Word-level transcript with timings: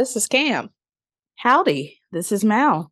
This 0.00 0.16
is 0.16 0.28
Cam. 0.28 0.70
Howdy, 1.36 1.98
this 2.10 2.32
is 2.32 2.42
Mal. 2.42 2.90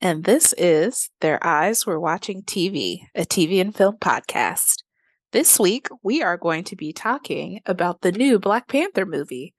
And 0.00 0.22
this 0.22 0.54
is 0.56 1.10
Their 1.20 1.44
Eyes 1.44 1.84
Were 1.84 1.98
Watching 1.98 2.44
TV, 2.44 3.00
a 3.12 3.22
TV 3.22 3.60
and 3.60 3.74
film 3.74 3.96
podcast. 3.96 4.84
This 5.32 5.58
week, 5.58 5.88
we 6.04 6.22
are 6.22 6.36
going 6.36 6.62
to 6.62 6.76
be 6.76 6.92
talking 6.92 7.58
about 7.66 8.02
the 8.02 8.12
new 8.12 8.38
Black 8.38 8.68
Panther 8.68 9.04
movie, 9.04 9.52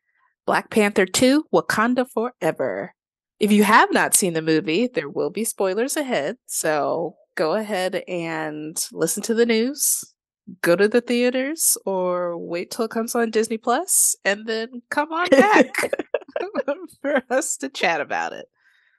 Black 0.46 0.70
Panther 0.70 1.06
2 1.06 1.48
Wakanda 1.54 2.10
Forever. 2.10 2.96
If 3.42 3.52
you 3.52 3.66
have 3.66 3.92
not 3.92 4.16
seen 4.16 4.32
the 4.32 4.42
movie, 4.42 4.88
there 4.88 5.10
will 5.10 5.32
be 5.32 5.44
spoilers 5.44 5.98
ahead. 5.98 6.38
So 6.46 7.18
go 7.36 7.56
ahead 7.56 8.04
and 8.08 8.82
listen 8.94 9.22
to 9.24 9.34
the 9.34 9.46
news, 9.46 10.14
go 10.62 10.76
to 10.76 10.88
the 10.88 11.02
theaters, 11.02 11.78
or 11.86 12.38
wait 12.38 12.72
till 12.72 12.86
it 12.86 12.92
comes 12.92 13.16
on 13.16 13.32
Disney 13.32 13.58
Plus, 13.58 14.16
and 14.26 14.46
then 14.48 14.82
come 14.90 15.12
on 15.12 15.28
back 15.30 15.68
for 17.02 17.24
us 17.30 17.58
to 17.58 17.70
chat 17.70 18.02
about 18.02 18.34
it. 18.34 18.48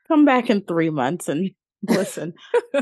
Come 0.08 0.24
back 0.24 0.50
in 0.50 0.62
three 0.62 0.90
months 0.90 1.28
and 1.28 1.50
listen. 1.88 2.34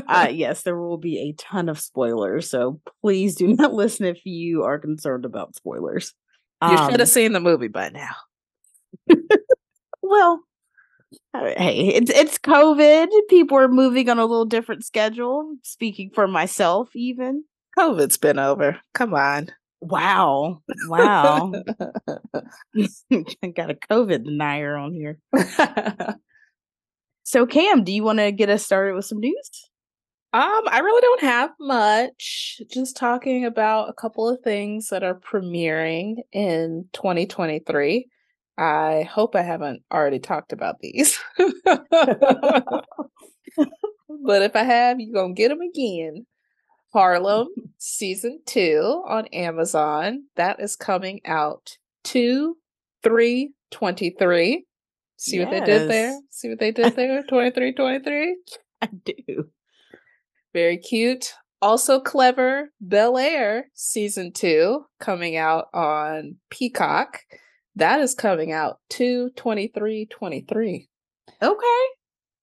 uh, 0.07 0.27
yes, 0.31 0.63
there 0.63 0.77
will 0.77 0.97
be 0.97 1.19
a 1.19 1.33
ton 1.41 1.69
of 1.69 1.79
spoilers. 1.79 2.49
So 2.49 2.81
please 3.01 3.35
do 3.35 3.47
not 3.47 3.73
listen 3.73 4.05
if 4.05 4.25
you 4.25 4.63
are 4.63 4.79
concerned 4.79 5.25
about 5.25 5.55
spoilers. 5.55 6.13
You 6.61 6.69
um, 6.69 6.91
should 6.91 6.99
have 6.99 7.09
seen 7.09 7.31
the 7.31 7.39
movie 7.39 7.69
by 7.69 7.89
now. 7.89 8.15
well, 10.01 10.41
uh, 11.33 11.53
hey, 11.57 11.87
it's 11.87 12.11
it's 12.11 12.37
COVID. 12.37 13.07
People 13.29 13.57
are 13.57 13.67
moving 13.67 14.09
on 14.09 14.19
a 14.19 14.25
little 14.25 14.45
different 14.45 14.83
schedule. 14.83 15.55
Speaking 15.63 16.11
for 16.13 16.27
myself, 16.27 16.95
even 16.95 17.43
COVID's 17.79 18.17
been 18.17 18.39
over. 18.39 18.77
Come 18.93 19.13
on. 19.13 19.47
Wow. 19.79 20.61
Wow. 20.87 21.53
I 22.75 23.47
Got 23.55 23.71
a 23.71 23.77
COVID 23.89 24.25
denier 24.25 24.75
on 24.75 24.93
here. 24.93 25.17
so 27.23 27.45
Cam, 27.45 27.85
do 27.85 27.93
you 27.93 28.03
want 28.03 28.19
to 28.19 28.33
get 28.33 28.49
us 28.49 28.65
started 28.65 28.95
with 28.95 29.05
some 29.05 29.19
news? 29.19 29.49
Um, 30.33 30.63
I 30.67 30.79
really 30.79 31.01
don't 31.01 31.21
have 31.21 31.51
much. 31.61 32.61
Just 32.69 32.97
talking 32.97 33.45
about 33.45 33.89
a 33.89 33.93
couple 33.93 34.27
of 34.27 34.41
things 34.41 34.89
that 34.89 35.03
are 35.03 35.15
premiering 35.15 36.15
in 36.33 36.85
2023. 36.91 38.07
I 38.57 39.03
hope 39.09 39.37
I 39.37 39.41
haven't 39.41 39.83
already 39.89 40.19
talked 40.19 40.51
about 40.51 40.75
these. 40.81 41.17
but 41.37 41.63
if 44.41 44.55
I 44.55 44.63
have, 44.63 44.99
you're 44.99 45.13
going 45.13 45.33
to 45.33 45.41
get 45.41 45.47
them 45.47 45.61
again. 45.61 46.25
Harlem 46.91 47.47
season 47.77 48.39
two 48.45 49.03
on 49.07 49.27
Amazon. 49.27 50.23
That 50.35 50.59
is 50.59 50.75
coming 50.75 51.21
out 51.25 51.77
2 52.03 52.55
3 53.03 53.51
23. 53.71 54.65
See 55.17 55.37
yes. 55.37 55.45
what 55.45 55.51
they 55.51 55.65
did 55.65 55.89
there? 55.89 56.19
See 56.31 56.49
what 56.49 56.59
they 56.59 56.71
did 56.71 56.95
there? 56.95 57.23
23 57.29 57.73
23. 57.73 58.37
I 58.81 58.87
do. 59.05 59.49
Very 60.53 60.77
cute. 60.77 61.33
Also 61.61 61.99
clever 61.99 62.69
Bel 62.79 63.17
Air 63.17 63.65
season 63.73 64.31
two 64.31 64.85
coming 64.99 65.35
out 65.35 65.65
on 65.73 66.37
Peacock. 66.49 67.19
That 67.75 67.99
is 67.99 68.15
coming 68.15 68.51
out 68.51 68.79
2 68.89 69.31
23 69.35 70.07
23. 70.09 70.87
Okay. 71.41 71.85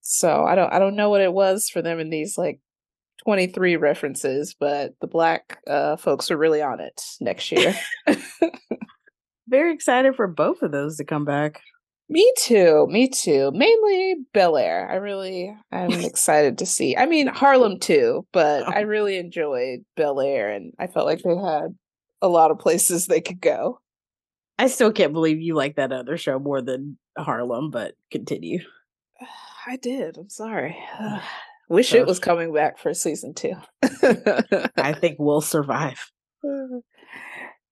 So 0.03 0.45
I 0.45 0.55
don't 0.55 0.73
I 0.73 0.79
don't 0.79 0.97
know 0.97 1.11
what 1.11 1.23
it 1.23 1.33
was 1.33 1.69
for 1.69 1.83
them 1.83 1.99
in 1.99 2.11
these 2.11 2.37
like 2.39 2.61
23 3.27 3.75
references, 3.75 4.55
but 4.59 4.93
the 5.01 5.09
black 5.09 5.59
uh, 5.67 5.97
folks 5.97 6.31
are 6.31 6.37
really 6.37 6.63
on 6.63 6.79
it 6.79 7.03
next 7.21 7.51
year. 7.51 7.75
Very 9.49 9.75
excited 9.75 10.15
for 10.15 10.29
both 10.29 10.63
of 10.63 10.71
those 10.71 10.97
to 10.99 11.05
come 11.05 11.25
back. 11.25 11.61
Me 12.09 12.33
too. 12.39 12.87
Me 12.89 13.09
too. 13.09 13.51
Mainly 13.53 14.15
Bel 14.33 14.57
Air. 14.57 14.89
I 14.89 14.95
really 14.95 15.53
I'm 15.73 15.91
excited 16.05 16.59
to 16.59 16.67
see. 16.67 16.97
I 16.97 17.07
mean 17.07 17.27
Harlem 17.27 17.81
too, 17.81 18.25
but 18.33 18.63
oh. 18.63 18.71
I 18.71 18.83
really 18.83 19.17
enjoyed 19.17 19.81
Bel 19.97 20.21
Air 20.21 20.53
and 20.53 20.73
I 20.79 20.87
felt 20.87 21.07
like 21.07 21.23
they 21.23 21.35
had 21.35 21.75
a 22.23 22.29
lot 22.29 22.53
of 22.53 22.61
places 22.61 23.07
they 23.07 23.21
could 23.21 23.41
go. 23.41 23.81
I 24.57 24.69
still 24.69 24.93
can't 24.93 25.13
believe 25.13 25.41
you 25.41 25.57
like 25.57 25.75
that 25.77 25.91
other 25.91 26.17
show 26.17 26.39
more 26.39 26.63
than 26.63 26.97
Harlem, 27.19 27.73
but 27.73 27.95
continue. 28.13 28.61
I 29.67 29.79
did. 29.79 30.17
I'm 30.17 30.31
sorry. 30.31 30.77
Wish 31.69 31.93
it 31.93 32.07
was 32.07 32.21
coming 32.21 32.53
back 32.53 32.79
for 32.79 32.95
season 32.95 33.35
two. 33.35 33.55
I 33.83 34.95
think 35.01 35.17
we'll 35.19 35.41
survive. 35.41 36.11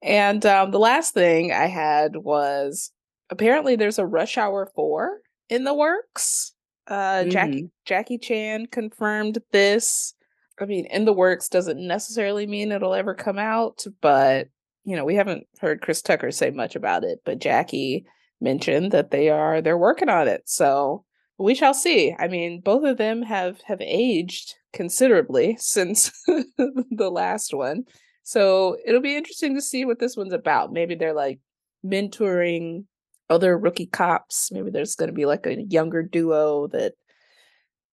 And 0.03 0.45
um, 0.45 0.71
the 0.71 0.79
last 0.79 1.15
thing 1.15 1.53
I 1.53 1.67
had 1.67 2.17
was 2.17 2.91
apparently 3.31 3.77
there's 3.77 3.99
a 3.99 4.07
Rush 4.07 4.37
Hour 4.37 4.71
4 4.75 5.19
in 5.49 5.65
the 5.65 5.75
works. 5.75 6.53
Uh, 6.87 7.21
mm-hmm. 7.21 7.31
Jackie 7.31 7.71
Jackie 7.87 8.19
Chan 8.19 8.67
confirmed 8.67 9.39
this. 9.53 10.15
I 10.61 10.67
mean, 10.67 10.87
in 10.87 11.05
the 11.05 11.13
works 11.13 11.49
doesn't 11.49 11.85
necessarily 11.85 12.47
mean 12.47 12.73
it'll 12.73 12.95
ever 12.95 13.15
come 13.15 13.39
out, 13.39 13.85
but 14.01 14.49
you 14.85 14.95
know, 14.95 15.05
we 15.05 15.15
haven't 15.15 15.47
heard 15.61 15.81
Chris 15.81 16.03
Tucker 16.03 16.31
say 16.31 16.51
much 16.51 16.77
about 16.77 17.05
it, 17.05 17.21
but 17.25 17.39
Jackie 17.39 18.05
mentioned 18.41 18.93
that 18.93 19.11
they 19.11 19.31
are 19.31 19.63
they're 19.63 19.79
working 19.79 20.11
on 20.11 20.29
it. 20.29 20.43
So 20.45 21.05
we 21.39 21.55
shall 21.55 21.75
see. 21.75 22.15
I 22.19 22.29
mean, 22.29 22.61
both 22.61 22.85
of 22.85 22.97
them 22.97 23.23
have 23.23 23.61
have 23.63 23.81
aged 23.81 24.55
considerably 24.73 25.57
since 25.61 26.11
the 26.27 27.11
last 27.11 27.55
one. 27.55 27.85
So 28.23 28.77
it'll 28.87 29.03
be 29.03 29.17
interesting 29.17 29.55
to 29.55 29.63
see 29.63 29.85
what 29.85 29.99
this 29.99 30.17
one's 30.17 30.33
about. 30.33 30.73
Maybe 30.73 30.95
they're 30.95 31.13
like 31.13 31.41
mentoring 31.85 32.85
other 33.29 33.59
rookie 33.59 33.87
cops. 33.87 34.51
Maybe 34.51 34.71
there's 34.71 34.97
going 34.97 35.09
to 35.09 35.15
be 35.15 35.27
like 35.27 35.47
a 35.47 35.63
younger 35.63 36.03
duo 36.03 36.69
that 36.69 36.95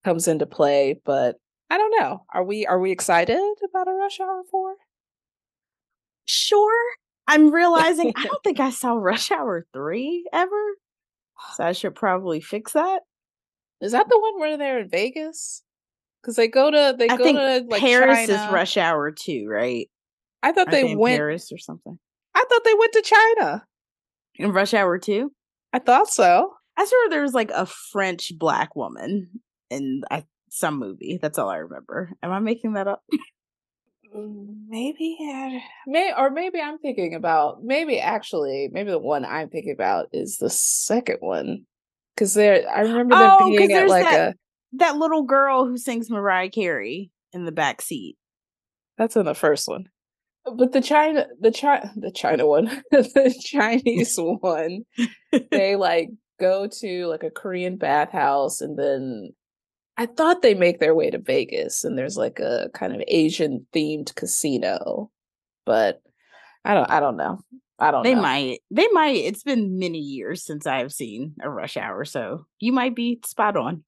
comes 0.04 0.28
into 0.28 0.46
play, 0.46 1.00
but 1.06 1.36
I 1.70 1.78
don't 1.78 2.00
know. 2.00 2.26
Are 2.34 2.44
we 2.44 2.66
are 2.66 2.80
we 2.80 2.92
excited 2.92 3.40
about 3.70 3.88
a 3.88 3.94
Rush 3.94 4.20
Hour 4.20 4.44
4? 4.50 4.76
Sure. 6.26 6.82
I'm 7.28 7.52
realizing 7.52 8.14
I 8.16 8.24
don't 8.28 8.44
think 8.44 8.60
I 8.60 8.72
saw 8.72 8.94
Rush 8.94 9.32
Hour 9.32 9.66
3 9.74 10.30
ever. 10.34 10.76
So 11.56 11.64
I 11.64 11.72
should 11.72 11.96
probably 11.96 12.40
fix 12.40 12.74
that. 12.74 13.02
Is 13.82 13.94
that 13.94 14.08
the 14.10 14.20
one 14.20 14.40
where 14.40 14.58
they're 14.58 14.80
in 14.80 14.90
Vegas? 14.90 15.64
Because 16.22 16.36
they 16.36 16.48
go 16.48 16.70
to 16.70 16.96
they 16.98 17.10
I 17.10 17.18
go 17.18 17.34
to 17.34 17.66
like 17.68 17.82
Paris 17.82 18.28
China. 18.28 18.46
is 18.46 18.54
rush 18.54 18.78
hour 18.78 19.12
too, 19.12 19.48
right? 19.50 19.90
I 20.44 20.52
thought 20.52 20.70
they 20.72 20.96
went 20.96 21.18
Paris 21.18 21.52
or 21.52 21.58
something. 21.58 21.98
I 22.36 22.46
thought 22.48 22.64
they 22.64 22.74
went 22.74 22.94
to 22.94 23.02
China 23.02 23.66
in 24.36 24.52
rush 24.52 24.74
hour 24.74 25.00
too. 25.00 25.32
I 25.74 25.80
thought 25.80 26.10
so. 26.10 26.54
I 26.78 26.86
saw 26.86 26.96
there 27.10 27.24
was 27.24 27.34
like 27.34 27.52
a 27.52 27.66
French 27.66 28.34
black 28.38 28.76
woman 28.76 29.30
in 29.70 30.04
I, 30.10 30.26
some 30.50 30.80
movie. 30.80 31.20
That's 31.22 31.38
all 31.38 31.50
I 31.50 31.58
remember. 31.58 32.12
Am 32.22 32.32
I 32.32 32.40
making 32.40 32.74
that 32.74 32.88
up? 32.88 33.04
Mm, 34.16 34.66
maybe, 34.68 35.18
may 35.88 36.14
or 36.18 36.30
maybe 36.30 36.60
I'm 36.60 36.78
thinking 36.80 37.16
about 37.16 37.64
maybe 37.64 38.00
actually 38.00 38.70
maybe 38.72 38.92
the 38.92 39.00
one 39.00 39.24
I'm 39.24 39.50
thinking 39.50 39.72
about 39.72 40.10
is 40.12 40.38
the 40.38 40.50
second 40.50 41.18
one 41.22 41.66
because 42.22 42.36
there 42.36 42.70
I 42.70 42.82
remember 42.82 43.18
them 43.18 43.38
oh, 43.42 43.50
being 43.50 43.74
at 43.74 43.90
like 43.90 44.04
that, 44.04 44.34
a 44.34 44.36
that 44.74 44.98
little 44.98 45.24
girl 45.24 45.66
who 45.66 45.76
sings 45.76 46.12
Mariah 46.12 46.52
Carey 46.52 47.10
in 47.34 47.46
the 47.46 47.52
back 47.52 47.82
seat. 47.82 48.16
That's 48.96 49.16
in 49.16 49.26
the 49.26 49.34
first 49.34 49.68
one. 49.68 49.90
But 50.46 50.72
the 50.72 50.82
China 50.82 51.26
the 51.40 51.50
China 51.50 51.92
the 51.96 52.12
China 52.12 52.46
one, 52.46 52.66
the 52.92 53.36
Chinese 53.44 54.14
one, 54.20 54.84
they 55.50 55.76
like 55.76 56.10
go 56.40 56.68
to 56.68 57.08
like 57.08 57.24
a 57.24 57.32
Korean 57.32 57.78
bathhouse 57.78 58.62
and 58.62 58.78
then 58.78 59.32
I 59.98 60.06
thought 60.06 60.44
they 60.44 60.54
make 60.54 60.80
their 60.80 60.94
way 60.94 61.10
to 61.10 61.18
Vegas 61.18 61.84
and 61.84 61.98
there's 61.98 62.18
like 62.18 62.40
a 62.40 62.70
kind 62.76 62.94
of 62.94 63.02
Asian 63.08 63.66
themed 63.74 64.14
casino. 64.14 65.10
But 65.66 66.04
I 66.64 66.76
don't 66.76 66.90
I 66.92 67.00
don't 67.00 67.18
know. 67.18 67.40
I 67.82 67.90
don't 67.90 68.04
they 68.04 68.14
know. 68.14 68.22
might. 68.22 68.60
They 68.70 68.88
might. 68.90 69.18
It's 69.18 69.44
been 69.44 69.80
many 69.80 69.98
years 69.98 70.46
since 70.46 70.68
I've 70.68 70.94
seen 70.94 71.34
a 71.42 71.50
rush 71.50 71.78
hour, 71.78 72.06
so 72.06 72.46
you 72.60 72.72
might 72.72 72.96
be 72.96 73.20
spot 73.26 73.58
on. 73.58 73.84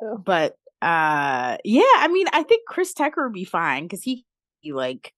Oh. 0.00 0.16
But 0.16 0.56
uh 0.80 1.58
yeah, 1.64 1.82
I 1.96 2.08
mean, 2.08 2.26
I 2.32 2.44
think 2.44 2.62
Chris 2.66 2.94
Tucker 2.94 3.24
would 3.24 3.34
be 3.34 3.44
fine 3.44 3.84
because 3.84 4.02
he, 4.02 4.24
he 4.60 4.72
like 4.72 5.12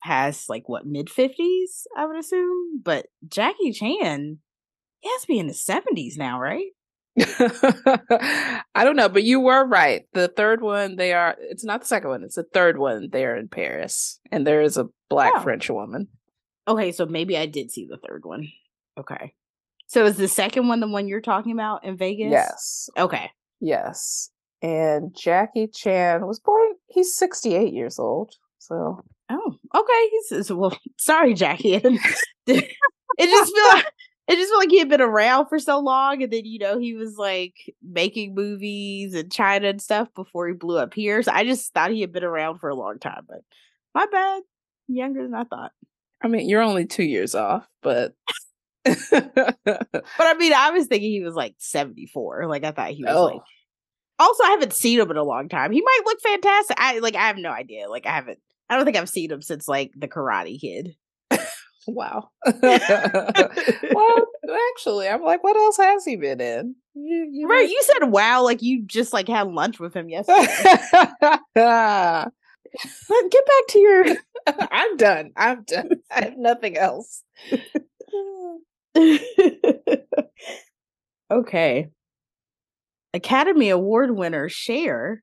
has 0.00 0.48
like 0.48 0.66
what 0.66 0.86
mid 0.86 1.10
fifties, 1.10 1.86
I 1.96 2.06
would 2.06 2.18
assume. 2.18 2.80
But 2.82 3.06
Jackie 3.28 3.72
Chan, 3.72 4.38
he 5.00 5.08
has 5.10 5.20
to 5.22 5.28
be 5.28 5.38
in 5.38 5.48
his 5.48 5.62
seventies 5.62 6.16
now, 6.16 6.40
right? 6.40 6.68
I 7.20 8.84
don't 8.84 8.96
know, 8.96 9.08
but 9.08 9.24
you 9.24 9.40
were 9.40 9.66
right. 9.66 10.06
The 10.14 10.28
third 10.28 10.62
one, 10.62 10.96
they 10.96 11.12
are. 11.12 11.36
It's 11.38 11.64
not 11.64 11.80
the 11.80 11.86
second 11.86 12.10
one. 12.10 12.22
It's 12.22 12.36
the 12.36 12.44
third 12.44 12.78
one. 12.78 13.08
They 13.10 13.26
are 13.26 13.36
in 13.36 13.48
Paris, 13.48 14.20
and 14.32 14.46
there 14.46 14.62
is 14.62 14.78
a 14.78 14.86
black 15.10 15.32
oh. 15.36 15.40
French 15.40 15.68
woman. 15.68 16.08
Okay, 16.68 16.92
so 16.92 17.06
maybe 17.06 17.36
I 17.36 17.46
did 17.46 17.70
see 17.70 17.86
the 17.86 17.96
third 17.96 18.24
one. 18.24 18.46
Okay. 18.98 19.34
So 19.86 20.04
is 20.04 20.16
the 20.16 20.28
second 20.28 20.68
one 20.68 20.80
the 20.80 20.86
one 20.88 21.08
you're 21.08 21.20
talking 21.20 21.52
about 21.52 21.84
in 21.84 21.96
Vegas? 21.96 22.30
Yes. 22.30 22.90
Okay. 22.96 23.30
Yes. 23.60 24.30
And 24.60 25.16
Jackie 25.16 25.68
Chan 25.68 26.26
was 26.26 26.40
born 26.40 26.72
he's 26.88 27.14
68 27.14 27.72
years 27.72 27.98
old. 27.98 28.34
So 28.58 29.02
Oh, 29.30 29.54
okay. 29.74 30.10
He's 30.30 30.52
well, 30.52 30.76
sorry, 30.98 31.34
Jackie. 31.34 31.74
it 32.46 32.76
just 33.18 33.54
feel 33.54 33.82
it 34.28 34.36
just 34.36 34.50
felt 34.50 34.60
like 34.60 34.70
he 34.70 34.78
had 34.78 34.88
been 34.88 35.00
around 35.00 35.46
for 35.46 35.58
so 35.58 35.78
long, 35.78 36.22
and 36.22 36.32
then 36.32 36.44
you 36.44 36.58
know 36.58 36.78
he 36.78 36.94
was 36.94 37.16
like 37.16 37.54
making 37.82 38.34
movies 38.34 39.14
in 39.14 39.30
China 39.30 39.68
and 39.68 39.82
stuff 39.82 40.08
before 40.14 40.48
he 40.48 40.54
blew 40.54 40.78
up 40.78 40.94
here. 40.94 41.22
So 41.22 41.32
I 41.32 41.44
just 41.44 41.72
thought 41.72 41.90
he 41.90 42.00
had 42.00 42.12
been 42.12 42.24
around 42.24 42.58
for 42.58 42.68
a 42.68 42.74
long 42.74 42.98
time, 42.98 43.24
but 43.28 43.40
my 43.94 44.06
bad, 44.10 44.42
younger 44.86 45.22
than 45.22 45.34
I 45.34 45.44
thought. 45.44 45.72
I 46.22 46.28
mean, 46.28 46.48
you're 46.48 46.62
only 46.62 46.86
two 46.86 47.04
years 47.04 47.34
off, 47.34 47.66
but. 47.82 48.14
but 48.84 49.56
I 50.18 50.34
mean, 50.38 50.52
I 50.52 50.70
was 50.70 50.86
thinking 50.86 51.10
he 51.10 51.22
was 51.22 51.34
like 51.34 51.54
74. 51.58 52.46
Like 52.46 52.64
I 52.64 52.72
thought 52.72 52.90
he 52.90 53.04
was 53.04 53.14
oh. 53.14 53.24
like. 53.24 53.42
Also, 54.20 54.42
I 54.42 54.50
haven't 54.50 54.72
seen 54.72 54.98
him 54.98 55.10
in 55.10 55.16
a 55.16 55.22
long 55.22 55.48
time. 55.48 55.70
He 55.70 55.80
might 55.80 56.00
look 56.04 56.20
fantastic. 56.20 56.76
I 56.80 56.98
like. 56.98 57.14
I 57.14 57.28
have 57.28 57.36
no 57.36 57.50
idea. 57.50 57.88
Like 57.88 58.06
I 58.06 58.10
haven't. 58.12 58.38
I 58.68 58.76
don't 58.76 58.84
think 58.84 58.96
I've 58.96 59.08
seen 59.08 59.30
him 59.30 59.42
since 59.42 59.68
like 59.68 59.92
the 59.96 60.08
Karate 60.08 60.60
Kid. 60.60 60.96
Wow. 61.88 62.28
well, 62.44 64.26
actually, 64.70 65.08
I'm 65.08 65.22
like, 65.22 65.42
what 65.42 65.56
else 65.56 65.78
has 65.78 66.04
he 66.04 66.16
been 66.16 66.38
in? 66.38 66.74
You, 66.94 67.28
you 67.32 67.48
right, 67.48 67.66
you 67.68 67.82
said 67.82 68.10
wow, 68.10 68.42
like 68.42 68.60
you 68.60 68.82
just 68.84 69.14
like 69.14 69.26
had 69.26 69.48
lunch 69.48 69.80
with 69.80 69.94
him 69.94 70.10
yesterday. 70.10 70.46
get 73.08 73.46
back 73.46 73.66
to 73.68 73.78
your. 73.78 74.04
I'm 74.70 74.96
done. 74.96 75.32
I'm 75.36 75.64
done. 75.64 75.90
I 76.10 76.24
have 76.24 76.38
nothing 76.38 76.76
else. 76.76 77.22
okay. 81.30 81.88
Academy 83.14 83.70
Award 83.70 84.16
winner 84.16 84.48
Cher 84.48 85.22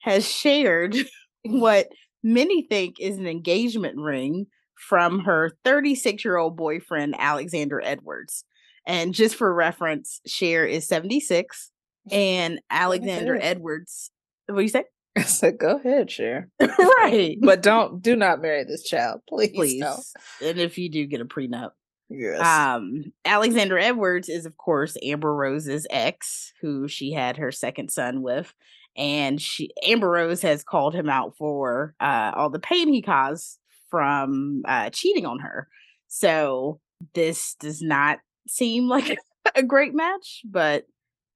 has 0.00 0.28
shared 0.28 0.96
what 1.44 1.88
many 2.22 2.62
think 2.62 2.96
is 3.00 3.18
an 3.18 3.26
engagement 3.26 3.98
ring 3.98 4.46
from 4.74 5.20
her 5.20 5.52
36 5.64 6.24
year 6.24 6.36
old 6.36 6.56
boyfriend, 6.56 7.14
Alexander 7.18 7.80
Edwards. 7.82 8.44
And 8.86 9.14
just 9.14 9.36
for 9.36 9.52
reference, 9.52 10.20
Cher 10.26 10.66
is 10.66 10.86
76 10.86 11.70
and 12.10 12.60
Alexander 12.70 13.38
Edwards. 13.40 14.10
What 14.46 14.56
do 14.56 14.62
you 14.62 14.68
say? 14.68 14.84
I 15.18 15.22
said, 15.22 15.58
go 15.58 15.76
ahead, 15.76 16.10
Cher. 16.10 16.48
right. 16.60 17.38
But 17.40 17.62
don't, 17.62 18.02
do 18.02 18.16
not 18.16 18.42
marry 18.42 18.64
this 18.64 18.82
child, 18.82 19.20
please. 19.28 19.50
Please. 19.54 19.80
No. 19.80 19.96
And 20.42 20.58
if 20.58 20.76
you 20.78 20.88
do 20.88 21.06
get 21.06 21.20
a 21.20 21.24
prenup. 21.24 21.70
Yes. 22.10 22.40
Um, 22.40 23.12
Alexander 23.24 23.78
Edwards 23.78 24.28
is, 24.28 24.44
of 24.44 24.56
course, 24.56 24.96
Amber 25.02 25.34
Rose's 25.34 25.86
ex, 25.90 26.52
who 26.60 26.88
she 26.88 27.12
had 27.12 27.36
her 27.36 27.52
second 27.52 27.90
son 27.90 28.22
with. 28.22 28.52
And 28.96 29.40
she 29.40 29.70
Amber 29.84 30.10
Rose 30.10 30.42
has 30.42 30.62
called 30.62 30.94
him 30.94 31.08
out 31.08 31.36
for 31.36 31.94
uh, 32.00 32.32
all 32.34 32.50
the 32.50 32.60
pain 32.60 32.88
he 32.88 33.02
caused 33.02 33.58
from 33.90 34.62
uh, 34.66 34.90
cheating 34.90 35.26
on 35.26 35.40
her. 35.40 35.68
So 36.08 36.80
this 37.14 37.56
does 37.58 37.82
not 37.82 38.18
seem 38.46 38.88
like 38.88 39.18
a 39.54 39.62
great 39.62 39.94
match, 39.94 40.42
but 40.44 40.86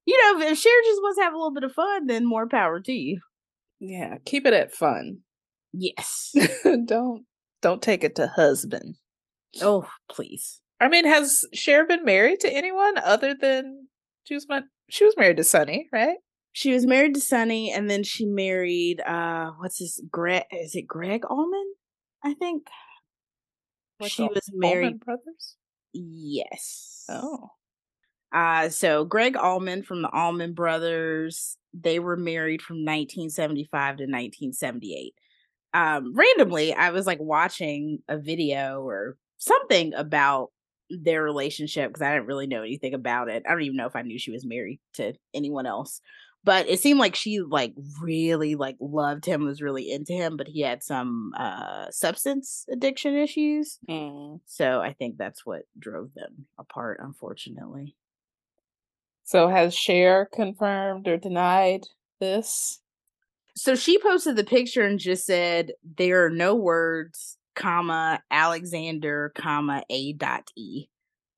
you 0.05 0.17
know, 0.17 0.41
if 0.41 0.57
Cher 0.57 0.73
just 0.85 1.01
wants 1.01 1.17
to 1.17 1.23
have 1.23 1.33
a 1.33 1.37
little 1.37 1.53
bit 1.53 1.63
of 1.63 1.73
fun, 1.73 2.07
then 2.07 2.25
more 2.25 2.47
power 2.47 2.79
to 2.79 2.93
you. 2.93 3.19
Yeah, 3.79 4.17
keep 4.25 4.45
it 4.45 4.53
at 4.53 4.73
fun. 4.73 5.19
Yes. 5.71 6.33
don't 6.85 7.25
don't 7.61 7.81
take 7.81 8.03
it 8.03 8.15
to 8.15 8.27
husband. 8.27 8.95
Oh, 9.61 9.87
please. 10.09 10.61
I 10.79 10.87
mean, 10.87 11.05
has 11.05 11.45
Cher 11.53 11.85
been 11.85 12.05
married 12.05 12.39
to 12.41 12.53
anyone 12.53 12.97
other 12.97 13.35
than 13.39 13.87
she 14.23 14.35
was 14.35 14.47
she 14.89 15.05
was 15.05 15.15
married 15.17 15.37
to 15.37 15.43
Sonny, 15.43 15.87
right? 15.91 16.17
She 16.51 16.73
was 16.73 16.85
married 16.85 17.13
to 17.15 17.21
Sonny, 17.21 17.71
and 17.71 17.89
then 17.89 18.03
she 18.03 18.25
married 18.25 19.01
uh 19.01 19.51
what's 19.57 19.79
his 19.79 20.01
Gregg 20.11 20.43
is 20.51 20.75
it 20.75 20.87
Gregg 20.87 21.25
Allman? 21.25 21.73
I 22.23 22.33
think 22.33 22.67
she 24.07 24.23
was 24.23 24.49
married. 24.53 24.85
Allman 24.85 24.97
Brothers. 24.97 25.55
Yes. 25.93 27.05
Oh. 27.09 27.49
Uh, 28.31 28.69
so 28.69 29.05
Gregg 29.05 29.35
Allman 29.35 29.83
from 29.83 30.01
the 30.01 30.09
Allman 30.09 30.53
Brothers, 30.53 31.57
they 31.73 31.99
were 31.99 32.17
married 32.17 32.61
from 32.61 32.77
1975 32.77 33.97
to 33.97 34.03
1978. 34.03 35.13
Um, 35.73 36.15
randomly, 36.15 36.73
I 36.73 36.89
was 36.89 37.05
like 37.05 37.19
watching 37.19 37.99
a 38.07 38.17
video 38.17 38.81
or 38.81 39.17
something 39.37 39.93
about 39.93 40.49
their 40.89 41.21
relationship 41.21 41.89
because 41.89 42.01
I 42.01 42.13
didn't 42.13 42.27
really 42.27 42.47
know 42.47 42.63
anything 42.63 42.93
about 42.95 43.29
it. 43.29 43.43
I 43.47 43.51
don't 43.51 43.61
even 43.61 43.77
know 43.77 43.85
if 43.85 43.95
I 43.95 44.01
knew 44.01 44.17
she 44.17 44.31
was 44.31 44.45
married 44.45 44.79
to 44.95 45.13
anyone 45.33 45.67
else 45.67 46.01
but 46.43 46.69
it 46.69 46.79
seemed 46.79 46.99
like 46.99 47.15
she 47.15 47.41
like 47.41 47.73
really 48.01 48.55
like 48.55 48.77
loved 48.79 49.25
him 49.25 49.43
was 49.45 49.61
really 49.61 49.91
into 49.91 50.13
him 50.13 50.37
but 50.37 50.47
he 50.47 50.61
had 50.61 50.83
some 50.83 51.31
uh 51.37 51.85
substance 51.91 52.65
addiction 52.71 53.15
issues 53.15 53.79
mm. 53.89 54.39
so 54.45 54.79
i 54.79 54.93
think 54.93 55.17
that's 55.17 55.45
what 55.45 55.63
drove 55.77 56.13
them 56.13 56.45
apart 56.57 56.99
unfortunately 57.01 57.95
so 59.29 59.47
has 59.47 59.75
Cher 59.75 60.27
confirmed 60.33 61.07
or 61.07 61.17
denied 61.17 61.85
this 62.19 62.81
so 63.55 63.75
she 63.75 63.99
posted 64.01 64.35
the 64.35 64.43
picture 64.43 64.83
and 64.83 64.99
just 64.99 65.25
said 65.25 65.71
there 65.97 66.25
are 66.25 66.29
no 66.29 66.55
words 66.55 67.37
comma 67.55 68.21
alexander 68.31 69.31
comma 69.35 69.83
a 69.89 70.13
dot 70.13 70.49
e 70.55 70.87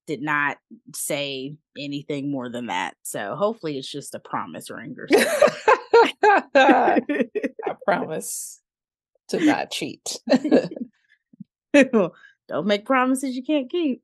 did 0.06 0.22
not 0.22 0.58
say 0.94 1.56
anything 1.78 2.30
more 2.30 2.50
than 2.50 2.66
that. 2.66 2.94
So 3.02 3.36
hopefully 3.36 3.78
it's 3.78 3.90
just 3.90 4.14
a 4.14 4.18
promise 4.18 4.70
ring 4.70 4.96
or 4.98 5.08
something. 5.08 6.48
I 6.54 7.00
promise 7.84 8.60
to 9.28 9.40
not 9.40 9.70
cheat. 9.70 10.18
Don't 11.74 12.66
make 12.66 12.84
promises 12.84 13.36
you 13.36 13.42
can't 13.42 13.70
keep. 13.70 14.02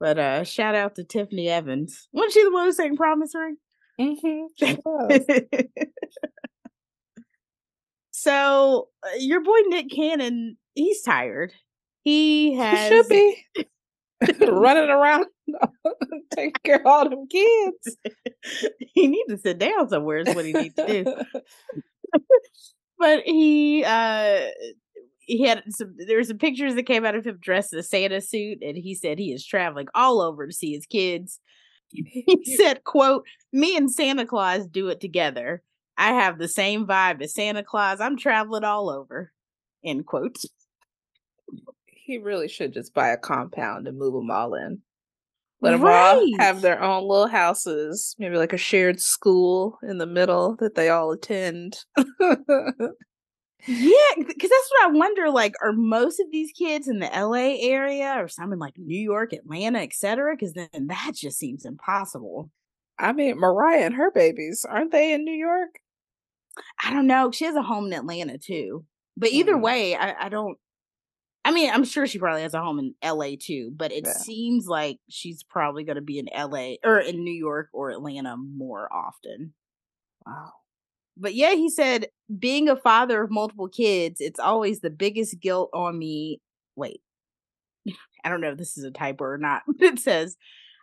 But 0.00 0.18
uh 0.18 0.44
shout 0.44 0.74
out 0.74 0.96
to 0.96 1.04
Tiffany 1.04 1.48
Evans. 1.48 2.08
Wasn't 2.12 2.32
she 2.32 2.44
the 2.44 2.52
one 2.52 2.66
who 2.66 2.72
sang 2.72 2.96
promise 2.96 3.32
ring? 3.34 3.56
Mm-hmm. 4.00 4.74
so 8.10 8.88
uh, 9.04 9.16
your 9.18 9.42
boy 9.42 9.58
Nick 9.68 9.90
Cannon, 9.90 10.56
he's 10.74 11.02
tired. 11.02 11.52
He 12.02 12.54
has 12.56 12.90
he 12.90 12.96
should 12.96 13.08
be. 13.08 13.66
running 14.48 14.88
around 14.88 15.26
taking 16.34 16.52
care 16.64 16.76
of 16.76 16.86
all 16.86 17.08
them 17.08 17.26
kids. 17.28 17.96
he 18.94 19.06
needs 19.08 19.28
to 19.28 19.38
sit 19.38 19.58
down 19.58 19.88
somewhere 19.88 20.18
is 20.18 20.34
what 20.34 20.44
he 20.44 20.52
needs 20.52 20.74
to 20.74 20.86
do. 20.86 21.16
but 22.98 23.22
he 23.24 23.84
uh 23.84 24.46
he 25.26 25.46
had 25.46 25.62
some 25.70 25.94
there 25.96 26.16
were 26.16 26.24
some 26.24 26.38
pictures 26.38 26.74
that 26.74 26.84
came 26.84 27.04
out 27.04 27.14
of 27.14 27.26
him 27.26 27.38
dressed 27.40 27.72
in 27.72 27.78
a 27.78 27.82
Santa 27.82 28.20
suit 28.20 28.58
and 28.62 28.76
he 28.76 28.94
said 28.94 29.18
he 29.18 29.32
is 29.32 29.44
traveling 29.44 29.88
all 29.94 30.20
over 30.20 30.46
to 30.46 30.52
see 30.52 30.72
his 30.72 30.86
kids. 30.86 31.40
He 31.92 32.56
said, 32.56 32.82
quote, 32.82 33.24
me 33.52 33.76
and 33.76 33.88
Santa 33.88 34.26
Claus 34.26 34.66
do 34.66 34.88
it 34.88 35.00
together. 35.00 35.62
I 35.96 36.12
have 36.12 36.38
the 36.38 36.48
same 36.48 36.86
vibe 36.86 37.22
as 37.22 37.34
Santa 37.34 37.62
Claus. 37.62 38.00
I'm 38.00 38.16
traveling 38.16 38.64
all 38.64 38.90
over. 38.90 39.30
End 39.84 40.04
quote 40.04 40.36
he 42.04 42.18
really 42.18 42.48
should 42.48 42.72
just 42.72 42.92
buy 42.92 43.08
a 43.08 43.16
compound 43.16 43.88
and 43.88 43.98
move 43.98 44.12
them 44.12 44.30
all 44.30 44.54
in. 44.54 44.80
Let 45.62 45.70
them 45.70 45.82
right. 45.82 46.16
all 46.16 46.26
have 46.38 46.60
their 46.60 46.82
own 46.82 47.08
little 47.08 47.28
houses, 47.28 48.14
maybe 48.18 48.36
like 48.36 48.52
a 48.52 48.58
shared 48.58 49.00
school 49.00 49.78
in 49.82 49.96
the 49.96 50.06
middle 50.06 50.56
that 50.56 50.74
they 50.74 50.90
all 50.90 51.12
attend. 51.12 51.78
yeah, 53.66 54.24
because 54.26 54.50
that's 54.50 54.70
what 54.70 54.88
I 54.88 54.92
wonder. 54.92 55.30
Like, 55.30 55.54
are 55.62 55.72
most 55.72 56.20
of 56.20 56.26
these 56.30 56.52
kids 56.52 56.88
in 56.88 56.98
the 56.98 57.10
LA 57.14 57.56
area 57.60 58.14
or 58.18 58.28
some 58.28 58.52
in 58.52 58.58
like 58.58 58.74
New 58.76 58.98
York, 58.98 59.32
Atlanta, 59.32 59.80
etc.? 59.80 60.34
Because 60.34 60.54
then 60.54 60.86
that 60.88 61.12
just 61.14 61.38
seems 61.38 61.64
impossible. 61.64 62.50
I 62.98 63.12
mean, 63.12 63.38
Mariah 63.38 63.86
and 63.86 63.94
her 63.94 64.10
babies 64.10 64.64
aren't 64.68 64.92
they 64.92 65.12
in 65.12 65.24
New 65.24 65.34
York? 65.34 65.80
I 66.82 66.92
don't 66.92 67.06
know. 67.06 67.30
She 67.30 67.44
has 67.44 67.56
a 67.56 67.62
home 67.62 67.86
in 67.86 67.92
Atlanta 67.92 68.38
too. 68.38 68.84
But 69.16 69.30
either 69.30 69.54
mm. 69.54 69.62
way, 69.62 69.96
I, 69.96 70.26
I 70.26 70.28
don't 70.28 70.58
I 71.44 71.50
mean, 71.50 71.70
I'm 71.70 71.84
sure 71.84 72.06
she 72.06 72.18
probably 72.18 72.42
has 72.42 72.54
a 72.54 72.62
home 72.62 72.78
in 72.78 72.94
LA 73.04 73.32
too, 73.38 73.70
but 73.76 73.92
it 73.92 74.04
yeah. 74.06 74.12
seems 74.12 74.66
like 74.66 74.98
she's 75.10 75.42
probably 75.42 75.84
going 75.84 75.96
to 75.96 76.02
be 76.02 76.18
in 76.18 76.28
LA 76.34 76.76
or 76.82 76.98
in 76.98 77.22
New 77.22 77.34
York 77.34 77.68
or 77.74 77.90
Atlanta 77.90 78.36
more 78.36 78.90
often. 78.90 79.52
Wow. 80.26 80.52
But 81.16 81.34
yeah, 81.34 81.54
he 81.54 81.70
said, 81.70 82.08
being 82.38 82.68
a 82.68 82.76
father 82.76 83.22
of 83.22 83.30
multiple 83.30 83.68
kids, 83.68 84.20
it's 84.20 84.40
always 84.40 84.80
the 84.80 84.90
biggest 84.90 85.40
guilt 85.40 85.70
on 85.72 85.98
me. 85.98 86.40
Wait, 86.76 87.00
I 88.24 88.28
don't 88.28 88.40
know 88.40 88.50
if 88.50 88.58
this 88.58 88.76
is 88.76 88.84
a 88.84 88.90
typo 88.90 89.24
or 89.24 89.38
not. 89.38 89.62
it 89.80 89.98
says, 89.98 90.36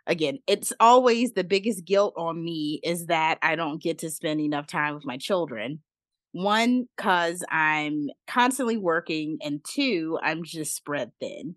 again, 0.06 0.38
it's 0.46 0.72
always 0.80 1.32
the 1.32 1.44
biggest 1.44 1.84
guilt 1.84 2.14
on 2.16 2.42
me 2.42 2.80
is 2.82 3.06
that 3.06 3.38
I 3.42 3.56
don't 3.56 3.82
get 3.82 3.98
to 3.98 4.10
spend 4.10 4.40
enough 4.40 4.66
time 4.66 4.94
with 4.94 5.04
my 5.04 5.16
children. 5.16 5.80
One, 6.32 6.88
because 6.96 7.44
I'm 7.50 8.08
constantly 8.26 8.78
working, 8.78 9.36
and 9.42 9.62
two, 9.62 10.18
I'm 10.22 10.44
just 10.44 10.74
spread 10.74 11.12
thin. 11.20 11.56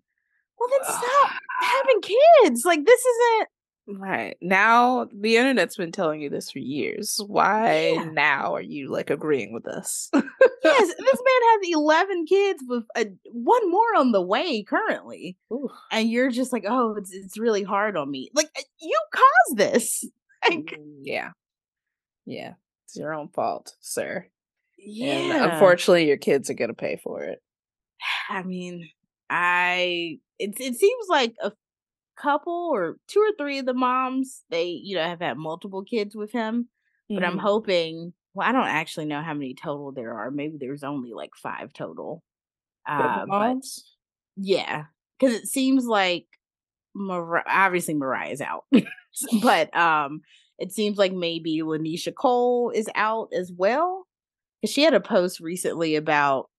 Well, 0.58 0.68
then 0.70 0.84
stop 0.84 1.02
ah. 1.02 1.38
having 1.60 2.02
kids. 2.02 2.64
Like 2.66 2.84
this 2.84 3.00
isn't 3.00 3.48
Right. 3.88 4.36
Now 4.40 5.08
the 5.14 5.36
internet's 5.36 5.76
been 5.76 5.92
telling 5.92 6.20
you 6.20 6.28
this 6.28 6.50
for 6.50 6.58
years. 6.58 7.20
Why 7.26 7.92
Yeah. 7.94 8.04
now 8.04 8.54
are 8.54 8.60
you 8.60 8.88
like 8.90 9.10
agreeing 9.10 9.52
with 9.52 9.66
us? 9.68 10.10
Yes, 10.12 10.24
this 10.64 10.98
man 10.98 11.42
has 11.42 11.60
11 11.72 12.26
kids 12.26 12.64
with 12.66 12.84
a, 12.96 13.06
one 13.30 13.70
more 13.70 13.94
on 13.96 14.10
the 14.10 14.22
way 14.22 14.64
currently. 14.64 15.36
Ooh. 15.52 15.68
And 15.92 16.10
you're 16.10 16.30
just 16.30 16.52
like, 16.52 16.64
oh, 16.66 16.96
it's, 16.96 17.12
it's 17.12 17.38
really 17.38 17.62
hard 17.62 17.96
on 17.96 18.10
me. 18.10 18.28
Like, 18.34 18.50
uh, 18.58 18.62
you 18.80 18.98
caused 19.14 19.56
this. 19.58 20.04
Like, 20.48 20.58
Mm, 20.78 20.98
yeah. 21.02 21.30
Yeah. 22.24 22.54
It's 22.84 22.96
your 22.96 23.14
own 23.14 23.28
fault, 23.28 23.74
sir. 23.80 24.26
And 24.78 24.86
yeah. 24.94 25.52
unfortunately 25.54 26.06
your 26.06 26.18
kids 26.18 26.50
are 26.50 26.54
gonna 26.54 26.74
pay 26.74 27.00
for 27.02 27.22
it. 27.22 27.40
I 28.28 28.42
mean, 28.44 28.88
I, 29.30 30.18
it, 30.38 30.54
it 30.60 30.76
seems 30.76 31.06
like 31.08 31.34
a 31.42 31.50
couple 32.16 32.70
or 32.72 32.96
two 33.08 33.20
or 33.20 33.32
three 33.38 33.58
of 33.58 33.66
the 33.66 33.74
moms, 33.74 34.44
they, 34.50 34.66
you 34.66 34.96
know, 34.96 35.04
have 35.04 35.20
had 35.20 35.36
multiple 35.38 35.84
kids 35.84 36.14
with 36.16 36.32
him. 36.32 36.68
But 37.14 37.24
I'm 37.24 37.38
Mhm. 37.38 37.42
hoping, 37.42 38.12
well, 38.34 38.48
I 38.48 38.52
don't 38.52 38.68
actually 38.68 39.06
know 39.06 39.22
how 39.22 39.34
many 39.34 39.54
total 39.54 39.92
there 39.92 40.14
are. 40.14 40.30
Maybe 40.30 40.58
there's 40.58 40.84
only 40.84 41.12
like 41.12 41.34
five 41.36 41.72
total. 41.72 42.22
Uh, 42.86 43.26
but 43.26 43.28
moms? 43.28 43.96
Yeah, 44.36 44.86
because 45.18 45.34
it 45.34 45.46
seems 45.46 45.86
like 45.86 46.26
Mar- 46.94 47.44
obviously 47.46 47.94
Mariah's 47.94 48.40
out, 48.40 48.64
but 49.42 49.76
um, 49.76 50.22
it 50.58 50.72
seems 50.72 50.98
like 50.98 51.12
maybe 51.12 51.60
Lanisha 51.62 52.14
Cole 52.14 52.70
is 52.70 52.88
out 52.94 53.28
as 53.32 53.52
well. 53.52 54.06
Because 54.60 54.72
she 54.74 54.82
had 54.82 54.94
a 54.94 55.00
post 55.00 55.40
recently 55.40 55.96
about 55.96 56.50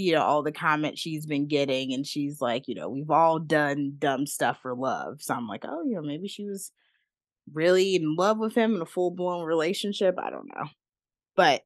you 0.00 0.12
know 0.12 0.22
all 0.22 0.42
the 0.42 0.52
comments 0.52 1.00
she's 1.00 1.26
been 1.26 1.46
getting, 1.46 1.92
and 1.92 2.06
she's 2.06 2.40
like, 2.40 2.68
you 2.68 2.74
know, 2.74 2.88
we've 2.88 3.10
all 3.10 3.38
done 3.38 3.94
dumb 3.98 4.26
stuff 4.26 4.58
for 4.62 4.74
love. 4.74 5.22
So 5.22 5.34
I'm 5.34 5.46
like, 5.46 5.64
oh, 5.64 5.82
you 5.84 5.94
know, 5.94 6.02
maybe 6.02 6.28
she 6.28 6.44
was 6.44 6.72
really 7.52 7.96
in 7.96 8.14
love 8.16 8.38
with 8.38 8.54
him 8.54 8.74
in 8.74 8.80
a 8.82 8.86
full 8.86 9.10
blown 9.10 9.44
relationship. 9.44 10.16
I 10.18 10.30
don't 10.30 10.48
know, 10.54 10.68
but 11.36 11.62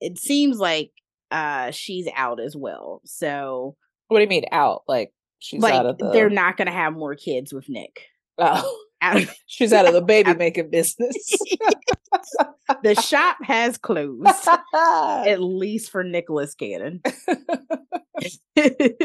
it 0.00 0.18
seems 0.18 0.58
like 0.58 0.92
uh 1.30 1.70
she's 1.70 2.08
out 2.14 2.40
as 2.40 2.54
well. 2.56 3.00
So 3.04 3.76
What 4.08 4.18
do 4.18 4.22
you 4.22 4.28
mean 4.28 4.44
out? 4.52 4.82
Like 4.86 5.12
she's 5.38 5.60
like 5.62 5.74
out 5.74 5.86
of 5.86 5.98
the 5.98 6.10
they're 6.10 6.30
not 6.30 6.56
gonna 6.56 6.72
have 6.72 6.92
more 6.92 7.14
kids 7.14 7.52
with 7.52 7.68
Nick. 7.68 8.02
Oh. 8.38 8.78
Out 9.02 9.22
of- 9.22 9.34
she's 9.46 9.72
out 9.72 9.86
of 9.86 9.92
the 9.94 10.02
baby 10.02 10.34
making 10.34 10.70
business. 10.70 11.16
the 12.82 12.94
shop 12.94 13.36
has 13.42 13.78
closed, 13.78 14.26
at 14.74 15.40
least 15.40 15.90
for 15.90 16.02
Nicholas 16.02 16.54
Cannon. 16.54 17.00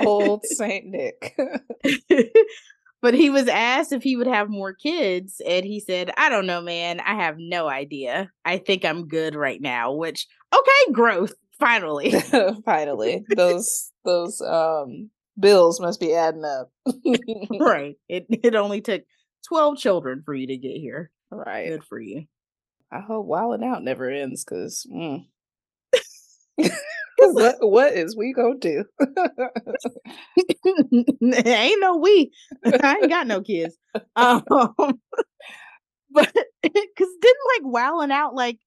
Old 0.06 0.46
Saint 0.46 0.86
Nick. 0.88 1.38
but 3.02 3.14
he 3.14 3.30
was 3.30 3.48
asked 3.48 3.92
if 3.92 4.04
he 4.04 4.16
would 4.16 4.28
have 4.28 4.50
more 4.50 4.74
kids, 4.74 5.42
and 5.46 5.66
he 5.66 5.80
said, 5.80 6.12
"I 6.18 6.30
don't 6.30 6.46
know, 6.46 6.62
man. 6.62 7.00
I 7.02 7.16
have 7.16 7.36
no 7.38 7.68
idea. 7.68 8.32
I 8.46 8.58
think 8.58 8.86
I'm 8.86 9.08
good 9.08 9.36
right 9.36 9.62
now." 9.62 9.94
Which, 9.94 10.28
okay, 10.54 10.92
growth 10.94 11.34
finally. 11.60 12.12
Finally. 12.66 13.24
Those 13.36 13.92
those 14.06 14.42
um 14.42 15.10
bills 15.40 15.80
must 15.80 16.00
be 16.00 16.14
adding 16.14 16.46
up. 16.46 16.72
right. 17.60 17.96
It 18.08 18.26
it 18.30 18.56
only 18.56 18.82
took 18.82 19.04
twelve 19.48 19.78
children 19.78 20.22
for 20.26 20.34
you 20.34 20.48
to 20.48 20.58
get 20.58 20.78
here. 20.78 21.12
right. 21.32 21.70
Good 21.70 21.84
for 21.84 22.00
you. 22.00 22.26
I 22.92 23.00
hope 23.00 23.26
Wild 23.26 23.56
'N 23.56 23.64
Out 23.64 23.84
never 23.84 24.10
ends 24.10 24.44
because 24.44 24.86
mm. 24.92 25.26
what 27.18 27.56
what 27.60 27.94
is 27.94 28.16
we 28.16 28.34
gonna 28.34 28.58
do? 28.60 28.84
ain't 31.46 31.82
no 31.82 31.98
we. 31.98 32.32
I 32.66 32.98
ain't 33.02 33.10
got 33.10 33.28
no 33.28 33.42
kids. 33.42 33.78
Um, 34.16 34.44
but 36.12 36.34
because 36.64 37.08
didn't 37.22 37.48
like 37.56 37.64
Wild 37.64 38.04
'N 38.04 38.12
Out 38.12 38.36
like 38.36 38.60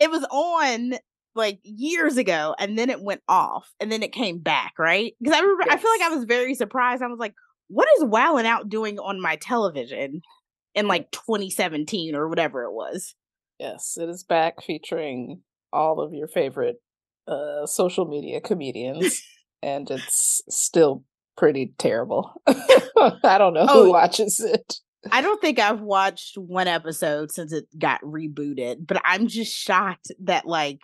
it 0.00 0.10
was 0.10 0.24
on 0.30 0.94
like 1.34 1.60
years 1.62 2.16
ago 2.16 2.54
and 2.58 2.78
then 2.78 2.90
it 2.90 3.00
went 3.00 3.22
off 3.28 3.72
and 3.80 3.90
then 3.90 4.02
it 4.02 4.12
came 4.12 4.38
back, 4.38 4.74
right? 4.78 5.14
Because 5.20 5.34
I 5.34 5.40
remember 5.40 5.64
I 5.70 5.76
feel 5.76 5.90
like 5.90 6.02
I 6.02 6.14
was 6.14 6.24
very 6.24 6.54
surprised. 6.54 7.02
I 7.02 7.06
was 7.06 7.18
like, 7.18 7.34
what 7.72 7.88
is 7.98 8.04
Wild 8.04 8.38
'N 8.38 8.46
Out 8.46 8.68
doing 8.68 8.98
on 8.98 9.20
my 9.20 9.36
television 9.36 10.20
in 10.74 10.86
like 10.88 11.10
2017 11.10 12.14
or 12.14 12.28
whatever 12.28 12.64
it 12.64 12.72
was? 12.72 13.14
yes, 13.58 13.96
it 13.96 14.08
is 14.08 14.24
back 14.24 14.60
featuring 14.62 15.40
all 15.72 16.00
of 16.00 16.12
your 16.12 16.26
favorite 16.26 16.76
uh 17.28 17.64
social 17.66 18.04
media 18.06 18.40
comedians, 18.40 19.22
and 19.62 19.90
it's 19.90 20.42
still 20.48 21.04
pretty 21.36 21.72
terrible. 21.78 22.32
I 22.46 23.38
don't 23.38 23.54
know 23.54 23.66
Oh, 23.68 23.84
who 23.84 23.92
watches 23.92 24.40
it. 24.40 24.74
I 25.10 25.20
don't 25.20 25.40
think 25.40 25.58
I've 25.58 25.80
watched 25.80 26.36
one 26.38 26.68
episode 26.68 27.30
since 27.32 27.52
it 27.52 27.64
got 27.78 28.00
rebooted, 28.02 28.86
but 28.86 29.00
I'm 29.04 29.26
just 29.28 29.52
shocked 29.52 30.12
that 30.24 30.46
like 30.46 30.80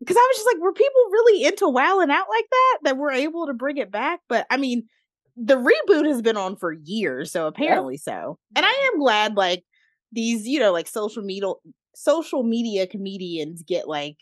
because 0.00 0.16
I 0.16 0.28
was 0.30 0.36
just 0.36 0.46
like, 0.46 0.62
were 0.62 0.72
people 0.74 1.00
really 1.10 1.44
into 1.44 1.68
Wild 1.68 2.02
'N 2.02 2.10
Out 2.10 2.26
like 2.28 2.46
that 2.50 2.78
that 2.84 2.96
we're 2.98 3.12
able 3.12 3.46
to 3.46 3.54
bring 3.54 3.78
it 3.78 3.90
back? 3.90 4.20
But 4.28 4.46
I 4.50 4.56
mean, 4.58 4.88
the 5.36 5.56
reboot 5.56 6.06
has 6.06 6.22
been 6.22 6.36
on 6.36 6.56
for 6.56 6.72
years, 6.72 7.30
so 7.30 7.46
apparently 7.46 7.96
so. 7.96 8.38
And 8.54 8.64
I 8.64 8.68
mm-hmm. 8.68 8.94
am 8.94 9.00
glad 9.00 9.36
like 9.36 9.64
these, 10.12 10.46
you 10.46 10.58
know, 10.58 10.72
like 10.72 10.88
social 10.88 11.22
media 11.22 11.52
social 11.94 12.42
media 12.42 12.86
comedians 12.86 13.62
get 13.62 13.88
like, 13.88 14.18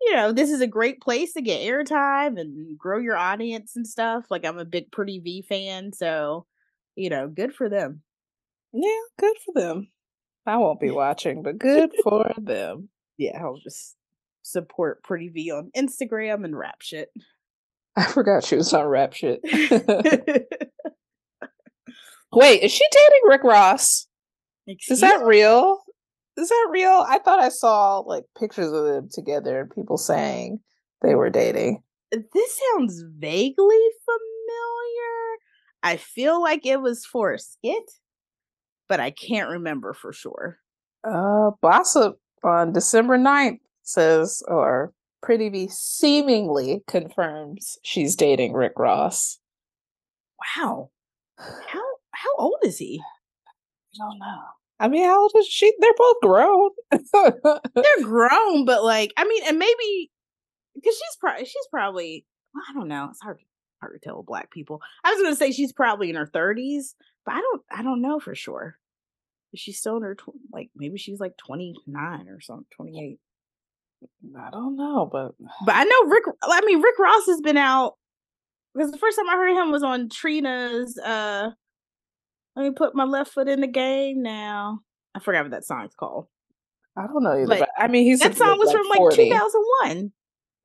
you 0.00 0.14
know, 0.14 0.32
this 0.32 0.50
is 0.50 0.60
a 0.60 0.66
great 0.66 1.00
place 1.00 1.32
to 1.32 1.42
get 1.42 1.60
airtime 1.60 2.40
and 2.40 2.78
grow 2.78 2.98
your 2.98 3.16
audience 3.16 3.74
and 3.76 3.86
stuff. 3.86 4.26
Like 4.30 4.44
I'm 4.44 4.58
a 4.58 4.64
big 4.64 4.90
Pretty 4.90 5.20
Vee 5.20 5.42
fan, 5.42 5.92
so 5.92 6.46
you 6.96 7.10
know, 7.10 7.28
good 7.28 7.54
for 7.54 7.68
them. 7.68 8.02
Yeah, 8.72 9.00
good 9.18 9.36
for 9.44 9.60
them. 9.60 9.88
I 10.46 10.56
won't 10.56 10.80
be 10.80 10.90
watching, 10.92 11.42
but 11.42 11.58
good 11.58 11.92
for 12.02 12.32
them. 12.36 12.88
yeah, 13.16 13.40
I'll 13.40 13.58
just 13.58 13.94
support 14.42 15.04
Pretty 15.04 15.28
Vee 15.28 15.52
on 15.52 15.70
Instagram 15.76 16.44
and 16.44 16.58
rap 16.58 16.82
shit. 16.82 17.10
I 17.98 18.04
forgot 18.04 18.44
she 18.44 18.54
was 18.54 18.72
on 18.72 18.86
rap 18.86 19.12
shit. 19.12 19.40
Wait, 22.32 22.62
is 22.62 22.70
she 22.70 22.84
dating 22.92 23.22
Rick 23.28 23.42
Ross? 23.42 24.06
Is 24.68 25.00
that 25.00 25.24
real? 25.24 25.80
Is 26.36 26.48
that 26.48 26.68
real? 26.70 27.04
I 27.08 27.18
thought 27.18 27.40
I 27.40 27.48
saw 27.48 27.98
like 27.98 28.22
pictures 28.38 28.70
of 28.70 28.84
them 28.84 29.08
together 29.12 29.62
and 29.62 29.70
people 29.70 29.96
saying 29.96 30.60
they 31.02 31.16
were 31.16 31.30
dating. 31.30 31.82
This 32.12 32.60
sounds 32.72 33.02
vaguely 33.18 33.82
familiar. 34.04 35.38
I 35.82 35.96
feel 35.96 36.40
like 36.40 36.64
it 36.66 36.80
was 36.80 37.04
for 37.04 37.32
a 37.32 37.38
skit, 37.38 37.90
but 38.88 39.00
I 39.00 39.10
can't 39.10 39.50
remember 39.50 39.92
for 39.92 40.12
sure. 40.12 40.58
Uh 41.02 41.50
Bossip 41.60 42.14
on 42.44 42.72
December 42.72 43.18
9th 43.18 43.58
says 43.82 44.40
or 44.46 44.92
Pretty 45.22 45.48
Vee 45.48 45.68
seemingly 45.68 46.82
confirms 46.86 47.78
she's 47.82 48.14
dating 48.16 48.52
Rick 48.52 48.74
Ross. 48.76 49.38
Wow. 50.56 50.90
How 51.38 51.82
how 52.18 52.34
old 52.36 52.58
is 52.64 52.78
he? 52.78 53.00
I 53.94 53.98
don't 53.98 54.18
know. 54.18 54.42
I 54.80 54.88
mean, 54.88 55.04
how 55.04 55.20
old 55.20 55.32
is 55.36 55.46
she? 55.46 55.72
They're 55.78 55.92
both 55.96 56.16
grown. 56.20 56.70
They're 56.90 58.02
grown, 58.02 58.64
but 58.64 58.82
like 58.84 59.12
I 59.16 59.24
mean, 59.24 59.42
and 59.46 59.58
maybe 59.58 60.10
because 60.74 60.94
she's 60.94 61.16
probably 61.20 61.44
she's 61.44 61.66
probably 61.70 62.26
well, 62.54 62.64
I 62.68 62.74
don't 62.74 62.88
know. 62.88 63.08
It's 63.10 63.20
hard 63.20 63.38
hard 63.80 63.94
to 63.94 64.04
tell 64.04 64.18
with 64.18 64.26
black 64.26 64.50
people. 64.50 64.80
I 65.04 65.12
was 65.12 65.22
gonna 65.22 65.36
say 65.36 65.52
she's 65.52 65.72
probably 65.72 66.10
in 66.10 66.16
her 66.16 66.26
thirties, 66.26 66.94
but 67.24 67.34
I 67.34 67.40
don't 67.40 67.62
I 67.70 67.82
don't 67.82 68.02
know 68.02 68.18
for 68.18 68.34
sure. 68.34 68.78
Is 69.52 69.60
she 69.60 69.72
still 69.72 69.96
in 69.96 70.02
her 70.02 70.14
tw- 70.14 70.34
like 70.52 70.70
maybe 70.76 70.98
she's 70.98 71.20
like 71.20 71.36
twenty 71.36 71.74
nine 71.86 72.28
or 72.28 72.40
something, 72.40 72.66
twenty 72.70 73.00
eight. 73.00 73.20
I 74.38 74.50
don't 74.50 74.76
know, 74.76 75.08
but 75.10 75.32
But 75.64 75.74
I 75.76 75.84
know 75.84 76.04
Rick. 76.10 76.24
I 76.42 76.60
mean, 76.64 76.80
Rick 76.80 76.98
Ross 76.98 77.26
has 77.26 77.40
been 77.40 77.56
out 77.56 77.94
because 78.74 78.90
the 78.92 78.98
first 78.98 79.16
time 79.16 79.28
I 79.28 79.36
heard 79.36 79.56
him 79.60 79.70
was 79.70 79.82
on 79.82 80.08
Trina's. 80.08 80.98
uh 80.98 81.50
Let 82.56 82.62
me 82.62 82.70
put 82.70 82.94
my 82.94 83.04
left 83.04 83.32
foot 83.32 83.48
in 83.48 83.60
the 83.60 83.66
game 83.66 84.22
now. 84.22 84.80
I 85.14 85.20
forgot 85.20 85.42
what 85.44 85.50
that 85.52 85.64
song's 85.64 85.94
called. 85.94 86.26
I 86.96 87.06
don't 87.06 87.22
know 87.22 87.32
either. 87.40 87.66
I 87.76 87.88
mean, 87.88 88.04
he's 88.04 88.20
That 88.20 88.36
song 88.36 88.58
was 88.58 88.72
from 88.72 88.86
like 88.88 89.14
2001. 89.14 90.12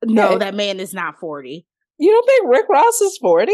No, 0.06 0.32
Yeah. 0.32 0.38
that 0.38 0.54
man 0.54 0.80
is 0.80 0.92
not 0.92 1.18
40. 1.18 1.64
You 1.98 2.10
don't 2.10 2.26
think 2.26 2.48
Rick 2.48 2.68
Ross 2.68 3.00
is 3.00 3.16
40? 3.18 3.52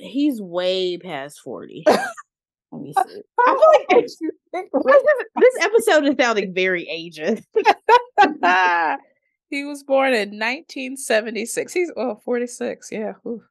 He's 0.00 0.40
way 0.40 0.98
past 0.98 1.40
40. 1.42 1.84
Let 2.72 2.82
me 2.82 2.92
see. 2.92 3.22
I 3.46 3.54
feel 3.54 3.96
like 3.96 4.04
This, 4.04 4.18
this 5.40 5.54
episode 5.60 6.04
is 6.06 6.14
sounding 6.18 6.54
very 6.54 6.86
ageist. 6.86 7.44
He 9.50 9.64
was 9.64 9.82
born 9.82 10.12
in 10.12 10.38
1976. 10.38 11.72
He's 11.72 11.90
well 11.96 12.20
46. 12.22 12.88
Yeah. 12.92 13.12
Ooh. 13.26 13.42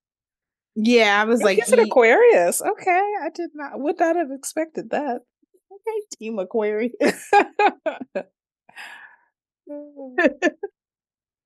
Yeah, 0.76 1.20
I 1.20 1.26
was 1.26 1.40
Like 1.42 1.58
like, 1.58 1.66
he's 1.66 1.74
an 1.74 1.80
Aquarius. 1.80 2.62
Okay, 2.62 2.92
I 3.24 3.30
did 3.34 3.50
not 3.56 3.80
would 3.80 4.00
not 4.00 4.16
have 4.16 4.30
expected 4.30 4.92
that. 4.92 5.22
okay, 5.72 6.02
Team 6.20 6.38
Aquarius. 6.38 6.94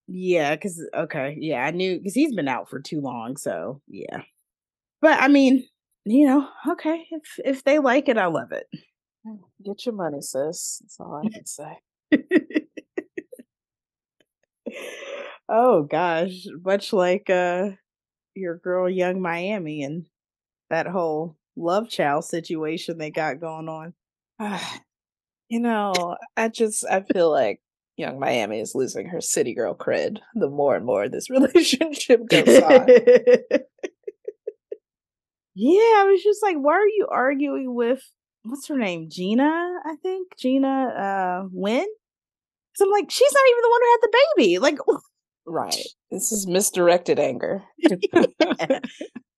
Yeah, 0.08 0.56
because 0.56 0.86
okay, 0.94 1.38
yeah, 1.40 1.64
I 1.64 1.72
knew 1.72 1.98
because 1.98 2.14
he's 2.14 2.36
been 2.36 2.50
out 2.50 2.70
for 2.70 2.82
too 2.82 3.00
long, 3.00 3.38
so 3.38 3.82
yeah. 3.88 4.24
But 5.00 5.22
I 5.22 5.30
mean, 5.30 5.66
you 6.06 6.26
know, 6.26 6.48
okay, 6.70 7.06
if 7.12 7.40
if 7.44 7.64
they 7.64 7.80
like 7.80 8.10
it, 8.10 8.18
I 8.18 8.28
love 8.28 8.52
it. 8.52 8.68
Get 9.64 9.86
your 9.86 9.96
money, 9.96 10.22
sis. 10.22 10.80
That's 10.82 11.00
all 11.00 11.22
I 11.24 11.30
can 11.30 11.46
say. 11.46 11.78
oh 15.50 15.84
gosh, 15.84 16.48
much 16.64 16.94
like 16.94 17.30
uh 17.30 17.72
your 18.36 18.58
girl 18.58 18.90
Yung 18.90 19.22
Miami 19.22 19.84
and 19.84 20.06
that 20.70 20.88
whole 20.88 21.38
love 21.56 21.90
child 21.90 22.26
situation 22.26 22.98
they 22.98 23.12
got 23.12 23.40
going 23.40 23.70
on. 23.70 23.94
you 25.50 25.60
know, 25.60 26.18
I 26.36 26.48
just 26.48 26.86
I 26.90 27.02
feel 27.02 27.30
like 27.30 27.62
Yung 27.98 28.20
Miami 28.20 28.60
is 28.60 28.74
losing 28.74 29.08
her 29.08 29.22
city 29.22 29.54
girl 29.54 29.76
cred 29.76 30.18
the 30.34 30.50
more 30.50 30.76
and 30.76 30.86
more 30.86 31.08
this 31.08 31.30
relationship 31.30 32.28
goes 32.28 32.60
on. 32.60 32.88
yeah, 35.56 35.80
I 35.80 36.06
was 36.12 36.24
just 36.24 36.42
like, 36.44 36.56
why 36.58 36.74
are 36.74 36.88
you 36.88 37.08
arguing 37.12 37.74
with 37.76 38.02
what's 38.44 38.68
her 38.68 38.78
name? 38.78 39.10
Gina, 39.10 39.44
I 39.86 39.96
think. 40.02 40.30
Gina 40.38 40.68
uh 40.68 41.44
Huynh? 41.56 41.86
Because 42.74 42.82
I'm 42.82 42.92
like, 42.92 43.12
she's 43.12 43.34
not 43.34 43.44
even 43.50 43.62
the 43.62 43.70
one 43.70 43.82
who 43.82 43.92
had 43.92 44.02
the 44.02 44.20
baby. 44.38 44.60
Like 44.60 44.80
Right. 45.46 45.76
This 46.12 46.32
is 46.32 46.48
misdirected 46.48 47.20
anger. 47.20 47.64
yeah. 47.80 48.80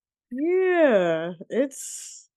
yeah. 0.31 1.31
It's 1.49 2.29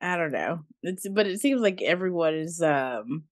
I 0.00 0.16
don't 0.16 0.32
know. 0.32 0.60
It's 0.82 1.08
but 1.08 1.26
it 1.26 1.40
seems 1.40 1.60
like 1.60 1.82
everyone 1.82 2.34
is 2.34 2.62
um 2.62 3.24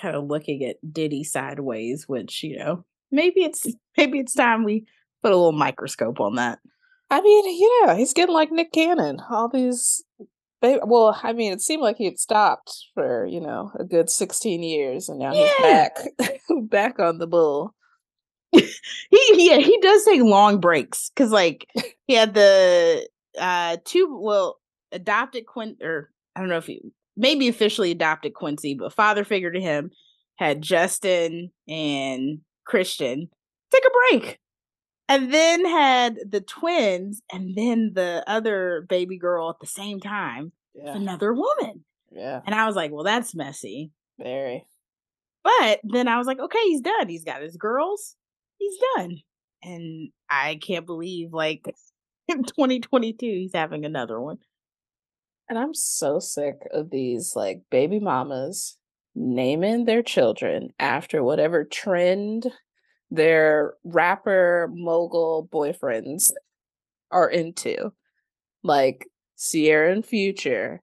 kind 0.00 0.16
of 0.16 0.26
looking 0.26 0.64
at 0.64 0.76
Diddy 0.92 1.24
sideways, 1.24 2.08
which, 2.08 2.42
you 2.42 2.58
know, 2.58 2.84
maybe 3.10 3.42
it's 3.44 3.66
maybe 3.96 4.18
it's 4.20 4.34
time 4.34 4.64
we 4.64 4.86
put 5.22 5.32
a 5.32 5.36
little 5.36 5.52
microscope 5.52 6.20
on 6.20 6.36
that. 6.36 6.58
I 7.10 7.20
mean, 7.20 7.44
yeah, 7.84 7.94
he's 7.96 8.12
getting 8.12 8.34
like 8.34 8.50
Nick 8.50 8.72
Cannon. 8.72 9.20
All 9.30 9.48
these 9.48 10.02
well, 10.62 11.18
I 11.22 11.32
mean, 11.32 11.52
it 11.52 11.60
seemed 11.60 11.82
like 11.82 11.96
he 11.96 12.06
had 12.06 12.18
stopped 12.18 12.86
for, 12.94 13.26
you 13.26 13.40
know, 13.40 13.70
a 13.78 13.84
good 13.84 14.10
16 14.10 14.62
years 14.62 15.08
and 15.08 15.18
now 15.18 15.32
yeah. 15.32 15.46
he's 15.46 15.62
back 15.62 15.98
back 16.62 16.98
on 16.98 17.18
the 17.18 17.26
bull. 17.26 17.74
he 18.52 18.70
yeah, 19.32 19.58
he 19.58 19.78
does 19.80 20.04
take 20.04 20.22
long 20.22 20.60
breaks 20.60 21.10
cuz 21.16 21.30
like 21.30 21.66
he 22.06 22.14
had 22.14 22.34
the 22.34 23.06
uh 23.38 23.76
two 23.84 24.18
well 24.20 24.58
adopted 24.92 25.46
Quint 25.46 25.82
or 25.82 26.10
I 26.34 26.40
don't 26.40 26.48
know 26.48 26.58
if 26.58 26.66
he 26.66 26.80
maybe 27.16 27.48
officially 27.48 27.90
adopted 27.90 28.34
Quincy, 28.34 28.74
but 28.74 28.92
father 28.92 29.24
figure 29.24 29.50
to 29.50 29.60
him 29.60 29.90
had 30.36 30.62
Justin 30.62 31.50
and 31.68 32.40
Christian 32.64 33.28
take 33.70 33.84
a 33.84 33.90
break. 34.10 34.38
And 35.08 35.32
then 35.32 35.64
had 35.64 36.18
the 36.28 36.40
twins 36.40 37.22
and 37.32 37.54
then 37.54 37.92
the 37.94 38.24
other 38.26 38.84
baby 38.88 39.18
girl 39.18 39.50
at 39.50 39.60
the 39.60 39.66
same 39.66 40.00
time. 40.00 40.52
Yeah. 40.74 40.96
Another 40.96 41.32
woman. 41.32 41.84
Yeah. 42.12 42.40
And 42.44 42.54
I 42.54 42.66
was 42.66 42.76
like, 42.76 42.90
well, 42.90 43.04
that's 43.04 43.34
messy. 43.34 43.92
Very. 44.18 44.66
But 45.44 45.80
then 45.84 46.08
I 46.08 46.18
was 46.18 46.26
like, 46.26 46.40
okay, 46.40 46.58
he's 46.64 46.80
done. 46.80 47.08
He's 47.08 47.24
got 47.24 47.42
his 47.42 47.56
girls. 47.56 48.16
He's 48.58 48.76
done. 48.96 49.18
And 49.62 50.10
I 50.28 50.56
can't 50.56 50.86
believe 50.86 51.32
like 51.32 51.64
in 52.28 52.42
2022 52.42 53.26
he's 53.26 53.54
having 53.54 53.84
another 53.84 54.20
one. 54.20 54.38
And 55.48 55.58
I'm 55.58 55.74
so 55.74 56.18
sick 56.18 56.56
of 56.72 56.90
these 56.90 57.34
like 57.36 57.62
baby 57.70 58.00
mamas 58.00 58.76
naming 59.14 59.84
their 59.84 60.02
children 60.02 60.70
after 60.78 61.22
whatever 61.22 61.64
trend 61.64 62.50
their 63.10 63.74
rapper 63.84 64.68
mogul 64.72 65.48
boyfriends 65.52 66.32
are 67.10 67.28
into. 67.28 67.92
Like 68.62 69.06
Ciara 69.38 69.92
and 69.92 70.04
Future, 70.04 70.82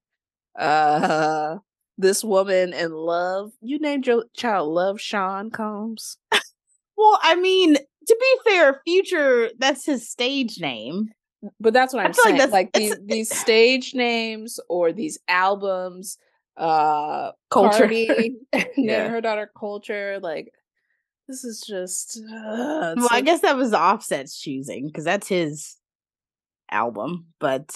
uh 0.58 1.58
this 1.98 2.24
woman 2.24 2.74
in 2.74 2.92
love. 2.92 3.52
You 3.62 3.80
named 3.80 4.08
your 4.08 4.26
child 4.36 4.70
Love 4.70 5.00
Sean 5.00 5.52
Combs. 5.52 6.18
well, 6.98 7.20
I 7.22 7.36
mean, 7.36 7.76
to 7.76 8.18
be 8.20 8.52
fair, 8.52 8.82
Future, 8.86 9.52
that's 9.58 9.86
his 9.86 10.10
stage 10.10 10.60
name. 10.60 11.10
But 11.60 11.74
that's 11.74 11.94
what 11.94 12.06
I'm 12.06 12.14
saying. 12.14 12.38
Like, 12.38 12.52
like 12.52 12.74
these 12.74 12.96
these 13.04 13.36
stage 13.38 13.94
names 13.94 14.60
or 14.70 14.94
these 14.94 15.20
albums, 15.28 16.18
uh 16.56 17.32
culture 17.50 17.88
name 17.88 18.38
yeah. 18.78 19.10
her 19.10 19.22
daughter 19.22 19.52
culture. 19.58 20.20
Like 20.22 20.54
this 21.28 21.44
is 21.44 21.62
just 21.66 22.20
uh, 22.20 22.94
well, 22.96 22.96
like, 22.96 23.12
I 23.12 23.22
guess 23.22 23.42
that 23.42 23.58
was 23.58 23.74
Offset's 23.74 24.40
choosing 24.40 24.88
because 24.88 25.04
that's 25.04 25.28
his 25.28 25.78
album. 26.70 27.28
But 27.40 27.76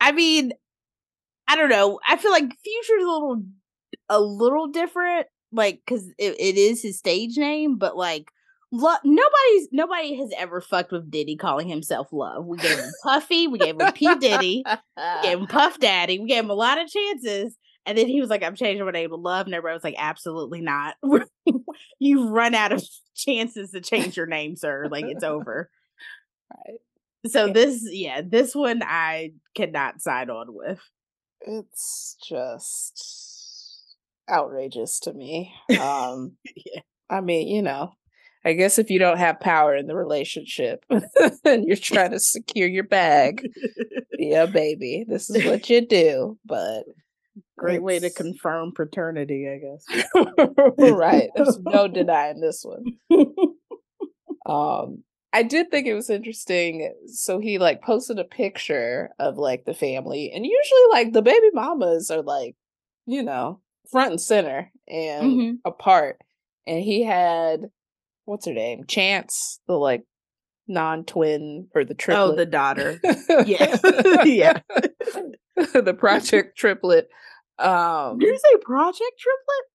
I 0.00 0.12
mean, 0.12 0.52
I 1.48 1.56
don't 1.56 1.70
know. 1.70 2.00
I 2.06 2.16
feel 2.16 2.30
like 2.30 2.44
Future's 2.44 3.02
a 3.02 3.06
little 3.06 3.42
a 4.08 4.20
little 4.20 4.68
different, 4.68 5.26
like 5.52 5.80
because 5.86 6.06
it, 6.18 6.34
it 6.38 6.56
is 6.56 6.82
his 6.82 6.98
stage 6.98 7.36
name, 7.36 7.78
but 7.78 7.96
like 7.96 8.30
Lo- 8.74 8.96
nobody's 9.04 9.68
nobody 9.70 10.16
has 10.16 10.30
ever 10.38 10.62
fucked 10.62 10.92
with 10.92 11.10
Diddy 11.10 11.36
calling 11.36 11.68
himself 11.68 12.08
Love. 12.10 12.46
We 12.46 12.56
gave 12.56 12.78
him 12.78 12.90
Puffy, 13.02 13.46
we 13.46 13.58
gave 13.58 13.78
him 13.78 13.92
P 13.92 14.14
Diddy, 14.14 14.64
we 14.66 15.22
gave 15.22 15.38
him 15.40 15.46
Puff 15.46 15.78
Daddy, 15.78 16.18
we 16.18 16.26
gave 16.26 16.44
him 16.44 16.50
a 16.50 16.54
lot 16.54 16.80
of 16.80 16.88
chances, 16.88 17.58
and 17.86 17.98
then 17.98 18.06
he 18.08 18.20
was 18.20 18.30
like, 18.30 18.42
"I'm 18.42 18.54
changing 18.54 18.84
my 18.84 18.90
name 18.92 19.10
to 19.10 19.16
Love," 19.16 19.46
and 19.46 19.54
everybody 19.54 19.74
was 19.74 19.84
like, 19.84 19.96
"Absolutely 19.98 20.60
not! 20.60 20.96
You've 21.98 22.30
run 22.30 22.54
out 22.54 22.72
of 22.72 22.84
chances 23.14 23.70
to 23.72 23.80
change 23.80 24.16
your 24.16 24.26
name, 24.26 24.56
sir. 24.56 24.88
Like 24.90 25.04
it's 25.06 25.24
over." 25.24 25.70
Right. 26.50 26.78
So 27.26 27.52
this, 27.52 27.86
yeah, 27.90 28.20
this 28.24 28.54
one 28.54 28.82
I 28.82 29.32
cannot 29.54 30.00
side 30.00 30.28
on 30.28 30.54
with. 30.54 30.80
It's 31.40 32.16
just 32.26 33.96
outrageous 34.30 35.00
to 35.00 35.12
me. 35.12 35.52
Um, 35.80 36.36
yeah. 36.56 36.82
I 37.10 37.20
mean, 37.20 37.48
you 37.48 37.62
know, 37.62 37.92
I 38.44 38.54
guess 38.54 38.78
if 38.78 38.90
you 38.90 38.98
don't 38.98 39.18
have 39.18 39.40
power 39.40 39.76
in 39.76 39.86
the 39.86 39.94
relationship 39.94 40.84
and 41.44 41.64
you're 41.64 41.76
trying 41.76 42.12
to 42.12 42.18
secure 42.20 42.68
your 42.68 42.84
bag, 42.84 43.46
yeah, 44.18 44.46
baby, 44.46 45.04
this 45.06 45.30
is 45.30 45.44
what 45.44 45.68
you 45.68 45.86
do. 45.86 46.38
But 46.44 46.84
great 47.58 47.82
way 47.82 47.98
to 47.98 48.10
confirm 48.10 48.72
paternity, 48.74 49.48
I 49.48 49.58
guess. 49.58 50.54
right. 50.78 51.30
There's 51.34 51.58
no 51.60 51.88
denying 51.92 52.40
this 52.40 52.64
one. 52.64 53.26
Um, 54.46 55.04
I 55.32 55.42
did 55.42 55.70
think 55.70 55.86
it 55.86 55.94
was 55.94 56.10
interesting. 56.10 56.92
So 57.06 57.38
he 57.38 57.58
like 57.58 57.82
posted 57.82 58.18
a 58.18 58.24
picture 58.24 59.10
of 59.18 59.38
like 59.38 59.64
the 59.64 59.74
family, 59.74 60.30
and 60.34 60.44
usually 60.44 60.80
like 60.90 61.12
the 61.12 61.22
baby 61.22 61.48
mamas 61.52 62.10
are 62.10 62.22
like, 62.22 62.54
you 63.06 63.22
know, 63.22 63.60
front 63.90 64.10
and 64.10 64.20
center 64.20 64.70
and 64.88 65.24
mm-hmm. 65.24 65.54
apart. 65.64 66.18
And 66.66 66.80
he 66.80 67.02
had 67.02 67.70
what's 68.24 68.46
her 68.46 68.52
name? 68.52 68.84
Chance, 68.86 69.60
the 69.66 69.74
like 69.74 70.02
non-twin 70.68 71.68
or 71.74 71.84
the 71.84 71.94
triplet. 71.94 72.30
Oh, 72.30 72.36
the 72.36 72.46
daughter. 72.46 73.00
yeah. 73.46 73.76
yeah. 74.24 74.60
the 75.56 75.96
project 75.98 76.56
triplet. 76.56 77.08
Um 77.62 78.18
Did 78.18 78.28
you 78.28 78.38
say 78.38 78.58
project 78.62 79.12
triplet? 79.18 79.66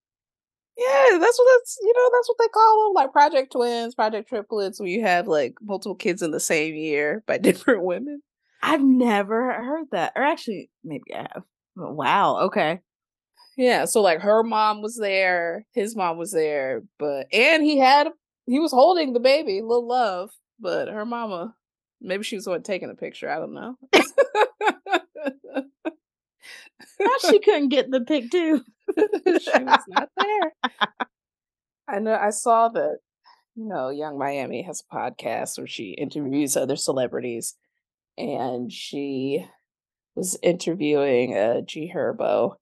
Yeah, 0.78 1.18
that's 1.20 1.40
what 1.40 1.58
that's 1.60 1.78
you 1.82 1.94
know, 1.96 2.10
that's 2.14 2.30
what 2.30 2.38
they 2.40 2.48
call 2.50 2.86
them, 2.88 2.94
like 2.96 3.12
project 3.12 3.52
twins, 3.52 3.96
project 3.96 4.30
triplets, 4.30 4.80
where 4.80 4.90
you 4.90 5.02
have 5.02 5.28
like 5.28 5.56
multiple 5.62 5.96
kids 5.96 6.22
in 6.22 6.32
the 6.32 6.40
same 6.40 6.76
year 6.76 7.24
by 7.28 7.38
different 7.40 7.84
women. 7.84 8.22
I've 8.62 8.84
never 8.84 9.54
heard 9.54 9.88
that. 9.92 10.14
Or 10.16 10.24
actually, 10.24 10.70
maybe 10.84 11.14
I 11.16 11.28
have. 11.34 11.44
Wow, 11.76 12.40
okay. 12.48 12.80
Yeah, 13.58 13.86
so 13.86 14.02
like 14.02 14.22
her 14.22 14.44
mom 14.44 14.82
was 14.82 14.98
there, 14.98 15.66
his 15.74 15.96
mom 15.96 16.18
was 16.18 16.32
there, 16.32 16.84
but 17.00 17.28
and 17.34 17.64
he 17.64 17.78
had 17.80 18.10
he 18.46 18.60
was 18.60 18.72
holding 18.72 19.14
the 19.14 19.20
baby, 19.20 19.62
little 19.62 19.88
love, 19.88 20.30
but 20.60 20.88
her 20.90 21.06
mama, 21.06 21.56
maybe 22.02 22.24
she 22.24 22.36
was 22.36 22.46
the 22.46 22.52
one 22.52 22.64
taking 22.64 22.88
the 22.90 22.96
picture. 22.96 23.30
I 23.30 23.40
don't 23.40 23.54
know. 23.54 23.76
she 27.22 27.40
couldn't 27.40 27.70
get 27.70 27.92
the 27.92 28.02
pic 28.02 28.32
too. 28.32 28.64
she 28.98 29.64
was 29.64 29.84
not 29.88 30.10
there. 30.18 30.54
I 31.88 32.00
know. 32.00 32.16
I 32.16 32.32
saw 32.32 32.70
that. 32.70 32.98
You 33.56 33.68
know, 33.68 33.90
Yung 33.90 34.20
Miami 34.20 34.62
has 34.64 34.84
a 34.84 34.96
podcast 34.96 35.58
where 35.58 35.66
she 35.66 35.92
interviews 35.92 36.56
other 36.56 36.76
celebrities, 36.76 37.56
and 38.16 38.72
she 38.72 39.44
was 40.16 40.38
interviewing 40.44 41.36
uh, 41.36 41.62
G 41.62 41.92
Herbo. 41.94 42.56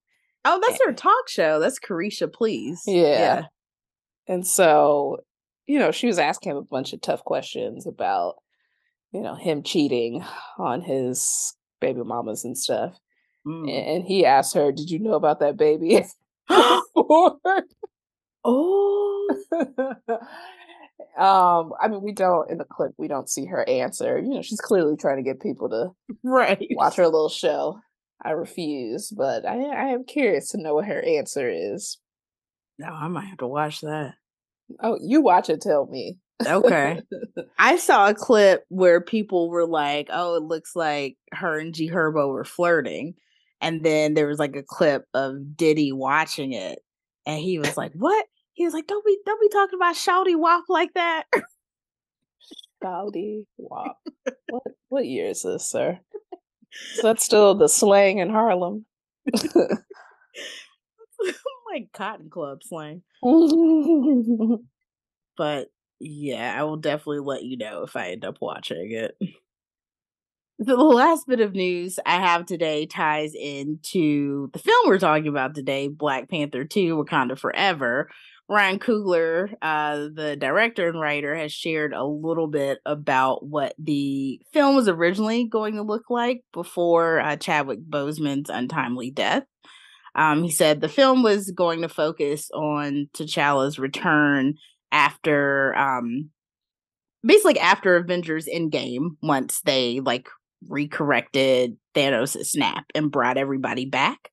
Oh, 0.45 0.59
that's 0.61 0.79
and, 0.79 0.91
her 0.91 0.93
talk 0.93 1.27
show. 1.27 1.59
That's 1.59 1.79
Caresha 1.79 2.31
Please. 2.31 2.83
Yeah. 2.87 3.03
yeah. 3.03 3.41
And 4.27 4.47
so 4.47 5.19
you 5.67 5.79
know, 5.79 5.91
she 5.91 6.07
was 6.07 6.19
asking 6.19 6.51
him 6.51 6.57
a 6.57 6.61
bunch 6.61 6.93
of 6.93 7.01
tough 7.01 7.23
questions 7.23 7.87
about, 7.87 8.35
you 9.11 9.21
know, 9.21 9.35
him 9.35 9.63
cheating 9.63 10.23
on 10.57 10.81
his 10.81 11.55
baby 11.81 12.03
mamas 12.03 12.45
and 12.45 12.57
stuff. 12.57 12.97
Mm. 13.45 13.95
And 13.95 14.03
he 14.03 14.25
asked 14.25 14.55
her, 14.55 14.71
Did 14.71 14.89
you 14.89 14.99
know 14.99 15.13
about 15.13 15.39
that 15.39 15.57
baby? 15.57 16.03
oh. 16.49 17.39
um, 21.17 21.73
I 21.81 21.87
mean, 21.87 22.01
we 22.01 22.11
don't 22.11 22.49
in 22.49 22.57
the 22.57 22.65
clip, 22.65 22.93
we 22.97 23.07
don't 23.07 23.29
see 23.29 23.45
her 23.45 23.67
answer. 23.67 24.19
You 24.19 24.35
know, 24.35 24.41
she's 24.41 24.59
clearly 24.59 24.95
trying 24.95 25.17
to 25.17 25.23
get 25.23 25.41
people 25.41 25.69
to 25.69 25.91
right 26.23 26.65
watch 26.71 26.95
her 26.95 27.05
little 27.05 27.29
show. 27.29 27.79
I 28.23 28.31
refuse, 28.31 29.09
but 29.09 29.45
I 29.45 29.57
I 29.57 29.89
am 29.89 30.05
curious 30.05 30.49
to 30.49 30.61
know 30.61 30.75
what 30.75 30.85
her 30.85 31.01
answer 31.01 31.49
is. 31.49 31.97
No, 32.79 32.87
I 32.87 33.07
might 33.07 33.27
have 33.27 33.37
to 33.39 33.47
watch 33.47 33.81
that. 33.81 34.15
Oh, 34.81 34.97
you 35.01 35.21
watch 35.21 35.49
it, 35.49 35.61
tell 35.61 35.85
me. 35.85 36.17
Okay. 36.45 37.01
I 37.57 37.77
saw 37.77 38.09
a 38.09 38.13
clip 38.13 38.65
where 38.69 38.99
people 38.99 39.49
were 39.49 39.65
like, 39.65 40.09
"Oh, 40.11 40.35
it 40.35 40.43
looks 40.43 40.75
like 40.75 41.17
her 41.33 41.59
and 41.59 41.73
G 41.73 41.89
Herbo 41.89 42.29
were 42.29 42.43
flirting," 42.43 43.15
and 43.61 43.83
then 43.83 44.13
there 44.13 44.27
was 44.27 44.39
like 44.39 44.55
a 44.55 44.63
clip 44.63 45.05
of 45.13 45.57
Diddy 45.57 45.91
watching 45.91 46.53
it, 46.53 46.79
and 47.25 47.39
he 47.39 47.59
was 47.59 47.77
like, 47.77 47.91
"What?" 47.93 48.25
He 48.53 48.65
was 48.65 48.73
like, 48.73 48.87
"Don't 48.87 49.05
be, 49.05 49.17
don't 49.25 49.41
be 49.41 49.49
talking 49.49 49.77
about 49.77 49.95
Shouty 49.95 50.37
Wop 50.37 50.65
like 50.69 50.93
that." 50.93 51.23
Shouty 52.83 53.45
Wop. 53.57 53.97
what 54.49 54.63
what 54.89 55.05
year 55.05 55.27
is 55.27 55.43
this, 55.43 55.69
sir? 55.69 55.99
Is 56.95 57.01
that 57.01 57.21
still 57.21 57.55
the 57.55 57.69
slang 57.69 58.19
in 58.19 58.29
Harlem? 58.29 58.85
like 61.71 61.91
Cotton 61.93 62.29
Club 62.29 62.59
slang. 62.63 63.01
but 65.37 65.67
yeah, 65.99 66.55
I 66.57 66.63
will 66.63 66.77
definitely 66.77 67.19
let 67.19 67.43
you 67.43 67.57
know 67.57 67.83
if 67.83 67.95
I 67.95 68.09
end 68.09 68.25
up 68.25 68.37
watching 68.41 68.91
it. 68.91 69.17
The 70.57 70.77
last 70.77 71.27
bit 71.27 71.41
of 71.41 71.53
news 71.53 71.99
I 72.05 72.15
have 72.15 72.45
today 72.45 72.85
ties 72.85 73.33
into 73.35 74.49
the 74.53 74.59
film 74.59 74.87
we're 74.87 74.99
talking 74.99 75.27
about 75.27 75.53
today, 75.53 75.89
Black 75.89 76.29
Panther 76.29 76.63
2 76.63 76.95
Wakanda 76.95 77.37
Forever. 77.37 78.09
Ryan 78.47 78.79
Coogler, 78.79 79.53
uh, 79.61 80.07
the 80.13 80.37
director 80.39 80.87
and 80.87 80.99
writer, 80.99 81.35
has 81.35 81.51
shared 81.51 81.91
a 81.91 82.05
little 82.05 82.47
bit 82.47 82.79
about 82.85 83.45
what 83.45 83.73
the 83.77 84.39
film 84.53 84.77
was 84.77 84.87
originally 84.87 85.45
going 85.45 85.75
to 85.75 85.81
look 85.81 86.09
like 86.09 86.41
before 86.53 87.19
uh, 87.19 87.35
Chadwick 87.35 87.79
Boseman's 87.89 88.49
untimely 88.49 89.11
death. 89.11 89.43
Um, 90.15 90.41
he 90.41 90.51
said 90.51 90.79
the 90.79 90.87
film 90.87 91.21
was 91.21 91.51
going 91.51 91.81
to 91.81 91.89
focus 91.89 92.49
on 92.53 93.09
T'Challa's 93.13 93.77
return 93.77 94.53
after, 94.93 95.75
um, 95.75 96.29
basically 97.25 97.59
after 97.59 97.97
Avengers 97.97 98.47
Endgame, 98.47 99.17
once 99.21 99.59
they 99.65 99.99
like 99.99 100.29
recorrected 100.69 101.77
Thanos' 101.93 102.45
snap 102.45 102.85
and 102.93 103.11
brought 103.11 103.37
everybody 103.37 103.85
back. 103.85 104.31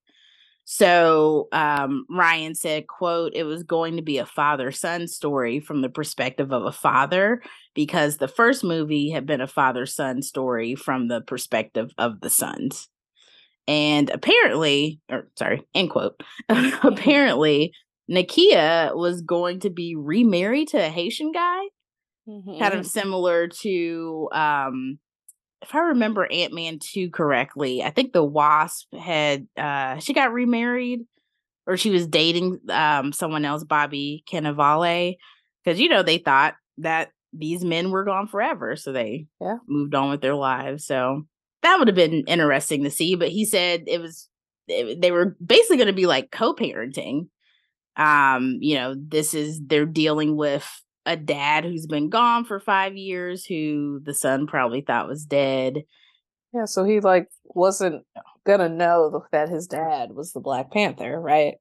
So 0.65 1.49
um, 1.53 2.07
Ryan 2.09 2.55
said, 2.55 2.87
quote, 2.87 3.33
it 3.35 3.43
was 3.45 3.63
going 3.63 3.97
to 3.97 4.03
be 4.03 4.19
a 4.19 4.27
father-son 4.27 5.09
story 5.09 5.61
from 5.61 5.83
the 5.83 5.89
perspective 5.89 6.53
of 6.53 6.65
a 6.65 6.73
father 6.73 7.43
because 7.75 8.17
the 8.17 8.29
first 8.29 8.63
movie 8.63 9.11
had 9.11 9.27
been 9.27 9.41
a 9.41 9.47
father-son 9.47 10.23
story 10.23 10.75
from 10.75 11.09
the 11.09 11.21
perspective 11.21 11.91
of 11.99 12.21
the 12.21 12.31
sons. 12.31 12.89
And 13.69 14.11
apparently, 14.11 15.01
or 15.11 15.29
sorry, 15.37 15.67
end 15.75 15.91
quote, 15.91 16.21
apparently 16.49 17.73
Nakia 18.11 18.97
was 18.97 19.21
going 19.23 19.61
to 19.61 19.71
be 19.71 19.95
remarried 19.97 20.69
to 20.69 20.79
a 20.79 20.91
Haitian 20.91 21.33
guy, 21.33 21.61
mm-hmm. 22.29 22.59
kind 22.59 22.75
of 22.75 22.87
similar 22.87 23.49
to 23.49 24.29
um 24.33 24.99
if 25.63 25.75
I 25.75 25.79
remember 25.79 26.31
Ant 26.31 26.53
Man 26.53 26.79
2 26.79 27.11
correctly, 27.11 27.83
I 27.83 27.91
think 27.91 28.13
the 28.13 28.25
Wasp 28.25 28.93
had 28.95 29.47
uh 29.57 29.99
she 29.99 30.13
got 30.13 30.33
remarried 30.33 31.01
or 31.67 31.77
she 31.77 31.91
was 31.91 32.07
dating 32.07 32.61
um 32.69 33.13
someone 33.13 33.45
else, 33.45 33.65
Bobby 33.65 34.25
Cannavale. 34.31 35.17
Because 35.65 35.81
you 35.81 35.89
know, 35.89 36.03
they 36.03 36.19
thought 36.19 36.55
that 36.79 37.11
these 37.33 37.65
men 37.65 37.91
were 37.91 38.05
gone 38.05 38.27
forever. 38.27 38.77
So 38.77 38.93
they 38.93 39.27
yeah. 39.41 39.57
moved 39.69 39.95
on 39.95 40.11
with 40.11 40.21
their 40.21 40.35
lives. 40.35 40.85
So 40.85 41.23
that 41.63 41.79
would 41.79 41.89
have 41.89 41.95
been 41.95 42.25
interesting 42.27 42.85
to 42.85 42.91
see. 42.91 43.15
But 43.15 43.29
he 43.29 43.45
said 43.45 43.85
it 43.87 44.01
was 44.01 44.29
they 44.69 45.11
were 45.11 45.37
basically 45.45 45.77
going 45.77 45.87
to 45.87 45.93
be 45.93 46.07
like 46.07 46.31
co-parenting. 46.31 47.29
Um, 47.97 48.59
you 48.61 48.75
know, 48.77 48.95
this 48.97 49.35
is 49.35 49.61
they're 49.65 49.87
dealing 49.87 50.37
with 50.37 50.67
a 51.07 51.17
dad 51.17 51.65
who's 51.65 51.87
been 51.87 52.09
gone 52.09 52.45
for 52.45 52.61
five 52.61 52.97
years, 52.97 53.45
who 53.45 54.01
the 54.05 54.15
son 54.15 54.47
probably 54.47 54.81
thought 54.81 55.09
was 55.09 55.25
dead. 55.25 55.83
Yeah, 56.55 56.67
so 56.67 56.85
he 56.85 57.01
like 57.01 57.29
wasn't 57.45 58.05
gonna 58.45 58.69
know 58.69 59.25
that 59.33 59.49
his 59.49 59.67
dad 59.67 60.13
was 60.13 60.33
the 60.33 60.41
Black 60.41 60.71
Panther, 60.71 61.21
right? 61.21 61.55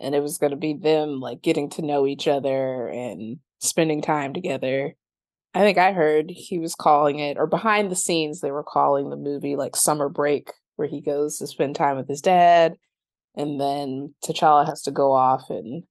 And 0.00 0.14
it 0.14 0.20
was 0.20 0.38
gonna 0.38 0.56
be 0.56 0.74
them 0.74 1.20
like 1.20 1.42
getting 1.42 1.70
to 1.70 1.82
know 1.82 2.06
each 2.06 2.26
other 2.26 2.88
and 2.88 3.38
spending 3.60 4.02
time 4.02 4.34
together. 4.34 4.94
I 5.54 5.60
think 5.60 5.78
I 5.78 5.92
heard 5.92 6.30
he 6.30 6.58
was 6.58 6.74
calling 6.74 7.20
it, 7.20 7.36
or 7.38 7.46
behind 7.46 7.90
the 7.90 7.96
scenes, 7.96 8.40
they 8.40 8.50
were 8.50 8.64
calling 8.64 9.08
the 9.08 9.16
movie 9.16 9.54
like 9.54 9.76
Summer 9.76 10.08
Break, 10.08 10.52
where 10.76 10.88
he 10.88 11.00
goes 11.00 11.38
to 11.38 11.46
spend 11.46 11.76
time 11.76 11.96
with 11.96 12.08
his 12.08 12.20
dad, 12.20 12.74
and 13.36 13.60
then 13.60 14.14
T'Challa 14.24 14.66
has 14.66 14.82
to 14.82 14.90
go 14.90 15.12
off 15.12 15.48
and 15.50 15.84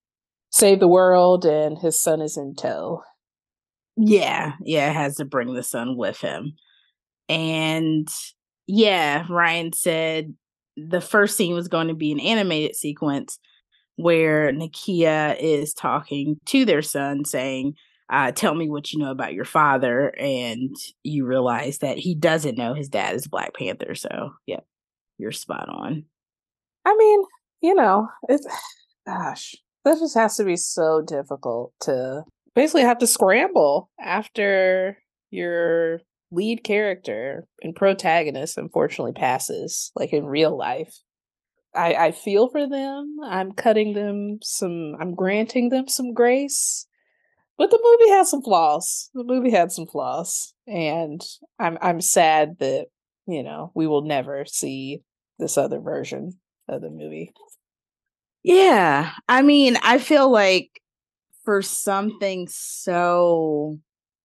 save 0.53 0.79
the 0.79 0.87
world 0.87 1.45
and 1.45 1.77
his 1.79 1.99
son 1.99 2.21
is 2.21 2.37
in 2.37 2.55
tow. 2.55 3.01
Yeah, 3.97 4.53
yeah, 4.61 4.91
has 4.91 5.17
to 5.17 5.25
bring 5.25 5.53
the 5.53 5.63
son 5.63 5.97
with 5.97 6.19
him. 6.19 6.53
And 7.27 8.07
yeah, 8.67 9.25
Ryan 9.29 9.73
said 9.73 10.35
the 10.77 11.01
first 11.01 11.35
scene 11.37 11.53
was 11.53 11.67
going 11.67 11.87
to 11.87 11.93
be 11.93 12.11
an 12.11 12.19
animated 12.19 12.75
sequence 12.75 13.39
where 13.95 14.51
Nakia 14.51 15.37
is 15.39 15.73
talking 15.73 16.39
to 16.45 16.65
their 16.65 16.81
son 16.81 17.25
saying, 17.25 17.75
uh, 18.09 18.31
tell 18.31 18.53
me 18.53 18.69
what 18.69 18.91
you 18.91 18.99
know 18.99 19.11
about 19.11 19.33
your 19.33 19.45
father. 19.45 20.13
And 20.19 20.75
you 21.03 21.25
realize 21.25 21.79
that 21.79 21.97
he 21.97 22.13
doesn't 22.15 22.57
know 22.57 22.73
his 22.73 22.89
dad 22.89 23.15
is 23.15 23.27
Black 23.27 23.55
Panther. 23.55 23.95
So, 23.95 24.33
yeah, 24.45 24.59
you're 25.17 25.31
spot 25.31 25.67
on. 25.69 26.05
I 26.85 26.95
mean, 26.95 27.23
you 27.61 27.75
know, 27.75 28.09
it's, 28.29 28.45
gosh, 29.07 29.55
that 29.83 29.99
just 29.99 30.15
has 30.15 30.37
to 30.37 30.43
be 30.43 30.55
so 30.55 31.01
difficult 31.01 31.73
to 31.81 32.23
basically 32.55 32.83
have 32.83 32.99
to 32.99 33.07
scramble 33.07 33.89
after 33.99 34.97
your 35.31 35.99
lead 36.31 36.63
character 36.63 37.47
and 37.61 37.75
protagonist 37.75 38.57
unfortunately 38.57 39.13
passes, 39.13 39.91
like 39.95 40.13
in 40.13 40.25
real 40.25 40.57
life. 40.57 40.95
I, 41.75 41.95
I 41.95 42.11
feel 42.11 42.49
for 42.49 42.67
them. 42.67 43.17
I'm 43.23 43.51
cutting 43.51 43.93
them 43.93 44.39
some, 44.43 44.95
I'm 44.99 45.15
granting 45.15 45.69
them 45.69 45.87
some 45.87 46.13
grace. 46.13 46.85
But 47.57 47.69
the 47.69 47.79
movie 47.81 48.11
has 48.11 48.29
some 48.29 48.41
flaws. 48.41 49.09
The 49.13 49.23
movie 49.23 49.51
had 49.51 49.71
some 49.71 49.85
flaws. 49.85 50.53
And 50.67 51.21
I'm 51.59 51.77
I'm 51.81 52.01
sad 52.01 52.57
that, 52.59 52.87
you 53.27 53.43
know, 53.43 53.71
we 53.75 53.85
will 53.85 54.01
never 54.01 54.43
see 54.45 55.01
this 55.39 55.57
other 55.57 55.79
version 55.79 56.39
of 56.67 56.81
the 56.81 56.89
movie. 56.89 57.31
Yeah. 58.43 59.11
I 59.29 59.41
mean, 59.41 59.77
I 59.83 59.97
feel 59.99 60.29
like 60.31 60.81
for 61.45 61.61
something 61.61 62.47
so 62.49 63.79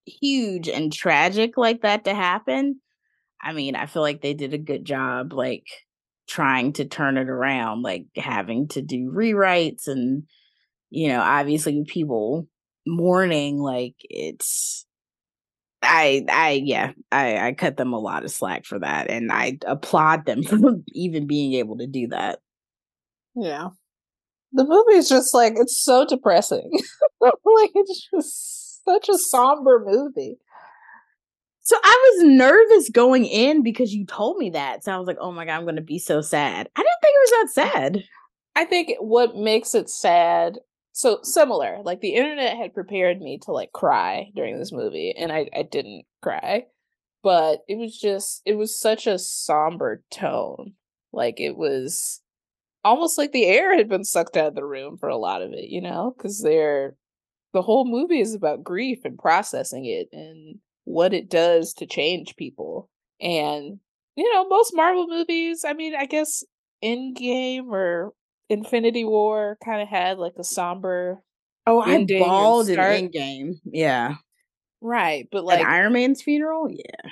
huge 0.07 0.69
and 0.69 0.93
tragic 0.93 1.57
like 1.57 1.83
that 1.83 2.05
to 2.07 2.15
happen, 2.15 2.81
I 3.43 3.53
mean, 3.53 3.77
I 3.77 3.87
feel 3.87 4.03
like 4.03 4.23
they 4.23 4.35
did 4.35 4.55
a 4.55 4.59
good 4.59 4.85
job 4.85 5.33
like 5.33 5.67
trying 6.29 6.75
to 6.75 6.87
turn 6.87 7.19
it 7.19 7.29
around, 7.31 7.83
like 7.83 8.07
having 8.17 8.69
to 8.71 8.83
do 8.83 9.13
rewrites 9.13 9.89
and 9.89 10.25
you 10.91 11.09
know, 11.09 11.21
obviously 11.21 11.85
people 11.87 12.49
mourning 12.87 13.59
like 13.59 13.95
it's 14.11 14.87
I 15.83 16.25
I 16.31 16.63
yeah, 16.65 16.93
I 17.13 17.49
I 17.49 17.53
cut 17.55 17.77
them 17.77 17.93
a 17.93 17.99
lot 18.01 18.25
of 18.25 18.31
slack 18.33 18.65
for 18.67 18.79
that 18.81 19.11
and 19.11 19.33
I 19.33 19.59
applaud 19.67 20.27
them 20.27 20.43
for 20.45 20.59
even 20.89 21.27
being 21.27 21.55
able 21.55 21.79
to 21.79 21.87
do 21.87 22.09
that. 22.09 22.41
Yeah 23.37 23.71
the 24.53 24.65
movie 24.65 24.99
is 24.99 25.09
just 25.09 25.35
like 25.35 25.55
it's 25.57 25.77
so 25.77 26.07
depressing. 26.07 26.71
like 27.21 27.71
it's 27.75 28.09
just 28.11 28.85
such 28.85 29.09
a 29.09 29.19
somber 29.19 29.85
movie. 29.87 30.39
So 31.61 31.77
I 31.85 32.15
was 32.17 32.29
nervous 32.29 32.89
going 32.89 33.27
in 33.27 33.63
because 33.63 33.93
you 33.93 34.07
told 34.07 34.39
me 34.39 34.51
that. 34.51 34.85
So 34.85 34.93
I 34.93 34.99
was 34.99 35.07
like, 35.07 35.19
"Oh 35.21 35.33
my 35.33 35.45
god, 35.45 35.57
I'm 35.57 35.65
going 35.65 35.77
to 35.77 35.83
be 35.83 35.99
so 35.99 36.21
sad." 36.21 36.69
I 36.75 36.81
didn't 36.81 37.01
think 37.03 37.15
it 37.15 37.31
was 37.31 37.31
that 37.31 37.63
sad. 37.63 38.05
I 38.57 38.65
think 38.65 38.95
what 39.01 39.37
makes 39.37 39.75
it 39.75 39.91
sad 39.91 40.59
so 40.93 41.21
similar, 41.23 41.79
like 41.85 42.01
the 42.01 42.15
internet 42.15 42.57
had 42.57 42.75
prepared 42.75 43.21
me 43.21 43.39
to 43.43 43.53
like 43.53 43.71
cry 43.73 44.31
during 44.35 44.59
this 44.59 44.73
movie 44.73 45.15
and 45.17 45.31
I 45.31 45.49
I 45.55 45.63
didn't 45.63 46.07
cry. 46.23 46.67
But 47.23 47.61
it 47.69 47.77
was 47.77 47.97
just 47.97 48.43
it 48.47 48.55
was 48.55 48.81
such 48.81 49.07
a 49.07 49.19
somber 49.19 50.03
tone. 50.11 50.73
Like 51.13 51.39
it 51.39 51.57
was 51.57 52.21
almost 52.85 53.19
like 53.19 53.33
the 53.33 53.47
air 53.47 53.77
had 53.77 53.89
been 53.89 54.05
sucked 54.05 54.37
out 54.37 54.49
of 54.49 54.55
the 54.55 54.65
room 54.65 54.97
for 54.99 55.09
a 55.09 55.17
lot 55.17 55.43
of 55.43 55.53
it, 55.53 55.69
you 55.69 55.81
know, 55.81 56.15
because 56.17 56.43
they're 56.43 56.95
the 57.53 57.63
whole 57.63 57.87
movie 57.87 58.21
is 58.21 58.35
about 58.35 58.63
grief 58.63 59.01
and 59.05 59.19
processing 59.19 59.87
it 59.87 60.09
and 60.13 60.59
what 60.85 61.15
it 61.15 61.29
does 61.29 61.73
to 61.75 61.87
change 61.87 62.37
people. 62.37 62.89
And 63.21 63.79
you 64.17 64.33
know, 64.35 64.49
most 64.49 64.75
Marvel 64.75 65.07
movies, 65.07 65.65
I 65.65 65.75
mean, 65.75 65.95
I 65.95 66.07
guess 66.07 66.43
Endgame 66.83 67.69
or 67.69 68.13
Infinity 68.49 69.05
War 69.05 69.59
kind 69.65 69.81
of 69.83 69.89
had 69.89 70.19
like 70.19 70.35
a 70.39 70.45
somber. 70.45 71.23
Oh, 71.67 71.81
I 71.81 72.05
bawled 72.05 72.69
in 72.69 72.79
Endgame. 72.79 73.55
Yeah, 73.65 74.15
right. 74.81 75.29
But 75.31 75.45
like 75.45 75.61
At 75.61 75.69
Iron 75.69 75.93
Man's 75.93 76.23
funeral, 76.23 76.69
yeah, 76.71 77.11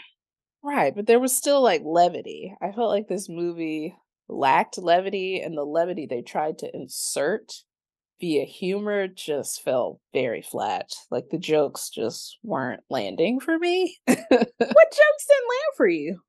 right. 0.63 0.95
But 0.95 1.07
there 1.07 1.21
was 1.21 1.37
still 1.37 1.61
like 1.63 1.83
levity. 1.85 2.55
I 2.61 2.73
felt 2.73 2.91
like 2.91 3.09
this 3.09 3.29
movie 3.29 3.95
lacked 4.29 4.79
levity, 4.79 5.41
and 5.41 5.57
the 5.57 5.65
levity 5.65 6.07
they 6.07 6.23
tried 6.23 6.59
to 6.59 6.77
insert 6.77 7.53
via 8.21 8.45
humor 8.45 9.07
just 9.09 9.63
fell 9.63 10.01
very 10.13 10.43
flat. 10.43 10.93
Like 11.11 11.29
the 11.31 11.39
jokes 11.39 11.91
just 11.91 12.39
weren't 12.43 12.83
landing 12.91 13.41
for 13.41 13.59
me. 13.59 13.97
what 14.07 14.19
jokes 14.19 14.57
didn't 14.59 15.49
land 15.49 15.73
for 15.77 15.89
you? 15.89 16.21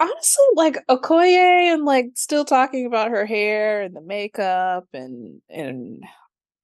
Honestly, 0.00 0.44
like 0.54 0.78
Okoye 0.88 1.74
and 1.74 1.84
like 1.84 2.06
still 2.14 2.44
talking 2.44 2.86
about 2.86 3.10
her 3.10 3.26
hair 3.26 3.82
and 3.82 3.94
the 3.94 4.00
makeup 4.00 4.86
and 4.94 5.40
and 5.48 6.02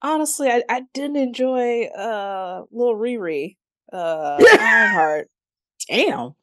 honestly, 0.02 0.48
I, 0.48 0.62
I 0.68 0.82
didn't 0.94 1.16
enjoy 1.16 1.84
uh 1.84 2.62
little 2.70 2.96
Riri, 2.96 3.56
uh 3.92 4.38
Ironheart. 4.60 5.28
Damn. 5.88 6.34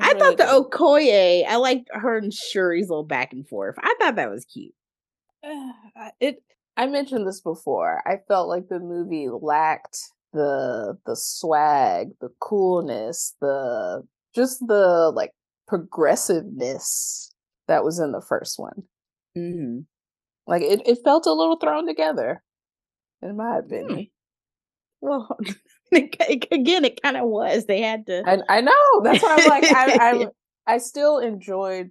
I, 0.00 0.10
I 0.10 0.18
thought 0.18 0.36
the 0.36 0.44
did. 0.44 0.52
Okoye, 0.52 1.44
I 1.46 1.56
liked 1.56 1.88
her 1.92 2.16
and 2.16 2.32
Shuri's 2.32 2.88
little 2.88 3.04
back 3.04 3.32
and 3.32 3.46
forth. 3.46 3.76
I 3.78 3.94
thought 4.00 4.16
that 4.16 4.30
was 4.30 4.44
cute. 4.44 4.74
It 6.20 6.42
I 6.76 6.86
mentioned 6.86 7.26
this 7.26 7.40
before. 7.40 8.02
I 8.06 8.18
felt 8.26 8.48
like 8.48 8.68
the 8.68 8.78
movie 8.78 9.28
lacked 9.28 9.98
the 10.32 10.96
the 11.06 11.16
swag, 11.16 12.10
the 12.20 12.30
coolness, 12.40 13.34
the 13.40 14.02
just 14.34 14.60
the 14.66 15.12
like 15.14 15.32
progressiveness 15.68 17.34
that 17.68 17.84
was 17.84 17.98
in 17.98 18.12
the 18.12 18.22
first 18.22 18.58
one. 18.58 18.84
Mm-hmm. 19.36 19.80
Like 20.46 20.62
it, 20.62 20.82
it 20.86 20.98
felt 21.04 21.26
a 21.26 21.32
little 21.32 21.56
thrown 21.56 21.86
together, 21.86 22.42
in 23.22 23.36
my 23.36 23.52
hmm. 23.52 23.66
opinion. 23.66 23.98
Mm. 23.98 24.10
Well, 25.00 25.38
again, 26.50 26.84
it 26.84 27.02
kind 27.02 27.16
of 27.16 27.26
was. 27.26 27.66
They 27.66 27.80
had 27.80 28.06
to. 28.06 28.22
I, 28.26 28.58
I 28.58 28.60
know. 28.60 29.02
That's 29.02 29.22
why 29.22 29.36
I'm 29.38 29.48
like, 29.48 29.72
I, 29.72 29.98
I, 30.66 30.74
I 30.74 30.78
still 30.78 31.18
enjoyed 31.18 31.90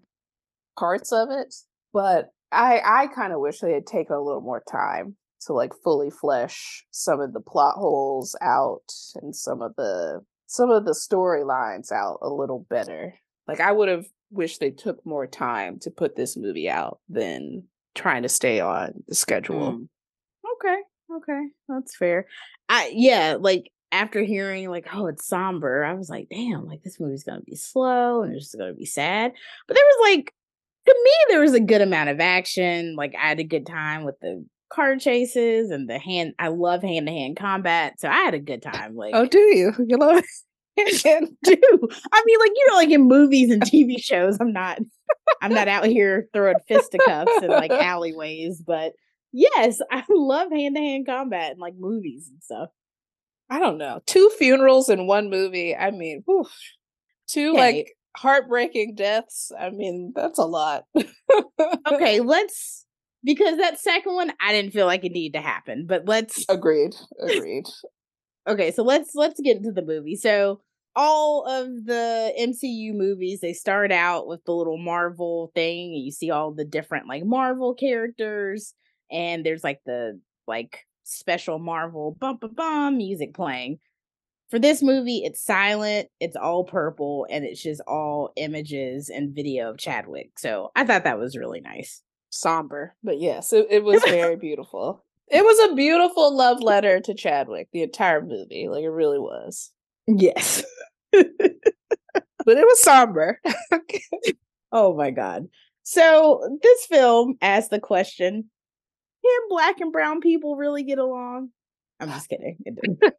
parts 0.78 1.12
of 1.12 1.30
it, 1.32 1.54
but 1.94 2.30
I, 2.52 2.82
I 2.84 3.08
kind 3.08 3.34
of 3.34 3.40
wish 3.40 3.60
they 3.60 3.74
had 3.74 3.86
taken 3.86 4.16
a 4.16 4.22
little 4.22 4.42
more 4.42 4.64
time 4.70 5.16
to 5.42 5.54
like 5.54 5.74
fully 5.84 6.10
flesh 6.10 6.86
some 6.92 7.20
of 7.20 7.34
the 7.34 7.40
plot 7.40 7.76
holes 7.76 8.36
out 8.42 8.92
and 9.16 9.36
some 9.36 9.62
of 9.62 9.76
the 9.78 10.22
some 10.48 10.72
of 10.72 10.84
the 10.84 10.92
storylines 10.92 11.92
out 11.92 12.20
a 12.22 12.30
little 12.30 12.66
better. 12.70 13.14
Like 13.48 13.60
I 13.60 13.72
would 13.72 13.88
have 13.88 14.06
wished 14.32 14.60
they 14.60 14.72
took 14.72 15.06
more 15.06 15.28
time 15.28 15.80
to 15.80 15.92
put 15.92 16.16
this 16.16 16.36
movie 16.36 16.70
out 16.70 17.00
than 17.08 17.64
trying 17.96 18.24
to 18.24 18.30
stay 18.30 18.60
on 18.60 19.04
the 19.08 19.16
schedule. 19.16 19.74
Mm. 19.74 19.88
Okay. 20.56 20.82
Okay. 21.18 21.48
That's 21.68 21.96
fair. 21.96 22.26
I 22.68 22.92
yeah, 22.94 23.38
like 23.40 23.72
after 23.92 24.22
hearing 24.22 24.70
like, 24.70 24.88
oh, 24.94 25.08
it's 25.08 25.28
somber, 25.28 25.84
I 25.84 25.94
was 25.94 26.10
like, 26.10 26.28
damn, 26.30 26.68
like 26.68 26.84
this 26.84 27.00
movie's 27.00 27.24
gonna 27.24 27.42
be 27.42 27.56
slow 27.56 28.24
and 28.24 28.34
it's 28.34 28.46
just 28.46 28.58
gonna 28.58 28.74
be 28.74 28.86
sad. 28.86 29.34
But 29.68 29.76
there 29.76 29.84
was 29.86 30.12
like 30.12 30.34
to 30.86 30.96
me, 31.04 31.12
there 31.30 31.42
was 31.42 31.54
a 31.54 31.60
good 31.60 31.82
amount 31.82 32.10
of 32.10 32.20
action. 32.20 32.96
Like 32.96 33.14
I 33.16 33.28
had 33.28 33.40
a 33.40 33.44
good 33.44 33.66
time 33.66 34.06
with 34.06 34.20
the 34.22 34.46
car 34.72 34.98
chases 34.98 35.72
and 35.72 35.90
the 35.90 36.00
hand 36.00 36.34
I 36.40 36.50
love 36.50 36.82
hand 36.82 37.08
to 37.08 37.14
hand 37.14 37.38
combat. 37.38 38.00
So 38.00 38.08
I 38.08 38.16
had 38.16 38.34
a 38.34 38.40
good 38.40 38.62
time. 38.62 38.96
Like 38.96 39.12
Oh, 39.14 39.26
do 39.26 39.40
you? 39.40 39.74
You 39.88 39.98
love 39.98 40.24
and 41.06 41.30
do. 41.44 41.88
I 42.12 42.24
mean, 42.26 42.40
like 42.40 42.52
you 42.56 42.66
know, 42.68 42.76
like 42.76 42.90
in 42.90 43.02
movies 43.02 43.52
and 43.52 43.62
TV 43.62 44.04
shows, 44.04 44.38
I'm 44.40 44.54
not, 44.54 44.80
I'm 45.42 45.54
not 45.54 45.68
out 45.68 45.86
here 45.86 46.28
throwing 46.34 46.56
fisticuffs 46.68 47.42
in 47.42 47.50
like 47.50 47.72
alleyways, 47.72 48.62
but 48.66 48.94
yes, 49.32 49.80
I 49.92 50.04
love 50.10 50.52
hand 50.52 50.76
to 50.76 50.82
hand 50.82 51.06
combat 51.06 51.52
and 51.52 51.60
like 51.60 51.76
movies 51.78 52.30
and 52.32 52.42
stuff. 52.42 52.70
I 53.50 53.60
don't 53.60 53.78
know, 53.78 54.02
two 54.06 54.30
funerals 54.38 54.90
in 54.90 55.08
one 55.08 55.30
movie. 55.30 55.76
I 55.76 55.92
mean, 55.92 56.22
whew, 56.26 56.48
two 57.28 57.52
okay. 57.52 57.58
like 57.58 57.98
heartbreaking 58.16 58.96
deaths. 58.96 59.52
I 59.58 59.70
mean, 59.70 60.14
that's 60.16 60.40
a 60.40 60.46
lot. 60.46 60.86
okay, 61.92 62.20
let's 62.22 62.86
because 63.24 63.58
that 63.58 63.80
second 63.80 64.14
one 64.14 64.32
I 64.42 64.52
didn't 64.52 64.72
feel 64.72 64.86
like 64.86 65.04
it 65.04 65.12
needed 65.12 65.38
to 65.38 65.44
happen, 65.44 65.86
but 65.88 66.04
let's 66.06 66.46
agreed, 66.50 66.96
agreed. 67.20 67.66
okay, 68.48 68.72
so 68.72 68.84
let's 68.84 69.16
let's 69.16 69.40
get 69.40 69.58
into 69.58 69.72
the 69.72 69.86
movie. 69.86 70.16
So 70.16 70.62
all 70.96 71.46
of 71.46 71.86
the 71.86 72.34
MCU 72.40 72.94
movies, 72.94 73.42
they 73.42 73.54
start 73.54 73.92
out 73.92 74.28
with 74.28 74.44
the 74.46 74.54
little 74.54 74.78
Marvel 74.78 75.52
thing, 75.56 75.94
and 75.94 76.04
you 76.04 76.12
see 76.12 76.30
all 76.30 76.52
the 76.54 76.66
different 76.66 77.08
like 77.08 77.26
Marvel 77.26 77.74
characters, 77.74 78.74
and 79.12 79.46
there's 79.46 79.64
like 79.64 79.80
the 79.86 80.20
like 80.48 80.86
special 81.10 81.60
Marvel 81.60 82.16
bum 82.20 82.38
bum 82.38 82.54
bum 82.54 82.98
music 82.98 83.34
playing. 83.34 83.80
For 84.50 84.58
this 84.58 84.82
movie, 84.82 85.22
it's 85.24 85.44
silent, 85.44 86.10
it's 86.20 86.36
all 86.36 86.64
purple, 86.64 87.28
and 87.30 87.46
it's 87.46 87.62
just 87.62 87.82
all 87.88 88.32
images 88.36 89.10
and 89.10 89.36
video 89.36 89.70
of 89.70 89.78
Chadwick. 89.78 90.40
So 90.40 90.72
I 90.76 90.86
thought 90.86 91.04
that 91.04 91.20
was 91.20 91.38
really 91.38 91.62
nice. 91.62 92.02
Somber, 92.32 92.96
but 93.04 93.20
yes, 93.20 93.54
it, 93.54 93.68
it 93.72 93.84
was 93.84 94.04
very 94.04 94.36
beautiful. 94.38 95.04
It 95.30 95.44
was 95.44 95.72
a 95.72 95.76
beautiful 95.76 96.36
love 96.36 96.62
letter 96.62 97.00
to 97.00 97.14
Chadwick, 97.14 97.70
the 97.72 97.84
entire 97.84 98.22
movie. 98.22 98.68
Like 98.68 98.84
it 98.84 98.90
really 98.90 99.20
was. 99.20 99.72
Yes. 100.08 100.64
but 101.12 102.58
it 102.58 102.66
was 102.68 102.82
somber. 102.82 103.40
oh 104.72 104.96
my 104.96 105.12
god. 105.12 105.48
So 105.84 106.60
this 106.62 106.86
film 106.86 107.36
asked 107.42 107.70
the 107.70 107.80
question 107.80 108.50
Can 109.30 109.50
black 109.50 109.80
and 109.80 109.92
brown 109.92 110.22
people 110.22 110.56
really 110.56 110.84
get 110.84 110.98
along? 110.98 111.50
I'm 112.00 112.10
just 112.10 112.30
kidding. 112.30 112.58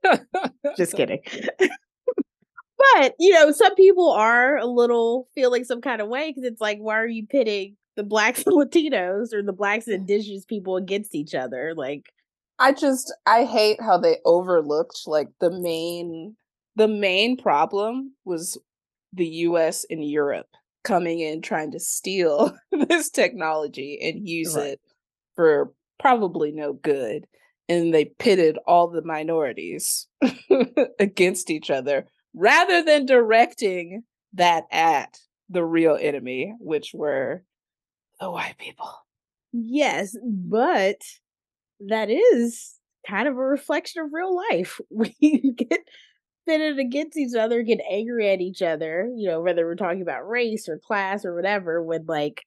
just 0.77 0.94
kidding. 0.94 1.20
but, 1.59 3.14
you 3.18 3.33
know, 3.33 3.53
some 3.53 3.75
people 3.75 4.11
are 4.11 4.57
a 4.57 4.66
little 4.66 5.29
feeling 5.35 5.64
some 5.64 5.81
kind 5.81 6.01
of 6.01 6.09
way 6.09 6.31
because 6.31 6.44
it's 6.44 6.61
like, 6.61 6.79
why 6.79 6.96
are 6.96 7.07
you 7.07 7.27
pitting 7.27 7.77
the 7.96 8.03
blacks 8.03 8.42
and 8.46 8.57
Latinos 8.57 9.35
or 9.35 9.42
the 9.42 9.53
blacks 9.53 9.87
and 9.87 9.96
indigenous 9.96 10.44
people 10.44 10.77
against 10.77 11.14
each 11.14 11.35
other? 11.35 11.75
Like, 11.77 12.07
I 12.59 12.73
just, 12.73 13.12
I 13.27 13.44
hate 13.44 13.81
how 13.81 13.99
they 13.99 14.18
overlooked 14.25 15.03
like 15.07 15.29
the 15.40 15.51
main 15.51 16.37
the 16.77 16.88
main 16.88 17.37
problem 17.37 18.14
was 18.25 18.59
the 19.12 19.27
US 19.27 19.85
and 19.90 20.05
Europe 20.05 20.46
coming 20.85 21.20
in 21.20 21.42
trying 21.42 21.73
to 21.73 21.81
steal 21.81 22.57
this 22.88 23.11
technology 23.11 23.99
and 24.01 24.27
use 24.27 24.57
right. 24.57 24.68
it 24.68 24.81
for 25.35 25.73
probably 26.00 26.52
no 26.52 26.72
good. 26.72 27.26
And 27.68 27.94
they 27.94 28.06
pitted 28.06 28.58
all 28.66 28.88
the 28.88 29.02
minorities 29.02 30.08
against 30.98 31.50
each 31.50 31.70
other 31.70 32.06
rather 32.34 32.82
than 32.82 33.06
directing 33.06 34.02
that 34.32 34.64
at 34.72 35.18
the 35.48 35.64
real 35.64 35.96
enemy, 36.00 36.54
which 36.58 36.90
were 36.94 37.44
the 38.18 38.30
white 38.30 38.58
people. 38.58 38.90
Yes, 39.52 40.16
but 40.24 40.96
that 41.88 42.10
is 42.10 42.74
kind 43.08 43.28
of 43.28 43.34
a 43.34 43.40
reflection 43.40 44.02
of 44.02 44.12
real 44.12 44.36
life. 44.50 44.80
We 44.90 45.54
get 45.56 45.80
pitted 46.46 46.78
against 46.78 47.16
each 47.16 47.36
other, 47.36 47.62
get 47.62 47.80
angry 47.88 48.30
at 48.30 48.40
each 48.40 48.62
other, 48.62 49.08
you 49.16 49.28
know, 49.28 49.40
whether 49.40 49.64
we're 49.64 49.76
talking 49.76 50.02
about 50.02 50.28
race 50.28 50.68
or 50.68 50.78
class 50.78 51.24
or 51.24 51.34
whatever, 51.34 51.82
when 51.82 52.06
like 52.06 52.44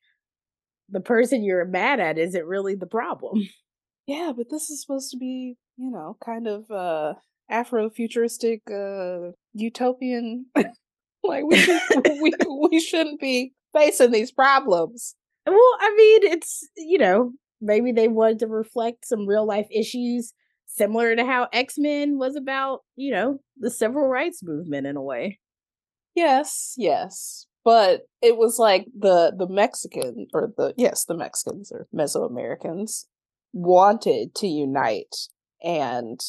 the 0.89 0.99
person 1.01 1.43
you're 1.43 1.65
mad 1.65 1.99
at 1.99 2.17
isn't 2.17 2.45
really 2.45 2.75
the 2.75 2.87
problem. 2.87 3.47
Yeah, 4.05 4.33
but 4.35 4.49
this 4.49 4.69
is 4.69 4.81
supposed 4.81 5.11
to 5.11 5.17
be, 5.17 5.55
you 5.77 5.89
know, 5.89 6.17
kind 6.23 6.45
of 6.47 6.69
uh 6.69 7.13
Afro-futuristic 7.49 8.61
uh 8.69 9.31
utopian 9.53 10.47
like 11.23 11.45
we, 11.45 11.79
we 12.21 12.33
we 12.71 12.79
shouldn't 12.81 13.19
be 13.21 13.53
facing 13.73 14.11
these 14.11 14.31
problems. 14.31 15.15
Well, 15.45 15.55
I 15.79 15.93
mean, 15.95 16.31
it's 16.33 16.67
you 16.77 16.97
know, 16.97 17.31
maybe 17.61 17.91
they 17.91 18.07
wanted 18.07 18.39
to 18.39 18.47
reflect 18.47 19.07
some 19.07 19.27
real 19.27 19.45
life 19.45 19.67
issues 19.71 20.33
similar 20.65 21.15
to 21.15 21.25
how 21.25 21.47
X-Men 21.53 22.17
was 22.17 22.35
about, 22.35 22.81
you 22.95 23.11
know, 23.11 23.39
the 23.57 23.69
civil 23.69 24.07
rights 24.07 24.41
movement 24.43 24.87
in 24.87 24.97
a 24.97 25.01
way. 25.01 25.39
Yes, 26.15 26.73
yes. 26.77 27.45
But 27.65 28.01
it 28.21 28.37
was 28.37 28.59
like 28.59 28.87
the 28.97 29.33
the 29.37 29.47
Mexican 29.47 30.27
or 30.33 30.51
the 30.55 30.73
yes, 30.77 31.05
the 31.05 31.15
Mexicans 31.15 31.71
or 31.71 31.87
Mesoamericans 31.95 33.05
wanted 33.53 34.35
to 34.35 34.47
unite 34.47 35.15
and 35.63 36.19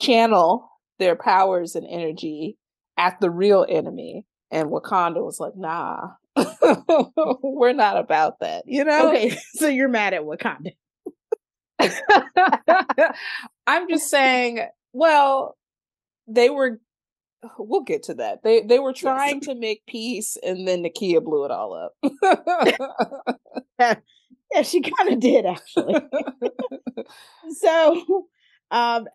channel 0.00 0.70
their 0.98 1.16
powers 1.16 1.74
and 1.74 1.86
energy 1.88 2.58
at 2.96 3.20
the 3.20 3.30
real 3.30 3.66
enemy. 3.68 4.26
And 4.50 4.70
Wakanda 4.70 5.24
was 5.24 5.40
like, 5.40 5.56
nah, 5.56 6.10
we're 7.42 7.72
not 7.72 7.98
about 7.98 8.40
that, 8.40 8.64
you 8.66 8.84
know? 8.84 9.08
Okay, 9.08 9.36
so 9.54 9.68
you're 9.68 9.88
mad 9.88 10.14
at 10.14 10.22
Wakanda. 10.22 10.72
I'm 13.66 13.88
just 13.88 14.08
saying, 14.08 14.66
well, 14.92 15.56
they 16.28 16.50
were 16.50 16.80
we'll 17.58 17.82
get 17.82 18.04
to 18.04 18.14
that. 18.14 18.42
They 18.42 18.62
they 18.62 18.78
were 18.78 18.92
trying 18.92 19.40
to 19.42 19.54
make 19.54 19.86
peace 19.86 20.36
and 20.42 20.66
then 20.66 20.82
Nakia 20.82 21.22
blew 21.22 21.44
it 21.44 21.50
all 21.50 21.74
up. 21.74 21.94
yeah, 24.52 24.62
she 24.62 24.80
kind 24.80 25.12
of 25.12 25.20
did 25.20 25.46
actually. 25.46 26.00
so 27.60 28.26
um 28.70 29.06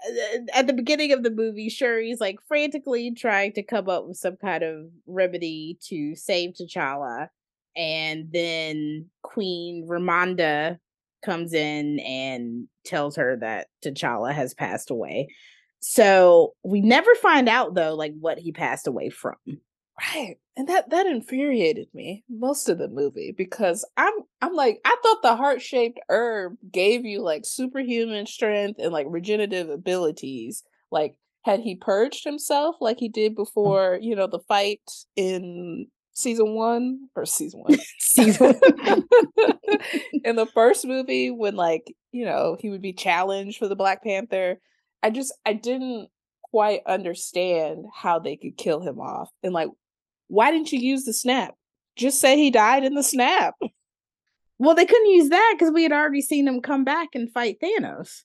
at 0.54 0.68
the 0.68 0.74
beginning 0.74 1.12
of 1.12 1.24
the 1.24 1.32
movie, 1.32 1.70
Shuri's 1.70 2.20
like 2.20 2.38
frantically 2.48 3.14
trying 3.14 3.54
to 3.54 3.64
come 3.64 3.90
up 3.90 4.08
with 4.08 4.18
some 4.18 4.38
kind 4.38 4.64
of 4.64 4.86
remedy 5.08 5.78
to 5.90 6.16
save 6.16 6.52
T'Challa. 6.52 7.28
and 7.76 8.28
then 8.32 9.10
Queen 9.24 9.88
Ramonda 9.90 10.78
comes 11.24 11.54
in 11.54 12.00
and 12.00 12.68
tells 12.86 13.16
her 13.16 13.38
that 13.42 13.68
T'Challa 13.86 14.34
has 14.34 14.54
passed 14.54 14.90
away. 14.90 15.28
So 15.82 16.54
we 16.64 16.80
never 16.80 17.14
find 17.16 17.50
out 17.50 17.74
though, 17.74 17.96
like 17.96 18.14
what 18.20 18.40
he 18.40 18.52
passed 18.52 18.88
away 18.88 19.10
from. 19.10 19.36
Right. 20.16 20.38
And 20.58 20.68
that 20.68 20.90
that 20.90 21.06
infuriated 21.06 21.88
me 21.94 22.24
most 22.30 22.70
of 22.70 22.78
the 22.78 22.88
movie 22.88 23.34
because 23.36 23.86
I'm 23.98 24.14
I'm 24.42 24.54
like 24.54 24.80
I 24.86 24.96
thought 25.04 25.22
the 25.22 25.36
heart-shaped 25.36 26.00
herb 26.10 26.56
gave 26.72 27.06
you 27.06 27.22
like 27.22 27.46
superhuman 27.46 28.26
strength 28.26 28.80
and 28.80 28.92
like 28.92 29.08
regenerative 29.10 29.70
abilities. 29.70 30.64
Like 30.92 31.16
had 31.44 31.60
he 31.60 31.76
purged 31.76 32.24
himself 32.24 32.76
like 32.80 33.00
he 33.00 33.10
did 33.10 33.34
mm. 33.34 33.38
before, 33.38 33.98
you 34.02 34.16
know, 34.16 34.28
the 34.28 34.40
fight 34.40 34.82
in 35.16 35.88
season 36.14 36.54
1 36.56 37.10
or 37.16 37.26
season 37.26 37.62
1 37.62 37.80
season 38.00 38.48
in 40.24 40.36
the 40.36 40.50
first 40.54 40.86
movie 40.86 41.32
when 41.32 41.56
like, 41.56 41.94
you 42.12 42.26
know, 42.26 42.58
he 42.60 42.70
would 42.70 42.82
be 42.82 42.94
challenged 42.94 43.58
for 43.58 43.68
the 43.68 43.76
Black 43.76 44.04
Panther. 44.04 44.60
I 45.04 45.10
just 45.10 45.34
I 45.46 45.54
didn't 45.54 46.10
quite 46.44 46.82
understand 46.86 47.86
how 47.94 48.20
they 48.20 48.36
could 48.36 48.58
kill 48.58 48.82
him 48.82 49.00
off 49.00 49.30
and 49.42 49.54
like 49.54 49.70
why 50.28 50.52
didn't 50.52 50.72
you 50.72 50.80
use 50.80 51.04
the 51.04 51.14
snap? 51.14 51.56
Just 51.98 52.22
say 52.22 52.38
he 52.38 52.52
died 52.52 52.86
in 52.86 52.96
the 52.96 53.04
snap. 53.04 53.56
Well, 54.58 54.76
they 54.76 54.86
couldn't 54.86 55.12
use 55.12 55.30
that 55.30 55.56
because 55.58 55.74
we 55.74 55.84
had 55.84 55.92
already 55.92 56.22
seen 56.22 56.48
him 56.48 56.62
come 56.62 56.86
back 56.86 57.10
and 57.16 57.32
fight 57.32 57.58
Thanos. 57.62 58.22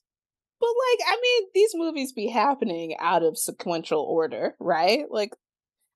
But 0.59 0.69
like, 0.69 1.07
I 1.07 1.17
mean, 1.21 1.47
these 1.53 1.71
movies 1.73 2.13
be 2.13 2.27
happening 2.27 2.95
out 2.99 3.23
of 3.23 3.37
sequential 3.37 4.01
order, 4.01 4.55
right? 4.59 5.05
Like, 5.09 5.33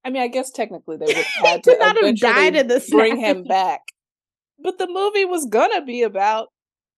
I 0.04 0.10
mean, 0.10 0.22
I 0.22 0.28
guess 0.28 0.52
technically 0.52 0.98
they 0.98 1.06
would 1.06 1.16
have 1.16 1.46
had 1.46 1.64
to 1.66 1.78
not 1.78 2.04
have 2.04 2.18
died 2.18 2.56
in 2.56 2.68
the 2.68 2.86
bring 2.90 3.18
him 3.18 3.44
back. 3.44 3.82
But 4.60 4.78
the 4.78 4.88
movie 4.88 5.26
was 5.26 5.46
gonna 5.46 5.86
be 5.86 6.04
about 6.04 6.50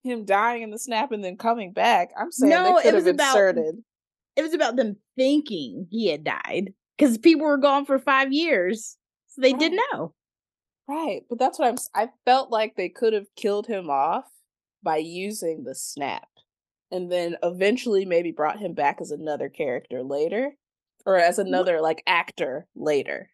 him 0.04 0.26
dying 0.26 0.64
in 0.64 0.72
the 0.72 0.80
snap 0.80 1.12
and 1.12 1.24
then 1.24 1.38
coming 1.38 1.72
back. 1.72 2.12
I'm 2.20 2.32
saying 2.32 2.50
no, 2.50 2.78
it 2.78 2.94
was 2.94 3.08
inserted. 3.08 3.64
About, 3.64 3.84
it 4.36 4.42
was 4.42 4.54
about 4.54 4.76
them 4.76 4.98
thinking 5.18 5.88
he 5.90 6.08
had 6.08 6.24
died 6.24 6.74
because 6.98 7.18
people 7.18 7.46
were 7.46 7.58
gone 7.58 7.86
for 7.86 8.00
five 8.00 8.32
years. 8.32 8.98
So 9.28 9.42
they 9.42 9.52
right. 9.52 9.60
didn't 9.60 9.82
know. 9.92 10.14
Right. 10.88 11.22
But 11.30 11.40
that's 11.40 11.58
what 11.58 11.70
I'm 11.70 11.78
I 11.96 12.10
felt 12.26 12.52
like 12.52 12.76
they 12.76 12.90
could 12.90 13.14
have 13.14 13.28
killed 13.36 13.68
him 13.68 13.90
off 13.90 14.26
by 14.84 14.98
using 14.98 15.64
the 15.64 15.76
snap 15.76 16.28
and 16.92 17.12
then 17.12 17.38
eventually 17.42 18.06
maybe 18.06 18.32
brought 18.32 18.60
him 18.60 18.74
back 18.74 19.00
as 19.02 19.12
another 19.12 19.50
character 19.50 20.04
later 20.04 20.52
or 21.06 21.18
as 21.18 21.40
another 21.40 21.76
what? 21.76 21.84
like 21.84 22.04
actor 22.06 22.68
later. 22.76 23.30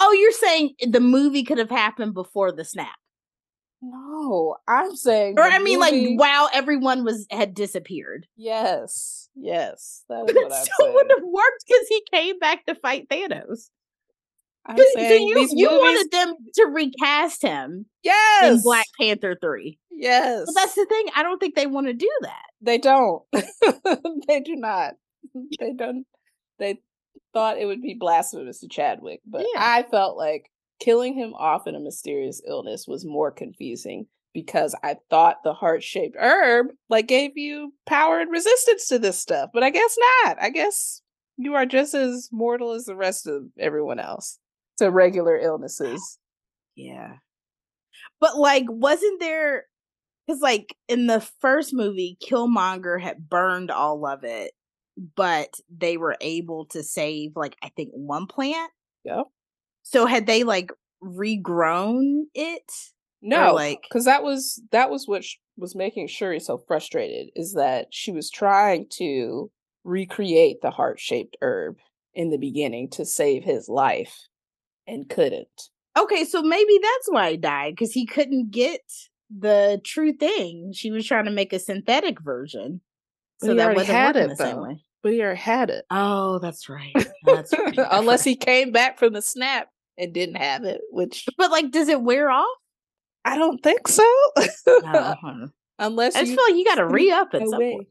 Oh, 0.00 0.12
you're 0.12 0.32
saying 0.32 0.74
the 0.88 1.00
movie 1.00 1.44
could 1.44 1.58
have 1.58 1.70
happened 1.70 2.14
before 2.14 2.52
the 2.52 2.64
snap. 2.64 2.96
No, 3.82 4.56
I'm 4.66 4.96
saying 4.96 5.38
Or 5.38 5.44
I 5.44 5.58
mean 5.58 5.78
movie... 5.78 6.16
like 6.16 6.20
while 6.20 6.48
everyone 6.52 7.04
was 7.04 7.26
had 7.30 7.54
disappeared. 7.54 8.26
Yes. 8.36 9.28
Yes. 9.34 10.04
That 10.08 10.28
is 10.28 10.34
what 10.34 10.52
I'm 10.52 10.64
still 10.64 10.74
saying. 10.80 10.94
wouldn't 10.94 11.20
have 11.20 11.28
worked 11.28 11.64
because 11.66 11.88
he 11.88 12.02
came 12.10 12.38
back 12.38 12.64
to 12.66 12.74
fight 12.74 13.08
Thanos. 13.08 13.68
I'm 14.64 14.76
saying 14.94 15.28
you, 15.28 15.48
you 15.52 15.70
movies... 15.70 15.80
wanted 15.80 16.10
them 16.10 16.34
to 16.54 16.64
recast 16.66 17.42
him. 17.42 17.86
Yes. 18.02 18.56
In 18.56 18.62
Black 18.62 18.86
Panther 19.00 19.36
3. 19.40 19.78
Yes. 19.92 20.44
But 20.46 20.54
that's 20.54 20.74
the 20.74 20.86
thing. 20.86 21.06
I 21.14 21.22
don't 21.22 21.38
think 21.38 21.54
they 21.54 21.66
want 21.66 21.86
to 21.86 21.92
do 21.92 22.10
that. 22.22 22.42
They 22.60 22.78
don't. 22.78 23.22
they 23.32 24.40
do 24.40 24.56
not. 24.56 24.94
They 25.60 25.72
don't. 25.72 26.06
They 26.58 26.80
thought 27.32 27.58
it 27.58 27.66
would 27.66 27.82
be 27.82 27.94
blasphemous 27.98 28.60
to 28.60 28.68
Chadwick, 28.68 29.20
but 29.26 29.42
yeah. 29.42 29.60
I 29.60 29.82
felt 29.84 30.16
like 30.16 30.50
killing 30.80 31.14
him 31.14 31.34
off 31.34 31.66
in 31.66 31.74
a 31.74 31.80
mysterious 31.80 32.42
illness 32.46 32.86
was 32.86 33.04
more 33.04 33.30
confusing 33.30 34.06
because 34.34 34.74
I 34.82 34.96
thought 35.08 35.42
the 35.42 35.54
heart 35.54 35.82
shaped 35.82 36.16
herb 36.18 36.66
like 36.90 37.06
gave 37.06 37.36
you 37.36 37.72
power 37.86 38.20
and 38.20 38.30
resistance 38.30 38.86
to 38.88 38.98
this 38.98 39.18
stuff, 39.18 39.50
but 39.54 39.62
I 39.62 39.70
guess 39.70 39.96
not. 40.24 40.36
I 40.40 40.50
guess 40.50 41.00
you 41.36 41.54
are 41.54 41.66
just 41.66 41.94
as 41.94 42.28
mortal 42.32 42.72
as 42.72 42.84
the 42.84 42.96
rest 42.96 43.26
of 43.26 43.44
everyone 43.58 43.98
else 43.98 44.38
to 44.78 44.90
regular 44.90 45.38
illnesses. 45.38 46.18
Yeah. 46.74 47.14
But 48.20 48.36
like, 48.36 48.64
wasn't 48.68 49.20
there 49.20 49.64
because 50.26 50.40
like 50.40 50.74
in 50.88 51.06
the 51.06 51.20
first 51.40 51.72
movie, 51.72 52.18
Killmonger 52.22 53.00
had 53.00 53.28
burned 53.28 53.70
all 53.70 54.06
of 54.06 54.24
it, 54.24 54.52
but 55.16 55.54
they 55.74 55.96
were 55.96 56.16
able 56.20 56.66
to 56.66 56.82
save 56.82 57.32
like 57.36 57.56
I 57.62 57.70
think 57.70 57.90
one 57.92 58.26
plant. 58.26 58.70
Yeah. 59.04 59.22
So 59.88 60.06
had 60.06 60.26
they 60.26 60.42
like 60.42 60.72
regrown 61.00 62.22
it? 62.34 62.72
No, 63.22 63.54
like 63.54 63.82
because 63.82 64.04
that 64.04 64.24
was 64.24 64.60
that 64.72 64.90
was 64.90 65.06
what 65.06 65.24
sh- 65.24 65.36
was 65.56 65.76
making 65.76 66.08
Shuri 66.08 66.40
so 66.40 66.58
frustrated 66.58 67.30
is 67.36 67.54
that 67.54 67.86
she 67.92 68.10
was 68.10 68.28
trying 68.28 68.86
to 68.94 69.50
recreate 69.84 70.60
the 70.60 70.72
heart 70.72 70.98
shaped 70.98 71.36
herb 71.40 71.76
in 72.14 72.30
the 72.30 72.36
beginning 72.36 72.90
to 72.90 73.04
save 73.04 73.44
his 73.44 73.68
life 73.68 74.26
and 74.88 75.08
couldn't. 75.08 75.70
Okay, 75.96 76.24
so 76.24 76.42
maybe 76.42 76.78
that's 76.82 77.08
why 77.08 77.30
he 77.30 77.36
died 77.36 77.74
because 77.74 77.92
he 77.92 78.06
couldn't 78.06 78.50
get 78.50 78.80
the 79.30 79.80
true 79.84 80.12
thing. 80.12 80.72
She 80.74 80.90
was 80.90 81.06
trying 81.06 81.26
to 81.26 81.30
make 81.30 81.52
a 81.52 81.60
synthetic 81.60 82.20
version, 82.20 82.80
so 83.40 83.54
that 83.54 83.74
wasn't 83.74 83.96
had 83.96 84.16
it, 84.16 84.30
the 84.30 84.36
same 84.36 84.60
way. 84.60 84.82
But 85.04 85.12
he 85.12 85.22
already 85.22 85.38
had 85.38 85.70
it. 85.70 85.84
Oh, 85.92 86.40
that's 86.40 86.68
right. 86.68 86.92
That's 87.24 87.52
right. 87.52 87.78
Unless 87.92 88.24
he 88.24 88.36
came 88.36 88.72
back 88.72 88.98
from 88.98 89.12
the 89.12 89.22
snap 89.22 89.68
and 89.98 90.12
didn't 90.12 90.36
have 90.36 90.64
it, 90.64 90.80
which. 90.90 91.26
But 91.36 91.50
like, 91.50 91.70
does 91.70 91.88
it 91.88 92.02
wear 92.02 92.30
off? 92.30 92.46
I 93.24 93.36
don't 93.36 93.62
think 93.62 93.88
so. 93.88 94.04
no. 94.68 95.48
Unless 95.78 96.16
I 96.16 96.20
just 96.20 96.34
feel 96.34 96.44
like 96.48 96.56
you 96.56 96.64
got 96.64 96.76
to 96.76 96.86
re 96.86 97.10
up 97.10 97.34
at 97.34 97.46
some 97.46 97.60
point. 97.60 97.88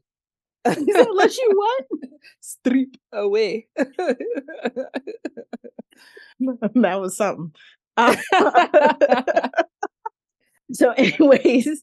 Unless 0.64 1.38
you 1.38 1.52
what? 1.54 1.84
Strip 2.40 2.96
away. 3.12 3.68
that 3.76 4.10
was 7.00 7.16
something. 7.16 7.52
Uh, 7.96 8.16
so, 10.72 10.90
anyways, 10.92 11.80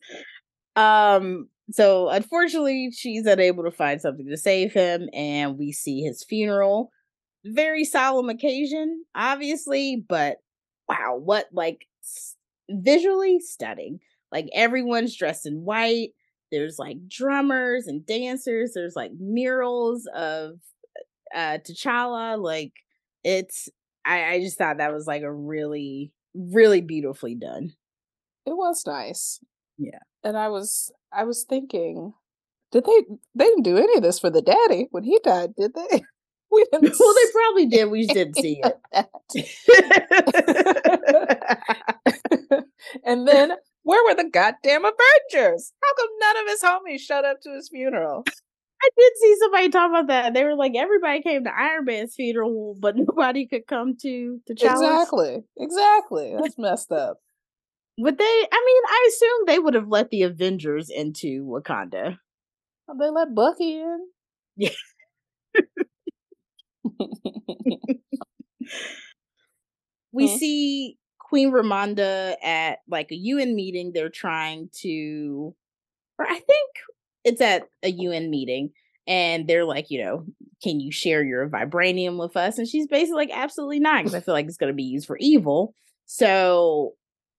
um, 0.75 1.47
so 1.71 2.09
unfortunately, 2.09 2.91
she's 2.91 3.25
unable 3.25 3.63
to 3.63 3.71
find 3.71 4.01
something 4.01 4.27
to 4.27 4.37
save 4.37 4.73
him, 4.73 5.09
and 5.13 5.57
we 5.57 5.71
see 5.71 6.01
his 6.01 6.23
funeral. 6.23 6.91
Very 7.45 7.83
solemn 7.83 8.29
occasion, 8.29 9.03
obviously, 9.15 9.97
but 10.07 10.37
wow, 10.87 11.17
what 11.21 11.47
like 11.51 11.85
s- 12.01 12.35
visually 12.69 13.39
stunning. 13.39 13.99
Like 14.31 14.47
everyone's 14.53 15.15
dressed 15.15 15.45
in 15.45 15.63
white. 15.65 16.11
There's 16.51 16.79
like 16.79 17.07
drummers 17.07 17.87
and 17.87 18.05
dancers. 18.05 18.71
There's 18.73 18.95
like 18.95 19.11
murals 19.19 20.07
of 20.15 20.59
uh 21.35 21.59
T'Challa. 21.59 22.41
Like 22.41 22.73
it's 23.23 23.69
I, 24.05 24.35
I 24.35 24.39
just 24.41 24.57
thought 24.57 24.77
that 24.77 24.93
was 24.93 25.07
like 25.07 25.23
a 25.23 25.33
really, 25.33 26.11
really 26.35 26.81
beautifully 26.81 27.35
done. 27.35 27.73
It 28.45 28.55
was 28.57 28.83
nice. 28.87 29.39
Yeah. 29.77 29.99
And 30.23 30.37
I 30.37 30.49
was 30.49 30.91
I 31.13 31.23
was 31.25 31.43
thinking, 31.43 32.13
did 32.71 32.85
they 32.85 33.03
they 33.35 33.45
didn't 33.45 33.63
do 33.63 33.77
any 33.77 33.97
of 33.97 34.03
this 34.03 34.19
for 34.19 34.29
the 34.31 34.41
daddy 34.43 34.87
when 34.91 35.03
he 35.03 35.19
died, 35.23 35.55
did 35.57 35.73
they? 35.75 36.03
We 36.53 36.65
well, 36.71 36.81
they 36.81 37.31
probably 37.31 37.67
did. 37.67 37.85
We 37.85 38.05
didn't 38.13 38.35
see 38.35 38.61
it. 38.63 38.77
and 43.05 43.27
then 43.27 43.53
where 43.83 44.03
were 44.05 44.15
the 44.15 44.29
goddamn 44.29 44.85
Avengers? 44.85 45.73
How 45.83 45.93
come 45.97 46.09
none 46.19 46.37
of 46.37 46.47
his 46.49 46.61
homies 46.61 46.99
showed 46.99 47.25
up 47.25 47.41
to 47.41 47.55
his 47.55 47.69
funeral? 47.69 48.23
I 48.27 48.89
did 48.97 49.13
see 49.21 49.35
somebody 49.39 49.69
talk 49.69 49.89
about 49.89 50.07
that. 50.07 50.33
They 50.33 50.43
were 50.43 50.55
like, 50.55 50.73
everybody 50.75 51.21
came 51.21 51.45
to 51.45 51.57
Iron 51.57 51.85
Man's 51.85 52.15
funeral, 52.15 52.75
but 52.77 52.97
nobody 52.97 53.47
could 53.47 53.65
come 53.65 53.95
to 54.01 54.41
T'Challa's. 54.49 54.81
Exactly. 54.81 55.43
Exactly. 55.57 56.35
That's 56.39 56.57
messed 56.57 56.91
up. 56.91 57.19
Would 57.99 58.17
they? 58.17 58.23
I 58.23 58.63
mean, 58.65 58.83
I 58.87 59.09
assume 59.09 59.45
they 59.45 59.59
would 59.59 59.75
have 59.75 59.87
let 59.87 60.09
the 60.09 60.23
Avengers 60.23 60.89
into 60.89 61.45
Wakanda. 61.45 62.17
They 62.99 63.09
let 63.09 63.33
Bucky 63.33 63.79
in. 63.79 64.07
Yeah. 64.57 64.71
we 70.11 70.27
see 70.27 70.97
Queen 71.19 71.51
Ramonda 71.51 72.35
at 72.43 72.79
like 72.87 73.11
a 73.11 73.15
UN 73.15 73.55
meeting. 73.55 73.91
They're 73.93 74.09
trying 74.09 74.69
to, 74.81 75.55
or 76.19 76.25
I 76.25 76.39
think 76.39 76.69
it's 77.23 77.41
at 77.41 77.63
a 77.81 77.89
UN 77.89 78.29
meeting 78.29 78.71
and 79.07 79.47
they're 79.47 79.65
like, 79.65 79.89
you 79.89 80.03
know, 80.03 80.25
can 80.61 80.79
you 80.79 80.91
share 80.91 81.23
your 81.23 81.49
vibranium 81.49 82.17
with 82.17 82.37
us? 82.37 82.57
And 82.57 82.67
she's 82.67 82.87
basically 82.87 83.25
like, 83.25 83.31
absolutely 83.33 83.79
not, 83.79 83.99
because 83.99 84.15
I 84.15 84.21
feel 84.21 84.33
like 84.33 84.45
it's 84.47 84.57
going 84.57 84.71
to 84.71 84.75
be 84.75 84.83
used 84.83 85.07
for 85.07 85.17
evil. 85.19 85.73
So, 86.05 86.93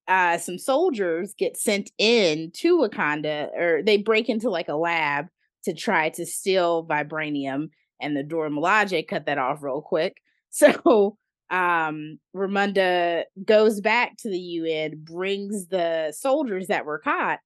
uh, 0.07 0.37
some 0.37 0.59
soldiers 0.59 1.35
get 1.39 1.57
sent 1.57 1.91
in 1.97 2.51
to 2.53 2.79
Wakanda, 2.79 3.49
or 3.57 3.83
they 3.83 3.97
break 3.97 4.29
into 4.29 4.51
like 4.51 4.69
a 4.69 4.75
lab 4.75 5.29
to 5.65 5.73
try 5.73 6.11
to 6.11 6.27
steal 6.27 6.87
vibranium, 6.87 7.71
and 8.01 8.17
the 8.17 8.23
Dora 8.23 8.51
Milaje 8.51 9.07
cut 9.07 9.27
that 9.27 9.39
off 9.39 9.63
real 9.63 9.83
quick. 9.83 10.17
So 10.57 11.19
um 11.51 12.21
Ramonda 12.35 13.25
goes 13.45 13.81
back 13.81 14.17
to 14.19 14.31
the 14.31 14.39
UN, 14.39 15.03
brings 15.03 15.67
the 15.67 16.15
soldiers 16.17 16.69
that 16.69 16.87
were 16.87 17.01
caught, 17.01 17.41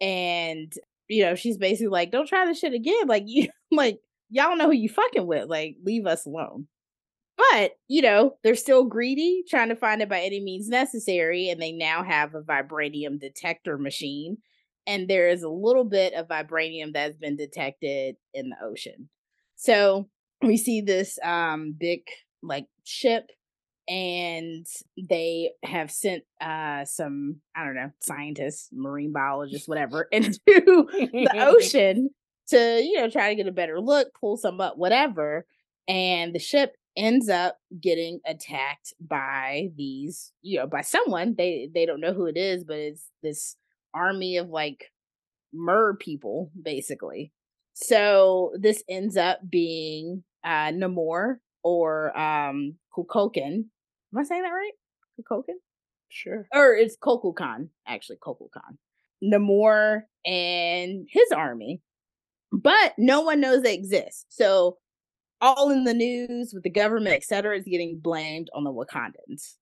and 0.00 0.72
you 1.08 1.24
know, 1.24 1.34
she's 1.34 1.58
basically 1.58 1.88
like, 1.88 2.12
Don't 2.12 2.28
try 2.28 2.46
this 2.46 2.60
shit 2.60 2.72
again. 2.72 3.08
Like 3.08 3.24
you 3.26 3.48
like 3.72 3.98
y'all 4.32 4.56
know 4.56 4.66
who 4.66 4.72
you 4.72 4.88
fucking 4.88 5.26
with. 5.26 5.48
Like, 5.48 5.76
leave 5.84 6.06
us 6.06 6.26
alone. 6.26 6.66
But, 7.36 7.72
you 7.88 8.02
know, 8.02 8.36
they're 8.42 8.54
still 8.54 8.84
greedy, 8.84 9.44
trying 9.48 9.68
to 9.68 9.76
find 9.76 10.02
it 10.02 10.08
by 10.08 10.20
any 10.20 10.40
means 10.40 10.68
necessary, 10.68 11.48
and 11.48 11.60
they 11.60 11.72
now 11.72 12.02
have 12.02 12.34
a 12.34 12.42
vibranium 12.42 13.20
detector 13.20 13.78
machine. 13.78 14.38
And 14.86 15.08
there 15.08 15.28
is 15.28 15.42
a 15.42 15.48
little 15.48 15.84
bit 15.84 16.14
of 16.14 16.28
vibranium 16.28 16.92
that's 16.92 17.16
been 17.16 17.36
detected 17.36 18.16
in 18.34 18.48
the 18.48 18.56
ocean. 18.62 19.08
So 19.62 20.08
we 20.42 20.56
see 20.56 20.80
this 20.80 21.20
um 21.22 21.74
big 21.78 22.00
like 22.42 22.66
ship 22.84 23.30
and 23.88 24.66
they 25.08 25.50
have 25.64 25.90
sent 25.90 26.24
uh 26.40 26.84
some 26.84 27.36
i 27.54 27.64
don't 27.64 27.76
know 27.76 27.90
scientists 28.00 28.68
marine 28.72 29.12
biologists 29.12 29.68
whatever 29.68 30.08
into 30.12 30.40
the 30.46 31.30
ocean 31.38 32.10
to 32.48 32.80
you 32.82 33.00
know 33.00 33.08
try 33.08 33.28
to 33.28 33.36
get 33.36 33.46
a 33.46 33.52
better 33.52 33.80
look 33.80 34.08
pull 34.20 34.36
some 34.36 34.60
up 34.60 34.76
whatever 34.76 35.46
and 35.86 36.34
the 36.34 36.40
ship 36.40 36.74
ends 36.96 37.28
up 37.28 37.56
getting 37.80 38.20
attacked 38.26 38.94
by 39.00 39.68
these 39.76 40.32
you 40.42 40.58
know 40.58 40.66
by 40.66 40.80
someone 40.80 41.34
they 41.38 41.68
they 41.72 41.86
don't 41.86 42.00
know 42.00 42.12
who 42.12 42.26
it 42.26 42.36
is 42.36 42.64
but 42.64 42.78
it's 42.78 43.08
this 43.22 43.56
army 43.94 44.36
of 44.38 44.48
like 44.48 44.90
mer 45.52 45.94
people 45.94 46.50
basically 46.60 47.32
so 47.74 48.52
this 48.58 48.82
ends 48.88 49.16
up 49.16 49.40
being 49.48 50.24
uh 50.44 50.70
namor 50.70 51.36
or 51.62 52.16
um 52.18 52.74
Kukulkan. 52.96 53.64
Am 54.12 54.18
I 54.18 54.22
saying 54.24 54.42
that 54.42 54.48
right? 54.48 54.72
Kukulkan? 55.20 55.56
Sure. 56.08 56.46
Or 56.52 56.74
it's 56.74 56.96
Kokukan, 56.96 57.68
actually 57.86 58.18
Kokukan. 58.18 58.76
Namor 59.24 60.02
and 60.26 61.06
his 61.08 61.30
army. 61.34 61.80
But 62.52 62.92
no 62.98 63.22
one 63.22 63.40
knows 63.40 63.62
they 63.62 63.74
exist. 63.74 64.26
So 64.28 64.78
all 65.40 65.70
in 65.70 65.84
the 65.84 65.94
news 65.94 66.52
with 66.52 66.64
the 66.64 66.70
government, 66.70 67.14
et 67.14 67.24
cetera, 67.24 67.56
is 67.56 67.64
getting 67.64 67.98
blamed 67.98 68.50
on 68.54 68.64
the 68.64 68.72
Wakandans. 68.72 69.54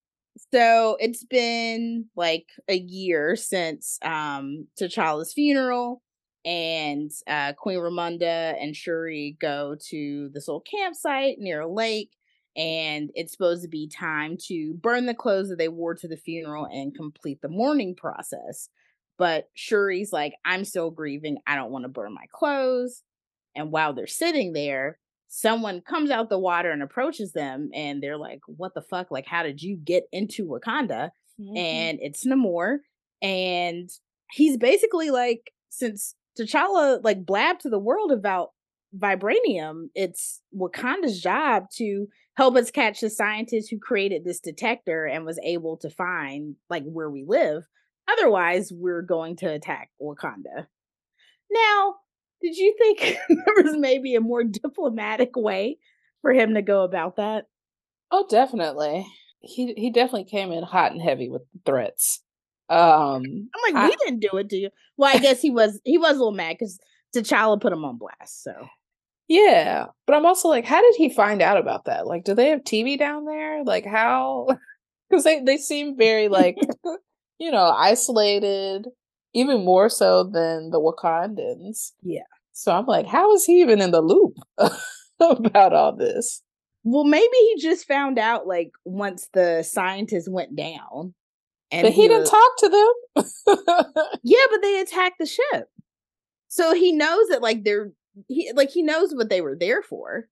So 0.52 0.96
it's 0.98 1.24
been 1.24 2.06
like 2.16 2.46
a 2.68 2.76
year 2.76 3.36
since 3.36 3.98
um 4.02 4.66
T'Challa's 4.80 5.32
funeral 5.32 6.02
and 6.44 7.10
uh, 7.26 7.52
Queen 7.54 7.78
Ramonda 7.78 8.54
and 8.60 8.74
Shuri 8.74 9.36
go 9.40 9.76
to 9.88 10.30
this 10.32 10.48
old 10.48 10.66
campsite 10.66 11.38
near 11.38 11.60
a 11.60 11.72
lake, 11.72 12.10
and 12.56 13.10
it's 13.14 13.32
supposed 13.32 13.62
to 13.62 13.68
be 13.68 13.88
time 13.88 14.36
to 14.48 14.74
burn 14.74 15.06
the 15.06 15.14
clothes 15.14 15.48
that 15.50 15.58
they 15.58 15.68
wore 15.68 15.94
to 15.94 16.08
the 16.08 16.16
funeral 16.16 16.66
and 16.66 16.94
complete 16.94 17.40
the 17.42 17.48
mourning 17.48 17.94
process. 17.94 18.68
But 19.18 19.48
Shuri's 19.54 20.12
like, 20.12 20.34
I'm 20.44 20.64
still 20.64 20.90
grieving. 20.90 21.38
I 21.46 21.54
don't 21.54 21.70
want 21.70 21.84
to 21.84 21.90
burn 21.90 22.14
my 22.14 22.24
clothes. 22.32 23.02
And 23.54 23.70
while 23.70 23.92
they're 23.92 24.06
sitting 24.06 24.54
there, 24.54 24.98
someone 25.28 25.82
comes 25.82 26.10
out 26.10 26.30
the 26.30 26.38
water 26.38 26.70
and 26.70 26.82
approaches 26.82 27.32
them, 27.32 27.70
and 27.74 28.02
they're 28.02 28.16
like, 28.16 28.40
What 28.46 28.74
the 28.74 28.82
fuck? 28.82 29.10
Like, 29.10 29.26
how 29.26 29.42
did 29.42 29.62
you 29.62 29.76
get 29.76 30.04
into 30.12 30.46
Wakanda? 30.46 31.10
Mm-hmm. 31.40 31.56
And 31.56 31.98
it's 32.00 32.26
Namor. 32.26 32.78
And 33.22 33.90
he's 34.32 34.56
basically 34.56 35.10
like, 35.10 35.52
since 35.68 36.14
T'Challa 36.38 37.00
like 37.02 37.26
blabbed 37.26 37.62
to 37.62 37.70
the 37.70 37.78
world 37.78 38.12
about 38.12 38.50
vibranium. 38.96 39.88
It's 39.94 40.40
Wakanda's 40.56 41.20
job 41.20 41.64
to 41.76 42.06
help 42.36 42.56
us 42.56 42.70
catch 42.70 43.00
the 43.00 43.10
scientist 43.10 43.70
who 43.70 43.78
created 43.78 44.24
this 44.24 44.40
detector 44.40 45.04
and 45.04 45.24
was 45.24 45.38
able 45.44 45.76
to 45.78 45.90
find 45.90 46.56
like 46.68 46.84
where 46.84 47.10
we 47.10 47.24
live. 47.26 47.64
Otherwise, 48.10 48.72
we're 48.74 49.02
going 49.02 49.36
to 49.36 49.52
attack 49.52 49.90
Wakanda. 50.02 50.66
Now, 51.50 51.96
did 52.40 52.56
you 52.56 52.74
think 52.78 53.18
there 53.28 53.64
was 53.64 53.76
maybe 53.76 54.14
a 54.14 54.20
more 54.20 54.44
diplomatic 54.44 55.36
way 55.36 55.78
for 56.22 56.32
him 56.32 56.54
to 56.54 56.62
go 56.62 56.82
about 56.82 57.16
that? 57.16 57.46
Oh, 58.10 58.26
definitely. 58.28 59.06
He 59.42 59.72
he 59.74 59.90
definitely 59.90 60.24
came 60.24 60.52
in 60.52 60.64
hot 60.64 60.92
and 60.92 61.00
heavy 61.00 61.28
with 61.28 61.42
threats. 61.64 62.22
Um, 62.70 63.22
I'm 63.54 63.74
like, 63.74 63.74
I, 63.74 63.88
we 63.88 63.96
didn't 63.96 64.20
do 64.20 64.38
it 64.38 64.48
to 64.50 64.56
you. 64.56 64.70
Well, 64.96 65.14
I 65.14 65.18
guess 65.18 65.42
he 65.42 65.50
was 65.50 65.80
he 65.84 65.98
was 65.98 66.12
a 66.12 66.18
little 66.18 66.32
mad 66.32 66.56
because 66.58 66.78
T'Challa 67.14 67.60
put 67.60 67.72
him 67.72 67.84
on 67.84 67.98
blast. 67.98 68.44
So 68.44 68.52
yeah, 69.28 69.86
but 70.08 70.16
I'm 70.16 70.26
also 70.26 70.48
like, 70.48 70.64
how 70.64 70.80
did 70.80 70.96
he 70.96 71.08
find 71.08 71.40
out 71.40 71.56
about 71.56 71.84
that? 71.84 72.06
Like, 72.06 72.24
do 72.24 72.34
they 72.34 72.48
have 72.48 72.64
TV 72.64 72.98
down 72.98 73.26
there? 73.26 73.64
Like, 73.64 73.86
how? 73.86 74.48
Because 75.08 75.24
they 75.24 75.40
they 75.40 75.56
seem 75.56 75.96
very 75.96 76.28
like, 76.28 76.56
you 77.40 77.50
know, 77.50 77.74
isolated, 77.76 78.86
even 79.34 79.64
more 79.64 79.88
so 79.88 80.22
than 80.22 80.70
the 80.70 80.78
Wakandans. 80.78 81.90
Yeah. 82.00 82.22
So 82.52 82.70
I'm 82.70 82.86
like, 82.86 83.06
how 83.08 83.34
is 83.34 83.44
he 83.44 83.60
even 83.60 83.80
in 83.80 83.90
the 83.90 84.02
loop 84.02 84.34
about 85.20 85.72
all 85.72 85.96
this? 85.96 86.42
Well, 86.84 87.02
maybe 87.02 87.26
he 87.32 87.56
just 87.60 87.88
found 87.88 88.20
out 88.20 88.46
like 88.46 88.70
once 88.84 89.28
the 89.32 89.64
scientists 89.64 90.28
went 90.28 90.54
down. 90.54 91.14
And 91.72 91.82
but 91.82 91.92
he, 91.92 92.02
he 92.02 92.08
didn't 92.08 92.22
was, 92.22 92.30
talk 92.30 92.56
to 92.58 92.68
them. 92.68 92.92
yeah, 94.22 94.44
but 94.50 94.62
they 94.62 94.80
attacked 94.80 95.18
the 95.18 95.26
ship. 95.26 95.68
So 96.48 96.74
he 96.74 96.92
knows 96.92 97.28
that 97.28 97.42
like 97.42 97.64
they're 97.64 97.92
he 98.28 98.52
like 98.54 98.70
he 98.70 98.82
knows 98.82 99.14
what 99.14 99.30
they 99.30 99.40
were 99.40 99.56
there 99.58 99.82
for. 99.82 100.26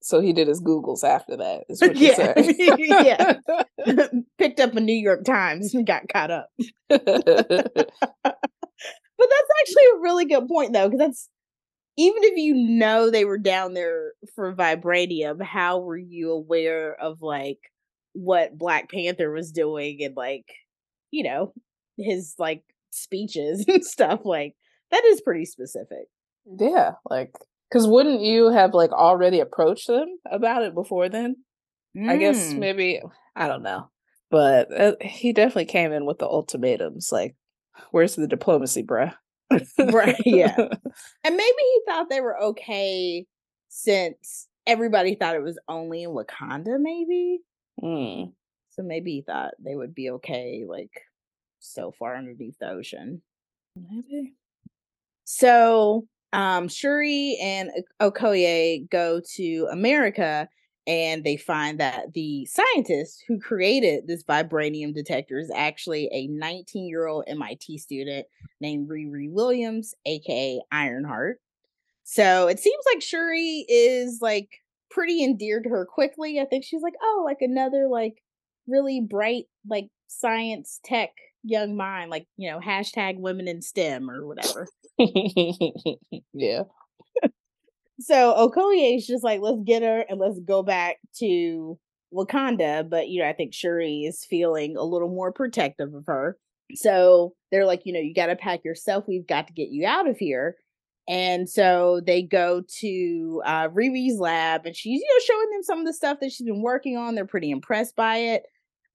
So 0.00 0.20
he 0.20 0.32
did 0.32 0.46
his 0.48 0.62
Googles 0.62 1.04
after 1.04 1.36
that. 1.36 1.64
Is 1.68 1.80
what 1.80 1.96
yeah. 1.96 2.34
yeah. 3.86 4.08
Picked 4.38 4.60
up 4.60 4.76
a 4.76 4.80
New 4.80 4.92
York 4.92 5.24
Times 5.24 5.74
and 5.74 5.86
got 5.86 6.08
caught 6.08 6.30
up. 6.30 6.50
but 6.88 7.04
that's 7.04 7.90
actually 9.60 9.84
a 9.94 10.00
really 10.00 10.24
good 10.24 10.48
point 10.48 10.72
though, 10.72 10.88
because 10.88 10.98
that's 10.98 11.28
even 11.96 12.22
if 12.22 12.36
you 12.36 12.54
know 12.54 13.10
they 13.10 13.24
were 13.24 13.38
down 13.38 13.74
there 13.74 14.12
for 14.34 14.54
vibranium, 14.54 15.42
how 15.42 15.80
were 15.80 15.96
you 15.96 16.30
aware 16.30 16.94
of 16.94 17.22
like 17.22 17.58
what 18.18 18.58
Black 18.58 18.90
Panther 18.90 19.30
was 19.30 19.52
doing 19.52 20.02
and 20.02 20.16
like, 20.16 20.46
you 21.10 21.22
know, 21.22 21.52
his 21.96 22.34
like 22.38 22.62
speeches 22.90 23.64
and 23.68 23.84
stuff. 23.84 24.20
Like 24.24 24.54
that 24.90 25.04
is 25.04 25.20
pretty 25.20 25.44
specific. 25.44 26.06
Yeah, 26.58 26.92
like 27.08 27.32
because 27.70 27.86
wouldn't 27.86 28.20
you 28.20 28.50
have 28.50 28.74
like 28.74 28.92
already 28.92 29.40
approached 29.40 29.86
them 29.86 30.08
about 30.30 30.62
it 30.62 30.74
before 30.74 31.08
then? 31.08 31.36
Mm. 31.96 32.08
I 32.08 32.16
guess 32.16 32.52
mm. 32.52 32.58
maybe 32.58 33.00
I 33.36 33.48
don't 33.48 33.62
know, 33.62 33.90
but 34.30 34.72
uh, 34.78 34.94
he 35.00 35.32
definitely 35.32 35.66
came 35.66 35.92
in 35.92 36.06
with 36.06 36.18
the 36.18 36.26
ultimatums. 36.26 37.10
Like, 37.12 37.36
where's 37.90 38.16
the 38.16 38.26
diplomacy, 38.26 38.82
bruh? 38.82 39.14
right. 39.78 40.16
Yeah, 40.24 40.56
and 40.56 41.36
maybe 41.36 41.38
he 41.58 41.80
thought 41.86 42.08
they 42.08 42.20
were 42.20 42.40
okay 42.40 43.26
since 43.68 44.48
everybody 44.66 45.14
thought 45.14 45.36
it 45.36 45.42
was 45.42 45.58
only 45.68 46.02
in 46.02 46.10
Wakanda. 46.10 46.78
Maybe 46.80 47.40
Mm. 47.82 48.32
So 48.70 48.82
maybe 48.82 49.12
he 49.12 49.22
thought 49.22 49.54
they 49.58 49.74
would 49.74 49.94
be 49.94 50.10
okay, 50.10 50.64
like 50.66 51.02
so 51.58 51.92
far 51.98 52.16
underneath 52.16 52.58
the 52.58 52.70
ocean. 52.70 53.22
Maybe. 53.76 54.34
So 55.24 56.06
um 56.32 56.68
Shuri 56.68 57.38
and 57.40 57.70
Okoye 58.00 58.88
go 58.90 59.20
to 59.36 59.68
America 59.70 60.48
and 60.88 61.22
they 61.22 61.36
find 61.36 61.78
that 61.80 62.14
the 62.14 62.46
scientist 62.46 63.22
who 63.28 63.38
created 63.38 64.06
this 64.06 64.24
vibranium 64.24 64.94
detector 64.94 65.38
is 65.38 65.50
actually 65.54 66.08
a 66.12 66.26
19 66.28 66.88
year 66.88 67.06
old 67.06 67.24
MIT 67.26 67.76
student 67.78 68.26
named 68.60 68.88
Riri 68.88 69.30
Williams, 69.30 69.94
aka 70.06 70.60
Ironheart. 70.72 71.40
So 72.04 72.48
it 72.48 72.58
seems 72.58 72.82
like 72.90 73.02
Shuri 73.02 73.66
is 73.68 74.20
like 74.22 74.48
pretty 74.90 75.22
endeared 75.22 75.64
to 75.64 75.70
her 75.70 75.86
quickly. 75.86 76.40
I 76.40 76.44
think 76.44 76.64
she's 76.64 76.82
like, 76.82 76.94
oh, 77.02 77.22
like 77.24 77.38
another 77.40 77.88
like 77.90 78.14
really 78.66 79.00
bright 79.00 79.44
like 79.68 79.88
science 80.08 80.80
tech 80.84 81.10
young 81.42 81.76
mind, 81.76 82.10
like 82.10 82.26
you 82.36 82.50
know, 82.50 82.60
hashtag 82.60 83.18
women 83.18 83.48
in 83.48 83.62
STEM 83.62 84.10
or 84.10 84.26
whatever. 84.26 84.66
yeah. 86.32 86.62
so 88.00 88.34
Okoye 88.34 88.96
is 88.96 89.06
just 89.06 89.24
like, 89.24 89.40
let's 89.40 89.62
get 89.64 89.82
her 89.82 90.04
and 90.08 90.18
let's 90.18 90.40
go 90.40 90.62
back 90.62 90.96
to 91.18 91.78
Wakanda. 92.12 92.88
But 92.88 93.08
you 93.08 93.22
know, 93.22 93.28
I 93.28 93.32
think 93.32 93.54
Shuri 93.54 94.02
is 94.02 94.24
feeling 94.28 94.76
a 94.76 94.84
little 94.84 95.08
more 95.08 95.32
protective 95.32 95.94
of 95.94 96.04
her. 96.06 96.36
So 96.74 97.34
they're 97.50 97.66
like, 97.66 97.82
you 97.84 97.92
know, 97.92 98.00
you 98.00 98.14
got 98.14 98.26
to 98.26 98.36
pack 98.36 98.64
yourself. 98.64 99.04
We've 99.08 99.26
got 99.26 99.46
to 99.46 99.52
get 99.52 99.70
you 99.70 99.86
out 99.86 100.08
of 100.08 100.18
here. 100.18 100.56
And 101.08 101.48
so 101.48 102.02
they 102.06 102.22
go 102.22 102.62
to 102.80 103.42
uh, 103.44 103.68
Riri's 103.68 104.20
lab, 104.20 104.66
and 104.66 104.76
she's 104.76 105.00
you 105.00 105.06
know 105.06 105.24
showing 105.24 105.50
them 105.50 105.62
some 105.62 105.80
of 105.80 105.86
the 105.86 105.94
stuff 105.94 106.18
that 106.20 106.30
she's 106.30 106.46
been 106.46 106.62
working 106.62 106.98
on. 106.98 107.14
They're 107.14 107.24
pretty 107.24 107.50
impressed 107.50 107.96
by 107.96 108.16
it. 108.16 108.46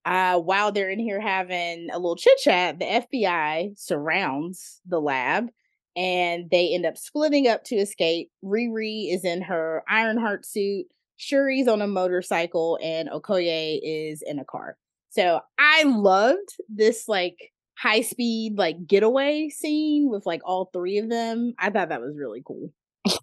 Uh, 0.06 0.38
while 0.40 0.72
they're 0.72 0.90
in 0.90 1.00
here 1.00 1.20
having 1.20 1.90
a 1.92 1.98
little 1.98 2.16
chit 2.16 2.38
chat, 2.38 2.78
the 2.78 2.86
FBI 2.86 3.80
surrounds 3.80 4.82
the 4.86 5.00
lab, 5.00 5.50
and 5.96 6.50
they 6.52 6.74
end 6.74 6.86
up 6.86 6.98
splitting 6.98 7.48
up 7.48 7.64
to 7.66 7.76
escape. 7.76 8.30
Riri 8.44 9.14
is 9.14 9.26
in 9.26 9.42
her 9.42 9.84
Ironheart 9.90 10.46
suit. 10.46 10.86
Shuri's 11.18 11.68
on 11.68 11.82
a 11.82 11.88
motorcycle 11.88 12.78
and 12.84 13.10
Okoye 13.10 13.80
is 13.82 14.22
in 14.22 14.40
a 14.40 14.46
car. 14.46 14.78
So 15.10 15.40
I 15.60 15.84
loved 15.84 16.56
this 16.68 17.08
like 17.08 17.53
high 17.76 18.02
speed 18.02 18.58
like 18.58 18.88
getaway 18.88 19.50
scene 19.50 20.10
with 20.10 20.26
like 20.26 20.42
all 20.46 20.70
three 20.72 21.00
of 21.00 21.10
them. 21.10 21.54
I 21.58 21.70
thought 21.70 21.90
that 21.90 22.02
was 22.02 22.16
really 22.18 22.42
cool. 22.46 22.72
it 23.06 23.20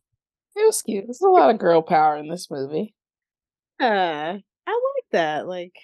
was 0.56 0.82
cute. 0.82 1.04
There's 1.06 1.20
a 1.20 1.28
lot 1.28 1.50
of 1.50 1.58
girl 1.58 1.82
power 1.82 2.16
in 2.16 2.28
this 2.28 2.50
movie. 2.50 2.94
Uh, 3.80 4.38
I 4.66 4.70
like 4.70 5.06
that. 5.12 5.46
Like, 5.46 5.74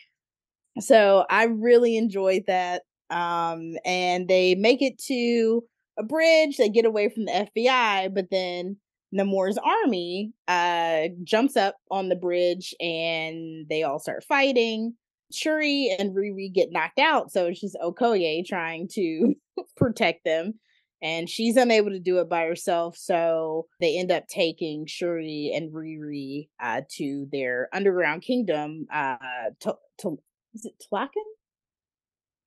so 0.80 1.24
I 1.30 1.44
really 1.44 1.96
enjoyed 1.96 2.44
that. 2.46 2.82
Um, 3.08 3.76
and 3.84 4.28
they 4.28 4.54
make 4.54 4.82
it 4.82 4.98
to 5.04 5.64
a 5.98 6.02
bridge. 6.02 6.56
They 6.56 6.68
get 6.68 6.84
away 6.84 7.08
from 7.08 7.24
the 7.24 7.48
FBI, 7.56 8.14
but 8.14 8.30
then 8.30 8.76
Namor's 9.14 9.56
army 9.58 10.32
uh 10.48 11.04
jumps 11.22 11.56
up 11.56 11.76
on 11.90 12.08
the 12.08 12.16
bridge 12.16 12.74
and 12.80 13.66
they 13.68 13.82
all 13.84 13.98
start 13.98 14.24
fighting. 14.24 14.94
Shuri 15.32 15.94
and 15.98 16.14
Riri 16.14 16.52
get 16.52 16.72
knocked 16.72 16.98
out, 16.98 17.32
so 17.32 17.46
it's 17.46 17.60
just 17.60 17.76
Okoye 17.82 18.44
trying 18.46 18.88
to 18.92 19.34
protect 19.76 20.24
them. 20.24 20.54
And 21.02 21.28
she's 21.28 21.56
unable 21.56 21.90
to 21.90 21.98
do 21.98 22.20
it 22.20 22.28
by 22.28 22.44
herself, 22.44 22.96
so 22.96 23.66
they 23.80 23.98
end 23.98 24.10
up 24.10 24.26
taking 24.28 24.86
Shuri 24.86 25.52
and 25.54 25.70
Riri 25.72 26.48
uh, 26.60 26.82
to 26.96 27.28
their 27.30 27.68
underground 27.72 28.22
kingdom. 28.22 28.86
Uh, 28.92 29.16
to, 29.60 29.76
to, 29.98 30.18
is 30.54 30.64
it 30.64 30.72
Tolakan? 30.90 31.08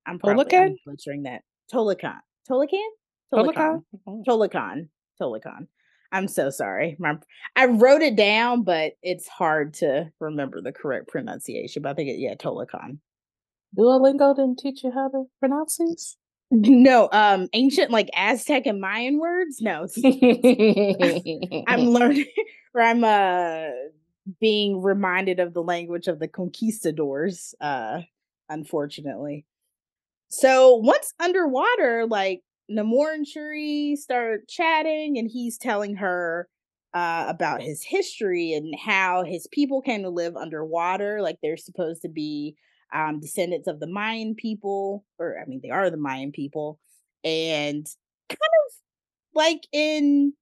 I'm 0.07 0.17
probably 0.17 0.57
I'm 0.57 0.75
butchering 0.85 1.23
that. 1.23 1.43
Tolakan. 1.71 2.19
Tolakan? 2.49 2.79
Tolakan. 3.31 3.83
Tolakan. 4.07 4.25
Tolakan. 4.25 4.89
Tolakan. 5.21 5.67
I'm 6.11 6.27
so 6.27 6.49
sorry. 6.49 6.95
My, 6.99 7.15
I 7.55 7.65
wrote 7.65 8.01
it 8.01 8.15
down, 8.15 8.63
but 8.63 8.93
it's 9.03 9.27
hard 9.27 9.73
to 9.75 10.11
remember 10.19 10.61
the 10.61 10.71
correct 10.71 11.07
pronunciation. 11.07 11.83
But 11.83 11.89
I 11.89 11.93
think 11.93 12.09
it, 12.09 12.19
yeah, 12.19 12.35
Tolakan. 12.35 12.99
Duolingo 13.77 14.35
didn't 14.35 14.59
teach 14.59 14.83
you 14.83 14.91
how 14.91 15.09
to 15.09 15.25
pronounce 15.39 15.77
these? 15.77 16.17
No, 16.51 17.09
um, 17.11 17.47
ancient 17.53 17.91
like 17.91 18.09
Aztec 18.15 18.65
and 18.65 18.81
Mayan 18.81 19.19
words. 19.19 19.61
No, 19.61 19.85
I'm 21.67 21.81
learning, 21.89 22.25
or 22.73 22.81
I'm 22.81 23.03
uh 23.03 23.67
being 24.39 24.81
reminded 24.81 25.39
of 25.39 25.53
the 25.53 25.61
language 25.61 26.07
of 26.07 26.17
the 26.17 26.27
conquistadors. 26.27 27.53
Uh, 27.61 28.01
unfortunately. 28.49 29.45
So 30.29 30.75
once 30.75 31.13
underwater, 31.19 32.05
like 32.07 32.41
Namor 32.69 33.13
and 33.13 33.27
Shuri 33.27 33.95
start 33.95 34.47
chatting, 34.47 35.17
and 35.17 35.29
he's 35.29 35.57
telling 35.57 35.95
her 35.95 36.47
uh, 36.93 37.25
about 37.27 37.61
his 37.61 37.83
history 37.83 38.53
and 38.53 38.73
how 38.79 39.23
his 39.23 39.47
people 39.51 39.81
came 39.81 40.03
to 40.03 40.09
live 40.09 40.35
underwater. 40.35 41.21
Like 41.21 41.37
they're 41.41 41.57
supposed 41.57 42.01
to 42.03 42.09
be 42.09 42.55
um, 42.93 43.19
descendants 43.19 43.67
of 43.67 43.79
the 43.79 43.87
Mayan 43.87 44.35
people, 44.35 45.05
or 45.19 45.37
I 45.41 45.45
mean, 45.47 45.61
they 45.63 45.69
are 45.69 45.89
the 45.89 45.97
Mayan 45.97 46.31
people, 46.31 46.79
and 47.23 47.85
kind 48.29 48.39
of 48.39 48.73
like 49.35 49.61
in 49.71 50.33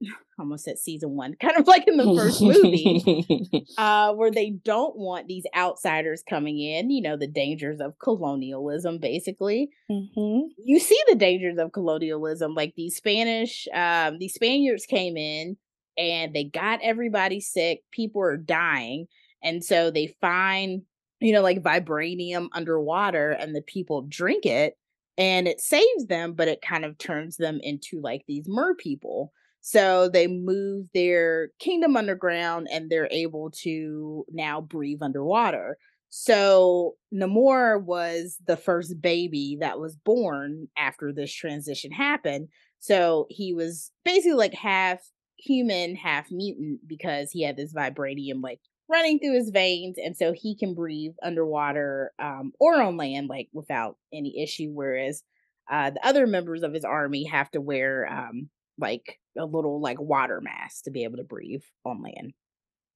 almost 0.38 0.68
at 0.68 0.78
season 0.78 1.10
one, 1.10 1.34
kind 1.40 1.56
of 1.56 1.66
like 1.66 1.86
in 1.86 1.96
the 1.96 2.04
first 2.04 2.40
movie, 2.40 3.66
uh, 3.78 4.12
where 4.14 4.30
they 4.30 4.50
don't 4.50 4.96
want 4.96 5.26
these 5.26 5.44
outsiders 5.56 6.22
coming 6.28 6.60
in, 6.60 6.90
you 6.90 7.02
know, 7.02 7.16
the 7.16 7.26
dangers 7.26 7.80
of 7.80 7.98
colonialism, 7.98 8.98
basically. 8.98 9.70
Mm-hmm. 9.90 10.48
You 10.64 10.78
see 10.78 11.00
the 11.08 11.16
dangers 11.16 11.58
of 11.58 11.72
colonialism, 11.72 12.54
like 12.54 12.74
these 12.76 12.96
Spanish, 12.96 13.66
um, 13.74 14.18
these 14.18 14.34
Spaniards 14.34 14.86
came 14.86 15.16
in 15.16 15.56
and 15.96 16.32
they 16.32 16.44
got 16.44 16.80
everybody 16.82 17.40
sick, 17.40 17.82
people 17.90 18.22
are 18.22 18.36
dying. 18.36 19.06
And 19.42 19.64
so 19.64 19.90
they 19.90 20.16
find, 20.20 20.82
you 21.20 21.32
know, 21.32 21.42
like 21.42 21.62
vibranium 21.62 22.48
underwater 22.52 23.30
and 23.30 23.54
the 23.54 23.62
people 23.62 24.02
drink 24.02 24.46
it 24.46 24.74
and 25.18 25.48
it 25.48 25.60
saves 25.60 26.06
them, 26.06 26.32
but 26.34 26.46
it 26.46 26.62
kind 26.62 26.84
of 26.84 26.96
turns 26.96 27.36
them 27.36 27.58
into 27.62 28.00
like 28.00 28.22
these 28.28 28.46
mer 28.48 28.74
people. 28.74 29.32
So 29.70 30.08
they 30.08 30.28
move 30.28 30.86
their 30.94 31.50
kingdom 31.58 31.94
underground 31.94 32.68
and 32.72 32.88
they're 32.88 33.10
able 33.10 33.50
to 33.64 34.24
now 34.32 34.62
breathe 34.62 35.02
underwater. 35.02 35.76
So 36.08 36.94
Namor 37.12 37.84
was 37.84 38.38
the 38.46 38.56
first 38.56 38.98
baby 39.02 39.58
that 39.60 39.78
was 39.78 39.94
born 39.94 40.68
after 40.78 41.12
this 41.12 41.30
transition 41.30 41.92
happened. 41.92 42.48
So 42.78 43.26
he 43.28 43.52
was 43.52 43.92
basically 44.06 44.38
like 44.38 44.54
half 44.54 45.00
human, 45.36 45.96
half 45.96 46.30
mutant 46.30 46.80
because 46.86 47.30
he 47.30 47.42
had 47.42 47.58
this 47.58 47.74
vibranium 47.74 48.42
like 48.42 48.60
running 48.88 49.18
through 49.18 49.34
his 49.34 49.50
veins 49.50 49.96
and 50.02 50.16
so 50.16 50.32
he 50.32 50.56
can 50.56 50.72
breathe 50.72 51.12
underwater 51.22 52.12
um, 52.18 52.52
or 52.58 52.80
on 52.80 52.96
land 52.96 53.28
like 53.28 53.50
without 53.52 53.98
any 54.14 54.42
issue 54.42 54.70
whereas 54.72 55.22
uh, 55.70 55.90
the 55.90 56.06
other 56.06 56.26
members 56.26 56.62
of 56.62 56.72
his 56.72 56.84
army 56.86 57.24
have 57.24 57.50
to 57.50 57.60
wear 57.60 58.08
um, 58.10 58.48
like 58.78 59.18
a 59.36 59.44
little 59.44 59.80
like 59.80 60.00
water 60.00 60.40
mask 60.40 60.84
to 60.84 60.90
be 60.90 61.04
able 61.04 61.18
to 61.18 61.24
breathe 61.24 61.62
on 61.84 62.02
land. 62.02 62.32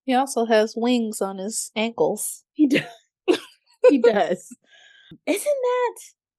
He 0.04 0.14
also 0.14 0.44
has 0.44 0.74
wings 0.76 1.20
on 1.20 1.38
his 1.38 1.70
ankles. 1.76 2.44
He 2.52 2.66
does. 2.66 2.82
he 3.88 3.98
does. 3.98 4.56
Isn't 5.26 5.44
that 5.44 5.94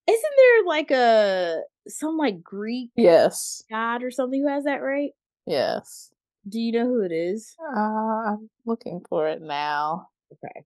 isn't 0.05 0.33
there 0.37 0.65
like 0.65 0.91
a 0.91 1.61
some 1.87 2.17
like 2.17 2.43
Greek 2.43 2.91
yes 2.95 3.63
god 3.69 4.03
or 4.03 4.11
something 4.11 4.41
who 4.41 4.47
has 4.47 4.65
that 4.65 4.81
right? 4.81 5.11
Yes. 5.45 6.09
Do 6.47 6.59
you 6.59 6.73
know 6.73 6.85
who 6.85 7.01
it 7.01 7.11
is? 7.13 7.55
Uh, 7.61 7.79
I'm 7.79 8.49
looking 8.65 9.01
for 9.07 9.29
it 9.29 9.41
now. 9.41 10.09
Okay. 10.33 10.65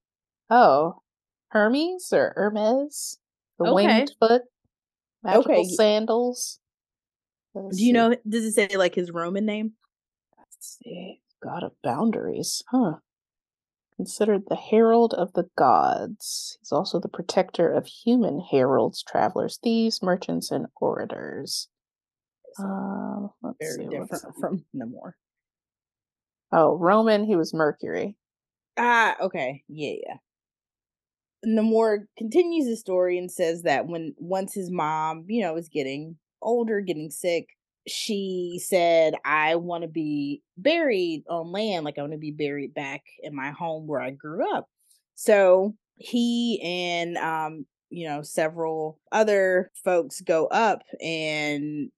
Oh, 0.49 1.01
Hermes 1.49 2.11
or 2.11 2.33
Hermes, 2.35 3.19
the 3.59 3.65
okay. 3.65 3.73
winged 3.73 4.11
foot, 4.19 4.43
magical 5.23 5.51
okay. 5.51 5.63
sandals. 5.65 6.59
Let's 7.65 7.77
Do 7.77 7.83
you 7.83 7.89
see. 7.89 7.93
know? 7.93 8.15
Does 8.27 8.45
it 8.45 8.53
say 8.53 8.77
like 8.77 8.95
his 8.95 9.11
Roman 9.11 9.45
name? 9.45 9.73
Let's 10.37 10.79
see. 10.83 11.21
God 11.43 11.63
of 11.63 11.73
boundaries, 11.83 12.63
huh? 12.69 12.95
Considered 13.95 14.43
the 14.47 14.55
herald 14.55 15.13
of 15.13 15.33
the 15.33 15.49
gods. 15.57 16.57
He's 16.59 16.71
also 16.71 16.99
the 16.99 17.07
protector 17.07 17.71
of 17.71 17.87
human 17.87 18.39
heralds, 18.39 19.03
travelers, 19.03 19.59
thieves, 19.61 20.03
merchants, 20.03 20.51
and 20.51 20.67
orators. 20.79 21.67
Uh, 22.59 23.27
very 23.59 23.85
different 23.85 24.23
from 24.39 24.65
Namor. 24.75 25.13
Oh, 26.51 26.77
Roman, 26.77 27.25
he 27.25 27.35
was 27.35 27.53
Mercury. 27.53 28.15
Ah, 28.77 29.15
okay. 29.21 29.63
Yeah, 29.67 29.95
yeah. 30.05 30.15
Namor 31.45 32.05
continues 32.17 32.67
the 32.67 32.77
story 32.77 33.17
and 33.17 33.31
says 33.31 33.63
that 33.63 33.87
when 33.87 34.15
once 34.17 34.53
his 34.53 34.71
mom, 34.71 35.25
you 35.27 35.41
know, 35.41 35.53
was 35.53 35.69
getting 35.69 36.17
older, 36.41 36.81
getting 36.81 37.09
sick, 37.09 37.47
she 37.87 38.59
said, 38.63 39.15
I 39.23 39.55
want 39.55 39.83
to 39.83 39.87
be 39.87 40.41
buried 40.57 41.23
on 41.29 41.51
land. 41.51 41.85
Like, 41.85 41.97
I 41.97 42.01
want 42.01 42.13
to 42.13 42.19
be 42.19 42.31
buried 42.31 42.73
back 42.73 43.03
in 43.21 43.35
my 43.35 43.51
home 43.51 43.87
where 43.87 44.01
I 44.01 44.11
grew 44.11 44.53
up. 44.55 44.67
So 45.15 45.75
he 45.95 46.61
and, 46.63 47.17
um, 47.17 47.65
you 47.89 48.07
know, 48.07 48.21
several 48.21 48.99
other 49.11 49.71
folks 49.83 50.21
go 50.21 50.47
up 50.47 50.83
and 51.01 51.89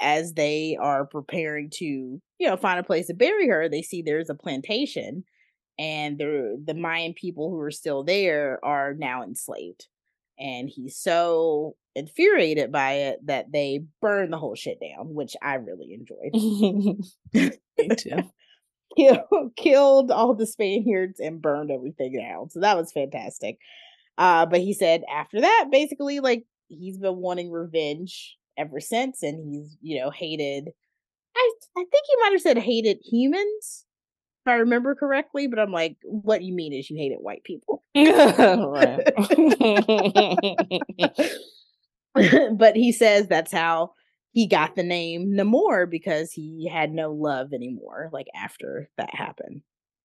as 0.00 0.34
they 0.34 0.76
are 0.80 1.06
preparing 1.06 1.70
to, 1.70 1.84
you 1.84 2.20
know, 2.40 2.56
find 2.56 2.78
a 2.78 2.84
place 2.84 3.06
to 3.08 3.14
bury 3.14 3.48
her, 3.48 3.68
they 3.68 3.82
see 3.82 4.02
there's 4.02 4.30
a 4.30 4.34
plantation 4.34 5.24
and 5.78 6.18
the 6.18 6.60
the 6.64 6.74
Mayan 6.74 7.14
people 7.14 7.50
who 7.50 7.60
are 7.60 7.70
still 7.70 8.02
there 8.02 8.58
are 8.64 8.94
now 8.94 9.22
enslaved. 9.22 9.86
And 10.38 10.68
he's 10.68 10.96
so 10.96 11.76
infuriated 11.98 12.72
by 12.72 12.92
it 12.92 13.26
that 13.26 13.52
they 13.52 13.80
burn 14.00 14.30
the 14.30 14.38
whole 14.38 14.54
shit 14.54 14.78
down, 14.80 15.14
which 15.14 15.36
I 15.42 15.54
really 15.54 15.92
enjoyed. 15.92 16.32
Me 17.78 17.88
too. 17.96 18.30
Kill, 18.96 19.52
killed 19.56 20.10
all 20.10 20.34
the 20.34 20.46
Spaniards 20.46 21.20
and 21.20 21.42
burned 21.42 21.70
everything 21.70 22.18
down. 22.18 22.50
So 22.50 22.60
that 22.60 22.76
was 22.76 22.90
fantastic. 22.90 23.58
Uh, 24.16 24.46
but 24.46 24.60
he 24.60 24.72
said 24.72 25.02
after 25.14 25.42
that, 25.42 25.66
basically, 25.70 26.20
like 26.20 26.44
he's 26.68 26.98
been 26.98 27.18
wanting 27.18 27.52
revenge 27.52 28.36
ever 28.56 28.80
since, 28.80 29.22
and 29.22 29.46
he's 29.46 29.76
you 29.82 30.00
know 30.00 30.10
hated. 30.10 30.70
I 31.36 31.52
I 31.76 31.80
think 31.80 32.04
he 32.06 32.22
might 32.22 32.32
have 32.32 32.40
said 32.40 32.58
hated 32.58 32.98
humans 33.04 33.84
if 34.48 34.50
I 34.50 34.56
remember 34.56 34.94
correctly, 34.94 35.46
but 35.46 35.58
I'm 35.58 35.72
like, 35.72 35.96
what 36.04 36.42
you 36.42 36.54
mean 36.54 36.72
is 36.72 36.88
you 36.88 36.96
hated 36.96 37.18
white 37.20 37.44
people. 37.44 37.84
but 42.52 42.76
he 42.76 42.92
says 42.92 43.26
that's 43.26 43.52
how 43.52 43.92
he 44.32 44.46
got 44.46 44.76
the 44.76 44.82
name 44.82 45.32
Namor 45.32 45.90
because 45.90 46.32
he 46.32 46.68
had 46.72 46.92
no 46.92 47.12
love 47.12 47.52
anymore, 47.52 48.10
like 48.12 48.26
after 48.34 48.88
that 48.96 49.14
happened. 49.14 49.62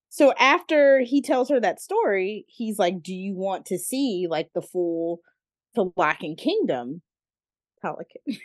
So 0.10 0.34
after 0.38 0.99
he 0.99 1.22
tells 1.22 1.49
her 1.49 1.60
that 1.60 1.82
story, 1.82 2.45
he's 2.47 2.78
like, 2.78 3.01
Do 3.01 3.14
you 3.14 3.36
want 3.36 3.66
to 3.68 3.80
see 3.80 4.28
like 4.30 4.49
the 4.54 4.62
full 4.62 5.22
Tolakan 5.76 6.38
kingdom? 6.38 7.01
Pelican. 7.82 8.39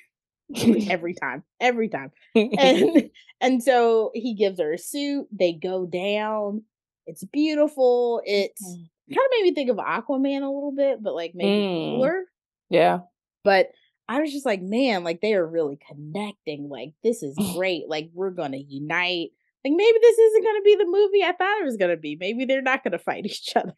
every 0.91 1.15
time, 1.23 1.45
every 1.61 1.89
time. 1.89 2.11
And 2.35 3.11
and 3.41 3.63
so 3.63 4.11
he 4.15 4.35
gives 4.35 4.61
her 4.61 4.73
a 4.73 4.79
suit. 4.79 5.27
They 5.31 5.53
go 5.53 5.87
down 5.87 6.63
It's 7.07 7.25
beautiful. 7.25 8.23
It's 8.25 8.63
mm. 8.65 9.15
kind 9.15 9.25
of 9.25 9.31
made 9.33 9.43
me 9.43 9.55
think 9.55 9.71
of 9.71 9.77
Aquaman 9.77 10.43
a 10.43 10.51
little 10.51 10.75
bit, 10.77 11.03
but 11.03 11.15
like 11.15 11.33
maybe 11.35 11.51
mm. 11.51 11.97
cooler. 11.97 12.25
Yeah. 12.71 13.01
But 13.45 13.69
I 14.09 14.21
was 14.21 14.33
just 14.33 14.47
like, 14.47 14.63
man, 14.63 15.05
like 15.05 15.21
they 15.21 15.35
are 15.35 15.47
really 15.47 15.79
connecting. 15.87 16.69
Like 16.69 16.95
this 17.03 17.23
is 17.23 17.37
great. 17.55 17.85
like 17.89 18.11
we're 18.15 18.31
gonna 18.31 18.59
unite. 18.59 19.31
Like 19.65 19.75
maybe 19.77 19.99
this 20.01 20.19
isn't 20.19 20.45
gonna 20.45 20.63
be 20.63 20.77
the 20.77 20.87
movie 20.87 21.23
I 21.23 21.33
thought 21.33 21.61
it 21.61 21.65
was 21.65 21.77
gonna 21.77 21.97
be. 21.97 22.17
Maybe 22.19 22.45
they're 22.45 22.63
not 22.63 22.83
gonna 22.83 22.99
fight 22.99 23.27
each 23.27 23.53
other. 23.55 23.75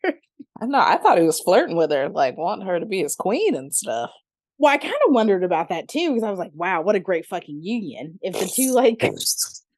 I 0.63 0.67
know. 0.67 0.79
I 0.79 0.99
thought 0.99 1.19
he 1.19 1.25
was 1.25 1.41
flirting 1.41 1.77
with 1.77 1.91
her, 1.91 2.09
like 2.09 2.37
wanting 2.37 2.67
her 2.67 2.79
to 2.79 2.87
be 2.87 3.03
his 3.03 3.17
queen 3.17 3.55
and 3.55 3.75
stuff. 3.75 4.11
Well, 4.59 4.73
I 4.73 4.77
kind 4.77 4.95
of 5.09 5.15
wondered 5.15 5.43
about 5.43 5.71
that 5.71 5.89
too 5.89 6.11
because 6.11 6.23
I 6.23 6.31
was 6.31 6.39
like, 6.39 6.53
wow, 6.53 6.83
what 6.83 6.95
a 6.95 7.01
great 7.01 7.25
fucking 7.27 7.61
union. 7.63 8.19
If 8.21 8.39
the 8.39 8.47
two 8.47 8.73
like 8.75 9.03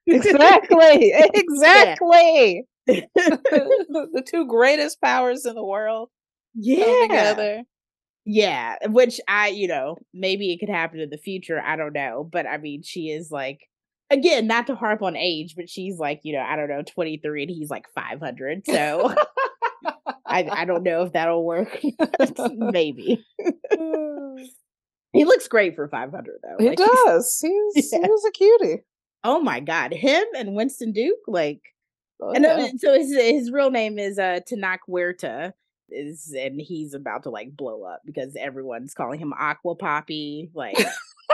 exactly, 0.07 1.13
exactly. 1.15 2.67
the 2.87 4.25
two 4.27 4.47
greatest 4.49 5.01
powers 5.01 5.47
in 5.47 5.55
the 5.55 5.65
world. 5.65 6.11
Yeah. 6.55 7.03
Together. 7.03 7.63
Yeah. 8.25 8.77
Which 8.87 9.21
I, 9.29 9.49
you 9.49 9.69
know, 9.69 9.97
maybe 10.15 10.53
it 10.53 10.59
could 10.59 10.69
happen 10.69 11.01
in 11.01 11.11
the 11.11 11.19
future. 11.19 11.61
I 11.61 11.77
don't 11.77 11.93
know. 11.93 12.29
But 12.31 12.47
I 12.47 12.59
mean, 12.59 12.83
she 12.83 13.11
is 13.11 13.31
like 13.31 13.69
again, 14.13 14.47
not 14.47 14.67
to 14.69 14.75
harp 14.75 15.03
on 15.03 15.17
age, 15.17 15.55
but 15.57 15.69
she's 15.69 15.99
like, 15.99 16.21
you 16.23 16.35
know, 16.35 16.43
I 16.43 16.55
don't 16.55 16.69
know, 16.69 16.83
23 16.83 17.43
and 17.43 17.51
he's 17.51 17.71
like 17.71 17.87
500. 17.95 18.67
So 18.67 19.15
I, 20.27 20.49
I 20.51 20.65
don't 20.65 20.83
know 20.83 21.03
if 21.03 21.13
that'll 21.15 21.45
work. 21.45 21.81
Maybe. 22.53 23.25
he 25.13 25.25
looks 25.25 25.49
great 25.49 25.75
for 25.75 25.89
500 25.89 26.39
though. 26.43 26.57
He 26.59 26.69
like, 26.69 26.79
does. 26.79 27.39
He's, 27.75 27.93
yeah. 27.93 28.01
he's 28.01 28.25
a 28.25 28.31
cutie. 28.33 28.83
Oh 29.25 29.41
my 29.41 29.61
God. 29.61 29.93
Him 29.93 30.25
and 30.37 30.55
Winston 30.55 30.93
Duke, 30.93 31.19
like, 31.27 31.61
oh, 32.21 32.33
and 32.33 32.45
yeah. 32.45 32.69
so 32.79 32.93
his, 32.93 33.15
his 33.15 33.51
real 33.51 33.71
name 33.71 33.99
is 33.99 34.19
uh, 34.19 34.41
Tenoch 34.49 34.81
Huerta 34.87 35.55
is 35.93 36.35
and 36.39 36.61
he's 36.61 36.95
about 36.95 37.25
to 37.25 37.31
like 37.31 37.57
blow 37.57 37.85
up 37.85 38.03
because 38.05 38.37
everyone's 38.37 38.95
calling 38.95 39.19
him 39.19 39.33
Aqua 39.33 39.77
Papi. 39.77 40.51
Like, 40.55 40.79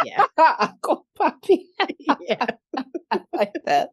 yeah, 0.04 0.24
Aqua 0.38 1.02
Papi. 1.18 1.64
yeah, 2.20 2.46
I 3.10 3.20
like 3.32 3.52
that. 3.64 3.90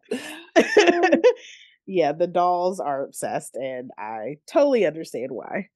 yeah, 1.86 2.12
the 2.12 2.28
dolls 2.28 2.80
are 2.80 3.04
obsessed, 3.04 3.56
and 3.56 3.92
I 3.98 4.38
totally 4.52 4.86
understand 4.86 5.32
why. 5.32 5.70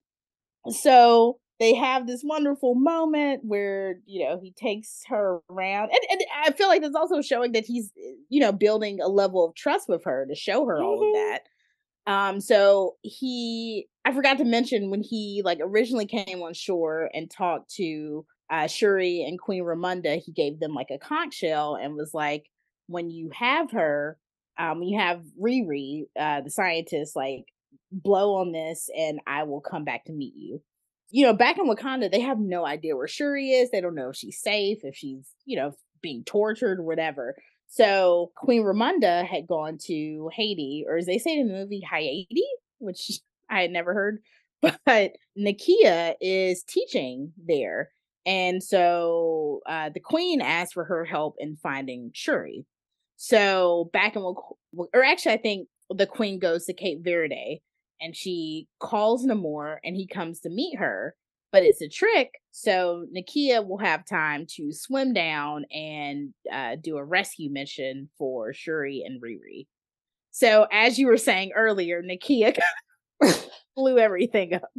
So 0.69 1.39
they 1.59 1.75
have 1.75 2.07
this 2.07 2.21
wonderful 2.23 2.73
moment 2.73 3.41
where 3.43 3.99
you 4.05 4.25
know 4.25 4.39
he 4.41 4.51
takes 4.51 5.03
her 5.07 5.39
around 5.49 5.89
and, 5.91 5.99
and 6.09 6.21
i 6.43 6.51
feel 6.51 6.67
like 6.67 6.81
it's 6.81 6.95
also 6.95 7.21
showing 7.21 7.51
that 7.51 7.65
he's 7.65 7.91
you 8.29 8.39
know 8.39 8.51
building 8.51 8.99
a 9.01 9.07
level 9.07 9.45
of 9.45 9.53
trust 9.55 9.89
with 9.89 10.03
her 10.05 10.25
to 10.25 10.35
show 10.35 10.65
her 10.65 10.75
mm-hmm. 10.75 10.85
all 10.85 10.93
of 10.93 10.99
mm-hmm. 11.01 11.31
that 11.31 11.41
um, 12.07 12.41
so 12.41 12.95
he 13.03 13.87
I 14.09 14.11
forgot 14.11 14.39
to 14.39 14.43
mention 14.43 14.89
when 14.89 15.03
he 15.03 15.43
like 15.45 15.59
originally 15.61 16.07
came 16.07 16.41
on 16.41 16.55
shore 16.55 17.11
and 17.13 17.29
talked 17.29 17.75
to 17.75 18.25
uh 18.49 18.65
Shuri 18.65 19.23
and 19.27 19.37
Queen 19.39 19.63
Ramonda, 19.63 20.19
he 20.19 20.31
gave 20.31 20.59
them 20.59 20.73
like 20.73 20.89
a 20.89 20.97
conch 20.97 21.35
shell 21.35 21.75
and 21.75 21.93
was 21.93 22.11
like, 22.11 22.45
when 22.87 23.11
you 23.11 23.29
have 23.37 23.69
her, 23.69 24.17
um, 24.57 24.81
you 24.81 24.97
have 24.97 25.21
Riri, 25.39 26.05
uh, 26.19 26.41
the 26.41 26.49
scientist, 26.49 27.15
like 27.15 27.45
blow 27.91 28.37
on 28.37 28.51
this 28.51 28.89
and 28.97 29.19
I 29.27 29.43
will 29.43 29.61
come 29.61 29.83
back 29.83 30.05
to 30.05 30.11
meet 30.11 30.33
you. 30.35 30.63
You 31.11 31.27
know, 31.27 31.33
back 31.33 31.59
in 31.59 31.67
Wakanda, 31.67 32.11
they 32.11 32.21
have 32.21 32.39
no 32.39 32.65
idea 32.65 32.95
where 32.95 33.07
Shuri 33.07 33.51
is. 33.51 33.69
They 33.69 33.81
don't 33.81 33.95
know 33.95 34.09
if 34.09 34.15
she's 34.15 34.41
safe, 34.41 34.79
if 34.81 34.95
she's, 34.95 35.27
you 35.45 35.55
know, 35.55 35.73
being 36.01 36.23
tortured, 36.23 36.83
whatever. 36.83 37.35
So 37.67 38.31
Queen 38.35 38.63
Ramonda 38.63 39.23
had 39.23 39.47
gone 39.47 39.77
to 39.85 40.29
Haiti, 40.33 40.85
or 40.87 40.97
as 40.97 41.05
they 41.05 41.19
say 41.19 41.37
in 41.37 41.47
the 41.47 41.53
movie, 41.53 41.83
Haiti, 41.87 42.41
which 42.79 43.21
I 43.49 43.61
had 43.61 43.71
never 43.71 43.93
heard. 43.93 44.19
But 44.85 45.13
Nakia 45.37 46.15
is 46.19 46.63
teaching 46.63 47.31
there. 47.37 47.91
And 48.25 48.61
so 48.61 49.61
uh, 49.65 49.89
the 49.93 50.01
queen 50.01 50.41
asked 50.41 50.73
for 50.73 50.83
her 50.83 51.05
help 51.05 51.35
in 51.39 51.55
finding 51.55 52.11
Shuri. 52.13 52.65
So 53.15 53.89
back 53.93 54.17
in, 54.17 54.21
or 54.21 55.03
actually, 55.03 55.31
I 55.31 55.37
think 55.37 55.69
the 55.89 56.05
queen 56.05 56.39
goes 56.39 56.65
to 56.65 56.73
Cape 56.73 57.05
Verde 57.05 57.61
and 58.01 58.15
she 58.15 58.67
calls 58.81 59.25
Namor 59.25 59.77
and 59.83 59.95
he 59.95 60.07
comes 60.07 60.41
to 60.41 60.49
meet 60.49 60.77
her 60.77 61.15
but 61.51 61.63
it's 61.63 61.81
a 61.81 61.89
trick. 61.89 62.33
So 62.51 63.05
Nakia 63.15 63.65
will 63.65 63.79
have 63.79 64.05
time 64.05 64.45
to 64.55 64.71
swim 64.71 65.13
down 65.13 65.65
and 65.71 66.33
uh, 66.51 66.75
do 66.81 66.97
a 66.97 67.03
rescue 67.03 67.51
mission 67.51 68.09
for 68.17 68.53
Shuri 68.53 69.03
and 69.05 69.21
Riri. 69.21 69.67
So 70.31 70.67
as 70.71 70.99
you 70.99 71.07
were 71.07 71.17
saying 71.17 71.51
earlier, 71.55 72.03
Nakia 72.03 72.57
blew 73.75 73.97
everything 73.97 74.53
up. 74.53 74.69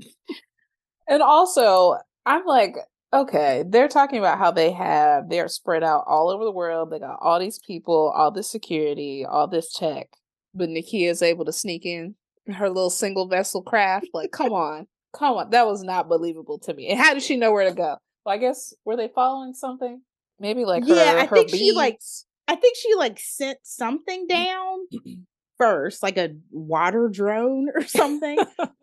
And 1.09 1.23
also, 1.23 1.97
I'm 2.27 2.45
like, 2.45 2.77
okay, 3.13 3.65
they're 3.67 3.89
talking 3.89 4.19
about 4.19 4.39
how 4.39 4.51
they 4.51 4.71
have 4.73 5.29
they're 5.29 5.49
spread 5.49 5.83
out 5.83 6.05
all 6.07 6.31
over 6.31 6.45
the 6.45 6.53
world. 6.53 6.91
They 6.91 6.99
got 6.99 7.19
all 7.21 7.41
these 7.41 7.59
people, 7.59 8.13
all 8.15 8.31
this 8.31 8.51
security, 8.51 9.25
all 9.25 9.47
this 9.47 9.73
tech, 9.73 10.09
but 10.55 10.69
Nakia 10.69 11.11
is 11.11 11.23
able 11.23 11.45
to 11.45 11.53
sneak 11.53 11.85
in 11.85 12.15
her 12.53 12.69
little 12.69 12.91
single 12.91 13.27
vessel 13.29 13.63
craft. 13.63 14.09
Like, 14.15 14.33
come 14.33 14.53
on. 14.53 14.87
Come 15.13 15.37
on, 15.37 15.51
that 15.51 15.67
was 15.67 15.83
not 15.83 16.09
believable 16.09 16.61
to 16.61 16.73
me. 16.73 16.89
And 16.89 17.01
how 17.01 17.15
did 17.15 17.25
she 17.25 17.37
know 17.37 17.51
where 17.51 17.69
to 17.69 17.75
go? 17.75 17.97
Well, 18.25 18.35
I 18.35 18.39
guess 18.39 18.73
were 18.85 18.97
they 18.97 19.09
following 19.09 19.55
something? 19.55 20.03
Maybe 20.39 20.65
like 20.65 20.87
her, 20.87 20.95
yeah, 20.95 21.15
I 21.17 21.27
her 21.27 21.35
think 21.35 21.51
beads? 21.51 21.59
she 21.59 21.73
like 21.73 21.99
I 22.47 22.55
think 22.55 22.77
she 22.77 22.95
like 22.95 23.19
sent 23.19 23.59
something 23.63 24.27
mm. 24.27 24.29
down 24.29 24.79
mm-hmm. 24.95 25.23
First, 25.61 26.03
like 26.03 26.17
a 26.17 26.31
water 26.51 27.09
drone 27.09 27.69
or 27.75 27.83
something. 27.83 28.39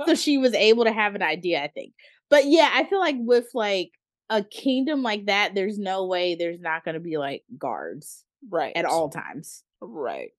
so 0.05 0.15
she 0.15 0.37
was 0.37 0.53
able 0.53 0.85
to 0.85 0.91
have 0.91 1.15
an 1.15 1.23
idea, 1.23 1.63
I 1.63 1.67
think. 1.67 1.93
But 2.29 2.45
yeah, 2.45 2.69
I 2.71 2.83
feel 2.85 2.99
like 2.99 3.15
with 3.17 3.47
like 3.53 3.91
a 4.29 4.43
kingdom 4.43 5.01
like 5.01 5.25
that, 5.25 5.55
there's 5.55 5.79
no 5.79 6.05
way 6.05 6.35
there's 6.35 6.59
not 6.59 6.83
going 6.85 6.95
to 6.95 7.01
be 7.01 7.17
like 7.17 7.43
guards, 7.57 8.23
right, 8.49 8.73
at 8.75 8.85
all 8.85 9.09
times, 9.09 9.63
right. 9.81 10.31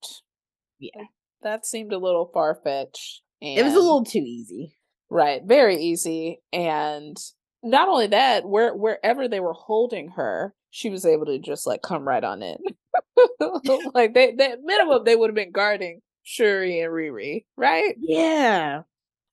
Yeah, 0.79 1.05
that 1.43 1.67
seemed 1.67 1.93
a 1.93 1.99
little 1.99 2.31
far 2.33 2.55
fetched. 2.63 3.23
It 3.41 3.65
was 3.65 3.75
a 3.75 3.79
little 3.81 4.05
too 4.05 4.19
easy. 4.19 4.77
Right. 5.11 5.43
Very 5.45 5.77
easy. 5.77 6.41
And 6.53 7.17
not 7.63 7.89
only 7.89 8.09
that, 8.09 8.47
where 8.47 8.75
wherever 8.75 9.29
they 9.29 9.41
were 9.41 9.55
holding 9.55 10.09
her, 10.11 10.55
she 10.71 10.91
was 10.91 11.07
able 11.07 11.27
to 11.27 11.39
just 11.39 11.67
like 11.67 11.83
come 11.83 12.07
right 12.07 12.23
on 12.23 12.43
in. 12.43 12.59
like 13.95 14.15
they, 14.15 14.33
they 14.33 14.55
minimum 14.63 15.05
they 15.05 15.17
would 15.17 15.31
have 15.31 15.35
been 15.35 15.53
guarding 15.53 16.01
Shuri 16.29 16.81
and 16.81 16.93
Riri, 16.93 17.47
right? 17.57 17.95
Yeah. 17.99 18.83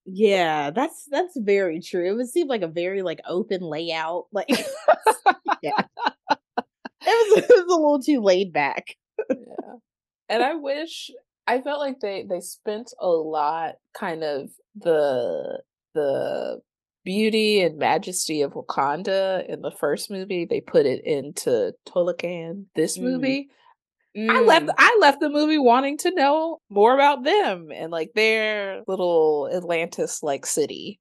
Yeah, 0.06 0.72
that's 0.72 1.06
that's 1.12 1.38
very 1.38 1.82
true. 1.82 2.08
It 2.08 2.14
would 2.14 2.30
seem 2.30 2.48
like 2.48 2.62
a 2.62 2.70
very 2.70 3.02
like 3.02 3.20
open 3.28 3.62
layout. 3.62 4.28
Like 4.32 4.48
yeah. 5.62 5.84
It 6.30 7.34
was 7.34 7.44
it 7.44 7.50
was 7.50 7.66
a 7.68 7.76
little 7.76 8.02
too 8.02 8.22
laid 8.22 8.54
back. 8.54 8.96
yeah. 9.30 9.76
And 10.30 10.42
I 10.42 10.56
wish 10.56 11.12
I 11.48 11.60
felt 11.60 11.82
like 11.82 12.00
they 12.00 12.26
they 12.30 12.40
spent 12.40 12.94
a 13.02 13.10
lot 13.10 13.76
kind 13.94 14.24
of 14.24 14.52
the 14.76 15.62
the 15.96 16.62
beauty 17.04 17.62
and 17.62 17.78
majesty 17.78 18.42
of 18.42 18.54
Wakanda 18.54 19.46
in 19.50 19.62
the 19.62 19.72
first 19.72 20.10
movie. 20.10 20.46
They 20.46 20.62
put 20.62 20.86
it 20.86 21.04
into 21.04 21.74
Talokan 21.86 22.68
this 22.74 22.98
mm. 22.98 23.04
movie. 23.04 23.50
Mm. 24.16 24.30
I 24.30 24.42
left 24.42 24.70
I 24.78 24.98
left 25.02 25.20
the 25.20 25.30
movie 25.30 25.58
wanting 25.58 25.98
to 26.00 26.12
know 26.16 26.60
more 26.70 26.94
about 26.94 27.24
them 27.24 27.70
and 27.74 27.92
like 27.92 28.12
their 28.16 28.82
little 28.88 29.50
Atlantis 29.54 30.24
like 30.24 30.46
city 30.46 31.00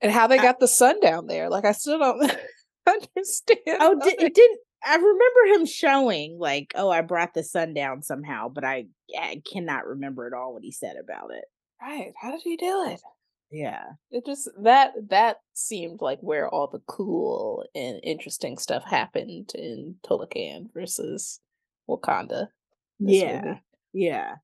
and 0.00 0.10
how 0.10 0.26
they 0.26 0.36
got 0.36 0.56
I, 0.56 0.58
the 0.60 0.68
sun 0.68 1.00
down 1.00 1.26
there. 1.26 1.48
Like 1.48 1.64
I 1.64 1.72
still 1.72 1.98
don't 1.98 2.20
understand. 2.86 3.60
Oh, 3.68 4.00
did, 4.02 4.20
it 4.20 4.34
didn't 4.34 4.58
I 4.84 4.96
remember 4.96 5.54
him 5.54 5.66
showing 5.66 6.38
like, 6.38 6.72
oh, 6.74 6.90
I 6.90 7.02
brought 7.02 7.34
the 7.34 7.44
sun 7.44 7.74
down 7.74 8.02
somehow, 8.02 8.48
but 8.48 8.64
I, 8.64 8.86
I 9.18 9.42
cannot 9.50 9.86
remember 9.86 10.26
at 10.26 10.32
all 10.32 10.54
what 10.54 10.62
he 10.62 10.72
said 10.72 10.96
about 10.96 11.30
it. 11.32 11.44
Right. 11.80 12.12
How 12.20 12.30
did 12.30 12.40
he 12.42 12.56
do 12.56 12.86
it? 12.88 13.00
Yeah. 13.50 13.84
It 14.10 14.24
just 14.24 14.48
that 14.62 14.92
that 15.08 15.38
seemed 15.54 16.00
like 16.00 16.20
where 16.20 16.48
all 16.48 16.68
the 16.68 16.82
cool 16.86 17.64
and 17.74 18.00
interesting 18.02 18.58
stuff 18.58 18.84
happened 18.84 19.50
in 19.54 19.96
Talokan 20.06 20.72
versus 20.72 21.40
Wakanda. 21.90 22.48
Yeah. 22.98 23.42
Movie. 23.42 23.60
Yeah. 23.92 24.34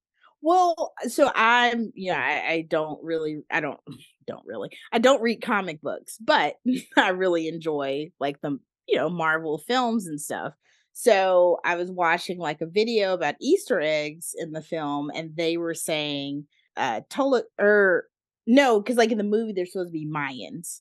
Well, 0.43 0.93
so 1.09 1.31
I'm 1.35 1.93
yeah, 1.95 2.19
I, 2.21 2.53
I 2.53 2.67
don't 2.69 3.03
really 3.03 3.43
I 3.51 3.61
don't 3.61 3.81
don't 4.27 4.47
really 4.47 4.71
I 4.93 4.99
don't 4.99 5.23
read 5.23 5.43
comic 5.43 5.81
books, 5.81 6.19
but 6.19 6.57
I 6.97 7.09
really 7.11 7.49
enjoy 7.49 8.13
like 8.21 8.41
the 8.41 8.59
you 8.87 8.97
know 8.97 9.09
Marvel 9.09 9.59
films 9.59 10.07
and 10.07 10.21
stuff. 10.21 10.55
So 10.93 11.59
I 11.65 11.75
was 11.75 11.91
watching 11.91 12.39
like 12.39 12.61
a 12.61 12.67
video 12.67 13.13
about 13.13 13.35
Easter 13.41 13.81
eggs 13.81 14.35
in 14.37 14.53
the 14.53 14.63
film, 14.63 15.11
and 15.15 15.37
they 15.37 15.57
were 15.57 15.75
saying 15.75 16.47
uh 16.77 17.01
Tola 17.09 17.43
or 17.59 18.07
no, 18.47 18.81
because 18.81 18.97
like 18.97 19.11
in 19.11 19.19
the 19.19 19.25
movie 19.25 19.53
they're 19.53 19.67
supposed 19.67 19.89
to 19.89 19.93
be 19.93 20.07
Mayans. 20.07 20.81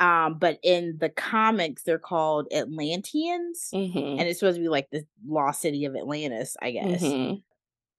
Um, 0.00 0.38
but 0.38 0.58
in 0.62 0.96
the 0.98 1.10
comics 1.10 1.82
they're 1.82 1.98
called 1.98 2.48
Atlanteans, 2.52 3.68
mm-hmm. 3.72 4.18
and 4.18 4.22
it's 4.22 4.40
supposed 4.40 4.56
to 4.56 4.62
be 4.62 4.68
like 4.68 4.88
the 4.90 5.04
lost 5.26 5.60
city 5.60 5.84
of 5.84 5.94
Atlantis, 5.94 6.56
I 6.60 6.70
guess. 6.72 7.02
Mm-hmm. 7.02 7.34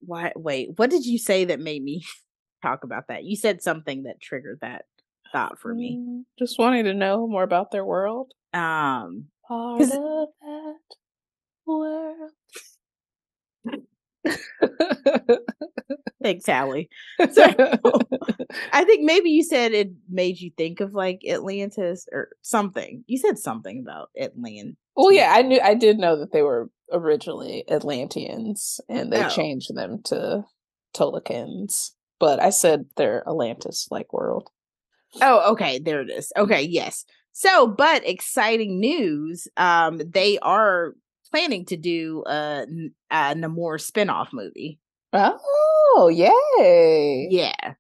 Why? 0.01 0.33
Wait, 0.35 0.71
what 0.77 0.89
did 0.89 1.05
you 1.05 1.19
say 1.19 1.45
that 1.45 1.59
made 1.59 1.83
me 1.83 2.03
talk 2.61 2.83
about 2.83 3.07
that. 3.07 3.23
You 3.23 3.35
said 3.35 3.61
something 3.61 4.03
that 4.03 4.21
triggered 4.21 4.59
that 4.61 4.85
thought 5.31 5.59
for 5.59 5.73
me. 5.73 5.97
Mm, 5.97 6.23
just 6.37 6.59
wanting 6.59 6.85
to 6.85 6.93
know 6.93 7.27
more 7.27 7.43
about 7.43 7.71
their 7.71 7.85
world. 7.85 8.33
Um, 8.53 9.27
part 9.47 9.81
of 9.81 9.89
that 9.89 10.75
world. 11.65 12.31
Thanks, 16.22 16.45
Halle. 16.45 16.88
So 17.32 17.43
I 18.74 18.84
think 18.84 19.03
maybe 19.03 19.30
you 19.30 19.43
said 19.43 19.72
it 19.72 19.91
made 20.09 20.39
you 20.39 20.51
think 20.57 20.80
of 20.80 20.93
like 20.93 21.22
Atlantis 21.28 22.07
or 22.11 22.30
something. 22.41 23.03
You 23.07 23.17
said 23.17 23.38
something 23.38 23.80
about 23.80 24.09
Atlantis. 24.19 24.76
Well, 24.95 25.11
yeah, 25.11 25.34
I 25.34 25.41
knew 25.41 25.59
I 25.63 25.74
did 25.74 25.97
know 25.97 26.17
that 26.19 26.32
they 26.34 26.41
were 26.41 26.69
originally 26.91 27.63
Atlanteans 27.69 28.82
and 28.89 29.11
they 29.11 29.24
oh. 29.24 29.30
changed 29.30 29.74
them 29.74 30.01
to 30.05 30.43
Tolkien's. 30.93 31.95
But 32.19 32.41
I 32.41 32.51
said 32.51 32.86
they're 32.97 33.28
Atlantis 33.28 33.88
like 33.89 34.13
world. 34.13 34.49
Oh, 35.22 35.51
okay. 35.53 35.80
There 35.80 36.01
it 36.01 36.09
is. 36.09 36.32
Okay, 36.38 36.61
yes. 36.61 37.05
So, 37.32 37.67
but 37.67 38.07
exciting 38.07 38.80
news. 38.80 39.47
Um, 39.57 40.01
they 40.05 40.38
are 40.39 40.93
planning 41.32 41.65
to 41.65 41.78
do 41.78 42.24
a, 42.28 42.65
a 43.09 43.36
Namor 43.36 43.80
spinoff 43.80 44.34
movie. 44.34 44.80
Oh, 45.14 46.09
yay. 46.14 47.28
Yeah. 47.30 47.74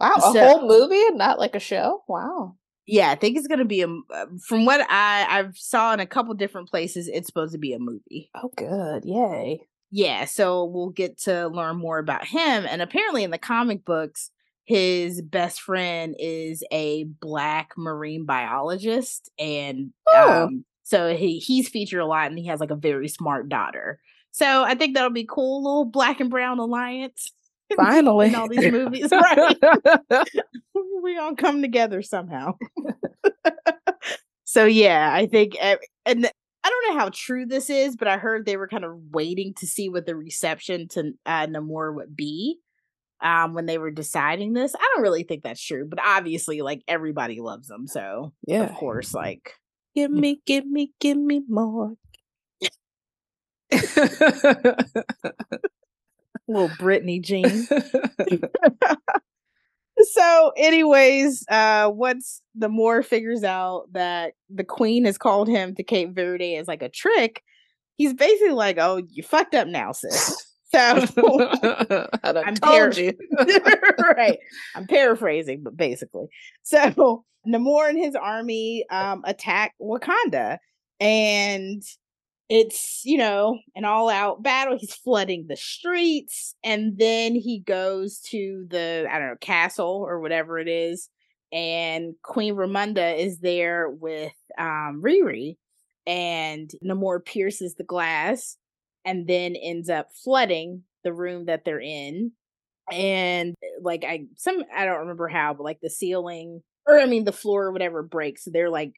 Wow, 0.00 0.14
a 0.16 0.20
so, 0.20 0.46
whole 0.46 0.68
movie 0.68 1.02
and 1.08 1.18
not 1.18 1.38
like 1.38 1.54
a 1.54 1.60
show? 1.60 2.02
Wow. 2.06 2.56
Yeah, 2.86 3.10
I 3.10 3.14
think 3.14 3.36
it's 3.36 3.48
going 3.48 3.58
to 3.58 3.64
be 3.64 3.82
a 3.82 3.88
uh, 3.88 4.26
from 4.46 4.64
what 4.64 4.80
I 4.88 5.26
I've 5.28 5.56
saw 5.56 5.92
in 5.92 6.00
a 6.00 6.06
couple 6.06 6.34
different 6.34 6.68
places 6.68 7.08
it's 7.08 7.26
supposed 7.26 7.52
to 7.52 7.58
be 7.58 7.72
a 7.72 7.78
movie. 7.78 8.30
Oh 8.34 8.50
good. 8.56 9.04
Yay. 9.04 9.66
Yeah, 9.90 10.24
so 10.26 10.64
we'll 10.64 10.90
get 10.90 11.18
to 11.22 11.48
learn 11.48 11.76
more 11.76 11.98
about 11.98 12.26
him 12.26 12.66
and 12.68 12.82
apparently 12.82 13.24
in 13.24 13.30
the 13.30 13.38
comic 13.38 13.84
books 13.84 14.30
his 14.64 15.22
best 15.22 15.60
friend 15.60 16.16
is 16.18 16.62
a 16.72 17.04
black 17.04 17.70
marine 17.76 18.26
biologist 18.26 19.30
and 19.38 19.92
oh. 20.08 20.44
um 20.44 20.64
so 20.82 21.16
he 21.16 21.38
he's 21.38 21.68
featured 21.68 22.00
a 22.00 22.06
lot 22.06 22.28
and 22.28 22.38
he 22.38 22.46
has 22.46 22.60
like 22.60 22.70
a 22.70 22.76
very 22.76 23.08
smart 23.08 23.48
daughter. 23.48 24.00
So 24.36 24.64
I 24.64 24.74
think 24.74 24.92
that'll 24.92 25.08
be 25.08 25.24
cool, 25.24 25.62
little 25.62 25.86
black 25.86 26.20
and 26.20 26.28
brown 26.28 26.58
alliance. 26.58 27.32
Finally, 27.76 28.28
in 28.28 28.34
all 28.34 28.46
these 28.46 28.70
movies, 28.70 29.10
right? 29.10 29.56
we 31.02 31.16
all 31.16 31.34
come 31.34 31.62
together 31.62 32.02
somehow. 32.02 32.52
so 34.44 34.66
yeah, 34.66 35.10
I 35.10 35.24
think, 35.24 35.56
and 35.58 35.80
I 36.04 36.68
don't 36.68 36.94
know 36.94 37.00
how 37.00 37.08
true 37.14 37.46
this 37.46 37.70
is, 37.70 37.96
but 37.96 38.08
I 38.08 38.18
heard 38.18 38.44
they 38.44 38.58
were 38.58 38.68
kind 38.68 38.84
of 38.84 38.98
waiting 39.10 39.54
to 39.54 39.66
see 39.66 39.88
what 39.88 40.04
the 40.04 40.14
reception 40.14 40.88
to 40.88 41.12
uh, 41.24 41.46
Namor 41.46 41.94
would 41.94 42.14
be 42.14 42.58
um 43.22 43.54
when 43.54 43.64
they 43.64 43.78
were 43.78 43.90
deciding 43.90 44.52
this. 44.52 44.74
I 44.74 44.92
don't 44.94 45.02
really 45.02 45.22
think 45.22 45.44
that's 45.44 45.64
true, 45.64 45.86
but 45.88 45.98
obviously, 46.04 46.60
like 46.60 46.82
everybody 46.86 47.40
loves 47.40 47.68
them, 47.68 47.86
so 47.86 48.34
yeah, 48.46 48.64
of 48.64 48.74
course, 48.74 49.14
like 49.14 49.54
Give 49.96 50.10
me, 50.10 50.42
give 50.44 50.66
me, 50.66 50.92
give 51.00 51.16
me 51.16 51.40
more. 51.48 51.94
Little 56.48 56.68
Britney 56.78 57.20
Jean. 57.20 57.66
so, 60.00 60.52
anyways, 60.56 61.44
uh, 61.48 61.90
once 61.92 62.40
Namor 62.58 63.04
figures 63.04 63.42
out 63.42 63.92
that 63.92 64.34
the 64.48 64.64
queen 64.64 65.04
has 65.04 65.18
called 65.18 65.48
him 65.48 65.74
to 65.74 65.82
Cape 65.82 66.14
Verde 66.14 66.56
as 66.56 66.68
like 66.68 66.82
a 66.82 66.88
trick, 66.88 67.42
he's 67.96 68.14
basically 68.14 68.54
like, 68.54 68.78
"Oh, 68.78 69.02
you 69.08 69.22
fucked 69.22 69.54
up 69.54 69.68
now, 69.68 69.92
sis." 69.92 70.42
So 70.74 70.80
I'm 72.24 72.56
told 72.56 72.96
you. 72.96 73.12
right. 74.00 74.36
I'm 74.74 74.86
paraphrasing, 74.86 75.62
but 75.62 75.76
basically. 75.76 76.26
So 76.64 77.24
Namor 77.46 77.88
and 77.88 77.96
his 77.96 78.16
army 78.16 78.84
um, 78.90 79.22
attack 79.24 79.74
Wakanda, 79.80 80.58
and 81.00 81.82
it's 82.48 83.02
you 83.04 83.18
know 83.18 83.58
an 83.74 83.84
all-out 83.84 84.42
battle. 84.42 84.76
He's 84.78 84.94
flooding 84.94 85.46
the 85.48 85.56
streets, 85.56 86.54
and 86.64 86.98
then 86.98 87.34
he 87.34 87.60
goes 87.60 88.20
to 88.30 88.66
the 88.68 89.06
I 89.10 89.18
don't 89.18 89.28
know 89.28 89.36
castle 89.40 90.04
or 90.06 90.20
whatever 90.20 90.58
it 90.58 90.68
is, 90.68 91.08
and 91.52 92.14
Queen 92.22 92.54
Ramonda 92.54 93.18
is 93.18 93.38
there 93.40 93.88
with 93.88 94.32
um, 94.58 95.02
Riri, 95.04 95.56
and 96.06 96.70
Namor 96.84 97.24
pierces 97.24 97.74
the 97.74 97.84
glass, 97.84 98.56
and 99.04 99.26
then 99.26 99.56
ends 99.56 99.88
up 99.90 100.08
flooding 100.24 100.82
the 101.04 101.12
room 101.12 101.46
that 101.46 101.64
they're 101.64 101.80
in 101.80 102.32
and 102.90 103.54
like 103.80 104.04
i 104.04 104.24
some 104.36 104.62
i 104.74 104.84
don't 104.84 105.00
remember 105.00 105.28
how 105.28 105.52
but 105.54 105.64
like 105.64 105.80
the 105.80 105.90
ceiling 105.90 106.62
or 106.86 106.98
I 106.98 107.06
mean 107.06 107.24
the 107.24 107.32
floor 107.32 107.64
or 107.66 107.72
whatever 107.72 108.02
breaks. 108.02 108.44
So 108.44 108.50
they're 108.50 108.70
like 108.70 108.94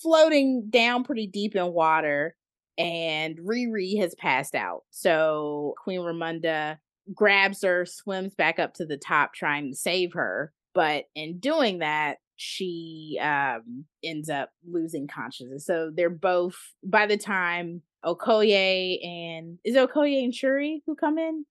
floating 0.00 0.68
down 0.70 1.04
pretty 1.04 1.26
deep 1.26 1.56
in 1.56 1.72
water 1.72 2.36
and 2.78 3.38
Riri 3.38 3.98
has 4.00 4.14
passed 4.14 4.54
out. 4.54 4.82
So 4.90 5.74
Queen 5.82 6.00
Ramonda 6.00 6.78
grabs 7.14 7.62
her, 7.62 7.84
swims 7.84 8.34
back 8.34 8.58
up 8.58 8.74
to 8.74 8.86
the 8.86 8.96
top 8.96 9.34
trying 9.34 9.70
to 9.70 9.76
save 9.76 10.12
her, 10.14 10.52
but 10.74 11.04
in 11.14 11.38
doing 11.38 11.78
that, 11.78 12.18
she 12.36 13.20
um 13.22 13.84
ends 14.02 14.28
up 14.28 14.50
losing 14.68 15.06
consciousness. 15.06 15.64
So 15.64 15.90
they're 15.94 16.10
both 16.10 16.56
by 16.82 17.06
the 17.06 17.16
time 17.16 17.82
Okoye 18.04 19.04
and 19.04 19.58
is 19.64 19.76
Okoye 19.76 20.24
and 20.24 20.34
Shuri 20.34 20.82
who 20.86 20.96
come 20.96 21.18
in? 21.18 21.44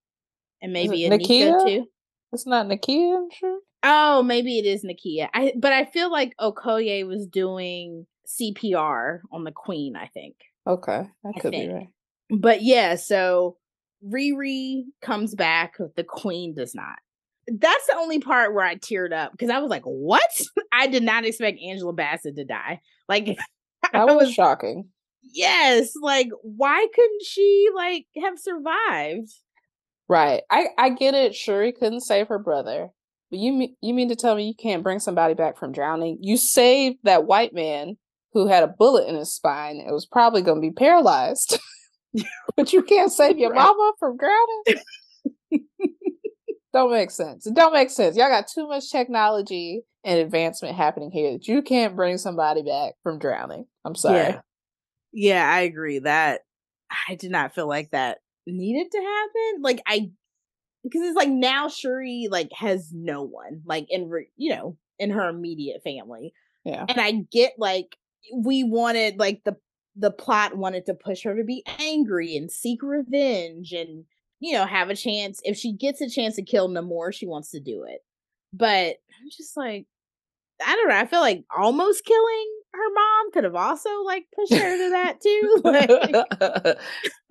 And 0.60 0.72
maybe 0.72 1.08
Nakia 1.08 1.64
too. 1.66 1.86
It's 2.32 2.46
not 2.46 2.66
Nakia 2.66 3.16
and 3.16 3.32
Shuri? 3.32 3.58
Oh, 3.82 4.22
maybe 4.22 4.58
it 4.58 4.66
is 4.66 4.84
Nakia. 4.84 5.28
I 5.32 5.54
but 5.56 5.72
I 5.72 5.86
feel 5.86 6.10
like 6.10 6.34
Okoye 6.38 7.06
was 7.06 7.26
doing 7.26 8.06
CPR 8.26 9.20
on 9.32 9.44
the 9.44 9.52
Queen. 9.52 9.96
I 9.96 10.06
think. 10.08 10.36
Okay, 10.66 11.04
that 11.24 11.34
could 11.40 11.52
be 11.52 11.68
right. 11.68 11.88
But 12.30 12.62
yeah, 12.62 12.94
so 12.94 13.56
Riri 14.06 14.84
comes 15.00 15.34
back. 15.34 15.74
The 15.96 16.04
Queen 16.04 16.54
does 16.54 16.74
not. 16.74 16.96
That's 17.48 17.86
the 17.86 17.96
only 17.96 18.20
part 18.20 18.54
where 18.54 18.64
I 18.64 18.76
teared 18.76 19.12
up 19.12 19.32
because 19.32 19.50
I 19.50 19.58
was 19.58 19.70
like, 19.70 19.82
"What?" 19.84 20.22
I 20.72 20.86
did 20.86 21.02
not 21.02 21.24
expect 21.24 21.60
Angela 21.60 21.92
Bassett 21.92 22.36
to 22.36 22.44
die. 22.44 22.80
Like 23.08 23.26
that 23.92 24.06
was, 24.06 24.26
was 24.26 24.34
shocking. 24.34 24.88
Yes, 25.22 25.92
like 26.00 26.28
why 26.42 26.86
couldn't 26.94 27.24
she 27.24 27.68
like 27.74 28.06
have 28.22 28.38
survived? 28.38 29.30
Right. 30.08 30.42
I 30.50 30.66
I 30.78 30.90
get 30.90 31.14
it. 31.14 31.34
Shuri 31.34 31.72
couldn't 31.72 32.02
save 32.02 32.28
her 32.28 32.38
brother, 32.38 32.90
but 33.30 33.38
you 33.38 33.52
mean 33.52 33.76
you 33.80 33.94
mean 33.94 34.08
to 34.08 34.16
tell 34.16 34.34
me 34.34 34.46
you 34.46 34.54
can't 34.54 34.82
bring 34.82 35.00
somebody 35.00 35.34
back 35.34 35.58
from 35.58 35.72
drowning? 35.72 36.18
You 36.20 36.36
saved 36.36 36.98
that 37.04 37.24
white 37.24 37.54
man 37.54 37.96
who 38.32 38.46
had 38.46 38.62
a 38.62 38.68
bullet 38.68 39.08
in 39.08 39.16
his 39.16 39.32
spine 39.32 39.78
and 39.78 39.92
was 39.92 40.06
probably 40.06 40.42
going 40.42 40.56
to 40.56 40.68
be 40.68 40.72
paralyzed, 40.72 41.58
but 42.56 42.72
you 42.72 42.82
can't 42.82 43.12
save 43.12 43.38
your 43.38 43.50
right. 43.50 43.58
mama 43.58 43.92
from 43.98 44.16
drowning. 44.16 45.64
don't 46.72 46.92
make 46.92 47.10
sense. 47.10 47.46
It 47.46 47.54
don't 47.54 47.72
make 47.72 47.90
sense. 47.90 48.16
Y'all 48.16 48.28
got 48.28 48.48
too 48.48 48.66
much 48.66 48.90
technology 48.90 49.82
and 50.04 50.18
advancement 50.18 50.74
happening 50.76 51.10
here 51.10 51.32
that 51.32 51.46
you 51.46 51.62
can't 51.62 51.96
bring 51.96 52.18
somebody 52.18 52.62
back 52.62 52.94
from 53.02 53.18
drowning. 53.18 53.66
I'm 53.84 53.94
sorry. 53.94 54.16
Yeah, 54.16 54.40
yeah 55.12 55.50
I 55.50 55.60
agree. 55.60 56.00
That 56.00 56.40
I 57.08 57.14
did 57.14 57.30
not 57.30 57.54
feel 57.54 57.68
like 57.68 57.90
that 57.90 58.18
needed 58.46 58.90
to 58.90 58.98
happen. 58.98 59.62
Like 59.62 59.82
I 59.86 60.10
because 60.82 61.02
it's 61.02 61.16
like 61.16 61.28
now 61.28 61.68
Shuri 61.68 62.28
like 62.30 62.50
has 62.54 62.90
no 62.92 63.22
one 63.22 63.62
like 63.64 63.86
in 63.88 64.08
re- 64.08 64.30
you 64.36 64.54
know 64.54 64.76
in 64.98 65.10
her 65.10 65.28
immediate 65.28 65.82
family. 65.84 66.32
Yeah. 66.64 66.84
And 66.88 67.00
I 67.00 67.24
get 67.30 67.54
like 67.58 67.96
we 68.34 68.64
wanted 68.64 69.18
like 69.18 69.42
the 69.44 69.56
the 69.96 70.10
plot 70.10 70.56
wanted 70.56 70.86
to 70.86 70.94
push 70.94 71.22
her 71.24 71.36
to 71.36 71.44
be 71.44 71.62
angry 71.78 72.36
and 72.36 72.50
seek 72.50 72.82
revenge 72.82 73.72
and 73.72 74.04
you 74.40 74.52
know 74.52 74.64
have 74.64 74.88
a 74.88 74.96
chance 74.96 75.40
if 75.44 75.56
she 75.56 75.72
gets 75.72 76.00
a 76.00 76.08
chance 76.08 76.36
to 76.36 76.42
kill 76.42 76.68
Namor 76.68 77.12
she 77.12 77.26
wants 77.26 77.50
to 77.50 77.60
do 77.60 77.84
it. 77.88 78.00
But 78.52 78.96
I'm 79.20 79.28
just 79.36 79.56
like 79.56 79.86
I 80.64 80.76
don't 80.76 80.88
know. 80.88 80.96
I 80.96 81.06
feel 81.06 81.20
like 81.20 81.44
almost 81.56 82.04
killing 82.04 82.46
her 82.72 82.94
mom 82.94 83.32
could 83.32 83.44
have 83.44 83.54
also 83.54 83.90
like 84.04 84.24
pushed 84.34 84.52
her 84.52 84.76
to 84.76 84.90
that 84.90 85.20
too. 85.20 85.60
Like, 85.64 86.76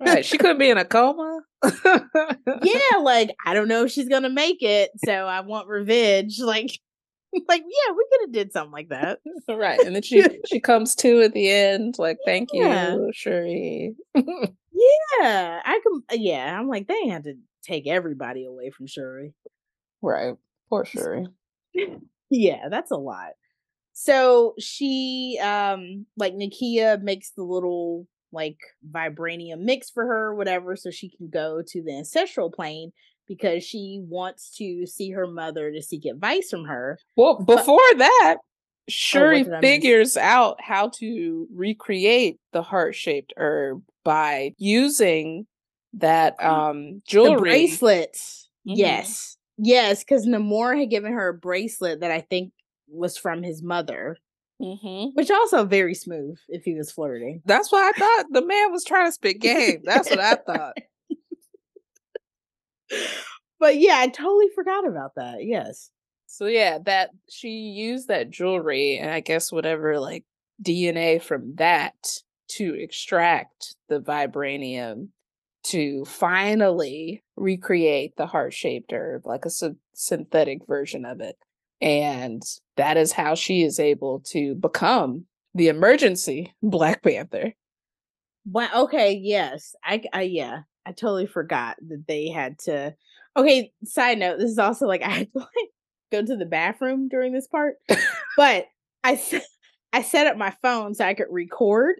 right. 0.00 0.24
She 0.24 0.38
could 0.38 0.58
be 0.58 0.70
in 0.70 0.78
a 0.78 0.84
coma. 0.84 1.40
yeah, 1.64 2.96
like 3.02 3.34
I 3.46 3.54
don't 3.54 3.68
know 3.68 3.84
if 3.84 3.92
she's 3.92 4.08
gonna 4.08 4.30
make 4.30 4.62
it, 4.62 4.90
so 5.04 5.12
I 5.12 5.40
want 5.40 5.68
revenge. 5.68 6.40
Like 6.40 6.78
like 7.48 7.62
yeah, 7.62 7.94
we 7.94 8.06
could 8.10 8.20
have 8.22 8.32
did 8.32 8.52
something 8.52 8.72
like 8.72 8.88
that. 8.90 9.20
right. 9.48 9.80
And 9.80 9.94
then 9.94 10.02
she 10.02 10.24
she 10.46 10.60
comes 10.60 10.94
to 10.96 11.22
at 11.22 11.32
the 11.32 11.50
end, 11.50 11.96
like, 11.98 12.18
thank 12.26 12.50
yeah. 12.52 12.94
you, 12.94 13.10
Shuri. 13.14 13.94
yeah. 14.14 14.22
I 15.64 15.80
can 15.82 16.20
yeah, 16.20 16.58
I'm 16.58 16.68
like, 16.68 16.88
they 16.88 17.08
had 17.08 17.24
to 17.24 17.34
take 17.62 17.86
everybody 17.86 18.44
away 18.44 18.70
from 18.70 18.86
Shuri. 18.86 19.34
Right. 20.02 20.34
Poor 20.68 20.84
Shuri. 20.84 21.26
yeah, 22.30 22.68
that's 22.68 22.90
a 22.90 22.96
lot. 22.96 23.32
So 23.92 24.54
she 24.58 25.38
um 25.42 26.06
like 26.16 26.34
Nakia 26.34 27.00
makes 27.00 27.30
the 27.30 27.44
little 27.44 28.06
like 28.32 28.58
vibranium 28.90 29.60
mix 29.60 29.90
for 29.90 30.04
her 30.04 30.28
or 30.28 30.34
whatever 30.34 30.74
so 30.74 30.90
she 30.90 31.10
can 31.10 31.28
go 31.28 31.62
to 31.66 31.82
the 31.82 31.96
ancestral 31.96 32.50
plane 32.50 32.92
because 33.34 33.64
she 33.64 34.00
wants 34.02 34.54
to 34.56 34.86
see 34.86 35.10
her 35.10 35.26
mother 35.26 35.72
to 35.72 35.82
seek 35.82 36.04
advice 36.04 36.50
from 36.50 36.64
her. 36.64 36.98
Well, 37.16 37.36
before 37.36 37.80
but, 37.92 37.98
that, 37.98 38.36
oh, 38.38 38.44
Shuri 38.88 39.46
oh, 39.48 39.60
figures 39.60 40.16
out 40.16 40.60
how 40.60 40.88
to 41.00 41.46
recreate 41.54 42.38
the 42.52 42.62
heart 42.62 42.94
shaped 42.94 43.32
herb 43.36 43.82
by 44.04 44.54
using 44.58 45.46
that 45.94 46.42
um 46.42 47.02
jewelry 47.06 47.34
the 47.34 47.40
bracelet. 47.40 48.14
Mm-hmm. 48.14 48.78
Yes. 48.78 49.36
Yes, 49.58 50.02
because 50.02 50.26
Namor 50.26 50.78
had 50.78 50.90
given 50.90 51.12
her 51.12 51.28
a 51.28 51.34
bracelet 51.34 52.00
that 52.00 52.10
I 52.10 52.20
think 52.20 52.52
was 52.88 53.16
from 53.16 53.42
his 53.42 53.62
mother. 53.62 54.16
Mm-hmm. 54.60 55.10
Which 55.14 55.30
also 55.30 55.64
very 55.64 55.94
smooth 55.94 56.38
if 56.48 56.64
he 56.64 56.74
was 56.74 56.92
flirting. 56.92 57.42
That's 57.44 57.72
what 57.72 57.82
I 57.82 57.98
thought. 57.98 58.26
The 58.30 58.46
man 58.46 58.70
was 58.70 58.84
trying 58.84 59.08
to 59.08 59.12
spit 59.12 59.40
game. 59.40 59.80
That's 59.84 60.08
what 60.08 60.20
I 60.20 60.36
thought. 60.36 60.76
But 63.60 63.78
yeah, 63.78 63.96
I 63.98 64.08
totally 64.08 64.48
forgot 64.54 64.86
about 64.86 65.14
that. 65.16 65.44
Yes. 65.44 65.90
So 66.26 66.46
yeah, 66.46 66.78
that 66.86 67.10
she 67.30 67.48
used 67.48 68.08
that 68.08 68.30
jewelry 68.30 68.98
and 68.98 69.10
I 69.10 69.20
guess 69.20 69.52
whatever 69.52 70.00
like 70.00 70.24
DNA 70.62 71.20
from 71.20 71.56
that 71.56 71.94
to 72.56 72.74
extract 72.74 73.76
the 73.88 74.00
vibranium 74.00 75.08
to 75.64 76.04
finally 76.04 77.22
recreate 77.36 78.16
the 78.16 78.26
heart 78.26 78.52
shaped 78.52 78.92
herb, 78.92 79.26
like 79.26 79.44
a 79.44 79.74
synthetic 79.94 80.66
version 80.66 81.04
of 81.04 81.20
it. 81.20 81.36
And 81.80 82.42
that 82.76 82.96
is 82.96 83.12
how 83.12 83.34
she 83.34 83.62
is 83.62 83.78
able 83.78 84.20
to 84.30 84.54
become 84.54 85.26
the 85.54 85.68
emergency 85.68 86.54
Black 86.62 87.02
Panther. 87.02 87.54
Well, 88.44 88.84
okay, 88.84 89.12
yes. 89.22 89.74
I, 89.84 90.02
I 90.12 90.22
yeah, 90.22 90.62
I 90.86 90.92
totally 90.92 91.26
forgot 91.26 91.76
that 91.88 92.04
they 92.06 92.28
had 92.28 92.58
to. 92.60 92.94
Okay, 93.36 93.72
side 93.84 94.18
note, 94.18 94.38
this 94.38 94.50
is 94.50 94.58
also 94.58 94.86
like 94.86 95.02
I 95.04 95.10
had 95.10 95.32
to 95.32 95.38
like 95.38 95.70
go 96.10 96.24
to 96.24 96.36
the 96.36 96.46
bathroom 96.46 97.08
during 97.08 97.32
this 97.32 97.46
part, 97.46 97.76
but 98.36 98.66
I 99.04 99.20
I 99.92 100.02
set 100.02 100.26
up 100.26 100.36
my 100.36 100.54
phone 100.62 100.94
so 100.94 101.04
I 101.04 101.14
could 101.14 101.26
record, 101.30 101.96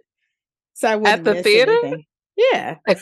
so 0.73 0.87
I 0.87 0.95
wouldn't 0.95 1.27
at 1.27 1.35
the 1.35 1.43
theater. 1.43 1.71
Anything. 1.83 2.05
Yeah. 2.37 2.77
but 2.85 2.99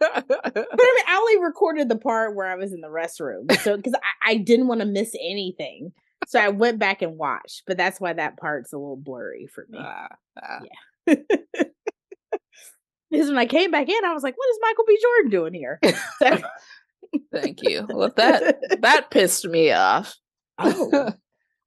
I 0.00 0.22
mean, 0.28 1.04
I 1.08 1.18
only 1.18 1.44
recorded 1.44 1.88
the 1.88 1.98
part 1.98 2.36
where 2.36 2.46
I 2.46 2.54
was 2.54 2.72
in 2.72 2.80
the 2.80 2.88
restroom, 2.88 3.50
so 3.60 3.76
because 3.76 3.94
I, 3.94 4.32
I 4.32 4.36
didn't 4.36 4.68
want 4.68 4.80
to 4.80 4.86
miss 4.86 5.14
anything, 5.20 5.92
so 6.26 6.38
I 6.38 6.48
went 6.50 6.78
back 6.78 7.02
and 7.02 7.18
watched. 7.18 7.62
But 7.66 7.76
that's 7.76 8.00
why 8.00 8.12
that 8.12 8.36
part's 8.36 8.72
a 8.72 8.78
little 8.78 8.96
blurry 8.96 9.48
for 9.52 9.66
me. 9.68 9.78
Uh, 9.78 10.08
uh. 10.40 10.60
Yeah. 11.06 11.14
Because 13.10 13.28
when 13.28 13.38
I 13.38 13.46
came 13.46 13.70
back 13.70 13.88
in, 13.88 14.04
I 14.04 14.12
was 14.12 14.22
like, 14.22 14.36
"What 14.36 14.50
is 14.50 14.58
Michael 14.62 14.84
B. 14.86 14.98
Jordan 15.02 15.30
doing 15.30 15.54
here?" 15.54 15.80
Thank 17.32 17.62
you. 17.62 17.86
Well, 17.88 18.12
that 18.16 18.80
that 18.82 19.10
pissed 19.10 19.46
me 19.46 19.72
off. 19.72 20.16
Oh. 20.58 21.12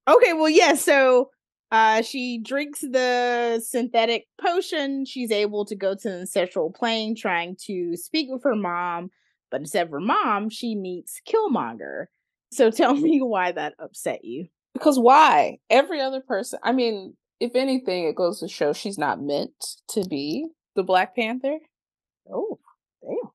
Okay. 0.08 0.32
Well, 0.32 0.48
yeah. 0.48 0.74
So 0.74 1.30
uh, 1.70 2.02
she 2.02 2.38
drinks 2.38 2.80
the 2.80 3.62
synthetic 3.64 4.26
potion. 4.40 5.04
She's 5.04 5.30
able 5.30 5.64
to 5.66 5.76
go 5.76 5.94
to 5.94 6.08
the 6.08 6.20
ancestral 6.20 6.72
plane, 6.72 7.14
trying 7.14 7.54
to 7.66 7.96
speak 7.96 8.28
with 8.28 8.42
her 8.42 8.56
mom. 8.56 9.10
But 9.50 9.60
instead 9.60 9.86
of 9.86 9.92
her 9.92 10.00
mom, 10.00 10.48
she 10.48 10.74
meets 10.74 11.20
Killmonger. 11.28 12.06
So 12.50 12.70
tell 12.70 12.94
me 12.94 13.20
why 13.22 13.52
that 13.52 13.74
upset 13.78 14.24
you. 14.24 14.48
Because 14.74 14.98
why? 14.98 15.58
Every 15.68 16.00
other 16.00 16.20
person, 16.20 16.58
I 16.64 16.72
mean, 16.72 17.16
if 17.38 17.54
anything, 17.54 18.04
it 18.04 18.16
goes 18.16 18.40
to 18.40 18.48
show 18.48 18.72
she's 18.72 18.98
not 18.98 19.22
meant 19.22 19.52
to 19.88 20.04
be 20.08 20.48
the 20.74 20.82
Black 20.82 21.14
Panther. 21.14 21.58
Oh, 22.32 22.58
damn. 23.02 23.30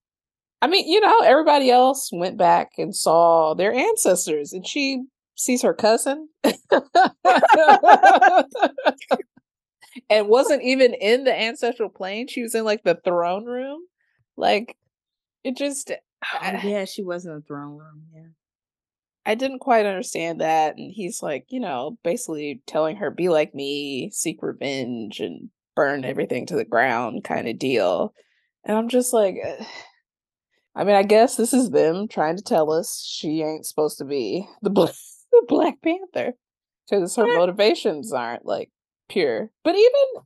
I 0.62 0.68
mean, 0.68 0.88
you 0.88 1.00
know, 1.02 1.20
everybody 1.20 1.70
else 1.70 2.10
went 2.12 2.38
back 2.38 2.72
and 2.78 2.96
saw 2.96 3.54
their 3.54 3.74
ancestors, 3.74 4.54
and 4.54 4.66
she 4.66 5.04
sees 5.36 5.62
her 5.62 5.74
cousin 5.74 6.30
and 10.10 10.28
wasn't 10.28 10.64
even 10.64 10.94
in 10.94 11.26
the 11.26 11.34
ancestral 11.38 11.90
plane. 11.90 12.28
She 12.28 12.42
was 12.42 12.56
in 12.56 12.64
like 12.64 12.84
the 12.84 13.00
throne 13.04 13.46
room. 13.46 13.82
Like 14.38 14.78
it 15.44 15.58
just 15.58 15.92
oh, 15.92 16.60
yeah, 16.64 16.86
she 16.86 17.04
was 17.04 17.26
in 17.26 17.36
the 17.36 17.42
throne 17.42 17.78
room. 17.78 18.04
Yeah. 18.14 18.30
I 19.26 19.36
didn't 19.36 19.60
quite 19.60 19.86
understand 19.86 20.42
that. 20.42 20.78
And 20.78 20.92
he's 20.94 21.24
like, 21.24 21.46
you 21.50 21.60
know, 21.60 21.98
basically 22.04 22.62
telling 22.68 22.98
her, 22.98 23.10
be 23.10 23.30
like 23.30 23.56
me, 23.56 24.12
seek 24.12 24.42
revenge, 24.42 25.20
and 25.20 25.50
burn 25.76 26.06
everything 26.06 26.46
to 26.48 26.56
the 26.56 26.66
ground 26.66 27.24
kind 27.24 27.48
of 27.48 27.60
deal. 27.60 28.14
And 28.64 28.78
I'm 28.78 28.90
just 28.90 29.14
like, 29.14 29.36
I 30.76 30.84
mean, 30.84 30.96
I 30.96 31.04
guess 31.04 31.36
this 31.36 31.54
is 31.54 31.70
them 31.70 32.08
trying 32.08 32.38
to 32.38 32.44
tell 32.44 32.72
us 32.72 33.06
she 33.06 33.42
ain't 33.42 33.66
supposed 33.66 33.98
to 34.00 34.06
be 34.06 34.48
the 34.62 34.70
the 35.32 35.46
Black 35.48 35.82
Panther 35.82 36.34
because 36.90 37.16
her 37.16 37.28
motivations 37.28 38.12
aren't 38.12 38.46
like 38.46 38.70
pure. 39.10 39.52
But 39.64 39.76
even 39.76 40.24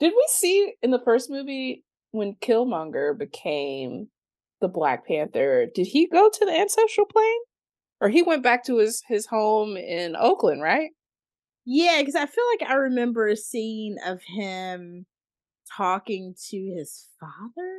did 0.00 0.12
we 0.16 0.26
see 0.30 0.74
in 0.82 0.90
the 0.90 1.02
first 1.04 1.30
movie 1.30 1.84
when 2.10 2.34
Killmonger 2.40 3.16
became 3.16 4.08
the 4.60 4.68
Black 4.68 5.06
Panther? 5.06 5.66
Did 5.74 5.86
he 5.86 6.06
go 6.08 6.28
to 6.28 6.44
the 6.44 6.58
ancestral 6.58 7.06
plane, 7.06 7.40
or 8.00 8.08
he 8.08 8.22
went 8.22 8.42
back 8.42 8.64
to 8.64 8.78
his 8.78 9.02
his 9.08 9.26
home 9.26 9.76
in 9.76 10.16
Oakland? 10.16 10.62
Right? 10.62 10.90
Yeah, 11.72 12.00
because 12.00 12.16
I 12.16 12.26
feel 12.26 12.42
like 12.58 12.68
I 12.68 12.74
remember 12.74 13.28
a 13.28 13.36
scene 13.36 13.96
of 14.04 14.20
him 14.24 15.06
talking 15.76 16.34
to 16.48 16.56
his 16.56 17.06
father. 17.20 17.78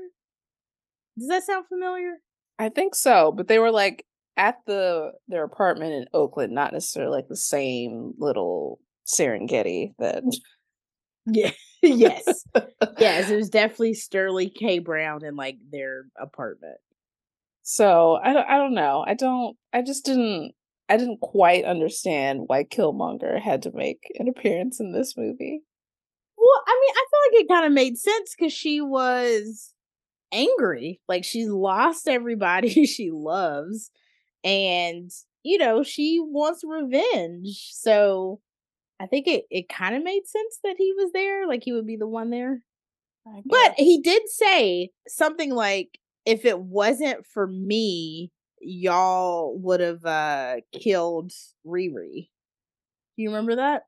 Does 1.19 1.27
that 1.27 1.43
sound 1.43 1.65
familiar? 1.67 2.13
I 2.57 2.69
think 2.69 2.95
so, 2.95 3.33
but 3.33 3.49
they 3.49 3.59
were 3.59 3.69
like 3.69 4.05
at 4.37 4.59
the 4.65 5.11
their 5.27 5.43
apartment 5.43 5.91
in 5.91 6.05
Oakland, 6.13 6.53
not 6.53 6.71
necessarily 6.71 7.17
like 7.17 7.27
the 7.27 7.35
same 7.35 8.13
little 8.17 8.79
Serengeti 9.05 9.91
that. 9.99 10.23
Yeah. 11.25 11.51
yes. 11.81 12.45
yes. 12.97 13.29
It 13.29 13.35
was 13.35 13.49
definitely 13.49 13.95
Sterling 13.95 14.51
K. 14.57 14.79
Brown 14.79 15.25
in 15.25 15.35
like 15.35 15.57
their 15.69 16.05
apartment. 16.17 16.77
So 17.63 18.17
I 18.23 18.31
don't. 18.31 18.47
I 18.47 18.57
don't 18.57 18.73
know. 18.73 19.03
I 19.05 19.15
don't. 19.15 19.57
I 19.73 19.81
just 19.81 20.05
didn't. 20.05 20.53
I 20.91 20.97
didn't 20.97 21.21
quite 21.21 21.63
understand 21.63 22.43
why 22.47 22.65
Killmonger 22.65 23.39
had 23.41 23.61
to 23.63 23.71
make 23.73 24.11
an 24.19 24.27
appearance 24.27 24.79
in 24.79 24.91
this 24.91 25.15
movie. 25.15 25.61
Well, 26.37 26.63
I 26.67 26.79
mean, 26.81 26.93
I 26.95 27.05
feel 27.09 27.39
like 27.39 27.43
it 27.43 27.47
kind 27.47 27.65
of 27.65 27.71
made 27.71 27.97
sense 27.97 28.35
because 28.37 28.51
she 28.51 28.81
was 28.81 29.73
angry. 30.33 30.99
Like 31.07 31.23
she's 31.23 31.49
lost 31.49 32.07
everybody 32.07 32.85
she 32.85 33.09
loves 33.11 33.89
and 34.43 35.11
you 35.43 35.57
know 35.57 35.83
she 35.83 36.19
wants 36.19 36.63
revenge 36.63 37.69
so 37.71 38.39
i 38.99 39.05
think 39.05 39.27
it, 39.27 39.45
it 39.49 39.69
kind 39.69 39.95
of 39.95 40.03
made 40.03 40.25
sense 40.25 40.59
that 40.63 40.75
he 40.77 40.93
was 40.97 41.11
there 41.13 41.47
like 41.47 41.61
he 41.63 41.71
would 41.71 41.87
be 41.87 41.97
the 41.97 42.07
one 42.07 42.29
there 42.29 42.61
but 43.45 43.73
he 43.77 44.01
did 44.01 44.23
say 44.27 44.89
something 45.07 45.53
like 45.53 45.99
if 46.25 46.45
it 46.45 46.59
wasn't 46.59 47.25
for 47.25 47.47
me 47.47 48.31
y'all 48.61 49.57
would 49.59 49.79
have 49.79 50.05
uh 50.05 50.55
killed 50.71 51.31
riri 51.65 52.29
do 53.15 53.23
you 53.23 53.29
remember 53.29 53.57
that 53.57 53.83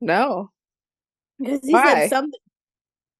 no 0.00 0.50
because 1.38 1.60
he 1.64 1.72
Why? 1.72 1.94
said 1.94 2.08
something 2.10 2.40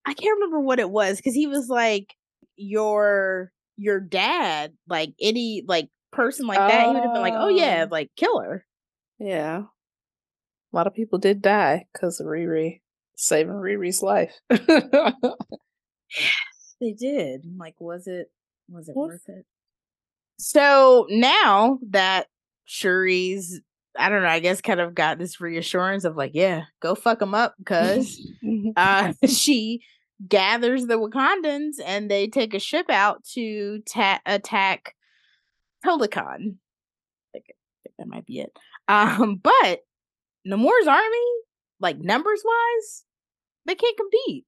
i 0.06 0.14
can't 0.14 0.36
remember 0.36 0.60
what 0.60 0.78
it 0.78 0.90
was 0.90 1.16
because 1.16 1.34
he 1.34 1.46
was 1.46 1.68
like 1.68 2.14
your 2.56 3.52
your 3.76 4.00
dad 4.00 4.72
like 4.86 5.14
any 5.20 5.64
like 5.66 5.88
person 6.12 6.46
like 6.46 6.58
that, 6.58 6.86
he 6.86 6.94
would 6.94 7.02
have 7.02 7.12
been 7.12 7.22
like, 7.22 7.34
"Oh 7.36 7.48
yeah, 7.48 7.86
oh. 7.86 7.90
like 7.90 8.10
kill 8.16 8.38
her." 8.40 8.64
Yeah, 9.18 9.62
a 9.62 10.76
lot 10.76 10.86
of 10.86 10.94
people 10.94 11.18
did 11.18 11.42
die 11.42 11.86
because 11.92 12.20
of 12.20 12.26
Riri 12.26 12.82
saving 13.16 13.54
Riri's 13.54 14.02
life. 14.02 14.34
they 16.80 16.92
did. 16.92 17.44
Like, 17.58 17.74
was 17.80 18.06
it 18.06 18.30
was 18.68 18.88
it 18.88 18.94
worth 18.94 19.28
it? 19.28 19.44
So 20.42 21.06
now 21.08 21.78
that 21.90 22.26
Shuri's, 22.66 23.60
I 23.96 24.08
don't 24.08 24.22
know, 24.22 24.28
I 24.28 24.40
guess 24.40 24.60
kind 24.60 24.80
of 24.80 24.92
got 24.92 25.18
this 25.18 25.40
reassurance 25.40 26.02
of 26.02 26.16
like, 26.16 26.32
yeah, 26.34 26.64
go 26.80 26.96
fuck 26.96 27.20
them 27.20 27.32
up 27.32 27.54
because 27.58 28.20
uh, 28.76 29.12
she 29.28 29.84
gathers 30.28 30.86
the 30.86 30.98
Wakandans 30.98 31.74
and 31.84 32.10
they 32.10 32.26
take 32.26 32.54
a 32.54 32.58
ship 32.58 32.90
out 32.90 33.22
to 33.34 33.82
ta- 33.88 34.20
attack 34.26 34.96
Talokan. 35.86 36.56
I 36.56 37.32
think, 37.32 37.46
that 37.98 38.08
might 38.08 38.26
be 38.26 38.40
it. 38.40 38.50
Um, 38.88 39.36
but 39.36 39.82
Namor's 40.44 40.88
army, 40.88 41.32
like 41.78 42.00
numbers 42.00 42.42
wise, 42.44 43.04
they 43.66 43.76
can't 43.76 43.96
compete. 43.96 44.44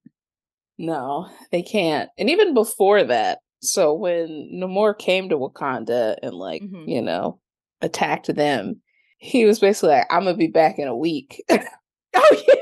No, 0.76 1.28
they 1.53 1.62
can't. 1.62 2.11
And 2.18 2.30
even 2.30 2.53
before 2.53 3.05
that, 3.05 3.38
so 3.65 3.95
when 3.95 4.51
Namor 4.55 4.99
came 4.99 5.29
to 5.29 5.39
Wakanda 5.39 6.17
and 6.23 6.35
like, 6.35 6.62
mm-hmm. 6.62 6.89
you 6.89 7.03
know, 7.03 7.41
attacked 7.81 8.35
them, 8.35 8.81
he 9.19 9.45
was 9.45 9.59
basically 9.59 9.91
like, 9.91 10.07
I'm 10.11 10.25
gonna 10.25 10.37
be 10.37 10.49
back 10.49 10.79
in 10.79 10.89
a 10.89 10.97
week. 10.97 11.43
oh 11.51 12.43
yeah. 12.49 12.55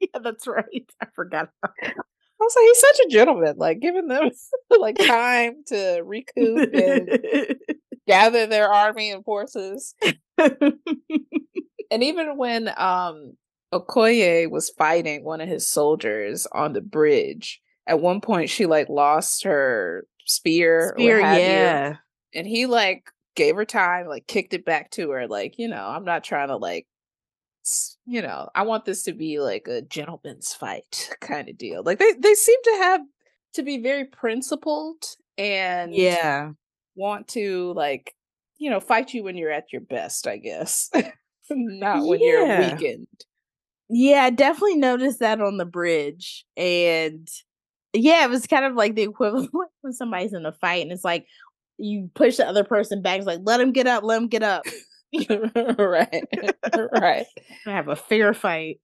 yeah, 0.00 0.20
that's 0.22 0.46
right. 0.46 0.66
I 1.00 1.06
forgot. 1.14 1.50
I 2.42 2.44
was 2.44 2.56
like, 2.56 2.64
he's 2.64 2.80
such 2.80 3.06
a 3.06 3.10
gentleman, 3.10 3.56
like 3.56 3.80
giving 3.80 4.08
them 4.08 4.30
like 4.78 4.98
time 4.98 5.62
to 5.68 6.02
recoup 6.04 6.74
and 6.74 7.56
gather 8.08 8.46
their 8.46 8.68
army 8.68 9.10
and 9.10 9.24
forces. 9.24 9.94
and 10.38 12.02
even 12.02 12.36
when 12.36 12.68
um 12.76 13.36
Okoye 13.72 14.50
was 14.50 14.70
fighting 14.70 15.24
one 15.24 15.40
of 15.40 15.48
his 15.48 15.68
soldiers 15.68 16.46
on 16.52 16.72
the 16.72 16.80
bridge, 16.80 17.60
at 17.86 18.00
one 18.00 18.20
point 18.20 18.50
she 18.50 18.66
like 18.66 18.88
lost 18.88 19.44
her 19.44 20.04
spear. 20.24 20.94
Spear, 20.96 21.20
yeah. 21.20 21.90
You, 21.90 21.96
and 22.34 22.46
he 22.46 22.66
like 22.66 23.10
gave 23.34 23.56
her 23.56 23.64
time, 23.64 24.06
like 24.06 24.26
kicked 24.26 24.54
it 24.54 24.64
back 24.64 24.90
to 24.92 25.10
her, 25.10 25.26
like, 25.26 25.58
you 25.58 25.68
know, 25.68 25.86
I'm 25.86 26.04
not 26.04 26.24
trying 26.24 26.48
to 26.48 26.56
like 26.56 26.86
you 28.06 28.22
know, 28.22 28.48
I 28.54 28.62
want 28.62 28.84
this 28.84 29.04
to 29.04 29.12
be 29.12 29.38
like 29.40 29.68
a 29.68 29.82
gentleman's 29.82 30.52
fight 30.52 31.10
kind 31.20 31.48
of 31.48 31.56
deal. 31.56 31.82
Like 31.82 31.98
they 31.98 32.12
they 32.12 32.34
seem 32.34 32.58
to 32.64 32.78
have 32.82 33.00
to 33.54 33.62
be 33.62 33.78
very 33.78 34.04
principled 34.04 35.04
and 35.38 35.94
yeah, 35.94 36.50
want 36.94 37.28
to 37.28 37.72
like, 37.74 38.14
you 38.58 38.70
know, 38.70 38.80
fight 38.80 39.14
you 39.14 39.24
when 39.24 39.36
you're 39.36 39.52
at 39.52 39.72
your 39.72 39.82
best, 39.82 40.26
I 40.26 40.38
guess. 40.38 40.90
not 41.50 42.06
when 42.06 42.20
yeah. 42.20 42.28
you're 42.28 42.70
weakened. 42.70 43.24
Yeah, 43.88 44.24
I 44.24 44.30
definitely 44.30 44.76
noticed 44.76 45.20
that 45.20 45.40
on 45.40 45.58
the 45.58 45.66
bridge. 45.66 46.46
And 46.56 47.28
yeah, 47.92 48.24
it 48.24 48.30
was 48.30 48.46
kind 48.46 48.64
of 48.64 48.74
like 48.74 48.94
the 48.94 49.02
equivalent 49.02 49.50
when 49.80 49.92
somebody's 49.92 50.32
in 50.32 50.46
a 50.46 50.52
fight 50.52 50.82
and 50.82 50.92
it's 50.92 51.04
like 51.04 51.26
you 51.78 52.10
push 52.14 52.36
the 52.36 52.46
other 52.46 52.64
person 52.64 53.02
back. 53.02 53.18
It's 53.18 53.26
like, 53.26 53.40
let 53.42 53.60
him 53.60 53.72
get 53.72 53.86
up, 53.86 54.04
let 54.04 54.20
him 54.20 54.28
get 54.28 54.42
up. 54.42 54.64
right. 55.78 56.24
right. 56.92 57.26
have 57.64 57.88
a 57.88 57.96
fair 57.96 58.34
fight. 58.34 58.80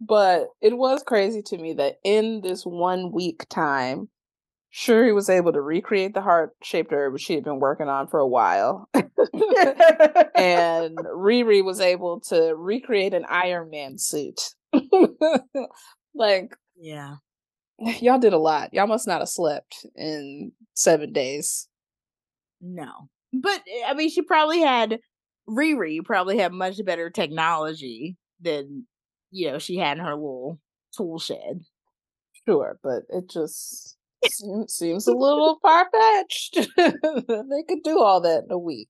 But 0.00 0.46
it 0.60 0.78
was 0.78 1.02
crazy 1.02 1.42
to 1.46 1.58
me 1.58 1.72
that 1.74 1.96
in 2.04 2.40
this 2.42 2.64
one 2.64 3.10
week 3.12 3.48
time, 3.48 4.08
Shuri 4.70 5.12
was 5.12 5.28
able 5.28 5.52
to 5.52 5.60
recreate 5.60 6.14
the 6.14 6.20
heart 6.20 6.50
shaped 6.62 6.92
herb 6.92 7.18
she 7.18 7.34
had 7.34 7.42
been 7.42 7.58
working 7.58 7.88
on 7.88 8.06
for 8.06 8.20
a 8.20 8.28
while. 8.28 8.88
and 8.94 10.98
Riri 10.98 11.64
was 11.64 11.80
able 11.80 12.20
to 12.28 12.54
recreate 12.54 13.14
an 13.14 13.24
Iron 13.28 13.70
Man 13.70 13.98
suit. 13.98 14.40
like, 16.14 16.54
yeah. 16.76 17.16
Y'all 18.00 18.18
did 18.18 18.32
a 18.32 18.38
lot. 18.38 18.72
Y'all 18.72 18.86
must 18.86 19.06
not 19.06 19.20
have 19.20 19.28
slept 19.28 19.86
in 19.96 20.52
seven 20.74 21.12
days. 21.12 21.68
No. 22.60 23.08
But 23.32 23.62
eh, 23.68 23.82
I 23.86 23.94
mean, 23.94 24.10
she 24.10 24.22
probably 24.22 24.60
had 24.60 24.98
Riri 25.48 26.04
probably 26.04 26.38
had 26.38 26.52
much 26.52 26.84
better 26.84 27.10
technology 27.10 28.16
than 28.40 28.86
you 29.30 29.50
know 29.50 29.58
she 29.58 29.76
had 29.76 29.98
in 29.98 30.04
her 30.04 30.14
little 30.14 30.58
tool 30.96 31.18
shed. 31.18 31.60
Sure, 32.46 32.78
but 32.82 33.02
it 33.10 33.30
just 33.30 33.96
seems, 34.24 34.74
seems 34.74 35.06
a 35.06 35.12
little 35.12 35.58
far 35.62 35.86
fetched. 35.90 36.68
they 36.76 37.62
could 37.68 37.82
do 37.84 38.00
all 38.00 38.20
that 38.22 38.44
in 38.44 38.50
a 38.50 38.58
week. 38.58 38.88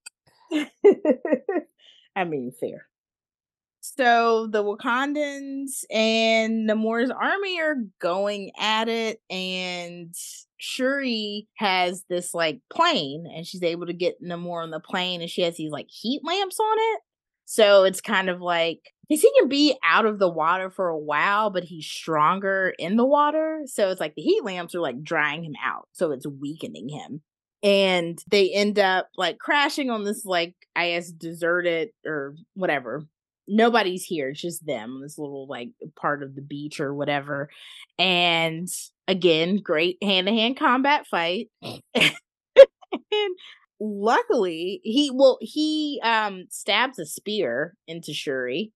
I 2.16 2.24
mean, 2.24 2.52
fair. 2.58 2.87
So 3.96 4.48
the 4.48 4.62
Wakandans 4.62 5.84
and 5.90 6.68
Namor's 6.68 7.10
army 7.10 7.60
are 7.60 7.76
going 8.00 8.50
at 8.58 8.88
it, 8.88 9.20
and 9.30 10.14
Shuri 10.58 11.48
has 11.56 12.04
this 12.08 12.34
like 12.34 12.60
plane 12.70 13.26
and 13.32 13.46
she's 13.46 13.62
able 13.62 13.86
to 13.86 13.92
get 13.92 14.22
Namor 14.22 14.62
on 14.62 14.70
the 14.70 14.80
plane 14.80 15.20
and 15.20 15.30
she 15.30 15.42
has 15.42 15.56
these 15.56 15.70
like 15.70 15.86
heat 15.88 16.20
lamps 16.24 16.58
on 16.60 16.76
it. 16.78 17.00
So 17.46 17.84
it's 17.84 18.00
kind 18.00 18.28
of 18.28 18.40
like 18.42 18.80
because 19.08 19.22
he 19.22 19.32
can 19.38 19.48
be 19.48 19.74
out 19.82 20.04
of 20.04 20.18
the 20.18 20.28
water 20.28 20.68
for 20.68 20.88
a 20.88 20.98
while, 20.98 21.50
but 21.50 21.64
he's 21.64 21.86
stronger 21.86 22.74
in 22.78 22.96
the 22.96 23.06
water. 23.06 23.62
So 23.66 23.88
it's 23.88 24.00
like 24.00 24.14
the 24.16 24.22
heat 24.22 24.44
lamps 24.44 24.74
are 24.74 24.80
like 24.80 25.02
drying 25.02 25.44
him 25.44 25.54
out. 25.64 25.88
So 25.92 26.10
it's 26.10 26.26
weakening 26.26 26.88
him. 26.88 27.22
And 27.62 28.22
they 28.30 28.52
end 28.52 28.78
up 28.78 29.08
like 29.16 29.38
crashing 29.38 29.90
on 29.90 30.04
this 30.04 30.24
like 30.24 30.54
I 30.76 30.90
guess 30.90 31.10
deserted 31.10 31.90
or 32.04 32.34
whatever 32.54 33.04
nobody's 33.48 34.04
here 34.04 34.30
it's 34.30 34.40
just 34.40 34.64
them 34.66 35.00
this 35.02 35.18
little 35.18 35.46
like 35.48 35.70
part 35.96 36.22
of 36.22 36.34
the 36.34 36.42
beach 36.42 36.80
or 36.80 36.94
whatever 36.94 37.48
and 37.98 38.68
again 39.06 39.56
great 39.56 39.98
hand-to-hand 40.02 40.56
combat 40.56 41.06
fight. 41.06 41.48
And 43.10 43.36
luckily 43.80 44.80
he 44.82 45.10
well 45.12 45.38
he 45.40 46.00
um 46.02 46.46
stabs 46.50 46.98
a 46.98 47.06
spear 47.06 47.76
into 47.86 48.12
shuri 48.12 48.72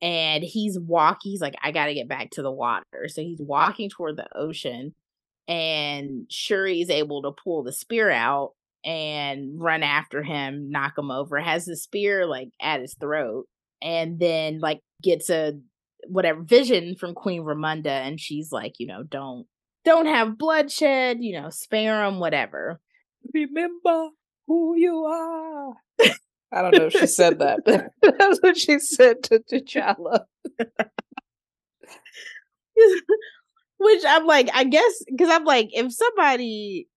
and 0.00 0.44
he's 0.44 0.78
walking 0.78 1.32
he's 1.32 1.40
like 1.40 1.56
i 1.62 1.72
gotta 1.72 1.94
get 1.94 2.08
back 2.08 2.30
to 2.30 2.42
the 2.42 2.50
water. 2.50 3.08
So 3.08 3.22
he's 3.22 3.40
walking 3.40 3.90
toward 3.90 4.16
the 4.16 4.28
ocean 4.36 4.94
and 5.48 6.26
shuri 6.30 6.80
is 6.80 6.90
able 6.90 7.22
to 7.22 7.32
pull 7.32 7.62
the 7.62 7.72
spear 7.72 8.10
out 8.10 8.52
and 8.84 9.60
run 9.60 9.82
after 9.82 10.22
him 10.22 10.70
knock 10.70 10.96
him 10.96 11.10
over 11.10 11.40
has 11.40 11.64
the 11.64 11.76
spear 11.76 12.26
like 12.26 12.50
at 12.60 12.80
his 12.80 12.94
throat 12.94 13.46
and 13.82 14.18
then 14.18 14.60
like 14.60 14.80
gets 15.02 15.30
a 15.30 15.54
whatever 16.06 16.42
vision 16.42 16.96
from 16.96 17.14
Queen 17.14 17.42
Ramonda, 17.42 17.86
and 17.86 18.20
she's 18.20 18.52
like, 18.52 18.74
you 18.78 18.86
know, 18.86 19.02
don't 19.02 19.46
don't 19.84 20.06
have 20.06 20.38
bloodshed, 20.38 21.18
you 21.20 21.40
know, 21.40 21.50
spare 21.50 22.04
them, 22.04 22.20
whatever. 22.20 22.80
Remember 23.32 24.08
who 24.46 24.76
you 24.76 25.04
are. 25.04 25.74
I 26.52 26.62
don't 26.62 26.74
know 26.74 26.86
if 26.86 26.92
she 26.94 27.06
said 27.06 27.38
that, 27.40 27.60
but 27.64 27.90
that's 28.18 28.38
what 28.40 28.56
she 28.56 28.78
said 28.78 29.22
to 29.24 29.40
T'Challa. 29.40 30.24
Which 33.80 34.02
I'm 34.06 34.26
like, 34.26 34.48
I 34.54 34.64
guess, 34.64 35.04
because 35.10 35.30
I'm 35.30 35.44
like, 35.44 35.68
if 35.72 35.92
somebody 35.92 36.88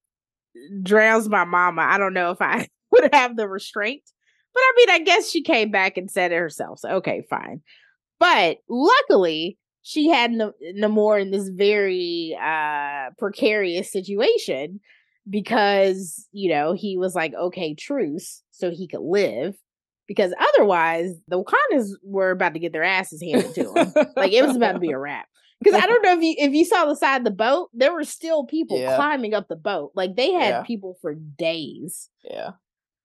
drowns 0.82 1.30
my 1.30 1.44
mama, 1.44 1.82
I 1.82 1.98
don't 1.98 2.14
know 2.14 2.32
if 2.32 2.42
I 2.42 2.68
would 2.92 3.14
have 3.14 3.36
the 3.36 3.48
restraint 3.48 4.04
but 4.54 4.62
I 4.62 4.74
mean, 4.78 4.90
I 4.90 5.00
guess 5.00 5.30
she 5.30 5.42
came 5.42 5.72
back 5.72 5.98
and 5.98 6.10
said 6.10 6.32
it 6.32 6.38
herself. 6.38 6.80
So, 6.80 6.90
okay, 6.96 7.26
fine. 7.30 7.62
But 8.20 8.58
luckily, 8.70 9.58
she 9.82 10.10
had 10.10 10.32
no, 10.32 10.54
Namor 10.76 11.22
in 11.22 11.32
this 11.32 11.50
very 11.50 12.38
uh, 12.42 13.10
precarious 13.18 13.92
situation 13.92 14.80
because, 15.30 16.28
you 16.32 16.50
know, 16.50 16.74
he 16.74 16.98
was 16.98 17.16
like, 17.16 17.34
okay, 17.34 17.74
truce, 17.74 18.44
so 18.52 18.70
he 18.70 18.88
could 18.88 19.02
live. 19.02 19.56
Because 20.08 20.34
otherwise, 20.40 21.14
the 21.28 21.42
Wakandas 21.42 21.92
were 22.04 22.32
about 22.32 22.54
to 22.54 22.60
get 22.60 22.74
their 22.74 22.84
asses 22.84 23.22
handed 23.22 23.56
to 23.56 23.64
them. 23.64 23.94
like 24.18 24.34
it 24.34 24.46
was 24.46 24.56
about 24.56 24.74
to 24.74 24.80
be 24.80 24.92
a 24.92 24.98
wrap. 25.00 25.28
Because 25.64 25.82
I 25.82 25.86
don't 25.86 26.02
know 26.02 26.18
if 26.18 26.24
you 26.24 26.36
if 26.40 26.54
you 26.54 26.66
saw 26.66 26.86
the 26.86 26.96
side 26.96 27.18
of 27.18 27.24
the 27.24 27.32
boat, 27.32 27.70
there 27.72 27.94
were 27.94 28.04
still 28.04 28.46
people 28.46 28.80
yeah. 28.80 28.96
climbing 28.96 29.36
up 29.36 29.48
the 29.48 29.56
boat. 29.56 29.92
Like 29.96 30.16
they 30.16 30.32
had 30.32 30.50
yeah. 30.50 30.64
people 30.64 30.98
for 31.02 31.14
days. 31.14 32.10
Yeah. 32.24 32.52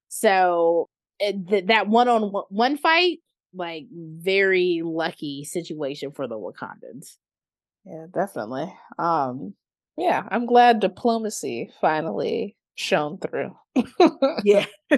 So 0.08 0.88
th- 1.20 1.66
that 1.66 1.88
one 1.88 2.08
on 2.08 2.32
one 2.48 2.76
fight, 2.76 3.18
like 3.54 3.86
very 3.92 4.82
lucky 4.84 5.44
situation 5.44 6.12
for 6.12 6.26
the 6.26 6.36
Wakandans. 6.36 7.16
Yeah, 7.84 8.06
definitely. 8.12 8.72
Um, 8.98 9.54
yeah, 9.96 10.24
I'm 10.28 10.46
glad 10.46 10.80
diplomacy 10.80 11.70
finally 11.80 12.56
shone 12.74 13.18
through. 13.18 13.56
yeah. 14.44 14.66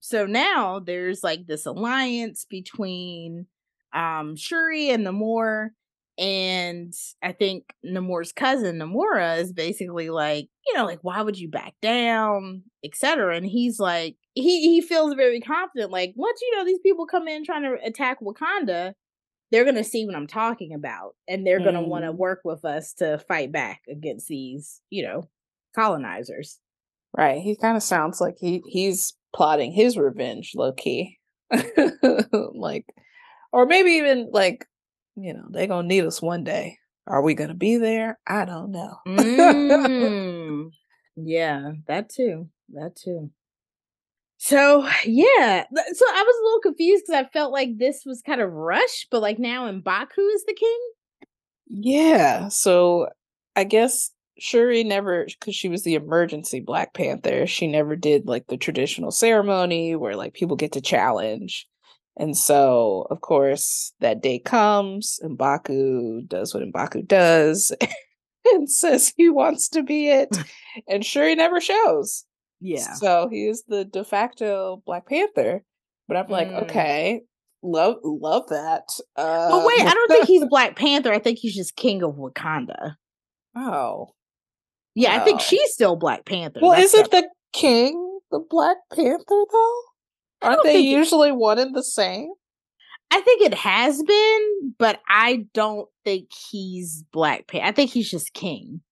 so 0.00 0.26
now 0.26 0.78
there's 0.78 1.22
like 1.22 1.46
this 1.46 1.66
alliance 1.66 2.46
between 2.48 3.46
um 3.92 4.36
Shuri 4.36 4.90
and 4.90 5.06
the 5.06 5.10
Namor 5.10 5.70
and 6.18 6.92
I 7.22 7.30
think 7.30 7.72
Namor's 7.86 8.32
cousin 8.32 8.78
Namora 8.78 9.38
is 9.38 9.52
basically 9.52 10.10
like, 10.10 10.48
you 10.66 10.74
know, 10.74 10.84
like 10.84 10.98
why 11.02 11.22
would 11.22 11.38
you 11.38 11.48
back 11.48 11.74
down, 11.80 12.64
etc. 12.84 13.36
And 13.36 13.46
he's 13.46 13.78
like, 13.78 14.16
he 14.34 14.62
he 14.62 14.80
feels 14.80 15.14
very 15.14 15.40
confident. 15.40 15.92
Like 15.92 16.12
once 16.16 16.40
you 16.42 16.56
know 16.56 16.64
these 16.64 16.80
people 16.80 17.06
come 17.06 17.28
in 17.28 17.44
trying 17.44 17.62
to 17.62 17.76
attack 17.84 18.18
Wakanda, 18.20 18.94
they're 19.52 19.64
gonna 19.64 19.84
see 19.84 20.06
what 20.06 20.16
I'm 20.16 20.26
talking 20.26 20.74
about, 20.74 21.14
and 21.28 21.46
they're 21.46 21.60
gonna 21.60 21.82
mm. 21.82 21.88
want 21.88 22.04
to 22.04 22.12
work 22.12 22.40
with 22.44 22.64
us 22.64 22.92
to 22.94 23.18
fight 23.28 23.52
back 23.52 23.82
against 23.88 24.26
these, 24.26 24.80
you 24.90 25.04
know, 25.04 25.28
colonizers. 25.74 26.58
Right. 27.16 27.40
He 27.40 27.56
kind 27.56 27.76
of 27.76 27.82
sounds 27.82 28.20
like 28.20 28.34
he 28.40 28.62
he's 28.66 29.14
plotting 29.32 29.70
his 29.70 29.96
revenge, 29.96 30.52
low 30.56 30.72
key. 30.72 31.18
like, 32.54 32.86
or 33.52 33.66
maybe 33.66 33.92
even 33.92 34.30
like 34.32 34.66
you 35.20 35.34
know, 35.34 35.44
they're 35.50 35.66
gonna 35.66 35.86
need 35.86 36.04
us 36.04 36.22
one 36.22 36.44
day. 36.44 36.78
Are 37.06 37.22
we 37.22 37.34
gonna 37.34 37.54
be 37.54 37.76
there? 37.76 38.18
I 38.26 38.44
don't 38.44 38.70
know. 38.70 38.96
mm, 39.06 40.70
yeah, 41.16 41.72
that 41.86 42.10
too. 42.10 42.48
That 42.70 42.96
too. 42.96 43.30
So 44.38 44.88
yeah, 45.04 45.64
so 45.64 46.04
I 46.08 46.22
was 46.22 46.36
a 46.40 46.44
little 46.44 46.60
confused 46.60 47.04
because 47.06 47.24
I 47.24 47.28
felt 47.30 47.52
like 47.52 47.76
this 47.76 48.04
was 48.06 48.22
kind 48.22 48.40
of 48.40 48.52
rushed, 48.52 49.08
but 49.10 49.22
like 49.22 49.38
now 49.38 49.70
Mbaku 49.70 50.34
is 50.34 50.44
the 50.44 50.54
king. 50.54 50.78
Yeah, 51.66 52.48
so 52.48 53.08
I 53.56 53.64
guess 53.64 54.10
Shuri 54.38 54.84
never, 54.84 55.26
because 55.26 55.54
she 55.54 55.68
was 55.68 55.82
the 55.82 55.96
emergency 55.96 56.60
Black 56.60 56.94
Panther, 56.94 57.46
she 57.46 57.66
never 57.66 57.96
did 57.96 58.26
like 58.26 58.46
the 58.46 58.56
traditional 58.56 59.10
ceremony 59.10 59.96
where 59.96 60.16
like 60.16 60.34
people 60.34 60.56
get 60.56 60.72
to 60.72 60.80
challenge 60.80 61.66
And 62.18 62.36
so, 62.36 63.06
of 63.10 63.20
course, 63.20 63.92
that 64.00 64.22
day 64.22 64.40
comes, 64.40 65.20
and 65.22 65.38
Mbaku 65.38 66.26
does 66.26 66.52
what 66.52 66.64
Mbaku 66.64 67.06
does 67.06 67.72
and 68.52 68.70
says 68.70 69.12
he 69.16 69.28
wants 69.30 69.68
to 69.70 69.82
be 69.82 70.08
it. 70.08 70.36
and 70.88 71.04
Shuri 71.04 71.34
never 71.34 71.60
shows. 71.60 72.24
Yeah. 72.60 72.94
So 72.94 73.28
he 73.30 73.46
is 73.46 73.64
the 73.68 73.84
de 73.84 74.04
facto 74.04 74.82
Black 74.84 75.06
Panther. 75.08 75.62
But 76.08 76.16
I'm 76.16 76.28
like, 76.28 76.48
mm. 76.48 76.62
okay, 76.64 77.22
love 77.62 77.96
love 78.02 78.48
that. 78.48 78.88
Uh, 79.14 79.50
but 79.50 79.66
wait, 79.66 79.86
I 79.86 79.92
don't 79.92 80.08
think 80.08 80.26
he's 80.26 80.42
a 80.42 80.46
Black 80.46 80.74
Panther. 80.76 81.12
I 81.12 81.18
think 81.18 81.38
he's 81.38 81.54
just 81.54 81.76
King 81.76 82.02
of 82.02 82.16
Wakanda. 82.16 82.96
Oh. 83.54 84.08
Yeah, 84.94 85.14
I 85.14 85.20
think 85.20 85.40
she's 85.40 85.72
still 85.72 85.94
Black 85.94 86.24
Panther. 86.24 86.58
Well, 86.60 86.72
That's 86.72 86.92
isn't 86.94 87.10
the 87.12 87.28
king 87.52 88.18
the 88.32 88.40
Black 88.40 88.78
Panther 88.92 89.44
though? 89.52 89.80
Aren't 90.42 90.62
they 90.62 90.78
usually 90.78 91.32
one 91.32 91.58
and 91.58 91.74
the 91.74 91.82
same? 91.82 92.30
I 93.10 93.20
think 93.20 93.42
it 93.42 93.54
has 93.54 94.02
been, 94.02 94.74
but 94.78 95.00
I 95.08 95.46
don't 95.54 95.88
think 96.04 96.28
he's 96.50 97.04
Black 97.10 97.46
Panther. 97.48 97.66
I 97.66 97.72
think 97.72 97.90
he's 97.90 98.10
just 98.10 98.34
king. 98.34 98.82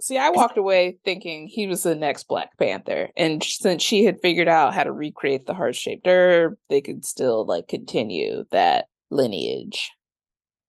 See, 0.00 0.16
I 0.16 0.30
walked 0.30 0.56
away 0.56 0.98
thinking 1.04 1.46
he 1.46 1.66
was 1.66 1.82
the 1.82 1.94
next 1.94 2.26
Black 2.28 2.56
Panther, 2.58 3.10
and 3.16 3.42
since 3.42 3.82
she 3.82 4.04
had 4.04 4.20
figured 4.22 4.48
out 4.48 4.72
how 4.72 4.84
to 4.84 4.92
recreate 4.92 5.46
the 5.46 5.52
heart 5.52 5.76
shaped 5.76 6.06
herb, 6.06 6.54
they 6.70 6.80
could 6.80 7.04
still 7.04 7.44
like 7.44 7.68
continue 7.68 8.44
that 8.50 8.86
lineage. 9.10 9.90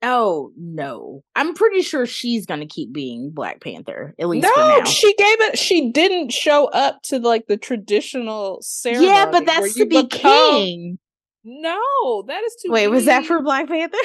Oh 0.04 0.52
no, 0.58 1.24
I'm 1.36 1.54
pretty 1.54 1.84
sure 1.84 2.08
she's 2.08 2.46
gonna 2.46 2.66
keep 2.66 2.92
being 2.92 3.30
Black 3.30 3.62
Panther 3.62 4.16
at 4.20 4.28
least. 4.28 4.48
No, 4.56 4.84
she 4.84 5.14
gave 5.14 5.42
it. 5.42 5.60
She 5.60 5.92
didn't 5.92 6.32
show 6.32 6.66
up 6.70 7.04
to 7.04 7.20
like 7.20 7.46
the 7.48 7.58
traditional 7.58 8.60
ceremony. 8.62 9.08
Yeah, 9.08 9.30
but 9.30 9.46
that's 9.46 9.76
to 9.76 9.86
be 9.86 10.02
become... 10.02 10.54
king. 10.54 11.00
No, 11.44 12.24
that 12.28 12.44
is 12.44 12.56
to. 12.62 12.72
Wait, 12.72 12.88
be... 12.88 12.92
was 12.92 13.06
that 13.06 13.26
for 13.26 13.42
Black 13.44 13.68
Panther? 13.68 13.98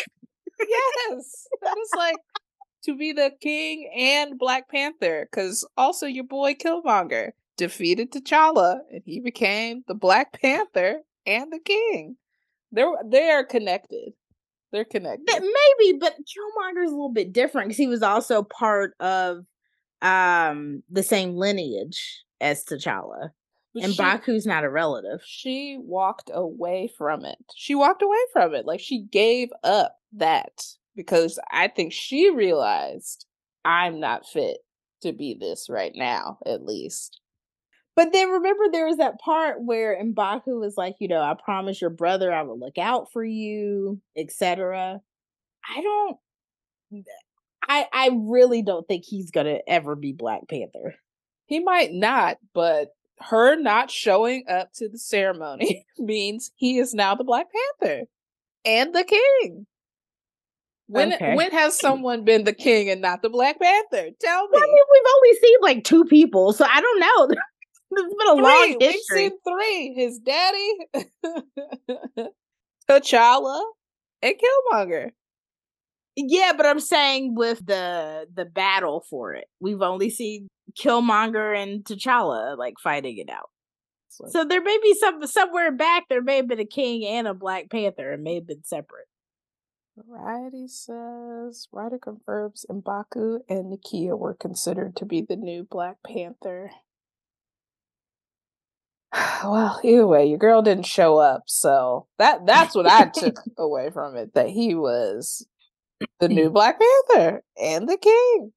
yes, 0.60 1.46
that 1.62 1.76
is 1.78 1.90
like 1.96 2.16
to 2.84 2.96
be 2.96 3.12
the 3.12 3.32
king 3.40 3.90
and 3.96 4.38
Black 4.38 4.68
Panther, 4.68 5.28
because 5.30 5.66
also 5.76 6.06
your 6.06 6.24
boy 6.24 6.54
Killmonger 6.54 7.30
defeated 7.56 8.12
T'Challa, 8.12 8.80
and 8.92 9.02
he 9.04 9.20
became 9.20 9.82
the 9.88 9.94
Black 9.94 10.38
Panther 10.40 11.00
and 11.26 11.52
the 11.52 11.58
king. 11.58 12.16
They're 12.70 12.92
they 13.04 13.30
are 13.30 13.44
connected. 13.44 14.12
They're 14.76 14.84
connected. 14.84 15.24
Maybe, 15.26 15.98
but 15.98 16.16
Killmonger's 16.18 16.90
a 16.90 16.94
little 16.94 17.08
bit 17.08 17.32
different 17.32 17.68
because 17.68 17.78
he 17.78 17.86
was 17.86 18.02
also 18.02 18.42
part 18.42 18.92
of 19.00 19.46
um 20.02 20.82
the 20.90 21.02
same 21.02 21.34
lineage 21.34 22.22
as 22.42 22.62
T'Challa. 22.62 23.30
But 23.72 23.84
and 23.84 23.94
she, 23.94 24.02
Mbaku's 24.02 24.44
not 24.44 24.64
a 24.64 24.70
relative. 24.70 25.20
She 25.24 25.78
walked 25.80 26.30
away 26.30 26.92
from 26.98 27.24
it. 27.24 27.38
She 27.54 27.74
walked 27.74 28.02
away 28.02 28.18
from 28.34 28.54
it. 28.54 28.66
Like 28.66 28.80
she 28.80 29.04
gave 29.10 29.48
up 29.64 29.96
that 30.12 30.62
because 30.94 31.38
I 31.50 31.68
think 31.68 31.94
she 31.94 32.28
realized 32.28 33.24
I'm 33.64 33.98
not 33.98 34.26
fit 34.26 34.58
to 35.00 35.14
be 35.14 35.38
this 35.40 35.70
right 35.70 35.92
now, 35.94 36.36
at 36.44 36.66
least. 36.66 37.18
But 37.96 38.12
then 38.12 38.28
remember, 38.28 38.64
there 38.70 38.86
was 38.86 38.98
that 38.98 39.18
part 39.18 39.62
where 39.62 39.98
Mbaku 40.00 40.60
was 40.60 40.76
like, 40.76 40.96
you 41.00 41.08
know, 41.08 41.22
I 41.22 41.34
promise 41.42 41.80
your 41.80 41.90
brother 41.90 42.32
I 42.32 42.42
will 42.42 42.58
look 42.58 42.76
out 42.76 43.10
for 43.10 43.24
you, 43.24 44.00
etc. 44.16 45.00
I 45.74 45.80
don't. 45.80 46.16
I 47.66 47.86
I 47.92 48.10
really 48.12 48.62
don't 48.62 48.86
think 48.86 49.04
he's 49.04 49.30
gonna 49.30 49.58
ever 49.66 49.96
be 49.96 50.12
Black 50.12 50.42
Panther. 50.48 50.94
He 51.46 51.60
might 51.60 51.92
not, 51.92 52.36
but 52.52 52.88
her 53.18 53.56
not 53.56 53.90
showing 53.90 54.44
up 54.48 54.72
to 54.74 54.88
the 54.90 54.98
ceremony 54.98 55.86
means 55.98 56.52
he 56.56 56.78
is 56.78 56.92
now 56.92 57.14
the 57.14 57.24
Black 57.24 57.46
Panther 57.80 58.04
and 58.66 58.94
the 58.94 59.04
king. 59.04 59.66
When 60.88 61.14
okay. 61.14 61.34
when 61.34 61.50
has 61.50 61.78
someone 61.80 62.24
been 62.24 62.44
the 62.44 62.52
king 62.52 62.90
and 62.90 63.00
not 63.00 63.22
the 63.22 63.30
Black 63.30 63.58
Panther? 63.58 64.10
Tell 64.20 64.48
me. 64.48 64.58
I 64.58 64.66
mean, 64.66 64.84
we've 64.92 65.12
only 65.16 65.38
seen 65.40 65.56
like 65.62 65.84
two 65.84 66.04
people, 66.04 66.52
so 66.52 66.66
I 66.70 66.80
don't 66.82 67.00
know. 67.00 67.36
It's 67.90 68.14
been 68.14 68.28
a 68.28 68.34
three. 68.34 68.42
long 68.42 68.76
history. 68.80 69.22
We've 69.22 69.32
seen 69.32 69.32
three. 69.46 69.94
His 69.94 70.18
daddy, 70.18 70.72
T'Challa, 72.90 73.62
and 74.22 74.34
Killmonger. 74.34 75.10
Yeah, 76.16 76.52
but 76.56 76.66
I'm 76.66 76.80
saying 76.80 77.34
with 77.34 77.64
the 77.64 78.26
the 78.34 78.44
battle 78.46 79.04
for 79.08 79.34
it, 79.34 79.46
we've 79.60 79.82
only 79.82 80.10
seen 80.10 80.48
Killmonger 80.78 81.56
and 81.60 81.84
T'Challa 81.84 82.56
like 82.56 82.74
fighting 82.82 83.18
it 83.18 83.30
out. 83.30 83.50
So, 84.08 84.24
so 84.28 84.44
there 84.44 84.62
may 84.62 84.78
be 84.82 84.94
some 84.94 85.26
somewhere 85.26 85.72
back 85.72 86.04
there 86.08 86.22
may 86.22 86.36
have 86.36 86.48
been 86.48 86.60
a 86.60 86.64
king 86.64 87.04
and 87.04 87.28
a 87.28 87.34
Black 87.34 87.70
Panther. 87.70 88.12
and 88.12 88.22
may 88.22 88.36
have 88.36 88.46
been 88.46 88.64
separate. 88.64 89.06
Variety 89.96 90.68
says 90.68 91.68
writer 91.72 91.98
confirms 91.98 92.66
Mbaku 92.70 93.40
and 93.48 93.72
Nakia 93.72 94.18
were 94.18 94.34
considered 94.34 94.94
to 94.96 95.04
be 95.06 95.22
the 95.22 95.36
new 95.36 95.64
Black 95.64 95.96
Panther. 96.06 96.70
Well, 99.44 99.80
either 99.82 100.06
way, 100.06 100.26
your 100.26 100.38
girl 100.38 100.62
didn't 100.62 100.86
show 100.86 101.18
up, 101.18 101.44
so 101.46 102.06
that 102.18 102.46
that's 102.46 102.74
what 102.74 102.86
I 102.86 103.06
took 103.14 103.40
away 103.58 103.90
from 103.90 104.16
it. 104.16 104.34
That 104.34 104.48
he 104.48 104.74
was 104.74 105.46
the 106.20 106.28
new 106.28 106.50
Black 106.50 106.78
Panther 106.80 107.42
and 107.60 107.88
the 107.88 107.96
King. 107.96 108.52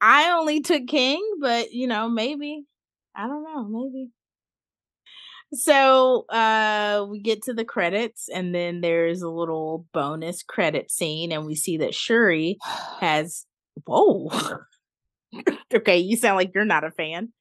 I 0.00 0.32
only 0.32 0.60
took 0.60 0.86
King, 0.86 1.22
but 1.40 1.72
you 1.72 1.86
know, 1.86 2.08
maybe. 2.08 2.64
I 3.14 3.26
don't 3.26 3.44
know, 3.44 3.64
maybe. 3.64 4.10
So 5.54 6.24
uh 6.28 7.06
we 7.10 7.20
get 7.20 7.42
to 7.42 7.52
the 7.54 7.64
credits 7.64 8.28
and 8.32 8.54
then 8.54 8.80
there's 8.80 9.20
a 9.20 9.28
little 9.28 9.86
bonus 9.92 10.42
credit 10.42 10.90
scene 10.90 11.30
and 11.30 11.44
we 11.44 11.54
see 11.54 11.76
that 11.76 11.94
Shuri 11.94 12.56
has 13.00 13.44
whoa. 13.84 14.30
okay, 15.74 15.98
you 15.98 16.16
sound 16.16 16.36
like 16.36 16.52
you're 16.54 16.64
not 16.64 16.84
a 16.84 16.90
fan. 16.90 17.32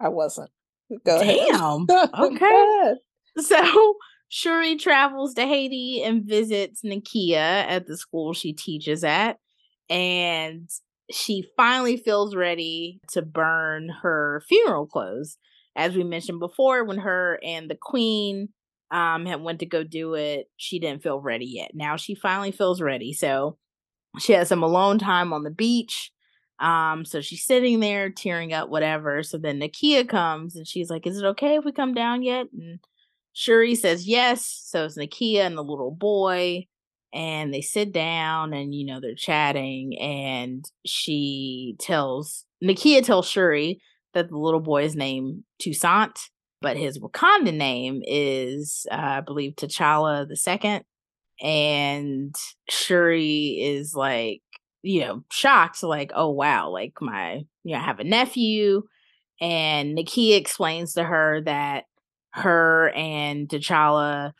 I 0.00 0.08
wasn't. 0.08 0.50
Go 1.04 1.22
Damn. 1.22 1.86
okay. 2.18 2.94
So 3.38 3.94
Shuri 4.28 4.76
travels 4.76 5.34
to 5.34 5.42
Haiti 5.42 6.02
and 6.02 6.24
visits 6.24 6.82
Nakia 6.82 7.36
at 7.36 7.86
the 7.86 7.96
school 7.96 8.32
she 8.32 8.52
teaches 8.52 9.04
at. 9.04 9.38
And 9.88 10.68
she 11.10 11.44
finally 11.56 11.96
feels 11.96 12.36
ready 12.36 13.00
to 13.10 13.22
burn 13.22 13.88
her 14.02 14.42
funeral 14.48 14.86
clothes. 14.86 15.36
As 15.76 15.96
we 15.96 16.04
mentioned 16.04 16.40
before, 16.40 16.84
when 16.84 16.98
her 16.98 17.40
and 17.42 17.70
the 17.70 17.78
queen 17.80 18.50
um 18.92 19.26
had 19.26 19.40
went 19.40 19.60
to 19.60 19.66
go 19.66 19.84
do 19.84 20.14
it, 20.14 20.46
she 20.56 20.78
didn't 20.78 21.02
feel 21.02 21.20
ready 21.20 21.46
yet. 21.46 21.72
Now 21.74 21.96
she 21.96 22.14
finally 22.14 22.50
feels 22.52 22.80
ready. 22.80 23.12
So 23.12 23.58
she 24.18 24.32
has 24.32 24.48
some 24.48 24.62
alone 24.62 24.98
time 24.98 25.32
on 25.32 25.44
the 25.44 25.50
beach 25.50 26.12
um, 26.60 27.06
so 27.06 27.22
she's 27.22 27.44
sitting 27.44 27.80
there 27.80 28.10
tearing 28.10 28.52
up, 28.52 28.68
whatever. 28.68 29.22
So 29.22 29.38
then 29.38 29.58
Nakia 29.58 30.06
comes 30.06 30.56
and 30.56 30.66
she's 30.66 30.90
like, 30.90 31.06
Is 31.06 31.18
it 31.18 31.24
okay 31.24 31.56
if 31.56 31.64
we 31.64 31.72
come 31.72 31.94
down 31.94 32.22
yet? 32.22 32.46
And 32.52 32.80
Shuri 33.32 33.74
says 33.74 34.06
yes. 34.06 34.62
So 34.66 34.84
it's 34.84 34.98
Nakia 34.98 35.46
and 35.46 35.56
the 35.56 35.64
little 35.64 35.90
boy. 35.90 36.66
And 37.12 37.52
they 37.52 37.62
sit 37.62 37.92
down 37.92 38.52
and, 38.52 38.72
you 38.72 38.84
know, 38.84 39.00
they're 39.00 39.14
chatting. 39.14 39.98
And 39.98 40.64
she 40.86 41.76
tells, 41.80 42.44
Nakia 42.62 43.02
tells 43.02 43.28
Shuri 43.28 43.80
that 44.14 44.28
the 44.28 44.36
little 44.36 44.60
boy's 44.60 44.94
name 44.94 45.44
Toussaint, 45.60 46.18
but 46.60 46.76
his 46.76 46.98
Wakanda 46.98 47.54
name 47.54 48.02
is, 48.06 48.86
uh, 48.92 48.96
I 48.96 49.20
believe, 49.22 49.54
T'Challa 49.56 50.28
the 50.28 50.36
second. 50.36 50.84
And 51.42 52.34
Shuri 52.68 53.58
is 53.60 53.94
like, 53.94 54.42
you 54.82 55.00
know, 55.00 55.24
shocked, 55.30 55.82
like, 55.82 56.12
oh 56.14 56.30
wow, 56.30 56.70
like 56.70 56.94
my, 57.00 57.42
you 57.64 57.74
know, 57.74 57.78
I 57.78 57.84
have 57.84 58.00
a 58.00 58.04
nephew. 58.04 58.82
And 59.40 59.96
Nakia 59.96 60.36
explains 60.36 60.94
to 60.94 61.04
her 61.04 61.40
that 61.42 61.84
her 62.32 62.90
and 62.90 63.48
T'Challa 63.48 64.32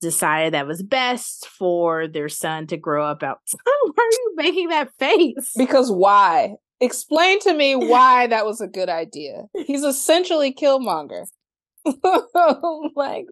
decided 0.00 0.54
that 0.54 0.66
was 0.66 0.82
best 0.82 1.46
for 1.48 2.06
their 2.08 2.28
son 2.28 2.66
to 2.68 2.76
grow 2.76 3.04
up 3.04 3.22
out. 3.22 3.38
why 3.64 3.92
are 3.98 4.12
you 4.12 4.32
making 4.36 4.68
that 4.68 4.90
face? 4.98 5.52
Because 5.56 5.90
why? 5.90 6.54
Explain 6.80 7.40
to 7.40 7.54
me 7.54 7.74
why 7.74 8.26
that 8.26 8.44
was 8.44 8.60
a 8.60 8.66
good 8.66 8.88
idea. 8.88 9.44
He's 9.66 9.82
essentially 9.82 10.52
Killmonger. 10.52 11.24
like 12.94 13.26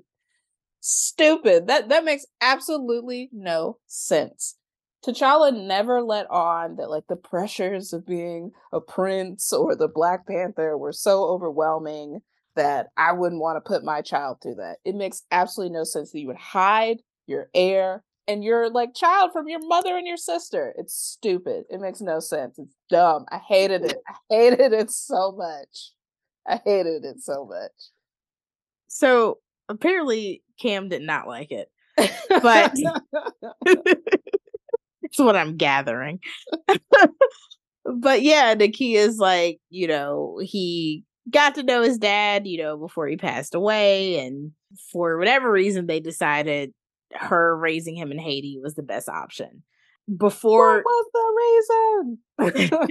stupid. 0.81 1.67
That 1.67 1.89
that 1.91 2.05
makes 2.05 2.25
absolutely 2.41 3.29
no 3.33 3.79
sense. 3.87 4.57
T'Challa 5.05 5.55
never 5.55 6.03
let 6.03 6.31
on 6.31 6.77
that 6.77 6.89
like 6.89 7.07
the 7.09 7.17
pressures 7.17 7.93
of 7.93 8.07
being 8.07 8.53
a 8.73 8.81
prince 8.81 9.53
or 9.53 9.77
the 9.77 9.89
Black 9.89 10.27
Panther 10.27 10.79
were 10.79 10.93
so 10.93 11.25
overwhelming 11.25 12.23
that 12.57 12.89
I 12.97 13.13
wouldn't 13.13 13.41
want 13.41 13.57
to 13.57 13.69
put 13.69 13.85
my 13.85 14.01
child 14.01 14.39
through 14.41 14.57
that. 14.57 14.79
It 14.85 14.95
makes 14.95 15.23
absolutely 15.31 15.77
no 15.77 15.85
sense 15.85 16.13
that 16.13 16.21
you 16.21 16.29
would 16.29 16.37
hide 16.37 16.99
your 17.27 17.51
heir 17.55 18.03
and 18.27 18.43
your 18.43 18.71
like 18.71 18.95
child 18.95 19.33
from 19.33 19.49
your 19.49 19.67
mother 19.67 19.97
and 19.97 20.07
your 20.07 20.17
sister. 20.17 20.75
It's 20.79 20.95
stupid. 20.95 21.65
It 21.69 21.81
makes 21.81 22.01
no 22.01 22.21
sense. 22.21 22.59
It's 22.59 22.75
dumb. 22.89 23.27
I 23.31 23.39
hated 23.39 23.85
it. 23.85 23.99
I 24.09 24.15
hated 24.31 24.73
it 24.73 24.91
so 24.91 25.33
much. 25.33 25.91
I 26.47 26.61
hated 26.65 27.05
it 27.05 27.21
so 27.21 27.45
much. 27.45 27.73
So 28.89 29.39
apparently 29.69 30.43
Cam 30.59 30.89
did 30.89 31.03
not 31.03 31.27
like 31.27 31.51
it. 31.51 31.69
But 32.31 32.73
it's 35.15 35.25
what 35.25 35.37
I'm 35.37 35.57
gathering. 35.57 36.19
but 37.85 38.23
yeah, 38.23 38.57
is 38.59 39.19
like, 39.19 39.61
you 39.71 39.87
know, 39.87 40.41
he 40.43 41.05
got 41.31 41.55
to 41.55 41.63
know 41.63 41.83
his 41.83 41.99
dad, 41.99 42.49
you 42.49 42.61
know, 42.61 42.77
before 42.77 43.07
he 43.07 43.17
passed 43.17 43.55
away. 43.55 44.19
And 44.19 44.51
for 44.93 45.17
whatever 45.17 45.53
reason, 45.53 45.87
they 45.87 46.01
decided 46.01 46.73
her 47.13 47.57
raising 47.57 47.95
him 47.95 48.11
in 48.11 48.19
Haiti 48.19 48.59
was 48.61 48.75
the 48.75 48.83
best 48.83 49.09
option. 49.09 49.63
Before 50.17 50.83
what 50.83 50.85
was 50.85 52.19
the 52.37 52.41
reason? 52.41 52.89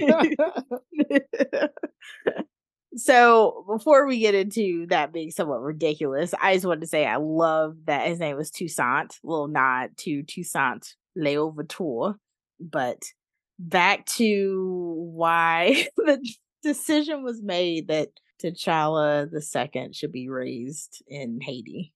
so 2.96 3.66
before 3.68 4.06
we 4.06 4.18
get 4.18 4.34
into 4.34 4.86
that 4.86 5.12
being 5.12 5.30
somewhat 5.30 5.60
ridiculous, 5.60 6.32
I 6.40 6.54
just 6.54 6.64
wanted 6.64 6.80
to 6.80 6.86
say 6.86 7.04
I 7.04 7.16
love 7.16 7.76
that 7.84 8.08
his 8.08 8.18
name 8.18 8.36
was 8.36 8.50
Toussaint, 8.50 9.18
little 9.22 9.46
nod 9.46 9.90
to 9.98 10.22
Toussaint 10.22 10.94
Louverture. 11.16 12.18
But 12.60 13.02
back 13.58 14.06
to 14.06 14.94
why 15.14 15.88
the 15.96 16.18
decision 16.62 17.22
was 17.22 17.42
made 17.42 17.88
that 17.88 18.08
T'Challa 18.42 19.30
the 19.30 19.42
second 19.42 19.94
should 19.94 20.12
be 20.12 20.28
raised 20.28 21.02
in 21.06 21.40
Haiti. 21.40 21.92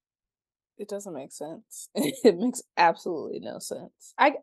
It 0.79 0.89
doesn't 0.89 1.15
make 1.15 1.33
sense. 1.33 1.89
it 1.95 2.39
makes 2.39 2.63
absolutely 2.77 3.41
no 3.41 3.59
sense. 3.59 4.15
I 4.17 4.35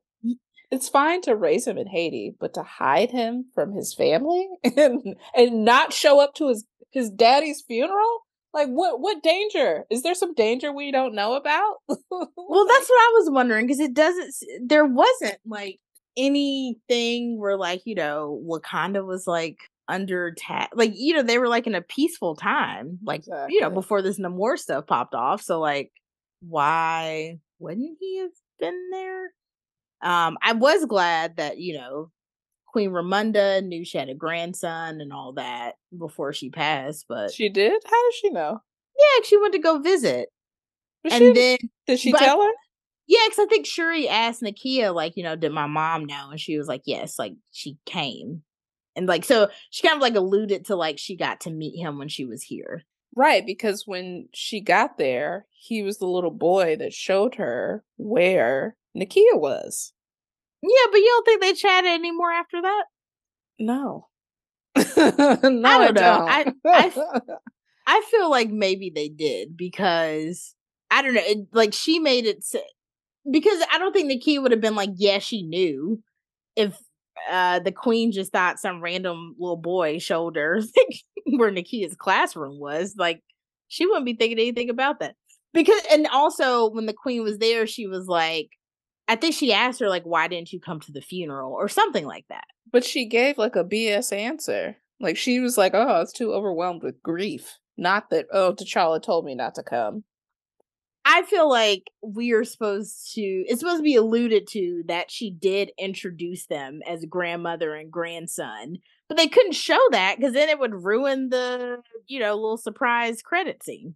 it's 0.71 0.89
fine 0.89 1.21
to 1.21 1.35
raise 1.35 1.67
him 1.67 1.77
in 1.77 1.87
Haiti, 1.87 2.35
but 2.39 2.53
to 2.55 2.63
hide 2.63 3.11
him 3.11 3.45
from 3.53 3.73
his 3.73 3.93
family 3.93 4.49
and 4.63 5.15
and 5.35 5.63
not 5.63 5.93
show 5.93 6.19
up 6.19 6.33
to 6.35 6.49
his 6.49 6.65
his 6.91 7.09
daddy's 7.09 7.61
funeral? 7.61 8.25
Like 8.55 8.69
what 8.69 9.01
what 9.01 9.21
danger? 9.21 9.83
Is 9.91 10.01
there 10.01 10.15
some 10.15 10.33
danger 10.33 10.71
we 10.71 10.89
don't 10.89 11.13
know 11.13 11.35
about? 11.35 11.75
well, 11.89 11.97
that's 12.65 12.89
what 12.89 13.01
I 13.01 13.11
was 13.15 13.29
wondering 13.29 13.67
because 13.67 13.81
it 13.81 13.93
doesn't 13.93 14.33
there 14.65 14.85
wasn't 14.85 15.37
like 15.45 15.79
anything 16.15 17.37
where 17.37 17.57
like, 17.57 17.81
you 17.83 17.95
know, 17.95 18.41
Wakanda 18.49 19.05
was 19.05 19.27
like 19.27 19.57
under 19.89 20.27
attack. 20.27 20.69
Like, 20.73 20.93
you 20.95 21.13
know, 21.13 21.21
they 21.21 21.37
were 21.37 21.49
like 21.49 21.67
in 21.67 21.75
a 21.75 21.81
peaceful 21.81 22.35
time, 22.35 22.99
like, 23.03 23.19
exactly. 23.19 23.55
you 23.55 23.61
know, 23.61 23.69
before 23.69 24.01
this 24.01 24.19
Namor 24.19 24.57
stuff 24.57 24.87
popped 24.87 25.13
off. 25.13 25.41
So, 25.41 25.59
like, 25.59 25.91
why 26.39 27.39
wouldn't 27.59 27.97
he 27.99 28.19
have 28.19 28.31
been 28.59 28.89
there? 28.91 29.25
Um, 30.01 30.37
I 30.41 30.53
was 30.53 30.85
glad 30.85 31.37
that, 31.37 31.57
you 31.57 31.77
know, 31.77 32.11
Queen 32.75 32.91
Ramonda 32.91 33.63
knew 33.63 33.85
she 33.85 33.97
had 33.97 34.09
a 34.09 34.13
grandson 34.13 34.99
and 34.99 35.13
all 35.13 35.31
that 35.33 35.75
before 35.97 36.33
she 36.33 36.49
passed, 36.49 37.05
but 37.07 37.31
she 37.31 37.47
did? 37.47 37.81
How 37.85 38.03
did 38.03 38.13
she 38.15 38.29
know? 38.31 38.59
Yeah, 38.97 39.23
she 39.23 39.37
went 39.37 39.53
to 39.53 39.59
go 39.59 39.79
visit. 39.79 40.27
Was 41.05 41.13
and 41.13 41.21
she, 41.21 41.33
then 41.33 41.57
did 41.87 41.99
she 41.99 42.11
tell 42.11 42.43
her? 42.43 42.51
Yeah, 43.07 43.21
because 43.25 43.39
I 43.39 43.45
think 43.45 43.65
Shuri 43.65 44.09
asked 44.09 44.41
Nakia, 44.41 44.93
like, 44.93 45.13
you 45.15 45.23
know, 45.23 45.37
did 45.37 45.53
my 45.53 45.67
mom 45.67 46.03
know? 46.03 46.31
And 46.31 46.39
she 46.39 46.57
was 46.57 46.67
like, 46.67 46.81
yes, 46.85 47.17
like 47.17 47.35
she 47.53 47.77
came 47.85 48.43
and 48.95 49.07
like 49.07 49.23
so 49.23 49.47
she 49.69 49.87
kind 49.87 49.95
of 49.95 50.01
like 50.01 50.15
alluded 50.15 50.65
to 50.65 50.75
like 50.75 50.97
she 50.97 51.15
got 51.15 51.41
to 51.41 51.51
meet 51.51 51.79
him 51.79 51.97
when 51.97 52.07
she 52.07 52.25
was 52.25 52.43
here 52.43 52.83
right 53.15 53.45
because 53.45 53.83
when 53.85 54.27
she 54.33 54.59
got 54.61 54.97
there 54.97 55.45
he 55.51 55.83
was 55.83 55.97
the 55.97 56.07
little 56.07 56.31
boy 56.31 56.75
that 56.75 56.93
showed 56.93 57.35
her 57.35 57.83
where 57.97 58.75
nakia 58.97 59.35
was 59.35 59.93
yeah 60.67 60.91
but 60.91 60.97
you 60.97 61.05
don't 61.07 61.25
think 61.25 61.41
they 61.41 61.53
chatted 61.53 61.91
anymore 61.91 62.31
after 62.31 62.61
that 62.61 62.83
no 63.59 64.07
no 64.75 64.83
i 64.97 65.41
don't 65.41 65.65
I 65.65 65.77
know 65.77 65.91
don't. 65.91 66.29
I, 66.29 66.53
I 66.65 67.11
i 67.87 68.03
feel 68.11 68.29
like 68.29 68.49
maybe 68.49 68.91
they 68.93 69.09
did 69.09 69.55
because 69.55 70.55
i 70.91 71.01
don't 71.01 71.13
know 71.13 71.21
it, 71.23 71.47
like 71.53 71.73
she 71.73 71.99
made 71.99 72.25
it 72.25 72.43
because 73.29 73.59
i 73.71 73.77
don't 73.77 73.93
think 73.93 74.11
nakia 74.11 74.41
would 74.41 74.51
have 74.51 74.61
been 74.61 74.75
like 74.75 74.91
yeah 74.95 75.19
she 75.19 75.43
knew 75.43 76.01
if 76.55 76.77
uh 77.31 77.59
the 77.59 77.71
queen 77.71 78.11
just 78.11 78.31
thought 78.31 78.59
some 78.59 78.81
random 78.81 79.35
little 79.39 79.57
boy 79.57 79.97
showed 79.99 80.35
her 80.35 80.61
where 81.25 81.51
Nakia's 81.51 81.95
classroom 81.95 82.59
was. 82.59 82.95
Like 82.97 83.21
she 83.67 83.85
wouldn't 83.85 84.05
be 84.05 84.15
thinking 84.15 84.39
anything 84.39 84.69
about 84.69 84.99
that. 84.99 85.15
Because 85.53 85.81
and 85.91 86.07
also 86.07 86.69
when 86.69 86.85
the 86.85 86.93
queen 86.93 87.23
was 87.23 87.37
there, 87.37 87.65
she 87.65 87.87
was 87.87 88.07
like, 88.07 88.49
I 89.07 89.15
think 89.15 89.35
she 89.35 89.53
asked 89.53 89.79
her 89.79 89.89
like, 89.89 90.03
why 90.03 90.27
didn't 90.27 90.51
you 90.51 90.59
come 90.59 90.79
to 90.81 90.91
the 90.91 91.01
funeral 91.01 91.53
or 91.53 91.67
something 91.67 92.05
like 92.05 92.25
that. 92.29 92.45
But 92.71 92.83
she 92.83 93.05
gave 93.05 93.37
like 93.37 93.55
a 93.55 93.63
BS 93.63 94.11
answer. 94.11 94.77
Like 94.99 95.17
she 95.17 95.39
was 95.39 95.57
like, 95.57 95.73
oh, 95.73 95.87
I 95.87 95.99
was 95.99 96.11
too 96.11 96.33
overwhelmed 96.33 96.83
with 96.83 97.03
grief. 97.03 97.59
Not 97.77 98.09
that 98.09 98.25
oh, 98.31 98.53
T'Challa 98.53 99.01
told 99.01 99.25
me 99.25 99.35
not 99.35 99.55
to 99.55 99.63
come. 99.63 100.03
I 101.07 101.21
feel 101.21 101.47
like 101.47 101.91
we 102.01 102.31
are 102.31 102.43
supposed 102.43 103.13
to, 103.13 103.21
it's 103.21 103.59
supposed 103.59 103.77
to 103.77 103.83
be 103.83 103.95
alluded 103.95 104.47
to 104.49 104.83
that 104.87 105.11
she 105.11 105.29
did 105.29 105.71
introduce 105.77 106.47
them 106.47 106.79
as 106.87 107.05
grandmother 107.05 107.75
and 107.75 107.91
grandson, 107.91 108.77
but 109.07 109.15
they 109.15 109.27
couldn't 109.27 109.53
show 109.53 109.79
that 109.91 110.17
because 110.17 110.33
then 110.33 110.49
it 110.49 110.57
would 110.57 110.73
ruin 110.73 111.29
the, 111.29 111.77
you 112.07 112.19
know, 112.19 112.33
little 112.33 112.57
surprise 112.57 113.21
credit 113.21 113.61
scene. 113.61 113.93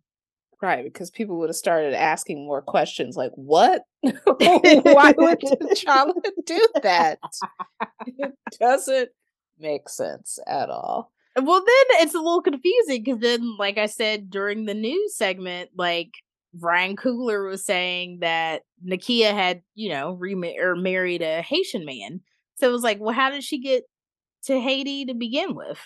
Right, 0.62 0.84
because 0.84 1.10
people 1.10 1.40
would 1.40 1.50
have 1.50 1.56
started 1.56 1.94
asking 1.94 2.46
more 2.46 2.62
questions 2.62 3.16
like, 3.16 3.32
what? 3.36 3.84
Why 4.02 5.14
would 5.18 5.40
T'Challa 5.72 6.14
do 6.46 6.68
that? 6.84 7.20
It 8.06 8.34
doesn't 8.60 9.10
make 9.58 9.88
sense 9.88 10.38
at 10.48 10.70
all. 10.70 11.14
Well, 11.38 11.60
then 11.60 12.02
it's 12.02 12.14
a 12.14 12.20
little 12.20 12.42
confusing 12.42 13.04
because 13.04 13.22
then, 13.22 13.56
like 13.58 13.78
I 13.78 13.86
said 13.86 14.30
during 14.30 14.66
the 14.66 14.74
news 14.74 15.16
segment, 15.16 15.70
like 15.78 16.12
Ryan 16.60 16.98
Coogler 16.98 17.48
was 17.50 17.66
saying 17.66 18.20
that 18.20 18.64
Nakia 18.86 19.32
had, 19.32 19.62
you 19.76 19.90
know, 19.90 20.12
rem- 20.12 20.44
or 20.60 20.76
married 20.76 21.22
a 21.22 21.42
Haitian 21.42 21.86
man. 21.86 22.20
So 22.56 22.68
it 22.68 22.74
was 22.74 22.84
like, 22.84 23.00
well, 23.00 23.16
how 23.16 23.30
did 23.30 23.46
she 23.46 23.62
get 23.62 23.84
to 24.46 24.60
Haiti 24.60 25.06
to 25.06 25.14
begin 25.14 25.56
with? 25.56 25.80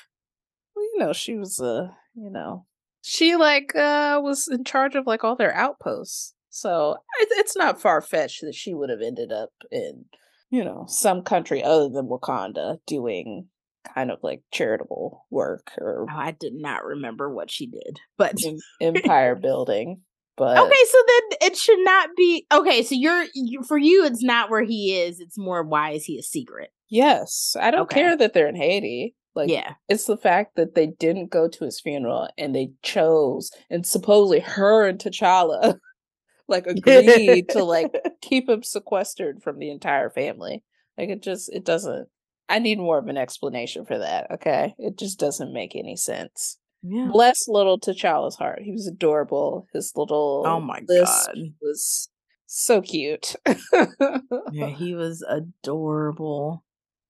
Well, 0.75 0.85
you 0.85 0.99
know, 0.99 1.13
she 1.13 1.35
was 1.35 1.59
uh, 1.59 1.89
you 2.15 2.31
know, 2.31 2.65
she 3.03 3.35
like 3.35 3.75
uh 3.75 4.19
was 4.23 4.47
in 4.47 4.63
charge 4.63 4.95
of 4.95 5.05
like 5.05 5.23
all 5.23 5.35
their 5.35 5.53
outposts. 5.53 6.33
So 6.49 6.95
it's 7.17 7.55
not 7.55 7.81
far 7.81 8.01
fetched 8.01 8.41
that 8.41 8.55
she 8.55 8.73
would 8.73 8.89
have 8.89 9.01
ended 9.01 9.31
up 9.31 9.49
in, 9.71 10.05
you 10.49 10.63
know, 10.63 10.85
some 10.87 11.21
country 11.21 11.63
other 11.63 11.89
than 11.89 12.07
Wakanda 12.07 12.77
doing 12.87 13.47
kind 13.93 14.09
of 14.09 14.19
like 14.23 14.43
charitable 14.51 15.25
work 15.29 15.71
or 15.79 16.05
oh, 16.09 16.15
I 16.15 16.31
did 16.31 16.53
not 16.53 16.85
remember 16.85 17.29
what 17.29 17.51
she 17.51 17.67
did, 17.67 17.99
but 18.17 18.35
empire 18.81 19.35
building. 19.35 20.01
But 20.37 20.57
okay, 20.57 20.83
so 20.89 20.97
then 21.07 21.49
it 21.51 21.57
should 21.57 21.83
not 21.83 22.09
be 22.15 22.47
okay. 22.51 22.83
So 22.83 22.95
you're 22.95 23.25
you, 23.35 23.63
for 23.63 23.77
you, 23.77 24.05
it's 24.05 24.23
not 24.23 24.49
where 24.49 24.63
he 24.63 24.95
is. 24.95 25.19
It's 25.19 25.37
more 25.37 25.63
why 25.63 25.91
is 25.91 26.05
he 26.05 26.17
a 26.17 26.23
secret? 26.23 26.69
Yes, 26.89 27.55
I 27.59 27.69
don't 27.69 27.81
okay. 27.81 28.01
care 28.01 28.17
that 28.17 28.33
they're 28.33 28.47
in 28.47 28.55
Haiti. 28.55 29.15
Like, 29.35 29.49
yeah, 29.49 29.73
it's 29.89 30.05
the 30.05 30.17
fact 30.17 30.55
that 30.55 30.75
they 30.75 30.87
didn't 30.87 31.31
go 31.31 31.47
to 31.47 31.65
his 31.65 31.79
funeral 31.79 32.29
and 32.37 32.55
they 32.55 32.71
chose, 32.83 33.51
and 33.69 33.85
supposedly 33.85 34.39
her 34.41 34.85
and 34.87 34.99
T'Challa 34.99 35.79
like 36.47 36.67
agreed 36.67 37.49
to 37.49 37.63
like 37.63 37.93
keep 38.21 38.49
him 38.49 38.63
sequestered 38.63 39.41
from 39.41 39.59
the 39.59 39.71
entire 39.71 40.09
family. 40.09 40.63
Like, 40.97 41.09
it 41.09 41.23
just 41.23 41.51
it 41.51 41.65
doesn't. 41.65 42.07
I 42.49 42.59
need 42.59 42.77
more 42.77 42.99
of 42.99 43.07
an 43.07 43.17
explanation 43.17 43.85
for 43.85 43.97
that. 43.97 44.29
Okay, 44.31 44.75
it 44.77 44.97
just 44.97 45.19
doesn't 45.19 45.53
make 45.53 45.75
any 45.75 45.95
sense. 45.95 46.57
Yeah. 46.83 47.09
Bless 47.11 47.47
little 47.47 47.79
T'Challa's 47.79 48.35
heart. 48.35 48.61
He 48.61 48.71
was 48.71 48.87
adorable. 48.87 49.67
His 49.73 49.93
oh 49.95 50.01
little 50.01 50.43
oh 50.45 50.59
my 50.59 50.81
god 50.81 51.37
was 51.61 52.09
so 52.45 52.81
cute. 52.81 53.35
yeah, 54.51 54.67
he 54.67 54.93
was 54.93 55.25
adorable. 55.27 56.63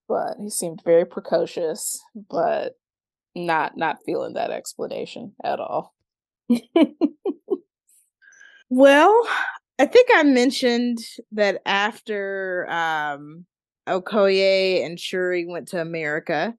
But 0.08 0.36
he 0.40 0.50
seemed 0.50 0.82
very 0.84 1.06
precocious, 1.06 2.02
but 2.30 2.74
not 3.36 3.78
not 3.78 3.98
feeling 4.06 4.34
that 4.34 4.52
explanation 4.52 5.34
at 5.44 5.60
all. 5.60 5.94
well, 8.70 9.28
I 9.80 9.86
think 9.86 10.10
I 10.14 10.24
mentioned 10.24 11.00
that 11.32 11.62
after 11.66 12.68
um 12.70 13.46
Okoye 13.88 14.86
and 14.86 15.00
Shuri 15.00 15.46
went 15.46 15.70
to 15.70 15.82
America, 15.82 16.54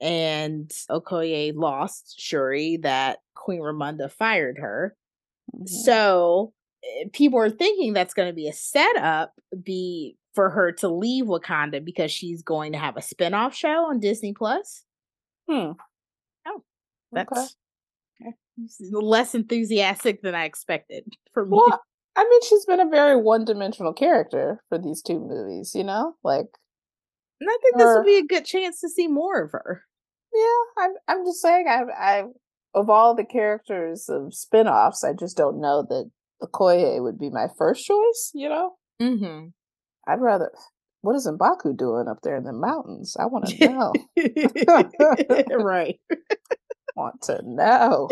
and 0.00 0.70
Okoye 0.90 1.52
lost 1.54 2.16
Shuri 2.18 2.78
that 2.82 3.18
Queen 3.34 3.60
Ramonda 3.60 4.10
fired 4.10 4.58
her. 4.58 4.96
Mm-hmm. 5.54 5.66
So 5.66 6.52
people 7.12 7.38
are 7.38 7.50
thinking 7.50 7.92
that's 7.92 8.14
going 8.14 8.28
to 8.28 8.34
be 8.34 8.48
a 8.48 8.52
setup 8.52 9.32
be 9.62 10.16
for 10.34 10.50
her 10.50 10.72
to 10.72 10.88
leave 10.88 11.24
Wakanda 11.24 11.84
because 11.84 12.10
she's 12.10 12.42
going 12.42 12.72
to 12.72 12.78
have 12.78 12.96
a 12.96 13.02
spin-off 13.02 13.54
show 13.54 13.86
on 13.86 14.00
Disney 14.00 14.34
Plus. 14.34 14.82
Hmm. 15.48 15.72
Oh. 16.46 16.62
That's 17.12 17.56
okay. 18.20 18.32
less 18.90 19.34
enthusiastic 19.34 20.22
than 20.22 20.34
I 20.34 20.44
expected 20.44 21.04
for 21.32 21.44
me. 21.44 21.52
Well, 21.52 21.80
I 22.16 22.24
mean, 22.24 22.40
she's 22.48 22.64
been 22.66 22.80
a 22.80 22.88
very 22.88 23.16
one-dimensional 23.16 23.92
character 23.92 24.62
for 24.68 24.78
these 24.78 25.02
two 25.02 25.20
movies, 25.20 25.72
you 25.74 25.84
know? 25.84 26.14
Like 26.22 26.46
and 27.40 27.50
I 27.50 27.58
think 27.62 27.76
this 27.76 27.84
will 27.84 28.04
be 28.04 28.18
a 28.18 28.26
good 28.26 28.44
chance 28.44 28.80
to 28.80 28.88
see 28.88 29.08
more 29.08 29.42
of 29.42 29.52
her. 29.52 29.82
Yeah, 30.32 30.84
I'm. 30.84 30.90
I'm 31.08 31.24
just 31.24 31.42
saying. 31.42 31.66
I. 31.68 31.82
I 31.92 32.24
of 32.74 32.90
all 32.90 33.14
the 33.14 33.24
characters 33.24 34.08
of 34.08 34.34
spin-offs, 34.34 35.02
I 35.02 35.14
just 35.14 35.36
don't 35.36 35.60
know 35.60 35.82
that 35.88 36.10
Okoye 36.42 37.02
would 37.02 37.18
be 37.18 37.30
my 37.30 37.48
first 37.58 37.84
choice, 37.84 38.30
you 38.34 38.48
know? 38.48 38.72
Mm-hmm. 39.00 39.48
I'd 40.08 40.20
rather 40.20 40.50
what 41.02 41.14
is 41.14 41.26
Mbaku 41.28 41.76
doing 41.76 42.08
up 42.08 42.18
there 42.22 42.36
in 42.36 42.44
the 42.44 42.52
mountains? 42.52 43.16
I 43.18 43.26
want 43.30 43.46
to 43.46 43.68
know. 43.68 43.92
right. 45.58 46.00
want 46.96 47.22
to 47.22 47.40
know. 47.44 48.08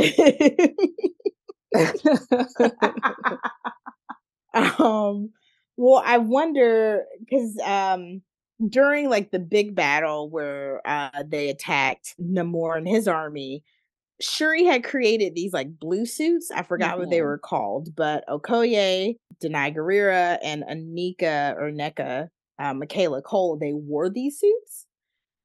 um 4.54 5.30
well 5.76 6.00
i 6.06 6.18
wonder 6.18 7.04
because 7.18 7.58
um 7.64 8.22
during 8.68 9.10
like 9.10 9.32
the 9.32 9.40
big 9.40 9.74
battle 9.74 10.30
where 10.30 10.80
uh 10.86 11.24
they 11.26 11.48
attacked 11.48 12.14
namor 12.22 12.76
and 12.78 12.86
his 12.86 13.08
army 13.08 13.64
shuri 14.20 14.64
had 14.64 14.84
created 14.84 15.34
these 15.34 15.52
like 15.52 15.78
blue 15.78 16.06
suits 16.06 16.50
i 16.50 16.62
forgot 16.62 16.92
mm-hmm. 16.92 17.00
what 17.00 17.10
they 17.10 17.18
mm-hmm. 17.18 17.26
were 17.26 17.38
called 17.38 17.94
but 17.96 18.24
okoye 18.28 19.16
danai 19.42 19.74
gurira 19.74 20.38
and 20.42 20.62
anika 20.64 21.56
or 21.56 21.70
neka 21.70 22.28
uh, 22.60 22.72
michaela 22.72 23.20
Coel, 23.20 23.56
they 23.56 23.72
wore 23.72 24.08
these 24.08 24.38
suits 24.38 24.86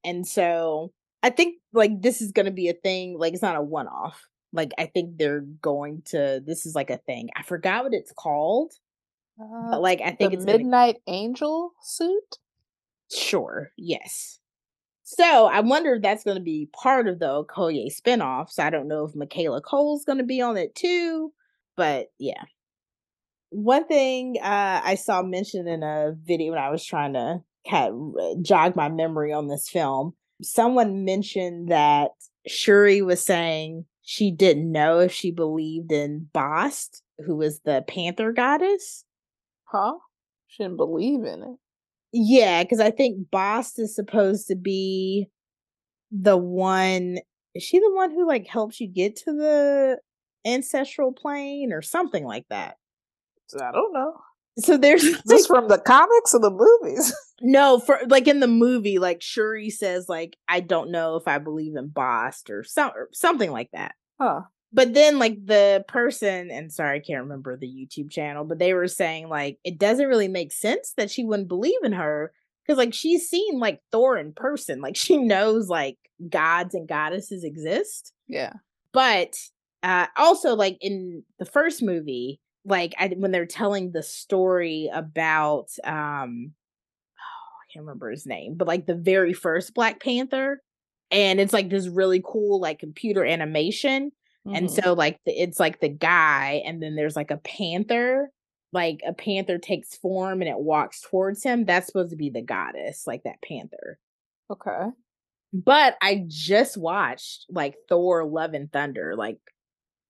and 0.04 0.28
so 0.28 0.91
i 1.24 1.30
think 1.30 1.56
like 1.74 2.02
this 2.02 2.22
is 2.22 2.32
gonna 2.32 2.52
be 2.52 2.70
a 2.70 2.74
thing 2.74 3.18
like 3.18 3.34
it's 3.34 3.41
not 3.41 3.56
a 3.56 3.62
one-off 3.62 4.30
like 4.54 4.72
I 4.78 4.86
think 4.88 5.18
they're 5.18 5.41
going 5.62 6.02
to 6.08 6.41
this 6.46 6.66
is 6.66 6.76
like 6.76 6.90
a 6.90 6.98
thing. 6.98 7.30
I 7.36 7.44
forgot 7.44 7.84
what 7.84 7.94
it's 7.94 8.12
called. 8.12 8.74
Uh, 9.40 9.72
but 9.72 9.82
like 9.82 10.02
I 10.02 10.12
think 10.12 10.34
it's 10.34 10.46
Midnight 10.46 10.98
gonna... 11.06 11.18
Angel 11.18 11.72
suit? 11.82 12.38
Sure, 13.12 13.72
yes. 13.78 14.40
So 15.11 15.45
I 15.48 15.61
wonder 15.61 15.95
if 15.95 16.03
that's 16.03 16.23
gonna 16.23 16.40
be 16.40 16.69
part 16.72 17.07
of 17.07 17.18
the 17.18 17.26
Okoye 17.26 17.88
spinoff. 17.88 18.52
So 18.52 18.61
I 18.61 18.69
don't 18.69 18.88
know 18.88 19.06
if 19.06 19.15
Michaela 19.15 19.60
Coel's 19.60 20.06
gonna 20.06 20.23
be 20.23 20.40
on 20.40 20.56
it 20.56 20.76
too. 20.76 21.34
But 21.76 22.11
yeah. 22.19 22.44
One 23.49 23.88
thing 23.88 24.36
uh, 24.40 24.81
I 24.84 24.94
saw 24.94 25.23
mentioned 25.23 25.68
in 25.68 25.81
a 25.81 26.14
video 26.23 26.52
when 26.52 26.60
I 26.61 26.69
was 26.69 26.86
trying 26.86 27.14
to 27.14 27.41
kind 27.68 28.14
of 28.19 28.44
jog 28.44 28.76
my 28.76 28.88
memory 28.88 29.34
on 29.34 29.48
this 29.48 29.68
film, 29.68 30.14
someone 30.44 31.06
mentioned 31.06 31.72
that 31.72 32.11
Shuri 32.45 33.02
was 33.02 33.26
saying 33.26 33.86
she 34.03 34.30
didn't 34.30 34.72
know 34.72 34.99
if 34.99 35.11
she 35.11 35.31
believed 35.31 35.91
in 35.91 36.27
Bast, 36.31 37.02
who 37.26 37.36
was 37.36 37.61
the 37.61 37.84
panther 37.88 38.31
goddess. 38.31 39.06
Huh? 39.64 39.95
She 40.45 40.61
didn't 40.61 40.77
believe 40.77 41.23
in 41.23 41.41
it. 41.41 41.57
Yeah, 42.11 42.64
because 42.64 42.80
I 42.80 42.91
think 42.91 43.30
Bast 43.31 43.80
is 43.80 43.95
supposed 43.95 44.48
to 44.48 44.56
be 44.56 45.30
the 46.11 46.38
one. 46.38 47.19
Is 47.56 47.64
she 47.64 47.80
the 47.80 47.94
one 47.94 48.11
who 48.11 48.27
like 48.27 48.48
helps 48.48 48.80
you 48.80 48.88
get 48.88 49.15
to 49.18 49.34
the 49.34 49.99
ancestral 50.45 51.11
plane 51.11 51.72
or 51.72 51.81
something 51.81 52.23
like 52.23 52.45
that? 52.49 52.77
I 53.60 53.72
don't 53.72 53.94
know. 53.94 54.14
So 54.60 54.77
there's 54.77 55.03
like, 55.11 55.23
this 55.26 55.48
from 55.48 55.68
the 55.68 55.77
comics 55.80 56.34
or 56.34 56.40
the 56.40 56.52
movies? 56.52 57.14
no, 57.41 57.80
for 57.80 57.99
like 58.07 58.27
in 58.27 58.40
the 58.40 58.48
movie, 58.48 58.99
like 58.99 59.22
Shuri 59.22 59.69
says, 59.69 60.10
like 60.10 60.38
I 60.48 60.60
don't 60.60 60.91
know 60.91 61.15
if 61.15 61.27
I 61.27 61.38
believe 61.38 61.76
in 61.76 61.90
Bast 61.90 62.49
or 62.49 62.64
some 62.64 62.91
or 62.95 63.10
something 63.14 63.52
like 63.52 63.69
that. 63.73 63.95
Huh. 64.19 64.41
But 64.72 64.94
then 64.94 65.18
like 65.18 65.46
the 65.46 65.84
person, 65.88 66.52
and 66.52 66.72
sorry, 66.72 66.98
I 66.98 67.02
can't 67.02 67.24
remember 67.24 67.58
the 67.58 67.68
YouTube 67.68 68.12
channel, 68.12 68.44
but 68.44 68.60
they 68.60 68.74
were 68.74 68.88
saying 68.88 69.28
like 69.28 69.58
it 69.64 69.80
doesn't 69.80 70.08
really 70.08 70.28
make 70.28 70.52
sense 70.52 70.94
that 70.98 71.10
she 71.10 71.24
wouldn't 71.24 71.48
believe 71.48 71.84
in 71.84 71.94
her 71.94 72.32
because 72.64 72.78
like 72.78 72.94
she's 72.94 73.28
seen 73.28 73.60
like 73.60 73.82
Thor 73.91 74.18
in 74.18 74.34
person. 74.34 74.80
Like 74.82 74.96
she 74.96 75.18
knows 75.18 75.70
like 75.70 75.98
gods 76.30 76.76
and 76.76 76.88
goddesses 76.88 77.44
exist. 77.44 78.14
Yeah. 78.28 78.54
But 78.94 79.36
uh 79.82 80.08
also 80.18 80.56
like 80.56 80.78
in 80.82 81.24
the 81.40 81.46
first 81.46 81.82
movie, 81.82 82.40
like 82.64 82.94
I, 83.00 83.08
when 83.18 83.32
they're 83.32 83.48
telling 83.48 83.91
the 83.91 84.04
story 84.04 84.90
about 84.94 85.70
um 85.84 86.52
oh, 87.18 87.50
I 87.58 87.66
can't 87.74 87.86
remember 87.86 88.12
his 88.12 88.28
name, 88.28 88.54
but 88.56 88.68
like 88.68 88.86
the 88.86 88.96
very 88.96 89.34
first 89.34 89.74
Black 89.74 90.00
Panther, 90.00 90.62
and 91.10 91.40
it's 91.40 91.54
like 91.54 91.72
this 91.72 91.88
really 91.88 92.22
cool 92.24 92.62
like 92.62 92.78
computer 92.78 93.26
animation 93.26 94.12
mm-hmm. 94.50 94.56
and 94.56 94.72
so 94.72 94.94
like 94.94 95.20
the, 95.26 95.32
it's 95.32 95.60
like 95.60 95.80
the 95.80 95.90
guy 95.90 96.62
and 96.66 96.82
then 96.82 96.96
there's 96.96 97.16
like 97.16 97.32
a 97.32 97.38
panther 97.38 98.32
like 98.72 99.02
a 99.08 99.14
panther 99.14 99.58
takes 99.58 99.96
form 99.96 100.42
and 100.42 100.50
it 100.50 100.60
walks 100.60 101.02
towards 101.02 101.44
him 101.44 101.66
that's 101.66 101.88
supposed 101.88 102.12
to 102.12 102.16
be 102.16 102.30
the 102.30 102.42
goddess 102.42 103.06
like 103.08 103.24
that 103.24 103.42
panther. 103.42 104.00
Okay. 104.52 104.90
But 105.52 105.96
i 106.02 106.24
just 106.28 106.78
watched 106.78 107.46
like 107.50 107.76
thor 107.88 108.26
love 108.26 108.54
and 108.54 108.72
thunder 108.72 109.16
like 109.16 109.40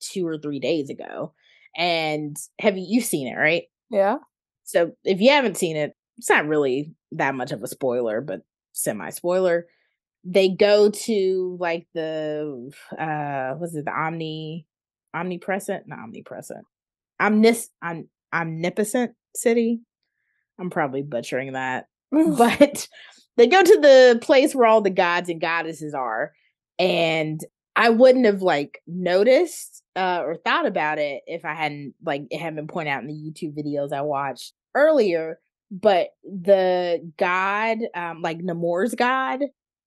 two 0.02 0.28
or 0.28 0.38
three 0.38 0.60
days 0.60 0.90
ago 0.90 1.34
and 1.78 2.38
have 2.60 2.78
you 2.78 2.86
you've 2.88 3.06
seen 3.06 3.28
it 3.28 3.38
right? 3.38 3.64
Yeah. 3.90 4.18
So 4.64 4.92
if 5.04 5.22
you 5.22 5.30
haven't 5.30 5.58
seen 5.58 5.78
it 5.78 5.94
it's 6.18 6.30
not 6.30 6.48
really 6.48 6.94
that 7.14 7.36
much 7.36 7.52
of 7.52 7.64
a 7.64 7.68
spoiler 7.68 8.22
but 8.22 8.42
semi 8.74 9.10
spoiler 9.10 9.68
they 10.24 10.50
go 10.50 10.90
to 10.90 11.58
like 11.60 11.88
the 11.94 12.72
uh 12.92 13.58
was 13.60 13.76
it 13.76 13.86
the 13.86 13.92
omni 13.92 14.66
omnipresent? 15.14 15.88
Not 15.88 16.00
omnipresent. 16.00 16.66
Omnis 17.20 17.70
om, 17.84 18.08
omnipotent 18.34 19.16
city? 19.36 19.82
I'm 20.60 20.70
probably 20.70 21.02
butchering 21.02 21.54
that. 21.54 21.88
But 22.12 22.88
they 23.40 23.48
go 23.48 23.64
to 23.64 23.80
the 23.82 24.20
place 24.22 24.54
where 24.54 24.68
all 24.68 24.82
the 24.82 24.90
gods 24.90 25.30
and 25.30 25.40
goddesses 25.40 25.94
are 25.94 26.34
and 26.78 27.40
i 27.76 27.90
wouldn't 27.90 28.26
have 28.26 28.42
like 28.42 28.82
noticed 28.86 29.84
uh 29.96 30.22
or 30.26 30.36
thought 30.36 30.66
about 30.66 30.98
it 31.00 31.22
if 31.26 31.46
i 31.46 31.54
hadn't 31.54 31.94
like 32.04 32.24
it 32.30 32.40
hadn't 32.40 32.56
been 32.56 32.68
pointed 32.68 32.92
out 32.92 33.02
in 33.02 33.08
the 33.08 33.14
youtube 33.14 33.58
videos 33.58 33.94
i 33.94 34.02
watched 34.02 34.54
earlier 34.76 35.40
but 35.72 36.10
the 36.24 37.12
god 37.18 37.78
um 37.96 38.22
like 38.22 38.40
namor's 38.40 38.96
god 38.96 39.42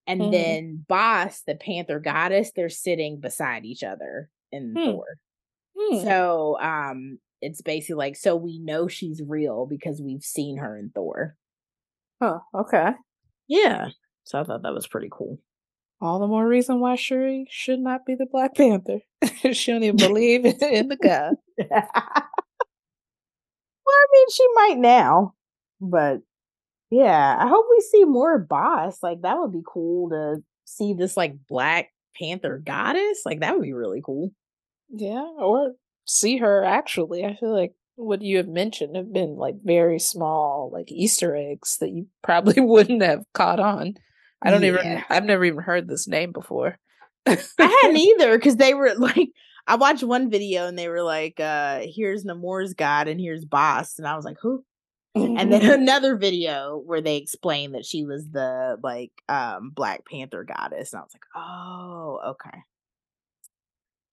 and 0.07 0.21
mm-hmm. 0.21 0.31
then 0.31 0.85
Bast, 0.89 1.47
the 1.47 1.55
Panther 1.55 2.01
goddess, 2.01 2.53
they're 2.55 2.69
sitting 2.69 3.21
beside 3.21 3.65
each 3.65 3.83
other 3.83 4.31
in 4.51 4.75
hmm. 4.77 4.85
Thor. 4.85 5.05
Hmm. 5.79 6.01
So 6.01 6.59
um 6.61 7.19
it's 7.41 7.63
basically 7.63 7.97
like 7.97 8.17
so 8.17 8.37
we 8.37 8.59
know 8.59 8.89
she's 8.89 9.23
real 9.27 9.67
because 9.67 10.01
we've 10.01 10.23
seen 10.23 10.59
her 10.59 10.77
in 10.77 10.91
Thor. 10.95 11.37
Oh, 12.21 12.41
okay. 12.55 12.91
Yeah. 13.49 13.89
So 14.25 14.41
I 14.41 14.45
thought 14.45 14.63
that 14.63 14.75
was 14.75 14.87
pretty 14.87 15.09
cool. 15.11 15.39
All 16.01 16.19
the 16.19 16.27
more 16.27 16.47
reason 16.47 16.81
why 16.81 16.97
Shuri 16.97 17.47
should 17.49 17.79
not 17.79 18.05
be 18.05 18.17
the 18.17 18.27
Black 18.27 18.55
Panther. 18.57 19.01
she 19.53 19.73
don't 19.73 19.85
even 19.85 19.97
believe 20.09 20.45
in 20.45 20.89
the 20.89 20.97
god. 20.97 21.35
well, 21.59 21.71
I 23.87 24.07
mean, 24.13 24.27
she 24.33 24.47
might 24.55 24.79
now, 24.79 25.35
but 25.81 26.19
yeah, 26.93 27.39
I 27.41 27.49
hope 27.49 27.65
we 27.71 27.81
see 27.81 28.05
more 28.05 28.39
Bast. 28.39 29.03
Like 29.03 29.23
that 29.23 29.39
would 29.39 29.51
be 29.51 29.63
cool 29.67 30.11
to 30.11 30.43
see 30.67 30.93
this 30.93 31.17
like 31.17 31.35
Black 31.49 31.89
Panther 32.15 32.61
goddess. 32.63 33.23
Like 33.25 33.41
that 33.41 33.55
would 33.55 33.63
be 33.63 33.73
really 33.73 34.03
cool. 34.05 34.31
Yeah, 34.91 35.25
or 35.39 35.73
see 36.05 36.37
her 36.37 36.63
actually. 36.63 37.25
I 37.25 37.35
feel 37.35 37.57
like 37.59 37.73
what 37.95 38.21
you 38.21 38.37
have 38.37 38.49
mentioned 38.49 38.97
have 38.97 39.11
been 39.11 39.37
like 39.37 39.55
very 39.65 39.99
small 39.99 40.71
like 40.71 40.93
Easter 40.93 41.35
eggs 41.35 41.79
that 41.79 41.93
you 41.93 42.09
probably 42.23 42.55
wouldn't 42.61 43.03
have 43.03 43.25
caught 43.33 43.59
on. 43.59 43.95
I 44.43 44.51
don't 44.51 44.63
yeah. 44.63 44.69
even 44.69 45.05
I've 45.09 45.25
never 45.25 45.47
even 45.47 45.63
heard 45.63 45.89
this 45.89 46.07
name 46.07 46.33
before. 46.33 46.79
I 47.25 47.39
hadn't 47.59 47.97
either 47.97 48.37
because 48.37 48.57
they 48.57 48.75
were 48.75 48.95
like 48.99 49.31
I 49.67 49.77
watched 49.77 50.03
one 50.03 50.31
video 50.31 50.67
and 50.67 50.79
they 50.79 50.89
were 50.89 51.03
like, 51.03 51.41
uh, 51.41 51.81
here's 51.85 52.25
Namor's 52.25 52.75
God 52.75 53.09
and 53.09 53.19
here's 53.19 53.47
Bast. 53.47 53.99
And 53.99 54.07
I 54.07 54.15
was 54.15 54.27
like, 54.27 54.37
who? 54.43 54.63
And 55.15 55.53
then 55.53 55.71
another 55.81 56.17
video 56.17 56.81
where 56.85 57.01
they 57.01 57.17
explained 57.17 57.75
that 57.75 57.85
she 57.85 58.05
was 58.05 58.29
the 58.31 58.79
like 58.83 59.13
um 59.29 59.71
Black 59.71 60.07
Panther 60.07 60.45
goddess, 60.45 60.93
and 60.93 61.01
I 61.01 61.03
was 61.03 61.15
like, 61.15 61.25
oh, 61.35 62.21
okay. 62.31 62.59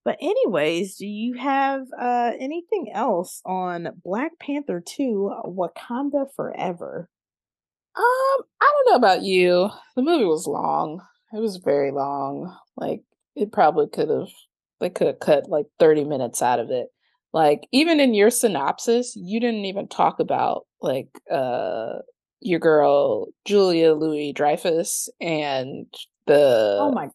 But 0.04 0.16
anyways, 0.20 0.96
do 0.96 1.06
you 1.06 1.34
have 1.34 1.82
uh 1.98 2.32
anything 2.38 2.90
else 2.92 3.40
on 3.44 3.88
Black 4.02 4.32
Panther 4.38 4.82
2 4.84 5.32
Wakanda 5.46 6.26
Forever? 6.34 7.08
Um, 7.96 8.44
I 8.60 8.72
don't 8.72 8.92
know 8.92 8.96
about 8.96 9.22
you. 9.22 9.68
The 9.96 10.02
movie 10.02 10.24
was 10.24 10.46
long. 10.46 11.02
It 11.32 11.40
was 11.40 11.56
very 11.56 11.90
long. 11.90 12.56
Like 12.76 13.02
it 13.36 13.52
probably 13.52 13.88
could 13.88 14.08
have 14.08 14.28
they 14.80 14.90
could 14.90 15.06
have 15.06 15.20
cut 15.20 15.48
like 15.48 15.66
30 15.78 16.04
minutes 16.04 16.40
out 16.42 16.60
of 16.60 16.70
it. 16.70 16.88
Like 17.32 17.68
even 17.72 18.00
in 18.00 18.14
your 18.14 18.30
synopsis, 18.30 19.14
you 19.16 19.38
didn't 19.40 19.66
even 19.66 19.86
talk 19.86 20.18
about 20.18 20.66
like 20.82 21.08
uh 21.30 21.98
your 22.40 22.58
girl 22.58 23.28
Julia 23.44 23.94
Louis 23.94 24.32
Dreyfus 24.32 25.08
and 25.20 25.86
the 26.26 26.78
oh 26.80 26.92
my 26.92 27.08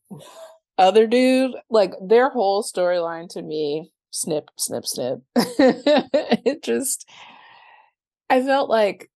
other 0.77 1.07
dude. 1.07 1.55
Like 1.69 1.93
their 2.01 2.29
whole 2.29 2.63
storyline 2.63 3.29
to 3.29 3.41
me, 3.41 3.91
snip, 4.11 4.49
snip, 4.57 4.85
snip. 4.85 5.19
it 5.35 6.63
just 6.63 7.09
I 8.29 8.41
felt 8.41 8.69
like 8.69 9.09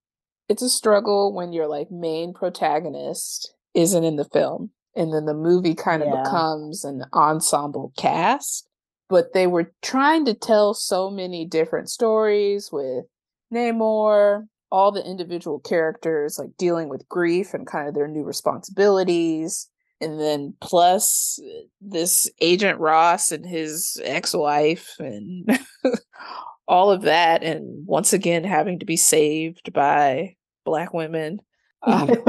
it's 0.48 0.62
a 0.62 0.70
struggle 0.70 1.34
when 1.34 1.54
your 1.54 1.68
like 1.68 1.92
main 1.92 2.34
protagonist 2.34 3.54
isn't 3.74 4.04
in 4.04 4.16
the 4.16 4.26
film 4.26 4.72
and 4.96 5.14
then 5.14 5.26
the 5.26 5.34
movie 5.34 5.76
kind 5.76 6.02
of 6.02 6.10
yeah. 6.10 6.24
becomes 6.24 6.84
an 6.84 7.06
ensemble 7.14 7.94
cast 7.98 8.68
but 9.10 9.34
they 9.34 9.48
were 9.48 9.72
trying 9.82 10.26
to 10.26 10.34
tell 10.34 10.74
so 10.74 11.10
many 11.10 11.46
different 11.46 11.90
stories 11.90 12.72
with 12.72 13.06
Namor, 13.54 14.48
all 14.72 14.92
the 14.92 15.06
individual 15.06 15.60
characters 15.60 16.38
like 16.38 16.56
dealing 16.58 16.90
with 16.90 17.08
grief 17.10 17.54
and 17.54 17.66
kind 17.66 17.88
of 17.88 17.96
their 17.96 18.08
new 18.08 18.24
responsibilities. 18.24 19.68
And 20.02 20.20
then 20.20 20.54
plus 20.62 21.40
this 21.82 22.30
Agent 22.40 22.80
Ross 22.80 23.32
and 23.32 23.46
his 23.46 24.00
ex 24.04 24.34
wife 24.34 24.96
and 25.00 25.60
all 26.68 26.92
of 26.92 27.02
that. 27.02 27.44
And 27.44 27.86
once 27.86 28.14
again, 28.14 28.44
having 28.44 28.80
to 28.80 28.86
be 28.86 28.96
saved 28.96 29.74
by 29.74 30.36
black 30.64 30.94
women. 30.94 31.40
Um, 31.82 32.10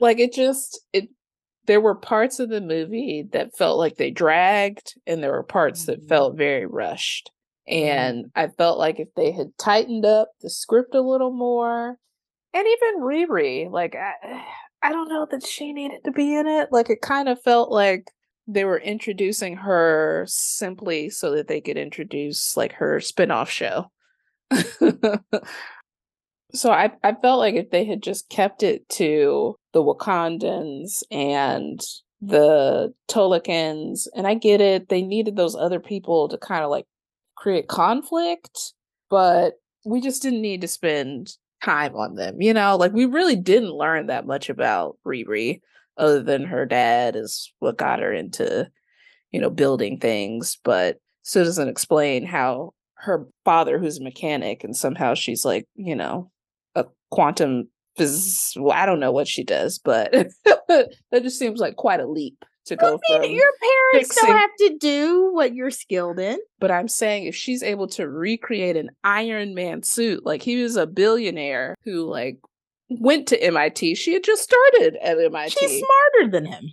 like 0.00 0.18
it 0.20 0.32
just, 0.32 0.80
it, 0.92 1.08
there 1.66 1.80
were 1.80 1.94
parts 1.94 2.38
of 2.38 2.48
the 2.48 2.60
movie 2.60 3.26
that 3.32 3.56
felt 3.56 3.78
like 3.78 3.96
they 3.96 4.10
dragged, 4.10 4.94
and 5.06 5.22
there 5.22 5.32
were 5.32 5.42
parts 5.42 5.86
that 5.86 6.00
mm-hmm. 6.00 6.08
felt 6.08 6.36
very 6.36 6.66
rushed. 6.66 7.30
Mm-hmm. 7.70 7.88
And 7.88 8.30
I 8.34 8.48
felt 8.48 8.78
like 8.78 9.00
if 9.00 9.08
they 9.16 9.32
had 9.32 9.56
tightened 9.58 10.04
up 10.04 10.30
the 10.40 10.50
script 10.50 10.94
a 10.94 11.00
little 11.00 11.32
more, 11.32 11.98
and 12.52 12.66
even 12.66 13.02
Riri, 13.02 13.70
like 13.70 13.94
I, 13.96 14.44
I 14.82 14.92
don't 14.92 15.08
know 15.08 15.26
that 15.30 15.46
she 15.46 15.72
needed 15.72 16.04
to 16.04 16.12
be 16.12 16.36
in 16.36 16.46
it. 16.46 16.68
Like 16.70 16.90
it 16.90 17.00
kind 17.00 17.28
of 17.28 17.40
felt 17.42 17.72
like 17.72 18.10
they 18.46 18.64
were 18.64 18.78
introducing 18.78 19.56
her 19.56 20.26
simply 20.28 21.08
so 21.08 21.30
that 21.30 21.48
they 21.48 21.62
could 21.62 21.78
introduce 21.78 22.54
like 22.56 22.72
her 22.72 23.00
spin-off 23.00 23.48
show. 23.48 23.90
so 26.52 26.70
I 26.70 26.92
I 27.02 27.14
felt 27.14 27.38
like 27.38 27.54
if 27.54 27.70
they 27.70 27.84
had 27.86 28.02
just 28.02 28.28
kept 28.28 28.62
it 28.62 28.86
to 28.90 29.56
the 29.72 29.82
Wakandans 29.82 31.02
and 31.10 31.80
the 32.20 32.92
Talokans, 33.08 34.06
and 34.14 34.26
I 34.26 34.34
get 34.34 34.60
it, 34.60 34.90
they 34.90 35.02
needed 35.02 35.36
those 35.36 35.56
other 35.56 35.80
people 35.80 36.28
to 36.28 36.36
kind 36.36 36.62
of 36.62 36.70
like 36.70 36.86
create 37.44 37.68
conflict, 37.68 38.72
but 39.10 39.52
we 39.84 40.00
just 40.00 40.22
didn't 40.22 40.40
need 40.40 40.62
to 40.62 40.66
spend 40.66 41.30
time 41.62 41.94
on 41.94 42.14
them. 42.14 42.40
You 42.40 42.54
know, 42.54 42.76
like 42.76 42.94
we 42.94 43.04
really 43.04 43.36
didn't 43.36 43.74
learn 43.74 44.06
that 44.06 44.26
much 44.26 44.48
about 44.48 44.96
Riri 45.06 45.60
other 45.98 46.22
than 46.22 46.44
her 46.46 46.64
dad 46.64 47.16
is 47.16 47.52
what 47.58 47.76
got 47.76 48.00
her 48.00 48.14
into, 48.14 48.66
you 49.30 49.40
know, 49.42 49.50
building 49.50 49.98
things, 50.00 50.58
but 50.64 50.96
still 51.22 51.44
doesn't 51.44 51.68
explain 51.68 52.24
how 52.24 52.72
her 52.94 53.26
father, 53.44 53.78
who's 53.78 53.98
a 53.98 54.02
mechanic, 54.02 54.64
and 54.64 54.74
somehow 54.74 55.12
she's 55.12 55.44
like, 55.44 55.66
you 55.74 55.94
know, 55.94 56.30
a 56.74 56.86
quantum 57.10 57.68
phys- 57.98 58.58
well, 58.58 58.72
I 58.72 58.86
don't 58.86 59.00
know 59.00 59.12
what 59.12 59.28
she 59.28 59.44
does, 59.44 59.78
but 59.78 60.12
that 60.46 61.22
just 61.22 61.38
seems 61.38 61.60
like 61.60 61.76
quite 61.76 62.00
a 62.00 62.08
leap 62.08 62.42
to 62.66 62.76
go 62.76 62.98
I 63.10 63.18
mean, 63.18 63.32
your 63.32 63.50
parents 63.60 64.14
fixing... 64.14 64.28
don't 64.28 64.38
have 64.38 64.56
to 64.58 64.78
do 64.78 65.32
what 65.32 65.54
you're 65.54 65.70
skilled 65.70 66.18
in. 66.18 66.38
But 66.58 66.70
i'm 66.70 66.88
saying 66.88 67.24
if 67.24 67.34
she's 67.34 67.62
able 67.62 67.88
to 67.88 68.08
recreate 68.08 68.76
an 68.76 68.90
iron 69.02 69.54
man 69.54 69.82
suit 69.82 70.24
like 70.24 70.42
he 70.42 70.62
was 70.62 70.76
a 70.76 70.86
billionaire 70.86 71.74
who 71.84 72.08
like 72.08 72.38
went 72.88 73.28
to 73.28 73.50
mit 73.50 73.98
she 73.98 74.14
had 74.14 74.24
just 74.24 74.42
started 74.42 74.96
at 75.02 75.18
mit 75.18 75.52
she's 75.52 75.78
smarter 75.78 76.30
than 76.30 76.46
him. 76.46 76.72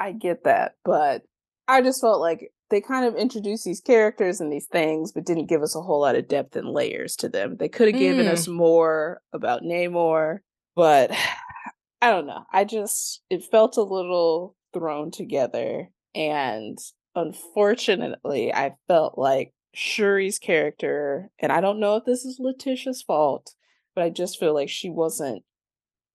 I 0.00 0.12
get 0.12 0.44
that 0.44 0.74
but 0.84 1.22
i 1.66 1.82
just 1.82 2.00
felt 2.00 2.20
like 2.20 2.52
they 2.70 2.80
kind 2.80 3.06
of 3.06 3.16
introduced 3.16 3.64
these 3.64 3.80
characters 3.80 4.40
and 4.40 4.52
these 4.52 4.66
things 4.66 5.12
but 5.12 5.24
didn't 5.24 5.48
give 5.48 5.62
us 5.62 5.74
a 5.74 5.80
whole 5.80 6.00
lot 6.00 6.16
of 6.16 6.28
depth 6.28 6.54
and 6.54 6.68
layers 6.68 7.16
to 7.16 7.28
them. 7.28 7.56
They 7.56 7.68
could 7.68 7.88
have 7.88 7.96
mm. 7.96 8.00
given 8.00 8.26
us 8.26 8.46
more 8.46 9.22
about 9.32 9.62
namor 9.62 10.40
but 10.76 11.10
i 12.02 12.10
don't 12.10 12.26
know. 12.26 12.44
I 12.52 12.64
just 12.64 13.22
it 13.28 13.44
felt 13.44 13.76
a 13.76 13.82
little 13.82 14.54
thrown 14.72 15.10
together. 15.10 15.90
And 16.14 16.78
unfortunately, 17.14 18.52
I 18.52 18.74
felt 18.86 19.18
like 19.18 19.52
Shuri's 19.74 20.38
character, 20.38 21.30
and 21.38 21.52
I 21.52 21.60
don't 21.60 21.80
know 21.80 21.96
if 21.96 22.04
this 22.04 22.24
is 22.24 22.38
Letitia's 22.40 23.02
fault, 23.02 23.54
but 23.94 24.04
I 24.04 24.10
just 24.10 24.38
feel 24.38 24.54
like 24.54 24.68
she 24.68 24.90
wasn't, 24.90 25.42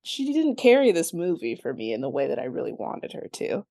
she 0.03 0.33
didn't 0.33 0.57
carry 0.57 0.91
this 0.91 1.13
movie 1.13 1.55
for 1.55 1.73
me 1.73 1.93
in 1.93 2.01
the 2.01 2.09
way 2.09 2.27
that 2.27 2.39
I 2.39 2.45
really 2.45 2.73
wanted 2.73 3.13
her 3.13 3.27
to. 3.33 3.65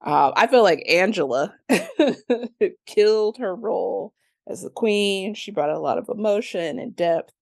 Um, 0.00 0.32
I 0.36 0.46
feel 0.46 0.62
like 0.62 0.88
Angela 0.88 1.54
killed 2.86 3.38
her 3.38 3.54
role 3.54 4.14
as 4.46 4.62
the 4.62 4.70
queen. 4.70 5.34
She 5.34 5.50
brought 5.50 5.70
a 5.70 5.78
lot 5.78 5.98
of 5.98 6.08
emotion 6.08 6.78
and 6.78 6.94
depth. 6.94 7.32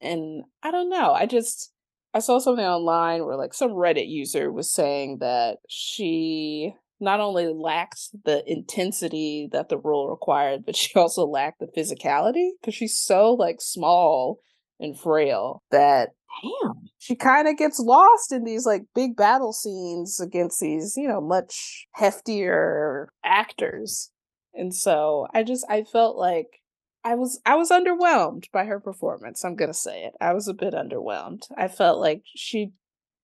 And 0.00 0.44
I 0.62 0.70
don't 0.70 0.88
know. 0.88 1.12
I 1.12 1.26
just, 1.26 1.72
I 2.12 2.18
saw 2.18 2.38
something 2.38 2.64
online 2.64 3.24
where 3.24 3.36
like 3.36 3.54
some 3.54 3.70
Reddit 3.70 4.08
user 4.08 4.50
was 4.50 4.72
saying 4.72 5.18
that 5.20 5.58
she 5.68 6.74
not 7.00 7.20
only 7.20 7.46
lacked 7.46 8.08
the 8.24 8.42
intensity 8.50 9.48
that 9.52 9.68
the 9.68 9.78
role 9.78 10.10
required, 10.10 10.64
but 10.66 10.76
she 10.76 10.92
also 10.98 11.24
lacked 11.26 11.60
the 11.60 11.66
physicality 11.66 12.50
because 12.60 12.74
she's 12.74 12.98
so 12.98 13.32
like 13.32 13.60
small 13.60 14.40
and 14.78 14.98
frail 14.98 15.62
that 15.70 16.10
damn. 16.42 16.88
she 16.98 17.14
kind 17.14 17.46
of 17.46 17.56
gets 17.56 17.78
lost 17.78 18.32
in 18.32 18.44
these 18.44 18.64
like 18.66 18.82
big 18.94 19.16
battle 19.16 19.52
scenes 19.52 20.18
against 20.20 20.58
these 20.60 20.94
you 20.96 21.06
know 21.06 21.20
much 21.20 21.86
heftier 21.98 23.06
actors. 23.24 24.10
And 24.54 24.74
so 24.74 25.26
i 25.32 25.42
just 25.42 25.64
i 25.68 25.84
felt 25.84 26.16
like 26.16 26.59
I 27.04 27.14
was 27.14 27.40
I 27.46 27.54
was 27.56 27.70
underwhelmed 27.70 28.50
by 28.52 28.64
her 28.64 28.78
performance. 28.80 29.44
I'm 29.44 29.56
gonna 29.56 29.74
say 29.74 30.04
it. 30.04 30.14
I 30.20 30.32
was 30.32 30.48
a 30.48 30.54
bit 30.54 30.74
underwhelmed. 30.74 31.44
I 31.56 31.68
felt 31.68 31.98
like 31.98 32.22
she 32.26 32.72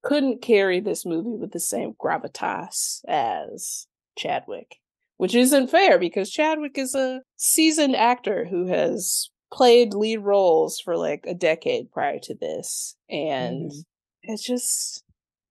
couldn't 0.03 0.43
carry 0.43 0.81
this 0.81 1.05
movie 1.05 1.37
with 1.37 1.53
the 1.53 1.61
same 1.61 1.95
gravitas 1.95 3.01
as 3.07 3.87
Chadwick, 4.17 4.77
which 5.17 5.35
isn't 5.35 5.71
fair 5.71 5.99
because 5.99 6.31
Chadwick 6.31 6.79
is 6.79 6.95
a 6.95 7.23
seasoned 7.37 7.97
actor 7.97 8.47
who 8.47 8.67
has 8.67 9.31
played 9.53 9.95
lead 9.95 10.19
roles 10.19 10.81
for 10.81 10.97
like 10.97 11.25
a 11.27 11.35
decade 11.35 11.91
prior 11.91 12.19
to 12.23 12.35
this, 12.35 12.97
and 13.11 13.71
mm. 13.71 13.85
it's 14.23 14.45
just 14.45 15.03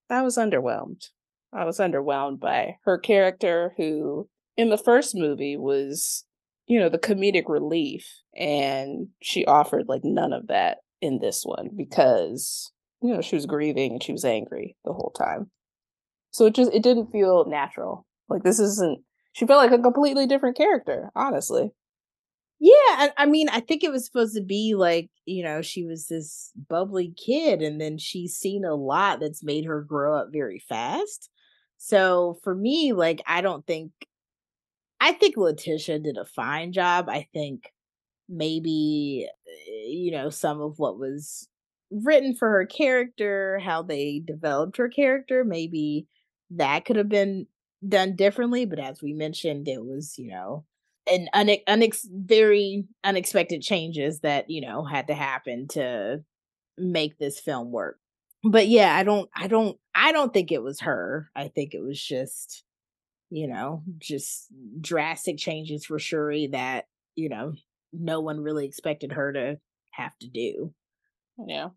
I 0.10 0.22
was 0.22 0.38
underwhelmed. 0.38 1.10
I 1.54 1.66
was 1.66 1.80
underwhelmed 1.80 2.40
by 2.40 2.78
her 2.86 2.98
character, 2.98 3.74
who 3.78 4.30
in 4.58 4.70
the 4.70 4.78
first 4.78 5.16
movie 5.16 5.58
was 5.58 6.26
you 6.68 6.80
know, 6.80 6.90
the 6.90 6.98
comedic 6.98 7.44
relief. 7.48 8.08
And 8.36 9.08
she 9.22 9.46
offered 9.46 9.88
like 9.88 10.04
none 10.04 10.34
of 10.34 10.48
that 10.48 10.80
in 11.02 11.20
this 11.20 11.44
one 11.44 11.70
because, 11.76 12.72
you 13.02 13.14
know, 13.14 13.22
she 13.22 13.36
was 13.36 13.46
grieving 13.46 13.94
and 13.94 14.04
she 14.04 14.12
was 14.12 14.26
angry 14.26 14.76
the 14.86 14.94
whole 14.94 15.14
time. 15.18 15.52
So 16.32 16.46
it 16.46 16.56
just 16.56 16.74
it 16.74 16.84
didn't 16.84 17.12
feel 17.12 17.46
natural. 17.46 18.06
Like 18.30 18.44
this 18.44 18.60
isn't 18.60 19.02
she 19.34 19.46
felt 19.46 19.70
like 19.70 19.78
a 19.78 19.82
completely 19.82 20.28
different 20.28 20.58
character, 20.58 21.12
honestly. 21.16 21.72
Yeah, 22.60 22.72
I, 22.72 23.12
I, 23.18 23.26
mean, 23.26 23.50
I 23.50 23.60
think 23.60 23.84
it 23.84 23.92
was 23.92 24.06
supposed 24.06 24.34
to 24.36 24.42
be 24.42 24.76
like, 24.76 25.10
you 25.26 25.44
know, 25.44 25.62
she 25.62 25.84
was 25.84 26.08
this 26.08 26.52
bubbly 26.70 27.14
kid, 27.18 27.62
and 27.62 27.82
then 27.82 27.98
she's 27.98 28.38
seen 28.38 28.64
a 28.64 28.76
lot 28.76 29.20
that's 29.20 29.44
made 29.44 29.66
her 29.66 29.82
grow 29.82 30.18
up 30.18 30.30
very 30.32 30.64
fast. 30.70 31.30
So 31.78 32.40
for 32.44 32.56
me, 32.56 32.94
like, 32.94 33.22
I 33.28 33.42
don't 33.42 33.68
think 33.68 33.92
I 35.06 35.14
think 35.14 35.38
Letitia 35.38 36.00
did 36.00 36.18
a 36.18 36.26
fine 36.26 36.74
job. 36.74 37.10
I 37.10 37.28
think 37.32 37.72
maybe 38.28 39.28
eh, 39.48 39.88
you 39.88 40.12
know 40.12 40.32
some 40.32 40.62
of 40.62 40.80
what 40.80 40.98
was 40.98 41.48
written 41.92 42.36
for 42.36 42.50
her 42.50 42.66
character, 42.66 43.60
how 43.60 43.84
they 43.84 44.20
developed 44.26 44.78
her 44.78 44.90
character, 44.90 45.44
maybe 45.44 46.08
that 46.52 46.86
could 46.86 46.96
have 46.96 47.10
been 47.10 47.46
done 47.88 48.16
differently, 48.16 48.66
but 48.66 48.80
as 48.80 49.02
we 49.04 49.14
mentioned 49.14 49.68
it 49.68 49.86
was, 49.86 50.18
you 50.18 50.30
know, 50.32 50.66
an 51.08 51.30
une- 51.36 51.64
unex- 51.70 52.08
very 52.12 52.86
unexpected 53.04 53.62
changes 53.62 54.22
that, 54.22 54.50
you 54.50 54.62
know, 54.62 54.84
had 54.84 55.08
to 55.08 55.14
happen 55.14 55.68
to 55.70 56.24
make 56.80 57.20
this 57.20 57.40
film 57.40 57.72
work. 57.72 58.00
But 58.44 58.68
yeah, 58.68 58.96
I 58.96 59.04
don't 59.04 59.30
I 59.36 59.48
don't 59.48 59.78
I 59.96 60.12
don't 60.14 60.34
think 60.34 60.52
it 60.52 60.64
was 60.64 60.82
her. 60.82 61.30
I 61.36 61.50
think 61.50 61.76
it 61.76 61.84
was 61.84 62.02
just 62.04 62.65
you 63.30 63.48
know, 63.48 63.84
just 63.98 64.48
drastic 64.80 65.38
changes 65.38 65.86
for 65.86 66.00
Shuri 66.00 66.48
that, 66.52 66.86
you 67.16 67.30
know, 67.30 67.54
no 67.92 68.22
one 68.22 68.40
really 68.40 68.66
expected 68.66 69.14
her 69.14 69.34
to 69.34 69.58
have 69.92 70.18
to 70.20 70.28
do. 70.28 70.74
Yeah. 71.48 71.70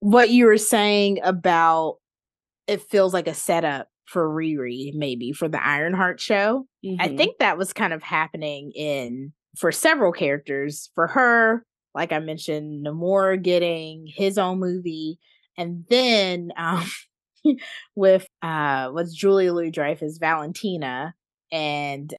What 0.00 0.30
you 0.30 0.46
were 0.46 0.58
saying 0.58 1.20
about 1.22 1.96
it 2.66 2.82
feels 2.82 3.14
like 3.14 3.28
a 3.28 3.34
setup 3.34 3.88
for 4.06 4.28
Riri, 4.28 4.92
maybe 4.94 5.32
for 5.32 5.48
the 5.48 5.64
Ironheart 5.64 6.20
show. 6.20 6.66
Mm-hmm. 6.84 7.00
I 7.00 7.16
think 7.16 7.38
that 7.38 7.58
was 7.58 7.72
kind 7.72 7.92
of 7.92 8.02
happening 8.02 8.72
in 8.74 9.32
for 9.56 9.72
several 9.72 10.12
characters. 10.12 10.90
For 10.94 11.06
her, 11.08 11.64
like 11.94 12.12
I 12.12 12.18
mentioned, 12.18 12.86
Namor 12.86 13.40
getting 13.42 14.06
his 14.06 14.38
own 14.38 14.58
movie, 14.58 15.18
and 15.56 15.84
then 15.88 16.52
um, 16.56 16.84
with 17.94 18.26
uh 18.42 18.88
what's 18.90 19.14
Julia 19.14 19.52
Louis 19.52 19.70
Dreyfus, 19.70 20.18
Valentina, 20.18 21.14
and 21.52 22.14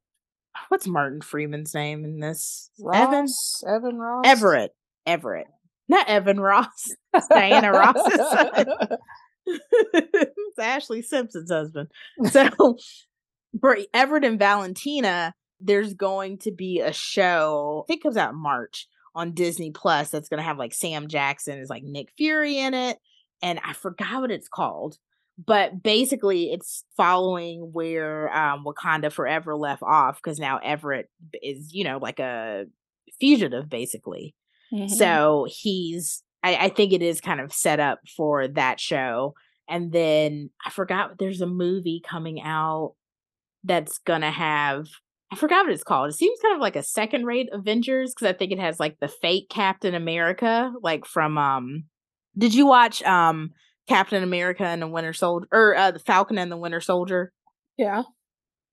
what's 0.70 0.88
Martin 0.88 1.22
Freeman's 1.22 1.74
name 1.74 2.04
in 2.04 2.20
this? 2.20 2.70
Ross, 2.80 3.64
Evan? 3.64 3.76
Evan 3.76 3.98
Ross? 3.98 4.24
Everett. 4.26 4.76
Everett. 5.06 5.48
Not 5.90 6.10
Evan 6.10 6.40
Ross. 6.40 6.96
Diana 7.30 7.72
Ross's 7.72 8.30
son. 8.30 8.66
it's 9.94 10.60
Ashlee 10.60 11.04
Simpson's 11.04 11.52
husband. 11.52 11.90
So 12.32 12.78
for 13.62 13.78
Everett 13.94 14.26
and 14.26 14.40
Valentina, 14.40 15.34
there's 15.60 15.94
going 15.94 16.40
to 16.40 16.52
be 16.52 16.82
a 16.82 16.92
show. 16.92 17.84
I 17.86 17.88
think 17.88 18.02
it 18.02 18.04
comes 18.04 18.18
out 18.18 18.34
in 18.34 18.40
March 18.40 18.88
on 19.16 19.34
Disney 19.34 19.72
Plus. 19.72 20.10
That's 20.10 20.30
going 20.30 20.40
to 20.40 20.44
have 20.44 20.58
like 20.58 20.74
Sam 20.74 21.08
Jackson 21.08 21.60
is 21.60 21.70
like 21.70 21.84
Nick 21.84 22.10
Fury 22.18 22.58
in 22.58 22.74
it, 22.74 22.98
and 23.42 23.60
I 23.64 23.74
forgot 23.74 24.22
what 24.22 24.32
it's 24.32 24.50
called. 24.50 24.98
But 25.46 25.84
basically, 25.84 26.52
it's 26.52 26.84
following 26.96 27.70
where 27.72 28.36
um, 28.36 28.66
Wakanda 28.66 29.12
Forever 29.12 29.56
left 29.56 29.84
off 29.84 30.18
because 30.18 30.40
now 30.40 30.58
Everett 30.58 31.10
is, 31.44 31.74
you 31.74 31.84
know, 31.84 32.00
like 32.00 32.20
a 32.20 32.66
fugitive, 33.20 33.70
basically. 33.70 34.34
Mm-hmm. 34.74 34.88
So 34.88 35.48
he's, 35.50 36.24
I, 36.44 36.56
I 36.56 36.70
think 36.70 36.92
it 36.92 37.04
is 37.04 37.22
kind 37.22 37.40
of 37.40 37.54
set 37.54 37.80
up 37.80 38.00
for 38.16 38.48
that 38.48 38.80
show. 38.80 39.36
And 39.70 39.92
then 39.92 40.50
I 40.66 40.72
forgot 40.72 41.20
there's 41.20 41.42
a 41.42 41.48
movie 41.48 42.02
coming 42.04 42.42
out 42.42 42.96
that's 43.64 44.00
gonna 44.00 44.32
have 44.32 44.88
I 45.32 45.36
forgot 45.36 45.66
what 45.66 45.74
it's 45.74 45.84
called. 45.84 46.10
It 46.10 46.14
seems 46.14 46.40
kind 46.42 46.56
of 46.56 46.62
like 46.62 46.78
a 46.78 46.84
second 46.84 47.26
rate 47.26 47.50
Avengers 47.52 48.14
because 48.14 48.28
I 48.28 48.38
think 48.38 48.52
it 48.52 48.60
has 48.60 48.80
like 48.80 48.98
the 49.00 49.10
fake 49.10 49.50
Captain 49.50 49.94
America, 49.94 50.72
like 50.82 51.06
from 51.06 51.38
um 51.38 51.84
did 52.38 52.54
you 52.54 52.66
watch 52.66 53.04
um 53.04 53.52
Captain 53.88 54.24
America 54.24 54.64
and 54.64 54.82
the 54.82 54.88
Winter 54.88 55.14
Soldier 55.14 55.48
or 55.52 55.76
uh, 55.76 55.92
the 55.92 56.00
Falcon 56.00 56.38
and 56.38 56.52
the 56.52 56.58
Winter 56.58 56.82
Soldier? 56.82 57.32
Yeah. 57.78 58.04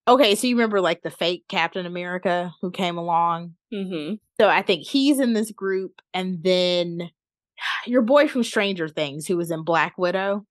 Okay, 0.07 0.35
so 0.35 0.47
you 0.47 0.57
remember 0.57 0.81
like 0.81 1.03
the 1.03 1.11
fake 1.11 1.45
Captain 1.49 1.87
America 1.87 2.55
who 2.61 2.71
came 2.71 2.99
along? 2.99 3.55
Mm-hmm. 3.73 4.17
So 4.41 4.49
I 4.49 4.63
think 4.63 4.87
he's 4.87 5.19
in 5.19 5.33
this 5.33 5.51
group, 5.51 6.03
and 6.13 6.43
then 6.43 7.11
your 7.87 8.03
boy 8.03 8.29
from 8.29 8.45
Stranger 8.45 8.89
Things 8.89 9.27
who 9.27 9.37
was 9.37 9.51
in 9.51 9.65
Black 9.65 9.97
Widow 9.97 10.47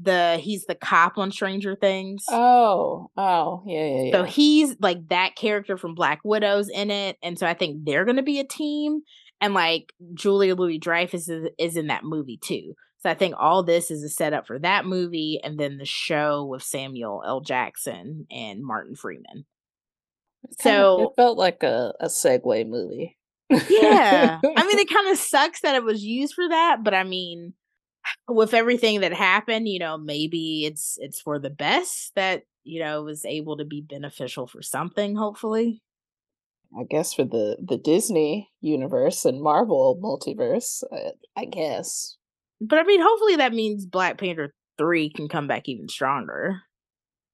the 0.00 0.38
he's 0.40 0.64
the 0.66 0.74
cop 0.74 1.18
on 1.18 1.30
Stranger 1.30 1.76
Things. 1.76 2.24
Oh, 2.30 3.10
oh, 3.16 3.62
yeah, 3.66 3.84
yeah, 3.84 4.02
yeah. 4.04 4.12
So 4.12 4.24
he's 4.24 4.76
like 4.80 5.08
that 5.08 5.36
character 5.36 5.76
from 5.76 5.94
Black 5.94 6.20
Widows 6.24 6.68
in 6.68 6.90
it, 6.90 7.16
and 7.22 7.38
so 7.38 7.46
I 7.46 7.54
think 7.54 7.84
they're 7.84 8.04
gonna 8.04 8.22
be 8.22 8.40
a 8.40 8.44
team. 8.44 9.00
And 9.40 9.54
like 9.54 9.94
Julia 10.12 10.54
Louis 10.54 10.78
Dreyfus 10.78 11.28
is, 11.28 11.48
is 11.58 11.76
in 11.76 11.86
that 11.86 12.04
movie 12.04 12.38
too. 12.42 12.74
So 13.00 13.08
I 13.08 13.14
think 13.14 13.34
all 13.38 13.62
this 13.62 13.90
is 13.90 14.02
a 14.02 14.10
setup 14.10 14.46
for 14.46 14.58
that 14.58 14.84
movie, 14.84 15.40
and 15.42 15.58
then 15.58 15.78
the 15.78 15.86
show 15.86 16.44
with 16.44 16.62
Samuel 16.62 17.22
L. 17.26 17.40
Jackson 17.40 18.26
and 18.30 18.62
Martin 18.62 18.94
Freeman. 18.94 19.46
so 20.60 21.08
it 21.08 21.16
felt 21.16 21.38
like 21.38 21.62
a, 21.62 21.94
a 22.00 22.06
segue 22.06 22.68
movie. 22.68 23.16
yeah, 23.48 24.38
I 24.56 24.66
mean, 24.66 24.78
it 24.78 24.90
kind 24.90 25.08
of 25.08 25.16
sucks 25.16 25.62
that 25.62 25.74
it 25.74 25.82
was 25.82 26.04
used 26.04 26.34
for 26.34 26.48
that, 26.50 26.84
but 26.84 26.92
I 26.92 27.04
mean, 27.04 27.54
with 28.28 28.54
everything 28.54 29.00
that 29.00 29.12
happened, 29.12 29.68
you 29.68 29.78
know, 29.78 29.96
maybe 29.96 30.66
it's 30.66 30.98
it's 31.00 31.20
for 31.20 31.38
the 31.38 31.50
best 31.50 32.12
that, 32.16 32.42
you 32.64 32.80
know, 32.80 33.02
was 33.02 33.24
able 33.24 33.56
to 33.56 33.64
be 33.64 33.80
beneficial 33.80 34.46
for 34.46 34.62
something, 34.62 35.16
hopefully. 35.16 35.82
I 36.78 36.84
guess 36.88 37.14
for 37.14 37.24
the 37.24 37.56
the 37.66 37.78
Disney 37.78 38.50
universe 38.60 39.24
and 39.24 39.42
Marvel 39.42 39.98
multiverse, 40.02 40.82
uh, 40.92 41.12
I 41.36 41.46
guess. 41.46 42.16
But 42.60 42.78
I 42.78 42.82
mean, 42.84 43.00
hopefully 43.02 43.36
that 43.36 43.52
means 43.52 43.86
Black 43.86 44.18
Panther 44.18 44.54
3 44.78 45.10
can 45.10 45.28
come 45.28 45.46
back 45.46 45.68
even 45.68 45.88
stronger. 45.88 46.62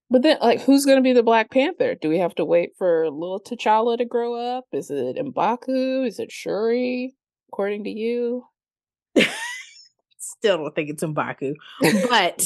But 0.09 0.23
then, 0.23 0.39
like, 0.41 0.61
who's 0.63 0.85
going 0.85 0.99
to 0.99 1.03
be 1.03 1.13
the 1.13 1.25
Black 1.25 1.51
Panther? 1.51 1.97
Do 1.97 2.09
we 2.09 2.19
have 2.19 2.35
to 2.37 2.45
wait 2.45 2.71
for 2.79 3.11
little 3.11 3.41
T'Challa 3.41 3.99
to 3.99 4.05
grow 4.05 4.35
up? 4.35 4.67
Is 4.73 4.91
it 4.91 5.17
Mbaku? 5.17 6.07
Is 6.07 6.21
it 6.21 6.31
Shuri? 6.31 7.17
According 7.49 7.85
to 7.85 7.91
you? 7.91 8.45
still 10.19 10.59
don't 10.59 10.75
think 10.75 10.91
it's 10.91 11.03
Mbaku. 11.03 11.55
But 12.09 12.43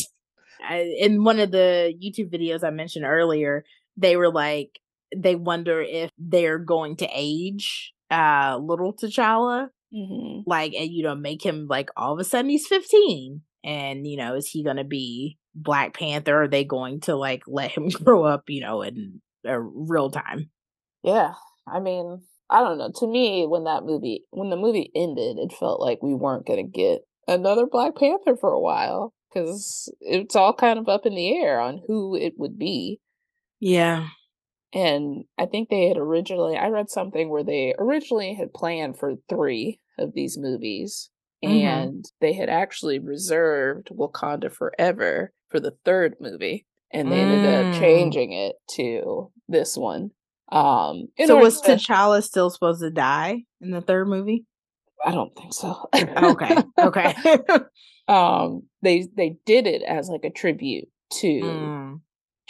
in 0.99 1.25
one 1.25 1.41
of 1.41 1.51
the 1.51 1.95
YouTube 2.03 2.33
videos 2.33 2.65
I 2.65 2.71
mentioned 2.71 3.05
earlier, 3.05 3.65
they 3.97 4.17
were 4.17 4.31
like, 4.31 4.79
they 5.15 5.35
wonder 5.35 5.81
if 5.81 6.11
they're 6.19 6.59
going 6.59 6.97
to 6.97 7.09
age 7.13 7.93
uh 8.11 8.59
little 8.61 8.95
T'Challa. 8.95 9.69
Mm-hmm. 9.95 10.43
Like, 10.47 10.75
and 10.75 10.91
you 10.91 11.03
know, 11.03 11.15
make 11.15 11.45
him 11.45 11.67
like 11.69 11.91
all 11.97 12.13
of 12.13 12.19
a 12.19 12.25
sudden 12.25 12.51
he's 12.51 12.67
15. 12.67 13.43
And, 13.63 14.07
you 14.07 14.17
know, 14.17 14.37
is 14.37 14.49
he 14.49 14.65
going 14.65 14.77
to 14.77 14.85
be 14.85 15.39
Black 15.55 15.95
Panther? 15.95 16.45
Are 16.45 16.49
they 16.49 16.65
going 16.65 17.01
to 17.03 17.17
like 17.17 17.43
let 17.47 17.73
him 17.73 17.89
grow 18.05 18.25
up, 18.25 18.45
you 18.49 18.61
know, 18.61 18.83
in 18.83 19.21
a 19.45 19.61
real 19.61 20.11
time? 20.11 20.51
Yeah. 21.03 21.35
I 21.67 21.81
mean, 21.81 22.23
I 22.49 22.61
don't 22.61 22.79
know. 22.79 22.91
To 22.97 23.07
me, 23.07 23.47
when 23.47 23.65
that 23.65 23.85
movie, 23.85 24.25
when 24.31 24.51
the 24.51 24.57
movie 24.57 24.91
ended, 24.95 25.39
it 25.39 25.53
felt 25.53 25.81
like 25.81 26.03
we 26.03 26.15
weren't 26.15 26.47
going 26.47 26.65
to 26.65 26.71
get 26.71 27.03
another 27.29 27.67
Black 27.67 27.97
Panther 27.97 28.37
for 28.37 28.53
a 28.53 28.61
while 28.61 29.13
because 29.33 29.93
it's 30.01 30.35
all 30.35 30.53
kind 30.53 30.79
of 30.79 30.89
up 30.89 31.07
in 31.07 31.15
the 31.15 31.37
air 31.37 31.61
on 31.61 31.83
who 31.87 32.17
it 32.17 32.35
would 32.39 32.59
be. 32.59 33.01
Yeah. 33.61 34.09
And 34.73 35.25
I 35.37 35.47
think 35.47 35.69
they 35.69 35.89
had 35.89 35.97
originally, 35.97 36.57
I 36.57 36.69
read 36.69 36.91
something 36.91 37.29
where 37.29 37.43
they 37.43 37.75
originally 37.79 38.35
had 38.35 38.55
planned 38.55 38.99
for 38.99 39.15
three 39.29 39.81
of 39.99 40.15
these 40.15 40.39
movies. 40.39 41.11
Mm-hmm. 41.45 41.67
And 41.67 42.05
they 42.21 42.35
had 42.35 42.49
actually 42.49 42.99
reserved 42.99 43.89
Wakanda 43.91 44.53
Forever 44.53 45.33
for 45.49 45.59
the 45.59 45.75
third 45.85 46.17
movie. 46.21 46.67
And 46.93 47.11
they 47.11 47.17
mm. 47.17 47.33
ended 47.33 47.55
up 47.55 47.75
mm. 47.75 47.79
changing 47.79 48.33
it 48.33 48.57
to 48.73 49.33
this 49.49 49.77
one. 49.77 50.11
Um, 50.53 51.09
so 51.25 51.37
was 51.37 51.61
to... 51.63 51.77
T'Challa 51.77 52.23
still 52.23 52.51
supposed 52.51 52.81
to 52.81 52.91
die 52.91 53.45
in 53.61 53.71
the 53.71 53.81
third 53.81 54.09
movie? 54.09 54.45
I 55.05 55.13
don't 55.13 55.35
think 55.35 55.55
so. 55.55 55.89
okay. 55.95 56.57
Okay. 56.79 57.15
um 58.09 58.65
they 58.83 59.07
they 59.17 59.37
did 59.47 59.67
it 59.67 59.83
as 59.83 60.09
like 60.09 60.25
a 60.25 60.31
tribute 60.31 60.89
to 61.13 61.27
mm. 61.27 62.01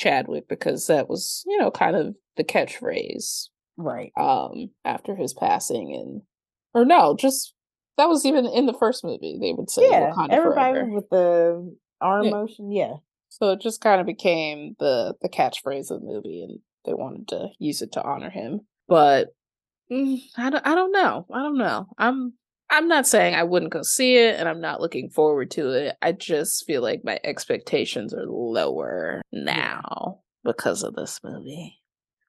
Chadwick 0.01 0.49
because 0.49 0.87
that 0.87 1.09
was, 1.09 1.45
you 1.47 1.59
know, 1.59 1.71
kind 1.71 1.95
of 1.95 2.17
the 2.37 2.45
catchphrase. 2.45 3.49
Right. 3.77 4.13
Um 4.17 4.71
after 4.85 5.15
his 5.15 5.35
passing 5.35 5.95
and 5.95 6.23
or 6.75 6.85
no, 6.85 7.15
just 7.17 7.55
that 7.99 8.09
was 8.09 8.25
even 8.25 8.47
in 8.47 8.67
the 8.67 8.73
first 8.73 9.05
movie 9.05 9.39
they 9.41 9.53
would 9.53 9.71
say 9.71 9.91
yeah, 9.91 10.13
everybody 10.31 10.81
forever. 10.81 10.91
with 10.91 11.11
the 11.11 11.77
arm 12.01 12.25
yeah. 12.25 12.31
motion, 12.31 12.73
yeah. 12.73 12.95
So 13.29 13.51
it 13.51 13.61
just 13.61 13.81
kind 13.81 14.01
of 14.01 14.07
became 14.07 14.75
the 14.79 15.15
the 15.21 15.29
catchphrase 15.29 15.91
of 15.91 16.01
the 16.01 16.07
movie 16.07 16.43
and 16.43 16.59
they 16.87 16.95
wanted 16.95 17.29
to 17.29 17.49
use 17.59 17.83
it 17.83 17.93
to 17.93 18.03
honor 18.03 18.31
him. 18.31 18.61
But 18.89 19.29
mm, 19.93 20.19
I 20.37 20.49
don't, 20.51 20.67
I 20.67 20.75
don't 20.75 20.93
know. 20.93 21.27
I 21.33 21.43
don't 21.43 21.59
know. 21.59 21.87
I'm 21.99 22.33
I'm 22.71 22.89
not 22.89 23.07
saying 23.07 23.35
I 23.35 23.43
wouldn't 23.43 23.73
go 23.73 23.83
see 23.83 24.17
it 24.17 24.39
and 24.39 24.49
I'm 24.49 24.61
not 24.61 24.81
looking 24.81 25.11
forward 25.11 25.51
to 25.53 25.71
it. 25.71 25.97
I 26.03 26.13
just 26.13 26.65
feel 26.67 26.83
like 26.83 27.03
my 27.05 27.19
expectations 27.25 28.15
are 28.15 28.27
lower 28.27 29.23
now 29.33 30.21
because 30.45 30.83
of 30.83 30.95
this 30.95 31.21
movie. 31.25 31.77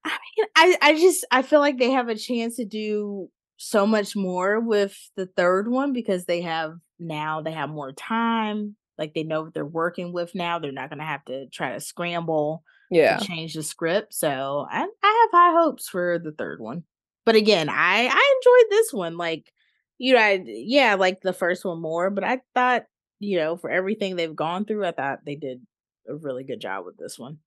I 0.04 0.10
mean, 0.10 0.48
I, 0.56 0.78
I 0.82 0.94
just 0.94 1.26
I 1.32 1.44
feel 1.44 1.60
like 1.60 1.78
they 1.78 1.92
have 1.92 2.10
a 2.10 2.16
chance 2.16 2.56
to 2.56 2.66
do 2.66 3.30
so 3.58 3.86
much 3.86 4.16
more 4.16 4.60
with 4.60 4.98
the 5.16 5.28
third 5.28 5.70
one 5.70 5.94
because 5.94 6.26
they 6.26 6.42
have 6.42 6.74
now 7.00 7.42
they 7.42 7.52
have 7.52 7.70
more 7.70 7.92
time. 7.92 8.76
Like 8.98 9.14
they 9.14 9.24
know 9.24 9.44
what 9.44 9.54
they're 9.54 9.66
working 9.66 10.12
with 10.12 10.34
now. 10.34 10.58
They're 10.58 10.72
not 10.72 10.90
gonna 10.90 11.06
have 11.06 11.24
to 11.26 11.48
try 11.50 11.74
to 11.74 11.80
scramble 11.80 12.64
yeah. 12.90 13.18
to 13.18 13.26
change 13.26 13.54
the 13.54 13.64
script. 13.64 14.16
So 14.16 14.68
I, 14.70 14.88
I 15.04 15.30
have 15.32 15.32
high 15.32 15.62
hopes 15.62 15.88
for 15.88 16.18
the 16.18 16.32
third 16.32 16.60
one. 16.60 16.84
But 17.26 17.36
again, 17.36 17.70
I 17.70 18.08
I 18.12 18.36
enjoyed 18.38 18.72
this 18.72 18.92
one. 18.92 19.18
Like 19.18 19.54
you 20.02 20.16
know, 20.16 20.20
I, 20.20 20.44
yeah, 20.44 20.96
like 20.96 21.22
the 21.22 21.32
first 21.32 21.64
one 21.64 21.80
more, 21.80 22.10
but 22.10 22.24
I 22.24 22.40
thought, 22.56 22.86
you 23.20 23.38
know, 23.38 23.56
for 23.56 23.70
everything 23.70 24.16
they've 24.16 24.36
gone 24.36 24.66
through, 24.66 24.84
I 24.84 24.94
thought 24.94 25.20
they 25.24 25.36
did 25.36 25.62
a 26.10 26.16
really 26.16 26.44
good 26.44 26.60
job 26.60 26.86
with 26.86 26.98
this 26.98 27.20
one. 27.20 27.38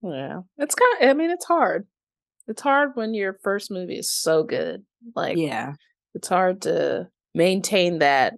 Yeah. 0.00 0.42
It's 0.58 0.76
kind 0.76 1.02
of, 1.02 1.08
I 1.08 1.12
mean, 1.14 1.30
it's 1.30 1.44
hard. 1.44 1.88
It's 2.46 2.62
hard 2.62 2.92
when 2.94 3.14
your 3.14 3.36
first 3.42 3.68
movie 3.72 3.98
is 3.98 4.12
so 4.12 4.44
good. 4.44 4.84
Like, 5.16 5.36
yeah, 5.36 5.72
it's 6.14 6.28
hard 6.28 6.62
to 6.62 7.08
maintain 7.34 7.98
that 7.98 8.34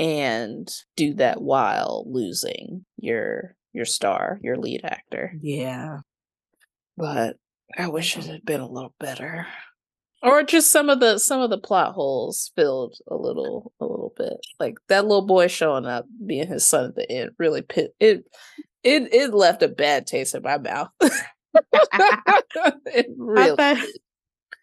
and 0.00 0.68
do 0.96 1.14
that 1.14 1.40
while 1.40 2.04
losing 2.08 2.84
your 2.96 3.54
your 3.72 3.84
star, 3.84 4.40
your 4.42 4.56
lead 4.56 4.80
actor. 4.82 5.34
Yeah. 5.40 5.98
But 6.96 7.36
I 7.76 7.86
wish 7.88 8.16
it 8.16 8.24
had 8.24 8.44
been 8.44 8.60
a 8.60 8.68
little 8.68 8.94
better 8.98 9.46
or 10.22 10.42
just 10.42 10.70
some 10.72 10.88
of 10.88 11.00
the 11.00 11.18
some 11.18 11.40
of 11.40 11.50
the 11.50 11.58
plot 11.58 11.94
holes 11.94 12.52
filled 12.56 12.96
a 13.08 13.14
little 13.14 13.72
a 13.80 13.84
little 13.84 14.12
bit. 14.16 14.34
Like 14.58 14.76
that 14.88 15.04
little 15.06 15.26
boy 15.26 15.48
showing 15.48 15.86
up 15.86 16.06
being 16.26 16.48
his 16.48 16.66
son 16.66 16.86
at 16.86 16.94
the 16.96 17.10
end 17.10 17.30
really 17.38 17.62
pit 17.62 17.94
it 18.00 18.24
it 18.82 19.12
it 19.12 19.34
left 19.34 19.62
a 19.62 19.68
bad 19.68 20.06
taste 20.06 20.34
in 20.34 20.42
my 20.42 20.58
mouth. 20.58 20.88
It 22.86 23.06
really 23.16 23.52
I 23.52 23.56
thought, 23.56 23.86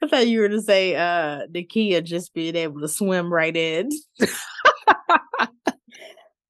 I 0.01 0.07
thought 0.07 0.27
you 0.27 0.39
were 0.39 0.49
to 0.49 0.61
say 0.61 0.95
uh 0.95 1.41
Nakia 1.53 2.03
just 2.03 2.33
being 2.33 2.55
able 2.55 2.81
to 2.81 2.87
swim 2.87 3.31
right 3.31 3.55
in. 3.55 3.89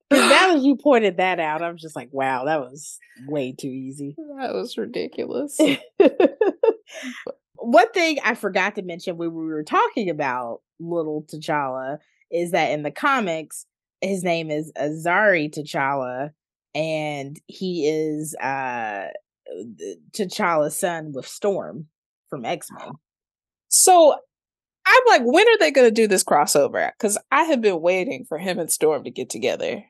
But 0.08 0.30
now 0.30 0.56
as 0.56 0.64
you 0.64 0.76
pointed 0.76 1.18
that 1.18 1.40
out, 1.40 1.64
I'm 1.64 1.78
just 1.78 1.96
like, 1.96 2.10
wow, 2.12 2.46
that 2.46 2.60
was 2.60 3.00
way 3.28 3.54
too 3.54 3.68
easy. 3.68 4.16
That 4.38 4.54
was 4.54 4.78
ridiculous 4.78 5.60
one 7.58 7.92
thing 7.92 8.18
I 8.24 8.36
forgot 8.36 8.76
to 8.76 8.82
mention 8.82 9.18
when 9.18 9.34
we 9.34 9.46
were 9.46 9.64
talking 9.64 10.10
about 10.10 10.62
little 10.80 11.24
T'Challa 11.24 12.00
is 12.32 12.52
that 12.52 12.72
in 12.72 12.84
the 12.84 12.92
comics, 12.92 13.66
his 14.02 14.24
name 14.24 14.52
is 14.52 14.72
Azari 14.78 15.50
T'Challa, 15.50 16.32
and 16.74 17.40
he 17.48 17.88
is 17.88 18.36
uh 18.42 19.08
T'Challa's 20.12 20.78
son 20.78 21.12
with 21.14 21.28
Storm 21.28 21.88
from 22.30 22.46
X 22.46 22.70
Men. 22.72 22.92
So 23.68 24.16
I'm 24.86 25.02
like, 25.08 25.24
when 25.26 25.46
are 25.48 25.58
they 25.58 25.72
going 25.72 25.88
to 25.88 25.92
do 25.92 26.08
this 26.08 26.24
crossover? 26.24 26.92
Because 26.98 27.18
I 27.30 27.44
have 27.44 27.60
been 27.60 27.82
waiting 27.82 28.24
for 28.30 28.38
him 28.38 28.58
and 28.58 28.72
Storm 28.72 29.04
to 29.04 29.10
get 29.12 29.30
together, 29.30 29.84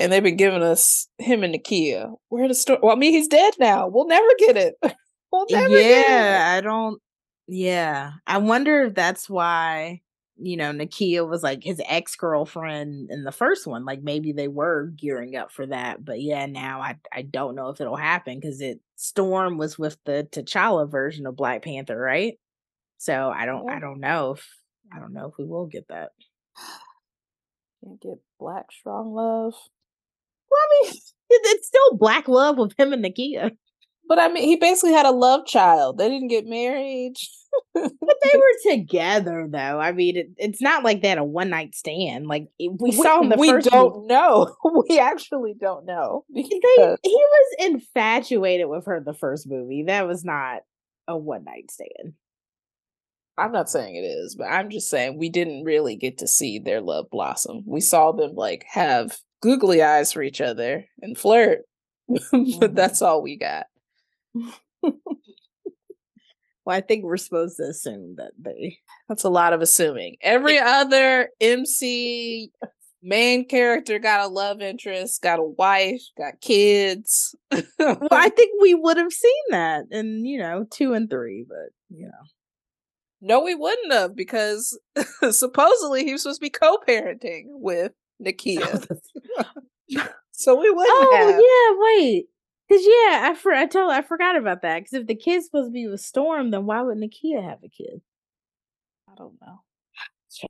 and 0.00 0.10
they've 0.10 0.22
been 0.22 0.36
giving 0.36 0.62
us 0.62 1.06
him 1.18 1.44
and 1.44 1.54
Nakia. 1.54 2.14
Where 2.30 2.48
the 2.48 2.54
Storm? 2.54 2.80
Well, 2.82 2.96
I 2.96 2.98
mean, 2.98 3.12
he's 3.12 3.28
dead 3.28 3.54
now. 3.60 3.86
We'll 3.86 4.08
never 4.08 4.26
get 4.38 4.56
it. 4.56 4.74
Eh, 5.42 5.54
never. 5.54 5.80
Yeah, 5.80 6.54
I 6.56 6.60
don't. 6.60 7.00
Yeah, 7.48 8.12
I 8.26 8.38
wonder 8.38 8.84
if 8.84 8.94
that's 8.94 9.30
why 9.30 10.00
you 10.38 10.56
know, 10.56 10.70
Nakia 10.70 11.26
was 11.26 11.42
like 11.42 11.62
his 11.62 11.80
ex 11.86 12.14
girlfriend 12.14 13.10
in 13.10 13.24
the 13.24 13.32
first 13.32 13.66
one. 13.66 13.84
Like 13.84 14.02
maybe 14.02 14.32
they 14.32 14.48
were 14.48 14.92
gearing 14.96 15.34
up 15.34 15.50
for 15.50 15.66
that, 15.66 16.04
but 16.04 16.20
yeah, 16.20 16.46
now 16.46 16.80
I 16.80 16.98
I 17.12 17.22
don't 17.22 17.54
know 17.54 17.70
if 17.70 17.80
it'll 17.80 17.96
happen 17.96 18.38
because 18.38 18.60
it 18.60 18.80
Storm 18.96 19.56
was 19.56 19.78
with 19.78 19.96
the 20.04 20.28
T'Challa 20.30 20.90
version 20.90 21.26
of 21.26 21.36
Black 21.36 21.62
Panther, 21.62 21.98
right? 21.98 22.38
So 22.98 23.30
I 23.34 23.46
don't 23.46 23.70
I 23.70 23.78
don't 23.78 24.00
know 24.00 24.32
if 24.32 24.46
I 24.94 24.98
don't 24.98 25.14
know 25.14 25.26
if 25.28 25.34
we 25.38 25.46
will 25.46 25.66
get 25.66 25.88
that. 25.88 26.10
Can't 27.82 28.00
get 28.00 28.18
Black 28.38 28.70
Strong 28.72 29.14
Love. 29.14 29.54
Well, 30.50 30.60
I 30.60 30.84
mean, 30.84 30.92
it's 31.30 31.66
still 31.66 31.96
Black 31.96 32.28
Love 32.28 32.58
with 32.58 32.78
him 32.78 32.92
and 32.92 33.04
Nakia. 33.04 33.56
But 34.08 34.18
I 34.18 34.28
mean, 34.28 34.44
he 34.44 34.56
basically 34.56 34.92
had 34.92 35.06
a 35.06 35.10
love 35.10 35.46
child. 35.46 35.98
They 35.98 36.08
didn't 36.08 36.28
get 36.28 36.46
married. 36.46 37.14
but 37.74 37.92
they 38.22 38.32
were 38.34 38.72
together, 38.72 39.48
though. 39.50 39.80
I 39.80 39.92
mean, 39.92 40.16
it, 40.16 40.28
it's 40.36 40.62
not 40.62 40.84
like 40.84 41.02
they 41.02 41.08
had 41.08 41.18
a 41.18 41.24
one 41.24 41.50
night 41.50 41.74
stand. 41.74 42.26
Like 42.26 42.48
we, 42.58 42.68
we 42.78 42.92
saw 42.92 43.20
in 43.20 43.30
the 43.30 43.36
we 43.36 43.50
first. 43.50 43.66
We 43.66 43.70
don't 43.70 44.06
know. 44.06 44.54
We 44.88 44.98
actually 44.98 45.54
don't 45.58 45.86
know. 45.86 46.24
They, 46.32 46.42
he 46.42 47.00
was 47.04 47.56
infatuated 47.58 48.68
with 48.68 48.86
her 48.86 49.02
the 49.04 49.14
first 49.14 49.48
movie. 49.48 49.84
That 49.84 50.06
was 50.06 50.24
not 50.24 50.60
a 51.08 51.16
one 51.16 51.44
night 51.44 51.70
stand. 51.70 52.14
I'm 53.38 53.52
not 53.52 53.68
saying 53.68 53.96
it 53.96 54.06
is, 54.06 54.34
but 54.34 54.44
I'm 54.44 54.70
just 54.70 54.88
saying 54.88 55.18
we 55.18 55.28
didn't 55.28 55.64
really 55.64 55.96
get 55.96 56.18
to 56.18 56.28
see 56.28 56.58
their 56.58 56.80
love 56.80 57.06
blossom. 57.10 57.62
We 57.66 57.80
saw 57.80 58.12
them 58.12 58.34
like 58.34 58.64
have 58.68 59.18
googly 59.42 59.82
eyes 59.82 60.12
for 60.12 60.22
each 60.22 60.40
other 60.40 60.86
and 61.02 61.18
flirt, 61.18 61.60
but 62.08 62.22
mm-hmm. 62.32 62.74
that's 62.74 63.02
all 63.02 63.22
we 63.22 63.36
got. 63.36 63.66
well, 64.82 64.94
I 66.68 66.80
think 66.80 67.04
we're 67.04 67.16
supposed 67.16 67.56
to 67.56 67.64
assume 67.64 68.16
that 68.16 68.32
they. 68.38 68.78
That's 69.08 69.24
a 69.24 69.30
lot 69.30 69.52
of 69.52 69.62
assuming. 69.62 70.16
Every 70.20 70.58
other 70.58 71.30
MC 71.40 72.50
main 73.06 73.46
character 73.46 73.98
got 73.98 74.20
a 74.20 74.26
love 74.26 74.60
interest, 74.60 75.22
got 75.22 75.38
a 75.38 75.44
wife, 75.44 76.02
got 76.18 76.40
kids. 76.40 77.34
well, 77.50 78.08
I 78.10 78.28
think 78.36 78.60
we 78.60 78.74
would 78.74 78.96
have 78.96 79.12
seen 79.12 79.42
that 79.50 79.84
in, 79.90 80.24
you 80.24 80.38
know, 80.38 80.66
two 80.70 80.92
and 80.92 81.08
three, 81.08 81.46
but, 81.48 81.70
you 81.88 82.06
know. 82.06 82.12
No, 83.22 83.40
we 83.42 83.54
wouldn't 83.54 83.92
have 83.92 84.14
because 84.14 84.78
supposedly 85.30 86.04
he 86.04 86.12
was 86.12 86.22
supposed 86.22 86.40
to 86.40 86.44
be 86.44 86.50
co 86.50 86.78
parenting 86.86 87.44
with 87.46 87.92
oh, 87.92 88.24
Nakia. 88.24 88.98
so 90.32 90.54
we 90.54 90.70
wouldn't 90.70 90.94
oh, 90.94 91.16
have. 91.16 91.30
yeah, 91.30 92.04
wait. 92.04 92.26
Cause 92.70 92.80
yeah, 92.82 93.30
I 93.30 93.36
for 93.40 93.52
I 93.52 93.66
told 93.66 93.92
I 93.92 94.02
forgot 94.02 94.36
about 94.36 94.62
that. 94.62 94.80
Cause 94.80 94.94
if 94.94 95.06
the 95.06 95.14
kid's 95.14 95.46
supposed 95.46 95.68
to 95.68 95.72
be 95.72 95.86
with 95.86 96.00
Storm, 96.00 96.50
then 96.50 96.66
why 96.66 96.82
would 96.82 96.98
Nakia 96.98 97.42
have 97.42 97.58
a 97.64 97.68
kid? 97.68 98.00
I 99.08 99.14
don't 99.16 99.34
know. 99.40 99.60
So, 100.28 100.46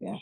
yeah. 0.00 0.16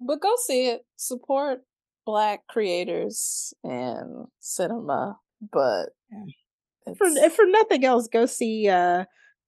But 0.00 0.20
go 0.20 0.34
see 0.46 0.68
it. 0.68 0.82
Support 0.96 1.60
black 2.04 2.46
creators 2.48 3.54
and 3.64 4.26
cinema. 4.40 5.18
But 5.52 5.90
yeah. 6.10 6.94
for 6.96 7.06
if 7.06 7.34
for 7.34 7.46
nothing 7.46 7.84
else, 7.84 8.08
go 8.08 8.26
see 8.26 8.68
uh 8.68 9.04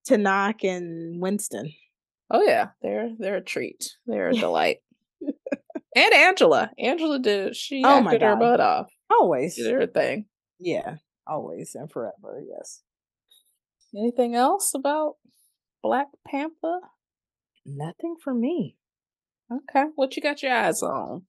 Tenoch 0.09 0.65
and 0.65 1.21
Winston. 1.21 1.73
Oh 2.31 2.43
yeah, 2.43 2.69
they're 2.83 3.11
they're 3.19 3.37
a 3.37 3.45
treat. 3.45 3.97
They're 4.07 4.31
a 4.31 4.35
delight. 4.35 4.79
and 5.95 6.15
Angela. 6.15 6.71
Angela 6.79 7.19
did 7.19 7.55
she 7.55 7.83
oh 7.85 7.99
acted 7.99 8.23
her 8.23 8.37
butt 8.37 8.61
off. 8.61 8.91
Always. 9.11 9.57
Did 9.57 9.73
her 9.73 9.87
thing. 9.87 10.27
Yeah, 10.59 10.97
always 11.27 11.75
and 11.75 11.91
forever. 11.91 12.43
Yes. 12.49 12.83
Anything 13.97 14.35
else 14.35 14.73
about 14.75 15.15
Black 15.83 16.09
Panther? 16.27 16.81
Nothing 17.65 18.17
for 18.23 18.35
me. 18.35 18.77
Okay. 19.53 19.85
What 19.95 20.17
you 20.17 20.23
got 20.23 20.43
your 20.43 20.53
eyes 20.53 20.83
on? 20.83 21.23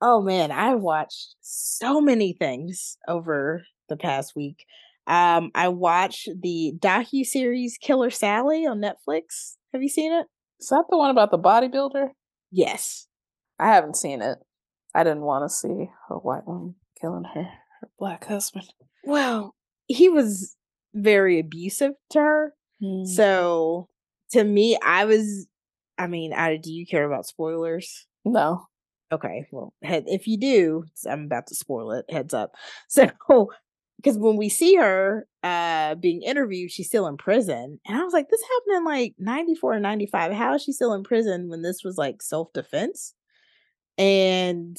Oh 0.00 0.20
man, 0.20 0.50
I 0.50 0.74
watched 0.74 1.36
so 1.40 2.00
many 2.00 2.32
things 2.32 2.96
over 3.06 3.62
the 3.88 3.96
past 3.96 4.34
week. 4.34 4.64
Um, 5.06 5.50
I 5.54 5.68
watched 5.68 6.28
the 6.40 6.72
docu 6.78 7.24
series 7.24 7.78
Killer 7.80 8.10
Sally 8.10 8.66
on 8.66 8.80
Netflix. 8.80 9.56
Have 9.72 9.82
you 9.82 9.88
seen 9.88 10.12
it? 10.12 10.26
Is 10.60 10.68
that 10.68 10.84
the 10.90 10.98
one 10.98 11.10
about 11.10 11.30
the 11.30 11.38
bodybuilder? 11.38 12.08
Yes. 12.50 13.06
I 13.58 13.68
haven't 13.68 13.96
seen 13.96 14.22
it. 14.22 14.38
I 14.94 15.04
didn't 15.04 15.22
want 15.22 15.48
to 15.48 15.54
see 15.54 15.90
a 16.10 16.14
white 16.14 16.46
woman 16.46 16.74
killing 17.00 17.24
her 17.34 17.48
her 17.82 17.88
black 17.98 18.24
husband. 18.24 18.72
Well, 19.04 19.54
he 19.86 20.08
was 20.08 20.56
very 20.94 21.38
abusive 21.38 21.92
to 22.10 22.20
her. 22.20 22.54
Mm. 22.82 23.06
So 23.06 23.88
to 24.30 24.44
me, 24.44 24.78
I 24.82 25.04
was 25.04 25.46
I 25.98 26.06
mean, 26.06 26.32
I, 26.32 26.56
do 26.56 26.72
you 26.72 26.86
care 26.86 27.04
about 27.04 27.26
spoilers? 27.26 28.06
No. 28.24 28.66
Okay, 29.12 29.46
well, 29.52 29.74
if 29.82 30.26
you 30.26 30.38
do, 30.38 30.84
I'm 31.08 31.24
about 31.24 31.46
to 31.48 31.54
spoil 31.54 31.92
it. 31.92 32.06
Heads 32.10 32.32
up. 32.34 32.54
So, 32.88 33.10
because 33.96 34.18
when 34.18 34.36
we 34.36 34.48
see 34.48 34.74
her 34.76 35.28
uh 35.44 35.94
being 35.96 36.22
interviewed, 36.22 36.72
she's 36.72 36.88
still 36.88 37.06
in 37.06 37.16
prison, 37.16 37.78
and 37.86 37.98
I 37.98 38.02
was 38.02 38.12
like, 38.12 38.28
this 38.30 38.42
happened 38.42 38.78
in 38.78 38.84
like 38.84 39.14
'94 39.18 39.74
and 39.74 39.82
'95. 39.82 40.32
How 40.32 40.54
is 40.54 40.62
she 40.62 40.72
still 40.72 40.94
in 40.94 41.04
prison 41.04 41.48
when 41.48 41.62
this 41.62 41.84
was 41.84 41.98
like 41.98 42.22
self 42.22 42.52
defense? 42.52 43.14
And 43.98 44.76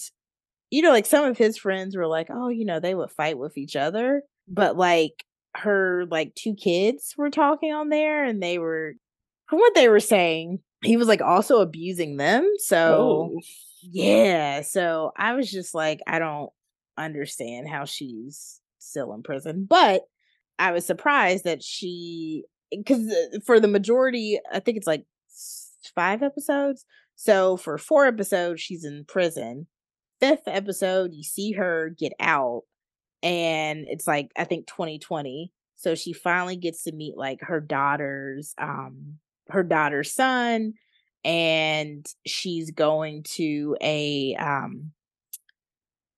you 0.73 0.81
know, 0.81 0.89
like 0.89 1.05
some 1.05 1.25
of 1.25 1.37
his 1.37 1.55
friends 1.55 1.95
were 1.95 2.07
like, 2.07 2.29
oh, 2.31 2.49
you 2.49 2.65
know, 2.65 2.79
they 2.79 2.95
would 2.95 3.11
fight 3.11 3.37
with 3.37 3.59
each 3.59 3.75
other. 3.75 4.23
But 4.47 4.75
like 4.75 5.23
her 5.55 6.05
like 6.09 6.33
two 6.33 6.55
kids 6.55 7.13
were 7.15 7.29
talking 7.29 7.71
on 7.71 7.89
there 7.89 8.23
and 8.23 8.41
they 8.41 8.57
were 8.57 8.95
from 9.47 9.59
what 9.59 9.75
they 9.75 9.87
were 9.87 9.99
saying, 9.99 10.61
he 10.83 10.97
was 10.97 11.07
like 11.07 11.21
also 11.21 11.61
abusing 11.61 12.17
them. 12.17 12.51
So 12.57 13.35
oh. 13.35 13.39
yeah. 13.83 14.63
So 14.63 15.11
I 15.15 15.33
was 15.33 15.51
just 15.51 15.75
like, 15.75 15.99
I 16.07 16.17
don't 16.17 16.49
understand 16.97 17.69
how 17.69 17.85
she's 17.85 18.59
still 18.79 19.13
in 19.13 19.21
prison. 19.21 19.67
But 19.69 20.01
I 20.57 20.71
was 20.71 20.87
surprised 20.87 21.43
that 21.43 21.61
she 21.61 22.45
because 22.71 23.11
uh, 23.11 23.37
for 23.45 23.59
the 23.59 23.67
majority, 23.67 24.39
I 24.51 24.59
think 24.59 24.77
it's 24.77 24.87
like 24.87 25.05
five 25.93 26.23
episodes. 26.23 26.83
So 27.15 27.57
for 27.57 27.77
four 27.77 28.07
episodes, 28.07 28.59
she's 28.59 28.83
in 28.83 29.05
prison 29.07 29.67
fifth 30.23 30.47
episode, 30.47 31.13
you 31.13 31.23
see 31.23 31.51
her 31.51 31.93
get 31.99 32.13
out, 32.17 32.61
and 33.21 33.85
it's 33.89 34.07
like 34.07 34.31
I 34.37 34.45
think 34.45 34.67
2020. 34.67 35.51
So 35.75 35.95
she 35.95 36.13
finally 36.13 36.55
gets 36.55 36.83
to 36.83 36.93
meet 36.93 37.17
like 37.17 37.41
her 37.41 37.59
daughter's 37.59 38.53
um 38.57 39.15
her 39.49 39.63
daughter's 39.63 40.13
son, 40.13 40.75
and 41.25 42.05
she's 42.25 42.71
going 42.71 43.23
to 43.23 43.75
a 43.81 44.35
um 44.35 44.91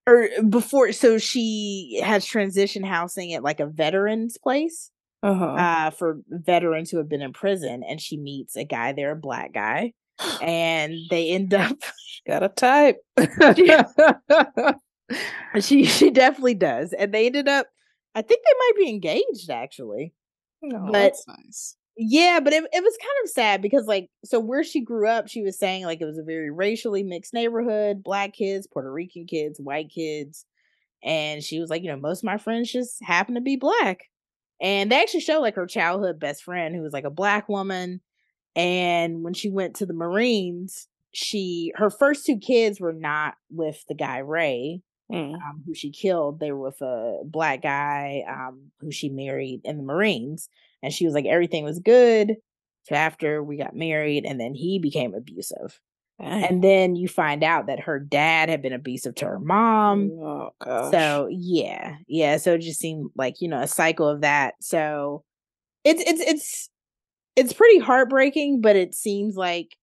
or 0.07 0.29
before 0.49 0.91
so 0.91 1.17
she 1.17 1.99
has 2.03 2.25
transition 2.25 2.83
housing 2.83 3.33
at 3.33 3.41
like 3.41 3.59
a 3.59 3.65
veterans 3.65 4.37
place 4.37 4.91
uh-huh. 5.23 5.45
uh 5.45 5.89
for 5.89 6.19
veterans 6.29 6.91
who 6.91 6.99
have 6.99 7.09
been 7.09 7.23
in 7.23 7.33
prison 7.33 7.81
and 7.81 7.99
she 7.99 8.15
meets 8.15 8.55
a 8.55 8.63
guy 8.63 8.93
there 8.93 9.13
a 9.13 9.15
black 9.15 9.51
guy 9.51 9.91
and 10.41 10.95
they 11.09 11.29
end 11.31 11.53
up 11.53 11.77
got 12.27 12.43
a 12.43 12.49
type. 12.49 12.97
she 15.59 15.85
she 15.85 16.11
definitely 16.11 16.55
does, 16.55 16.93
and 16.93 17.13
they 17.13 17.27
ended 17.27 17.47
up. 17.47 17.67
I 18.13 18.21
think 18.21 18.41
they 18.43 18.53
might 18.57 18.73
be 18.77 18.89
engaged 18.89 19.49
actually. 19.49 20.13
Oh, 20.63 20.89
but, 20.91 20.93
that's 20.93 21.27
nice. 21.27 21.75
Yeah, 21.97 22.39
but 22.43 22.51
it, 22.53 22.63
it 22.73 22.83
was 22.83 22.97
kind 23.01 23.23
of 23.23 23.29
sad 23.29 23.61
because 23.61 23.85
like 23.85 24.09
so 24.25 24.39
where 24.39 24.63
she 24.63 24.81
grew 24.81 25.07
up, 25.07 25.27
she 25.27 25.41
was 25.41 25.57
saying 25.57 25.85
like 25.85 26.01
it 26.01 26.05
was 26.05 26.17
a 26.17 26.23
very 26.23 26.51
racially 26.51 27.03
mixed 27.03 27.33
neighborhood, 27.33 28.03
black 28.03 28.33
kids, 28.33 28.67
Puerto 28.67 28.91
Rican 28.91 29.25
kids, 29.25 29.59
white 29.61 29.89
kids. 29.89 30.45
And 31.03 31.43
she 31.43 31.59
was 31.59 31.69
like, 31.69 31.83
you 31.83 31.89
know, 31.89 31.97
most 31.97 32.19
of 32.19 32.25
my 32.25 32.37
friends 32.37 32.71
just 32.71 33.01
happen 33.03 33.35
to 33.35 33.41
be 33.41 33.55
black. 33.57 34.05
And 34.59 34.91
they 34.91 35.01
actually 35.01 35.19
show 35.21 35.39
like 35.39 35.55
her 35.55 35.67
childhood 35.67 36.19
best 36.19 36.43
friend 36.43 36.75
who 36.75 36.81
was 36.81 36.93
like 36.93 37.03
a 37.03 37.09
black 37.09 37.47
woman 37.47 38.01
and 38.55 39.23
when 39.23 39.33
she 39.33 39.49
went 39.49 39.75
to 39.77 39.85
the 39.85 39.93
Marines, 39.93 40.87
she 41.13 41.71
her 41.75 41.89
first 41.89 42.25
two 42.25 42.37
kids 42.37 42.79
were 42.79 42.93
not 42.93 43.35
with 43.49 43.83
the 43.87 43.95
guy 43.95 44.19
Ray, 44.19 44.81
mm. 45.11 45.33
um, 45.33 45.63
who 45.65 45.73
she 45.73 45.91
killed. 45.91 46.39
They 46.39 46.51
were 46.51 46.59
with 46.59 46.81
a 46.81 47.19
black 47.25 47.61
guy 47.61 48.23
um, 48.27 48.71
who 48.79 48.91
she 48.91 49.09
married 49.09 49.61
in 49.63 49.77
the 49.77 49.83
Marines, 49.83 50.49
and 50.83 50.93
she 50.93 51.05
was 51.05 51.13
like 51.13 51.25
everything 51.25 51.63
was 51.63 51.79
good. 51.79 52.35
So 52.83 52.95
after 52.95 53.43
we 53.43 53.57
got 53.57 53.75
married, 53.75 54.25
and 54.25 54.39
then 54.39 54.53
he 54.53 54.79
became 54.79 55.13
abusive. 55.13 55.79
Dang. 56.19 56.45
And 56.45 56.63
then 56.63 56.95
you 56.95 57.09
find 57.09 57.43
out 57.43 57.67
that 57.67 57.81
her 57.81 57.99
dad 57.99 58.47
had 58.47 58.61
been 58.61 58.71
abusive 58.71 59.15
to 59.15 59.25
her 59.25 59.39
mom. 59.39 60.11
Oh. 60.11 60.91
So 60.91 61.27
yeah, 61.29 61.95
yeah. 62.07 62.37
So 62.37 62.53
it 62.53 62.61
just 62.61 62.79
seemed 62.79 63.09
like 63.15 63.41
you 63.41 63.49
know 63.49 63.61
a 63.61 63.67
cycle 63.67 64.07
of 64.07 64.21
that. 64.21 64.53
So 64.61 65.23
it's 65.83 66.01
it's 66.05 66.21
it's 66.21 66.69
it's 67.35 67.53
pretty 67.53 67.79
heartbreaking, 67.79 68.61
but 68.61 68.75
it 68.75 68.95
seems 68.95 69.35
like 69.35 69.77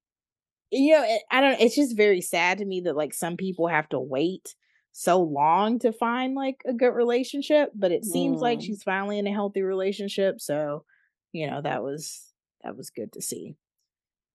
you 0.71 0.95
know 0.95 1.05
it, 1.05 1.23
I 1.31 1.41
don't. 1.41 1.61
It's 1.61 1.77
just 1.77 1.97
very 1.97 2.21
sad 2.21 2.59
to 2.59 2.65
me 2.65 2.81
that 2.83 2.97
like 2.97 3.15
some 3.15 3.37
people 3.37 3.69
have 3.69 3.89
to 3.91 4.01
wait 4.01 4.55
so 4.93 5.21
long 5.21 5.79
to 5.81 5.93
find 5.93 6.35
like 6.35 6.63
a 6.67 6.73
good 6.73 6.95
relationship. 6.95 7.71
But 7.75 7.93
it 7.93 8.05
seems 8.05 8.39
mm. 8.39 8.43
like 8.43 8.61
she's 8.61 8.83
finally 8.83 9.19
in 9.19 9.27
a 9.27 9.33
healthy 9.33 9.63
relationship. 9.63 10.41
So 10.41 10.85
you 11.33 11.49
know 11.49 11.61
that 11.63 11.83
was 11.83 12.33
that 12.63 12.77
was 12.77 12.91
good 12.91 13.13
to 13.13 13.23
see. 13.23 13.57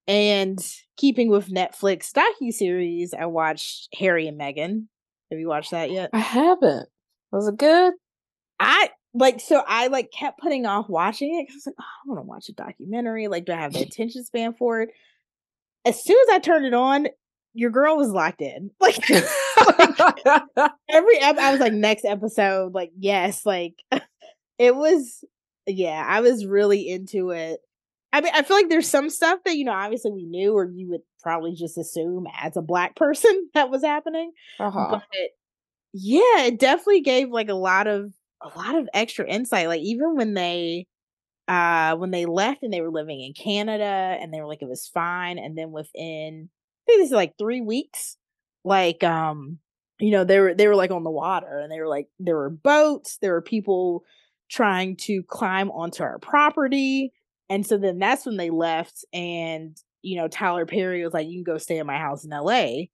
And 0.07 0.59
keeping 0.95 1.29
with 1.29 1.49
Netflix 1.49 2.13
docu 2.13 2.53
series, 2.53 3.13
I 3.13 3.25
watched 3.25 3.89
Harry 3.99 4.27
and 4.27 4.39
Meghan. 4.39 4.85
Have 5.29 5.39
you 5.39 5.49
watched 5.49 5.71
that 5.71 5.91
yet? 5.91 6.11
I 6.13 6.19
haven't. 6.19 6.87
Was 7.31 7.49
it 7.49 7.57
good? 7.57 7.93
I 8.59 8.89
like 9.17 9.39
so 9.39 9.63
I 9.67 9.87
like 9.87 10.11
kept 10.11 10.39
putting 10.39 10.65
off 10.65 10.87
watching 10.87 11.39
it 11.39 11.47
because 11.47 11.55
I 11.55 11.57
was 11.57 11.67
like, 11.67 11.75
oh, 11.79 11.83
I 11.83 12.07
want 12.07 12.19
to 12.19 12.27
watch 12.27 12.49
a 12.49 12.53
documentary. 12.53 13.27
Like, 13.27 13.45
do 13.45 13.53
I 13.53 13.57
have 13.57 13.73
the 13.73 13.81
attention 13.83 14.23
span 14.23 14.53
for 14.53 14.81
it? 14.81 14.89
As 15.85 16.03
soon 16.03 16.17
as 16.27 16.35
I 16.35 16.39
turned 16.39 16.65
it 16.65 16.73
on, 16.73 17.07
your 17.53 17.71
girl 17.71 17.97
was 17.97 18.09
locked 18.09 18.41
in. 18.41 18.71
Like, 18.79 19.09
like 19.09 20.71
every 20.87 21.17
ep- 21.19 21.37
I 21.39 21.51
was 21.51 21.59
like, 21.59 21.73
next 21.73 22.05
episode, 22.05 22.73
like, 22.73 22.91
yes, 22.97 23.45
like 23.45 23.73
it 24.59 24.75
was 24.75 25.25
yeah, 25.65 26.05
I 26.07 26.21
was 26.21 26.45
really 26.45 26.87
into 26.87 27.31
it. 27.31 27.59
I 28.13 28.21
mean, 28.21 28.31
I 28.33 28.43
feel 28.43 28.55
like 28.55 28.69
there's 28.69 28.89
some 28.89 29.09
stuff 29.09 29.39
that 29.45 29.57
you 29.57 29.65
know, 29.65 29.73
obviously 29.73 30.11
we 30.11 30.25
knew, 30.25 30.53
or 30.53 30.65
you 30.65 30.89
would 30.91 31.01
probably 31.21 31.53
just 31.53 31.77
assume 31.77 32.27
as 32.39 32.55
a 32.55 32.61
black 32.61 32.95
person 32.95 33.49
that 33.53 33.69
was 33.69 33.83
happening. 33.83 34.31
Uh-huh. 34.59 34.87
But 34.91 35.29
yeah, 35.93 36.43
it 36.43 36.59
definitely 36.59 37.01
gave 37.01 37.29
like 37.29 37.49
a 37.49 37.55
lot 37.55 37.87
of 37.87 38.13
a 38.41 38.57
lot 38.57 38.75
of 38.75 38.89
extra 38.93 39.27
insight. 39.27 39.67
Like 39.67 39.81
even 39.81 40.15
when 40.15 40.33
they 40.33 40.85
uh 41.47 41.95
when 41.95 42.11
they 42.11 42.25
left 42.25 42.63
and 42.63 42.73
they 42.73 42.81
were 42.81 42.91
living 42.91 43.21
in 43.21 43.33
Canada 43.33 44.17
and 44.19 44.33
they 44.33 44.39
were 44.41 44.47
like 44.47 44.61
it 44.61 44.69
was 44.69 44.87
fine, 44.87 45.37
and 45.37 45.57
then 45.57 45.71
within 45.71 46.49
I 46.49 46.91
think 46.91 47.01
this 47.01 47.09
is 47.09 47.13
like 47.13 47.37
three 47.37 47.61
weeks, 47.61 48.17
like 48.63 49.03
um 49.03 49.59
you 49.99 50.11
know 50.11 50.23
they 50.23 50.39
were 50.39 50.53
they 50.53 50.67
were 50.67 50.75
like 50.75 50.91
on 50.91 51.03
the 51.03 51.09
water 51.11 51.59
and 51.59 51.71
they 51.71 51.79
were 51.79 51.87
like 51.87 52.07
there 52.19 52.35
were 52.37 52.49
boats, 52.49 53.17
there 53.21 53.33
were 53.33 53.41
people 53.41 54.03
trying 54.49 54.95
to 54.95 55.23
climb 55.23 55.69
onto 55.71 56.03
our 56.03 56.19
property 56.19 57.11
and 57.49 57.65
so 57.65 57.77
then 57.77 57.99
that's 57.99 58.25
when 58.25 58.37
they 58.37 58.49
left 58.49 59.05
and 59.13 59.77
you 60.01 60.17
know 60.17 60.27
Tyler 60.27 60.65
Perry 60.65 61.03
was 61.03 61.13
like 61.13 61.27
you 61.27 61.43
can 61.43 61.53
go 61.53 61.57
stay 61.57 61.79
at 61.79 61.85
my 61.85 61.97
house 61.97 62.23
in 62.25 62.31
LA. 62.31 62.85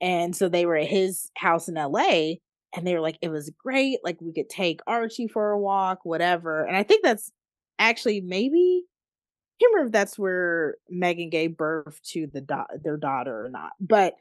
And 0.00 0.36
so 0.36 0.48
they 0.48 0.66
were 0.66 0.76
at 0.76 0.86
his 0.86 1.30
house 1.36 1.68
in 1.68 1.74
LA 1.74 2.34
and 2.74 2.86
they 2.86 2.94
were 2.94 3.00
like 3.00 3.18
it 3.22 3.28
was 3.28 3.50
great 3.62 3.98
like 4.04 4.20
we 4.20 4.32
could 4.32 4.48
take 4.48 4.80
Archie 4.86 5.28
for 5.28 5.50
a 5.50 5.58
walk 5.58 6.00
whatever. 6.04 6.64
And 6.64 6.76
I 6.76 6.82
think 6.82 7.02
that's 7.02 7.30
actually 7.78 8.20
maybe 8.20 8.84
I 8.84 9.54
can't 9.60 9.72
remember 9.74 9.86
if 9.88 9.92
that's 9.92 10.18
where 10.18 10.76
Meghan 10.92 11.30
gave 11.30 11.56
birth 11.56 12.00
to 12.12 12.26
the 12.32 12.42
do- 12.42 12.78
their 12.82 12.96
daughter 12.96 13.46
or 13.46 13.48
not. 13.48 13.72
But 13.80 14.14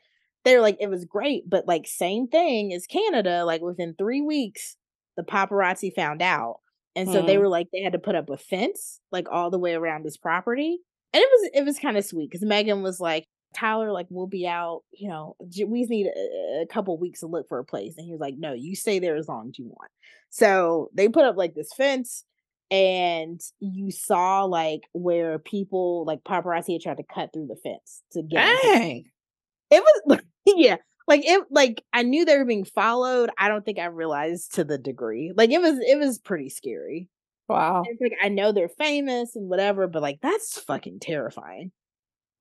they're 0.45 0.61
like 0.61 0.77
it 0.80 0.89
was 0.89 1.05
great 1.05 1.49
but 1.49 1.67
like 1.67 1.88
same 1.88 2.27
thing 2.27 2.72
as 2.72 2.88
Canada 2.88 3.43
like 3.45 3.61
within 3.61 3.95
3 3.97 4.22
weeks 4.22 4.77
the 5.17 5.23
paparazzi 5.23 5.93
found 5.93 6.22
out 6.22 6.59
and 6.95 7.09
so 7.09 7.22
mm. 7.22 7.26
they 7.26 7.38
were 7.38 7.47
like 7.47 7.67
they 7.73 7.81
had 7.81 7.93
to 7.93 7.99
put 7.99 8.15
up 8.15 8.30
a 8.30 8.38
fence 8.38 8.99
like 9.11 9.27
all 9.30 9.49
the 9.49 9.59
way 9.59 9.73
around 9.73 10.05
this 10.05 10.17
property 10.17 10.80
and 11.13 11.22
it 11.22 11.30
was 11.31 11.49
it 11.55 11.65
was 11.65 11.80
kind 11.80 11.97
of 11.97 12.05
sweet 12.05 12.30
because 12.30 12.45
Meghan 12.45 12.81
was 12.81 12.99
like 12.99 13.26
tyler 13.56 13.91
like 13.91 14.07
we'll 14.10 14.27
be 14.27 14.48
out 14.48 14.82
you 14.91 15.07
know 15.07 15.36
we 15.40 15.84
need 15.84 16.07
a, 16.07 16.61
a 16.61 16.68
couple 16.68 16.98
weeks 16.98 17.22
to 17.22 17.27
look 17.27 17.48
for 17.48 17.60
a 17.60 17.65
place 17.65 17.95
and 17.98 18.06
he 18.06 18.11
was 18.11 18.22
like 18.22 18.36
no 18.38 18.53
you 18.53 18.76
stay 18.76 18.99
there 18.99 19.15
as 19.15 19.27
long 19.27 19.49
as 19.49 19.57
you 19.57 19.65
want 19.65 19.91
so 20.30 20.90
they 20.94 21.07
put 21.07 21.26
up 21.26 21.38
like 21.38 21.56
this 21.56 21.72
fence 21.73 22.26
and 22.72 23.41
you 23.60 23.91
saw 23.91 24.44
like 24.44 24.82
where 24.94 25.40
people 25.40 26.03
like 26.06 26.23
paparazzi 26.23 26.73
had 26.73 26.82
tried 26.82 26.98
to 26.98 27.03
cut 27.03 27.32
through 27.32 27.48
the 27.48 27.56
fence 27.56 28.02
to 28.11 28.22
get 28.22 28.61
Dang. 28.61 29.06
it 29.72 29.84
was 30.07 30.19
yeah 30.45 30.77
like 31.07 31.22
it 31.23 31.44
like 31.52 31.84
I 31.94 32.03
knew 32.03 32.26
they 32.26 32.38
were 32.38 32.45
being 32.45 32.65
followed. 32.65 33.30
I 33.38 33.48
don't 33.48 33.64
think 33.64 33.80
I 33.80 33.86
realized 33.86 34.56
to 34.56 34.64
the 34.64 34.77
degree. 34.77 35.32
Like 35.36 35.52
it 35.52 35.61
was 35.61 35.77
it 35.80 35.99
was 35.99 36.19
pretty 36.19 36.49
scary. 36.49 37.10
Wow. 37.48 37.84
It's 37.86 38.02
like 38.02 38.14
I 38.22 38.30
know 38.30 38.52
they're 38.52 38.69
famous 38.69 39.36
and 39.36 39.49
whatever, 39.49 39.88
but 39.88 40.02
like 40.02 40.19
that's 40.22 40.60
fucking 40.60 40.99
terrifying. 40.99 41.72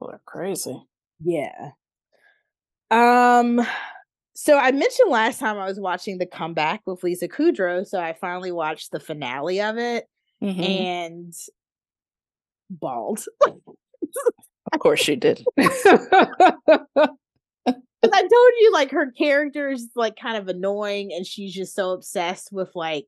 Well, 0.01 0.11
they're 0.11 0.20
crazy. 0.24 0.82
Yeah. 1.23 1.70
Um 2.91 3.66
so 4.35 4.59
I 4.59 4.73
mentioned 4.73 5.11
last 5.11 5.39
time 5.39 5.59
I 5.59 5.66
was 5.66 5.78
watching 5.78 6.19
the 6.19 6.27
comeback 6.27 6.82
with 6.86 7.03
Lisa 7.05 7.28
Kudrow, 7.28 7.86
so 7.86 8.01
I 8.01 8.15
finally 8.15 8.53
watched 8.53 8.91
the 8.91 9.01
finale 9.01 9.61
of 9.61 9.78
it 9.78 10.07
mm-hmm. 10.43 10.61
and 10.61 11.32
bawled. 12.69 13.24
of 13.47 14.81
course 14.81 15.01
she 15.01 15.16
did. 15.16 15.45
I 18.12 18.20
told 18.20 18.53
you 18.61 18.70
like 18.73 18.91
her 18.91 19.11
character 19.12 19.70
is 19.70 19.89
like 19.95 20.16
kind 20.16 20.36
of 20.36 20.49
annoying 20.49 21.12
and 21.12 21.27
she's 21.27 21.55
just 21.55 21.74
so 21.74 21.93
obsessed 21.93 22.51
with 22.53 22.70
like 22.74 23.07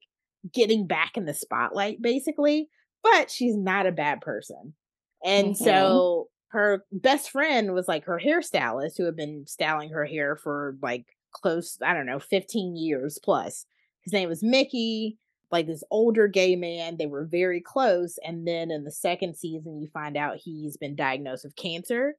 getting 0.55 0.87
back 0.87 1.17
in 1.17 1.25
the 1.25 1.35
spotlight 1.35 2.01
basically, 2.01 2.69
but 3.03 3.31
she's 3.31 3.57
not 3.57 3.87
a 3.87 3.93
bad 3.93 4.21
person. 4.21 4.75
And 5.25 5.49
mm-hmm. 5.49 5.65
so 5.65 6.29
her 6.49 6.85
best 6.93 7.31
friend 7.31 7.75
was 7.75 7.89
like 7.89 8.05
her 8.05 8.21
hairstylist 8.25 8.97
who 8.97 9.05
had 9.05 9.17
been 9.17 9.45
styling 9.47 9.91
her 9.91 10.05
hair 10.05 10.37
for 10.37 10.77
like 10.81 11.07
close, 11.33 11.79
I 11.83 11.95
don't 11.95 12.07
know, 12.07 12.21
15 12.21 12.77
years 12.77 13.19
plus. 13.23 13.67
His 14.03 14.13
name 14.13 14.29
was 14.29 14.43
Mickey, 14.43 15.19
like 15.51 15.67
this 15.67 15.85
older 15.91 16.29
gay 16.29 16.57
man. 16.57 16.97
They 16.97 17.07
were 17.07 17.25
very 17.25 17.61
close. 17.61 18.19
And 18.25 18.47
then 18.47 18.71
in 18.71 18.85
the 18.85 18.93
second 18.93 19.37
season, 19.37 19.81
you 19.81 19.89
find 19.89 20.17
out 20.17 20.39
he's 20.43 20.77
been 20.77 20.97
diagnosed 20.97 21.45
with 21.45 21.57
cancer. 21.57 22.15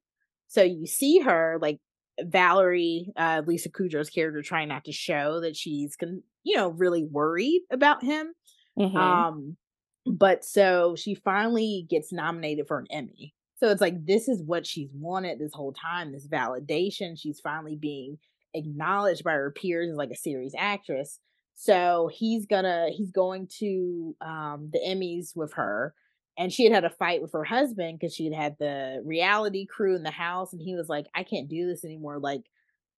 So 0.48 0.62
you 0.62 0.86
see 0.86 1.20
her 1.20 1.58
like 1.62 1.80
Valerie, 2.20 3.12
uh, 3.16 3.44
Lisa 3.46 3.70
Kudrow's 3.70 4.10
character, 4.10 4.42
trying 4.42 4.70
not 4.70 4.86
to 4.86 4.92
show 4.92 5.42
that 5.42 5.56
she's, 5.56 5.96
con- 5.96 6.24
you 6.44 6.56
know, 6.58 6.70
really 6.70 7.04
worried 7.04 7.62
about 7.72 8.04
him. 8.04 8.34
Mm-hmm. 8.78 8.98
Um, 8.98 9.58
but 10.06 10.46
so 10.46 10.96
she 10.96 11.16
finally 11.16 11.86
gets 11.90 12.14
nominated 12.14 12.68
for 12.68 12.80
an 12.80 12.88
Emmy. 12.90 13.34
So 13.58 13.70
it's 13.70 13.82
like 13.82 14.06
this 14.06 14.28
is 14.28 14.44
what 14.44 14.66
she's 14.66 14.90
wanted 14.94 15.40
this 15.40 15.54
whole 15.54 15.74
time. 15.74 16.12
This 16.12 16.28
validation. 16.28 17.20
She's 17.20 17.40
finally 17.40 17.76
being 17.76 18.18
acknowledged 18.54 19.24
by 19.24 19.34
her 19.34 19.52
peers 19.52 19.90
as 19.92 19.98
like 19.98 20.12
a 20.12 20.16
series 20.16 20.54
actress. 20.58 21.20
So 21.56 22.10
he's 22.14 22.46
gonna 22.46 22.88
he's 22.92 23.12
going 23.12 23.48
to 23.60 24.16
um 24.22 24.70
the 24.72 24.80
Emmys 24.80 25.36
with 25.36 25.54
her 25.54 25.94
and 26.38 26.54
she 26.54 26.64
had 26.64 26.74
had 26.74 26.86
a 26.86 26.90
fight 26.90 27.22
with 27.22 27.34
her 27.34 27.44
husband 27.44 27.98
because 28.00 28.14
she 28.14 28.26
had 28.26 28.34
had 28.34 28.56
the 28.60 29.02
reality 29.04 29.66
crew 29.66 29.96
in 29.96 30.04
the 30.04 30.12
house 30.12 30.54
and 30.54 30.62
he 30.62 30.76
was 30.76 30.88
like 30.88 31.08
i 31.16 31.24
can't 31.24 31.50
do 31.50 31.68
this 31.68 31.84
anymore 31.84 32.20
like 32.20 32.44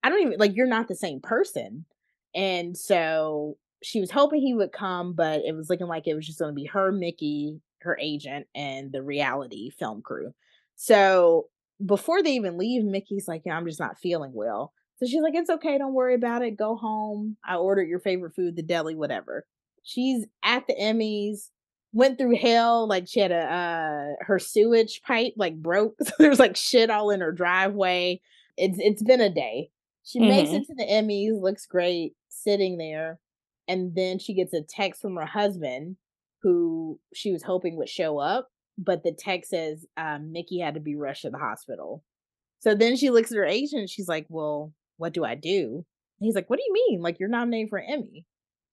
i 0.04 0.10
don't 0.10 0.22
even 0.22 0.38
like 0.38 0.56
you're 0.56 0.68
not 0.68 0.88
the 0.88 0.96
same 0.96 1.20
person 1.22 1.86
and 2.36 2.78
so 2.78 3.58
she 3.82 4.02
was 4.02 4.12
hoping 4.12 4.42
he 4.42 4.54
would 4.54 4.72
come 4.72 5.14
but 5.14 5.42
it 5.46 5.56
was 5.56 5.70
looking 5.70 5.88
like 5.88 6.08
it 6.08 6.16
was 6.16 6.26
just 6.26 6.40
going 6.40 6.52
to 6.52 6.56
be 6.56 6.66
her 6.66 6.92
mickey 6.92 7.60
her 7.82 7.98
agent 8.02 8.46
and 8.54 8.92
the 8.92 9.02
reality 9.02 9.70
film 9.70 10.02
crew 10.02 10.34
so 10.82 11.48
before 11.86 12.24
they 12.24 12.32
even 12.32 12.58
leave 12.58 12.84
mickey's 12.84 13.28
like 13.28 13.44
yeah, 13.46 13.56
i'm 13.56 13.66
just 13.66 13.80
not 13.80 14.00
feeling 14.00 14.32
well 14.34 14.72
so 14.98 15.06
she's 15.06 15.22
like 15.22 15.36
it's 15.36 15.50
okay 15.50 15.78
don't 15.78 15.94
worry 15.94 16.16
about 16.16 16.42
it 16.42 16.58
go 16.58 16.76
home 16.76 17.36
i 17.46 17.56
ordered 17.56 17.88
your 17.88 18.00
favorite 18.00 18.36
food 18.36 18.56
the 18.56 18.64
deli 18.64 18.96
whatever 18.96 19.46
she's 19.84 20.26
at 20.44 20.66
the 20.68 20.76
emmys 20.76 21.50
went 21.94 22.18
through 22.18 22.38
hell. 22.38 22.88
Like 22.88 23.08
she 23.08 23.20
had 23.20 23.32
a 23.32 23.36
uh 23.36 24.24
her 24.26 24.40
sewage 24.40 25.02
pipe 25.04 25.34
like 25.38 25.62
broke. 25.62 25.96
So 26.04 26.14
there's 26.20 26.40
like 26.40 26.56
shit 26.56 26.90
all 26.90 27.10
in 27.10 27.22
her 27.22 27.32
driveway. 27.32 28.22
It's 28.58 28.78
it's 28.80 29.04
been 29.04 29.22
a 29.22 29.34
day. 29.34 29.70
She 30.04 30.20
mm-hmm. 30.20 30.30
makes 30.30 30.52
it 30.52 30.66
to 30.68 30.76
the 30.76 30.86
Emmys, 30.86 31.42
looks 31.42 31.66
great, 31.66 32.16
sitting 32.30 32.78
there. 32.78 33.20
And 33.68 33.94
then 33.94 34.18
she 34.18 34.34
gets 34.34 34.54
a 34.54 34.62
text 34.62 35.02
from 35.02 35.16
her 35.16 35.26
husband 35.26 35.98
who 36.42 37.00
she 37.14 37.32
was 37.32 37.44
hoping 37.44 37.76
would 37.76 37.90
show 37.90 38.18
up. 38.18 38.50
But 38.82 39.04
the 39.04 39.12
text 39.12 39.52
says 39.52 39.86
um, 39.98 40.32
Mickey 40.32 40.60
had 40.60 40.76
to 40.76 40.80
be 40.80 40.96
rushed 40.96 41.24
to 41.24 41.30
the 41.30 41.38
hospital. 41.38 42.04
So 42.60 42.76
then 42.76 42.96
she 42.96 43.10
looks 43.10 43.32
at 43.32 43.38
her 43.38 43.46
agent. 43.46 43.90
she's 43.90 44.08
like, 44.08 44.26
Well, 44.30 44.74
what 44.98 45.14
do 45.14 45.26
I 45.26 45.36
do? 45.36 45.86
And 46.20 46.26
he's 46.26 46.36
like, 46.36 46.50
What 46.50 46.58
do 46.58 46.64
you 46.66 46.74
mean? 46.74 47.02
Like, 47.02 47.20
you're 47.20 47.30
nominated 47.30 47.70
for 47.70 47.80
Emmy. 47.80 48.26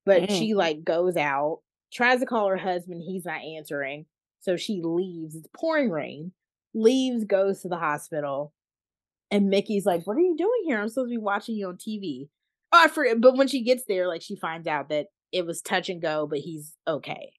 But 0.05 0.23
mm. 0.23 0.39
she 0.39 0.55
like 0.55 0.85
goes 0.85 1.17
out 1.17 1.61
tries 1.93 2.21
to 2.21 2.27
call 2.27 2.49
her 2.49 2.57
husband, 2.57 3.03
he's 3.07 3.25
not 3.25 3.41
answering. 3.41 4.07
So 4.41 4.57
she 4.57 4.81
leaves. 4.83 5.35
It's 5.35 5.49
pouring 5.57 5.91
rain. 5.91 6.33
Leaves, 6.75 7.25
goes 7.25 7.63
to 7.63 7.69
the 7.69 7.79
hospital. 7.79 8.53
And 9.31 9.49
Mickey's 9.49 9.87
like, 9.87 10.07
What 10.07 10.17
are 10.17 10.21
you 10.21 10.37
doing 10.37 10.63
here? 10.65 10.81
I'm 10.81 10.89
supposed 10.89 11.09
to 11.09 11.15
be 11.15 11.19
watching 11.19 11.57
you 11.57 11.69
on 11.69 11.77
TV. 11.77 12.29
Oh, 12.73 12.85
I 12.85 12.89
forget. 12.89 13.21
But 13.21 13.37
when 13.37 13.49
she 13.49 13.65
gets 13.65 13.85
there, 13.89 14.07
like 14.07 14.23
she 14.23 14.37
finds 14.37 14.67
out 14.67 14.89
that 14.91 15.07
it 15.33 15.47
was 15.47 15.63
touch 15.63 15.89
and 15.89 16.01
go, 16.01 16.27
but 16.27 16.39
he's 16.39 16.75
okay. 16.87 17.33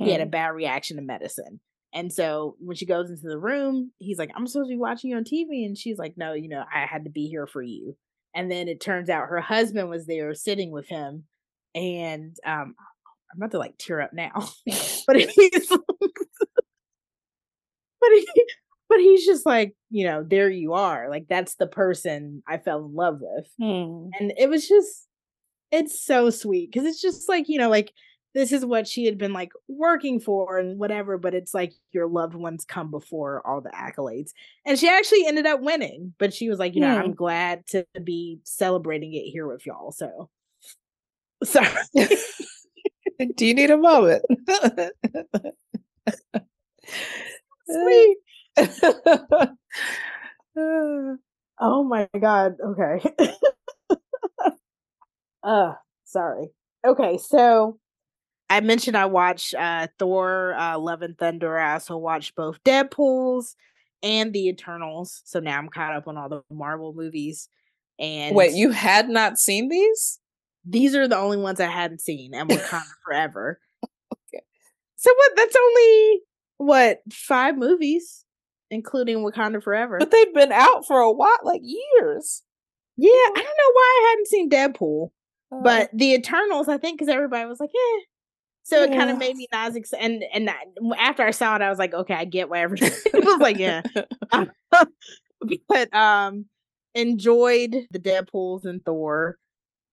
Mm. 0.00 0.06
He 0.06 0.12
had 0.12 0.20
a 0.20 0.26
mm. 0.26 0.30
bad 0.30 0.48
reaction 0.48 0.96
to 0.96 1.02
medicine. 1.02 1.60
And 1.94 2.12
so 2.12 2.56
when 2.58 2.76
she 2.76 2.86
goes 2.86 3.08
into 3.08 3.28
the 3.28 3.38
room, 3.38 3.92
he's 3.98 4.18
like, 4.18 4.30
I'm 4.34 4.46
supposed 4.48 4.68
to 4.68 4.74
be 4.74 4.78
watching 4.78 5.10
you 5.10 5.16
on 5.16 5.22
TV. 5.24 5.64
And 5.64 5.78
she's 5.78 5.96
like, 5.96 6.14
No, 6.16 6.32
you 6.32 6.48
know, 6.48 6.64
I 6.74 6.86
had 6.86 7.04
to 7.04 7.10
be 7.10 7.28
here 7.28 7.46
for 7.46 7.62
you. 7.62 7.96
And 8.34 8.50
then 8.50 8.66
it 8.66 8.80
turns 8.80 9.08
out 9.08 9.28
her 9.28 9.40
husband 9.40 9.88
was 9.88 10.06
there 10.06 10.34
sitting 10.34 10.72
with 10.72 10.88
him. 10.88 11.24
And 11.74 12.36
um, 12.44 12.74
I'm 13.32 13.36
about 13.36 13.52
to 13.52 13.58
like 13.58 13.78
tear 13.78 14.00
up 14.00 14.12
now. 14.12 14.32
but 15.06 15.16
he's 15.16 15.68
but 18.00 18.10
he 18.10 18.26
but 18.88 18.98
he's 18.98 19.24
just 19.24 19.46
like, 19.46 19.74
you 19.90 20.04
know, 20.06 20.24
there 20.28 20.50
you 20.50 20.72
are. 20.74 21.08
Like 21.08 21.26
that's 21.28 21.54
the 21.54 21.68
person 21.68 22.42
I 22.46 22.58
fell 22.58 22.84
in 22.84 22.94
love 22.94 23.18
with. 23.20 23.46
Hmm. 23.60 24.08
And 24.18 24.32
it 24.36 24.48
was 24.50 24.66
just 24.68 25.06
it's 25.70 26.04
so 26.04 26.30
sweet 26.30 26.70
because 26.72 26.86
it's 26.86 27.00
just 27.00 27.28
like, 27.28 27.48
you 27.48 27.58
know, 27.58 27.70
like 27.70 27.92
this 28.34 28.50
is 28.50 28.66
what 28.66 28.88
she 28.88 29.04
had 29.06 29.16
been 29.16 29.32
like 29.32 29.52
working 29.68 30.18
for 30.18 30.58
and 30.58 30.78
whatever, 30.78 31.16
but 31.18 31.34
it's 31.34 31.54
like 31.54 31.72
your 31.92 32.08
loved 32.08 32.34
ones 32.34 32.64
come 32.64 32.90
before 32.90 33.46
all 33.46 33.60
the 33.60 33.70
accolades. 33.70 34.32
And 34.66 34.76
she 34.76 34.88
actually 34.88 35.24
ended 35.26 35.46
up 35.46 35.60
winning, 35.60 36.14
but 36.18 36.34
she 36.34 36.48
was 36.48 36.58
like, 36.58 36.74
you 36.74 36.80
know, 36.80 36.96
I'm 36.96 37.14
glad 37.14 37.64
to 37.68 37.86
be 38.02 38.40
celebrating 38.42 39.14
it 39.14 39.30
here 39.30 39.46
with 39.46 39.64
y'all. 39.64 39.92
So 39.92 40.28
sorry. 41.44 41.70
Do 43.36 43.46
you 43.46 43.54
need 43.54 43.70
a 43.70 43.76
moment? 43.78 44.24
Sweet. 47.68 48.16
oh 50.56 51.84
my 51.84 52.08
god. 52.20 52.56
Okay. 52.64 53.00
uh 55.44 55.74
sorry. 56.04 56.48
Okay, 56.84 57.16
so 57.18 57.78
I 58.54 58.60
mentioned 58.60 58.96
I 58.96 59.06
watched 59.06 59.52
uh, 59.54 59.88
Thor, 59.98 60.54
uh, 60.54 60.78
Love 60.78 61.02
and 61.02 61.18
Thunder. 61.18 61.58
I 61.58 61.72
also 61.72 61.96
watched 61.96 62.36
both 62.36 62.62
Deadpool's 62.62 63.56
and 64.00 64.32
the 64.32 64.46
Eternals. 64.48 65.22
So 65.24 65.40
now 65.40 65.58
I'm 65.58 65.68
caught 65.68 65.92
up 65.92 66.06
on 66.06 66.16
all 66.16 66.28
the 66.28 66.42
Marvel 66.52 66.94
movies. 66.94 67.48
And 67.98 68.36
wait, 68.36 68.52
you 68.52 68.70
had 68.70 69.08
not 69.08 69.38
seen 69.38 69.70
these? 69.70 70.20
These 70.64 70.94
are 70.94 71.08
the 71.08 71.16
only 71.16 71.36
ones 71.36 71.58
I 71.58 71.66
hadn't 71.66 72.00
seen, 72.00 72.32
and 72.32 72.48
Wakanda 72.48 72.84
Forever. 73.04 73.58
okay. 73.84 74.44
So 74.94 75.12
what? 75.12 75.32
That's 75.34 75.56
only 75.60 76.20
what 76.58 77.02
five 77.12 77.58
movies, 77.58 78.24
including 78.70 79.16
Wakanda 79.18 79.64
Forever. 79.64 79.98
But 79.98 80.12
they've 80.12 80.32
been 80.32 80.52
out 80.52 80.86
for 80.86 81.00
a 81.00 81.10
while, 81.10 81.38
like 81.42 81.62
years. 81.64 82.42
Yeah, 82.96 83.10
I 83.10 83.32
don't 83.34 83.44
know 83.44 83.72
why 83.72 84.00
I 84.00 84.08
hadn't 84.10 84.28
seen 84.28 84.48
Deadpool. 84.48 85.10
Uh, 85.50 85.60
but 85.62 85.90
the 85.92 86.14
Eternals, 86.14 86.68
I 86.68 86.78
think, 86.78 87.00
because 87.00 87.12
everybody 87.12 87.48
was 87.48 87.58
like, 87.58 87.70
"Yeah, 87.74 88.04
so 88.64 88.78
yeah. 88.78 88.84
it 88.84 88.96
kind 88.96 89.10
of 89.10 89.18
made 89.18 89.36
me 89.36 89.46
not 89.52 89.76
ex- 89.76 89.92
and 89.92 90.24
and 90.32 90.50
after 90.98 91.22
I 91.22 91.32
saw 91.32 91.54
it, 91.54 91.62
I 91.62 91.68
was 91.68 91.78
like, 91.78 91.92
okay, 91.92 92.14
I 92.14 92.24
get 92.24 92.48
why 92.48 92.62
everything. 92.62 92.90
I 93.14 93.18
was 93.18 93.40
like, 93.40 93.58
yeah. 93.58 93.82
but 95.68 95.94
um, 95.94 96.46
enjoyed 96.94 97.76
the 97.90 97.98
Deadpool's 97.98 98.64
and 98.64 98.82
Thor, 98.82 99.36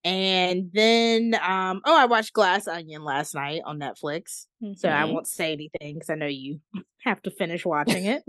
and 0.05 0.71
then 0.73 1.35
um, 1.35 1.81
oh, 1.83 1.99
I 1.99 2.05
watched 2.05 2.31
Glass 2.31 2.65
Onion 2.65 3.03
last 3.03 3.35
night 3.35 3.61
on 3.65 3.77
Netflix. 3.77 4.45
Mm-hmm. 4.63 4.73
So 4.77 4.87
I 4.87 5.01
mm-hmm. 5.01 5.13
won't 5.13 5.27
say 5.27 5.51
anything 5.51 5.95
because 5.95 6.09
I 6.09 6.15
know 6.15 6.27
you 6.27 6.61
have 7.03 7.21
to 7.23 7.31
finish 7.31 7.65
watching 7.65 8.05
it. 8.05 8.23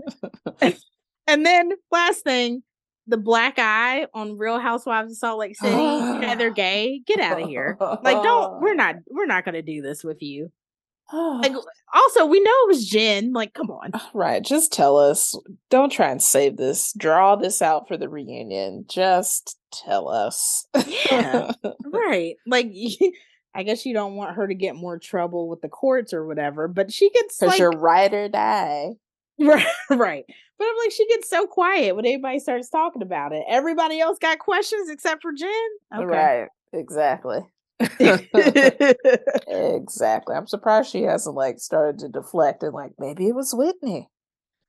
and 1.25 1.45
then 1.45 1.71
last 1.89 2.25
thing, 2.25 2.63
the 3.07 3.17
black 3.17 3.55
eye 3.57 4.07
on 4.13 4.37
Real 4.37 4.59
Housewives 4.59 5.11
of 5.11 5.17
Salt 5.17 5.39
Lake 5.39 5.55
City, 5.55 5.75
Heather 6.25 6.49
Gay, 6.55 7.01
get 7.05 7.19
out 7.19 7.41
of 7.41 7.47
here. 7.47 7.77
Like, 7.79 8.23
don't 8.23 8.61
we're 8.61 8.75
not 8.75 8.95
we're 9.09 9.25
not 9.25 9.45
gonna 9.45 9.61
do 9.61 9.81
this 9.81 10.03
with 10.03 10.21
you. 10.21 10.51
like 11.13 11.53
also 11.93 12.25
we 12.25 12.39
know 12.39 12.51
it 12.51 12.67
was 12.67 12.87
Jen. 12.87 13.33
Like, 13.33 13.53
come 13.53 13.69
on. 13.69 13.91
Uh, 13.93 13.99
right. 14.13 14.43
Just 14.43 14.71
tell 14.71 14.97
us. 14.97 15.37
Don't 15.69 15.91
try 15.91 16.09
and 16.09 16.21
save 16.21 16.57
this. 16.57 16.93
Draw 16.97 17.35
this 17.37 17.61
out 17.61 17.87
for 17.87 17.97
the 17.97 18.09
reunion. 18.09 18.85
Just 18.89 19.57
tell 19.71 20.09
us. 20.09 20.67
yeah. 20.87 21.51
Right. 21.85 22.37
Like 22.47 22.71
I 23.55 23.61
guess 23.63 23.85
you 23.85 23.93
don't 23.93 24.15
want 24.15 24.35
her 24.35 24.47
to 24.47 24.55
get 24.55 24.75
more 24.75 24.97
trouble 24.97 25.47
with 25.47 25.61
the 25.61 25.69
courts 25.69 26.11
or 26.11 26.25
whatever, 26.25 26.67
but 26.67 26.91
she 26.91 27.11
gets 27.11 27.37
because 27.37 27.51
like, 27.51 27.59
you're 27.59 27.71
ride 27.71 28.13
or 28.13 28.27
die. 28.27 28.93
Right, 29.39 29.65
right. 29.91 30.25
But 30.63 30.69
I'm 30.69 30.77
like, 30.85 30.91
she 30.91 31.07
gets 31.07 31.29
so 31.29 31.45
quiet 31.45 31.93
when 31.93 32.05
anybody 32.05 32.39
starts 32.39 32.69
talking 32.69 33.01
about 33.01 33.33
it. 33.33 33.43
Everybody 33.49 33.99
else 33.99 34.17
got 34.17 34.39
questions 34.39 34.89
except 34.89 35.21
for 35.21 35.33
Jen. 35.33 35.49
Okay. 35.93 36.05
Right. 36.05 36.47
Exactly. 36.71 37.39
exactly. 39.49 40.35
I'm 40.35 40.47
surprised 40.47 40.89
she 40.89 41.01
hasn't 41.01 41.35
like 41.35 41.59
started 41.59 41.99
to 41.99 42.07
deflect 42.07 42.63
and 42.63 42.73
like 42.73 42.93
maybe 42.97 43.27
it 43.27 43.35
was 43.35 43.53
Whitney. 43.53 44.07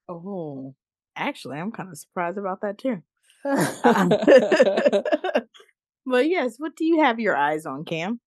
Oh, 0.09 0.75
actually, 1.15 1.59
I'm 1.59 1.71
kind 1.71 1.91
of 1.91 1.99
surprised 1.99 2.39
about 2.39 2.63
that 2.63 2.79
too. 2.79 3.01
but 6.07 6.29
yes, 6.29 6.57
what 6.59 6.75
do 6.75 6.85
you 6.85 7.03
have 7.03 7.21
your 7.21 7.37
eyes 7.37 7.67
on, 7.67 7.85
Cam? 7.85 8.19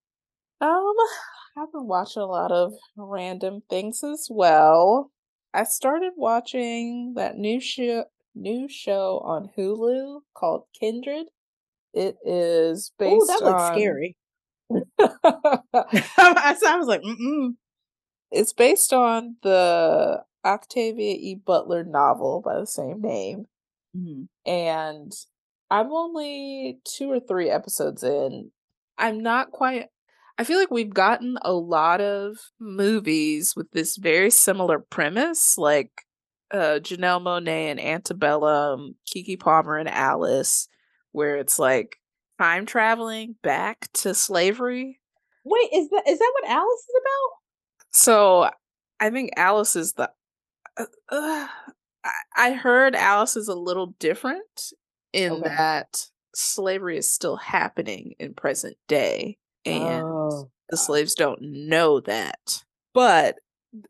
Um, 0.61 0.93
I've 1.57 1.73
been 1.73 1.85
watching 1.85 2.21
a 2.21 2.27
lot 2.27 2.53
of 2.53 2.71
random 2.95 3.61
things 3.69 4.05
as 4.05 4.27
well. 4.29 5.11
I 5.57 5.63
started 5.63 6.13
watching 6.15 7.15
that 7.15 7.35
new 7.35 7.59
show 7.59 8.05
new 8.35 8.69
show 8.69 9.19
on 9.25 9.49
Hulu 9.57 10.19
called 10.35 10.65
Kindred. 10.79 11.25
It 11.95 12.15
is 12.23 12.91
based. 12.99 13.15
Oh, 13.19 13.25
that 13.25 13.43
looks 13.43 13.63
on... 13.63 13.73
scary. 13.73 14.15
I 14.99 16.77
was 16.77 16.87
like, 16.87 17.01
Mm-mm. 17.01 17.55
it's 18.29 18.53
based 18.53 18.93
on 18.93 19.37
the 19.41 20.21
Octavia 20.45 21.15
E. 21.15 21.41
Butler 21.43 21.83
novel 21.83 22.39
by 22.45 22.59
the 22.59 22.67
same 22.67 23.01
name, 23.01 23.47
mm-hmm. 23.97 24.25
and 24.47 25.11
I'm 25.71 25.91
only 25.91 26.81
two 26.83 27.09
or 27.09 27.19
three 27.19 27.49
episodes 27.49 28.03
in. 28.03 28.51
I'm 28.99 29.23
not 29.23 29.49
quite 29.49 29.87
I 30.37 30.43
feel 30.43 30.59
like 30.59 30.71
we've 30.71 30.93
gotten 30.93 31.37
a 31.41 31.51
lot 31.51 31.99
of 31.99 32.37
movies 32.59 33.55
with 33.55 33.71
this 33.71 33.97
very 33.97 34.29
similar 34.29 34.79
premise, 34.79 35.57
like 35.57 36.05
uh, 36.51 36.79
Janelle 36.79 37.21
Monáe 37.21 37.71
and 37.71 37.79
Antebellum, 37.79 38.95
Keke 39.07 39.39
Palmer 39.39 39.77
and 39.77 39.89
Alice, 39.89 40.67
where 41.11 41.37
it's 41.37 41.57
like 41.57 41.97
time 42.39 42.67
traveling 42.67 43.35
back 43.41 43.89
to 43.93 44.13
slavery. 44.13 44.99
Wait, 45.43 45.69
is 45.73 45.89
that 45.89 46.03
is 46.07 46.19
that 46.19 46.33
what 46.39 46.49
Alice 46.51 46.79
is 46.81 47.01
about? 47.01 47.91
So, 47.91 48.51
I 48.99 49.09
think 49.09 49.31
Alice 49.37 49.75
is 49.75 49.93
the. 49.93 50.11
Uh, 50.77 50.85
uh, 51.09 51.47
I 52.35 52.51
heard 52.51 52.95
Alice 52.95 53.35
is 53.35 53.47
a 53.47 53.55
little 53.55 53.95
different 53.99 54.73
in 55.13 55.31
okay. 55.31 55.49
that 55.49 56.05
slavery 56.35 56.97
is 56.97 57.11
still 57.11 57.37
happening 57.37 58.13
in 58.19 58.35
present 58.35 58.77
day 58.87 59.37
and 59.67 60.03
oh, 60.05 60.49
the 60.69 60.75
uh 60.75 60.77
slaves 60.77 61.15
don't 61.15 61.41
know 61.41 61.99
that. 62.01 62.63
But 62.93 63.35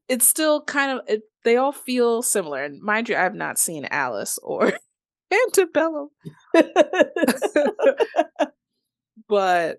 it's 0.10 0.28
still 0.28 0.62
kind 0.62 0.99
of 0.99 1.06
it, 1.08 1.22
they 1.44 1.58
all 1.58 1.72
feel 1.72 2.22
similar. 2.22 2.64
And 2.64 2.82
mind 2.82 3.10
you, 3.10 3.16
I 3.16 3.24
have 3.24 3.36
not 3.36 3.60
seen 3.60 3.88
Alice 3.90 4.40
or 4.44 4.74
Antebellum. 5.34 6.10
but 9.30 9.78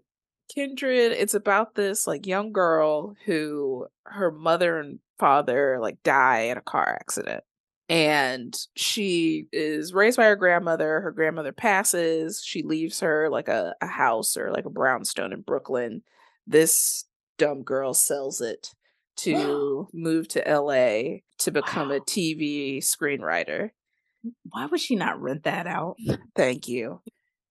Kindred, 0.54 1.12
it's 1.12 1.34
about 1.34 1.74
this 1.74 2.06
like 2.06 2.26
young 2.26 2.52
girl 2.52 3.14
who 3.26 3.86
her 4.04 4.30
mother 4.30 4.78
and 4.78 5.00
father 5.18 5.78
like 5.80 6.02
die 6.04 6.42
in 6.42 6.56
a 6.56 6.62
car 6.62 6.96
accident 7.00 7.42
and 7.88 8.56
she 8.76 9.46
is 9.52 9.94
raised 9.94 10.16
by 10.16 10.24
her 10.24 10.36
grandmother 10.36 11.00
her 11.00 11.10
grandmother 11.10 11.52
passes 11.52 12.42
she 12.44 12.62
leaves 12.62 13.00
her 13.00 13.30
like 13.30 13.48
a, 13.48 13.74
a 13.80 13.86
house 13.86 14.36
or 14.36 14.50
like 14.50 14.64
a 14.64 14.70
brownstone 14.70 15.32
in 15.32 15.40
brooklyn. 15.40 16.02
This 16.46 17.04
dumb 17.38 17.62
girl 17.62 17.94
sells 17.94 18.40
it 18.40 18.70
to 19.18 19.88
move 19.92 20.28
to 20.28 20.42
la 20.46 21.18
to 21.38 21.50
become 21.50 21.88
wow. 21.88 21.96
a 21.96 22.00
tv 22.00 22.78
screenwriter. 22.78 23.70
Why 24.50 24.66
would 24.66 24.80
she 24.80 24.96
not 24.96 25.20
rent 25.20 25.44
that 25.44 25.66
out? 25.66 25.96
Thank 26.34 26.68
you 26.68 27.00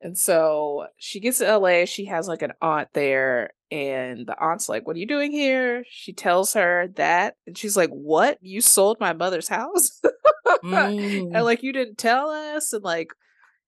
and 0.01 0.17
so 0.17 0.87
she 0.97 1.19
gets 1.19 1.39
to 1.39 1.57
LA. 1.57 1.85
She 1.85 2.05
has 2.05 2.27
like 2.27 2.43
an 2.43 2.53
aunt 2.61 2.89
there, 2.93 3.51
and 3.71 4.27
the 4.27 4.39
aunt's 4.39 4.69
like, 4.69 4.85
What 4.85 4.95
are 4.95 4.99
you 4.99 5.07
doing 5.07 5.31
here? 5.31 5.83
She 5.89 6.13
tells 6.13 6.53
her 6.53 6.89
that, 6.95 7.35
and 7.47 7.57
she's 7.57 7.75
like, 7.75 7.89
What? 7.89 8.37
You 8.41 8.61
sold 8.61 8.99
my 8.99 9.13
mother's 9.13 9.47
house? 9.47 10.01
mm. 10.63 11.35
And 11.35 11.43
like, 11.43 11.63
you 11.63 11.73
didn't 11.73 11.97
tell 11.97 12.29
us? 12.29 12.73
And 12.73 12.83
like, 12.83 13.09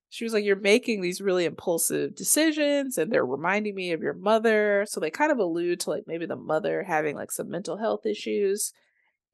she 0.08 0.24
was 0.24 0.32
like, 0.32 0.44
You're 0.44 0.56
making 0.56 1.00
these 1.00 1.20
really 1.20 1.46
impulsive 1.46 2.14
decisions, 2.14 2.96
and 2.96 3.10
they're 3.10 3.26
reminding 3.26 3.74
me 3.74 3.90
of 3.90 4.02
your 4.02 4.14
mother. 4.14 4.86
So 4.88 5.00
they 5.00 5.10
kind 5.10 5.32
of 5.32 5.38
allude 5.38 5.80
to 5.80 5.90
like 5.90 6.04
maybe 6.06 6.26
the 6.26 6.36
mother 6.36 6.84
having 6.84 7.16
like 7.16 7.32
some 7.32 7.50
mental 7.50 7.76
health 7.76 8.06
issues. 8.06 8.72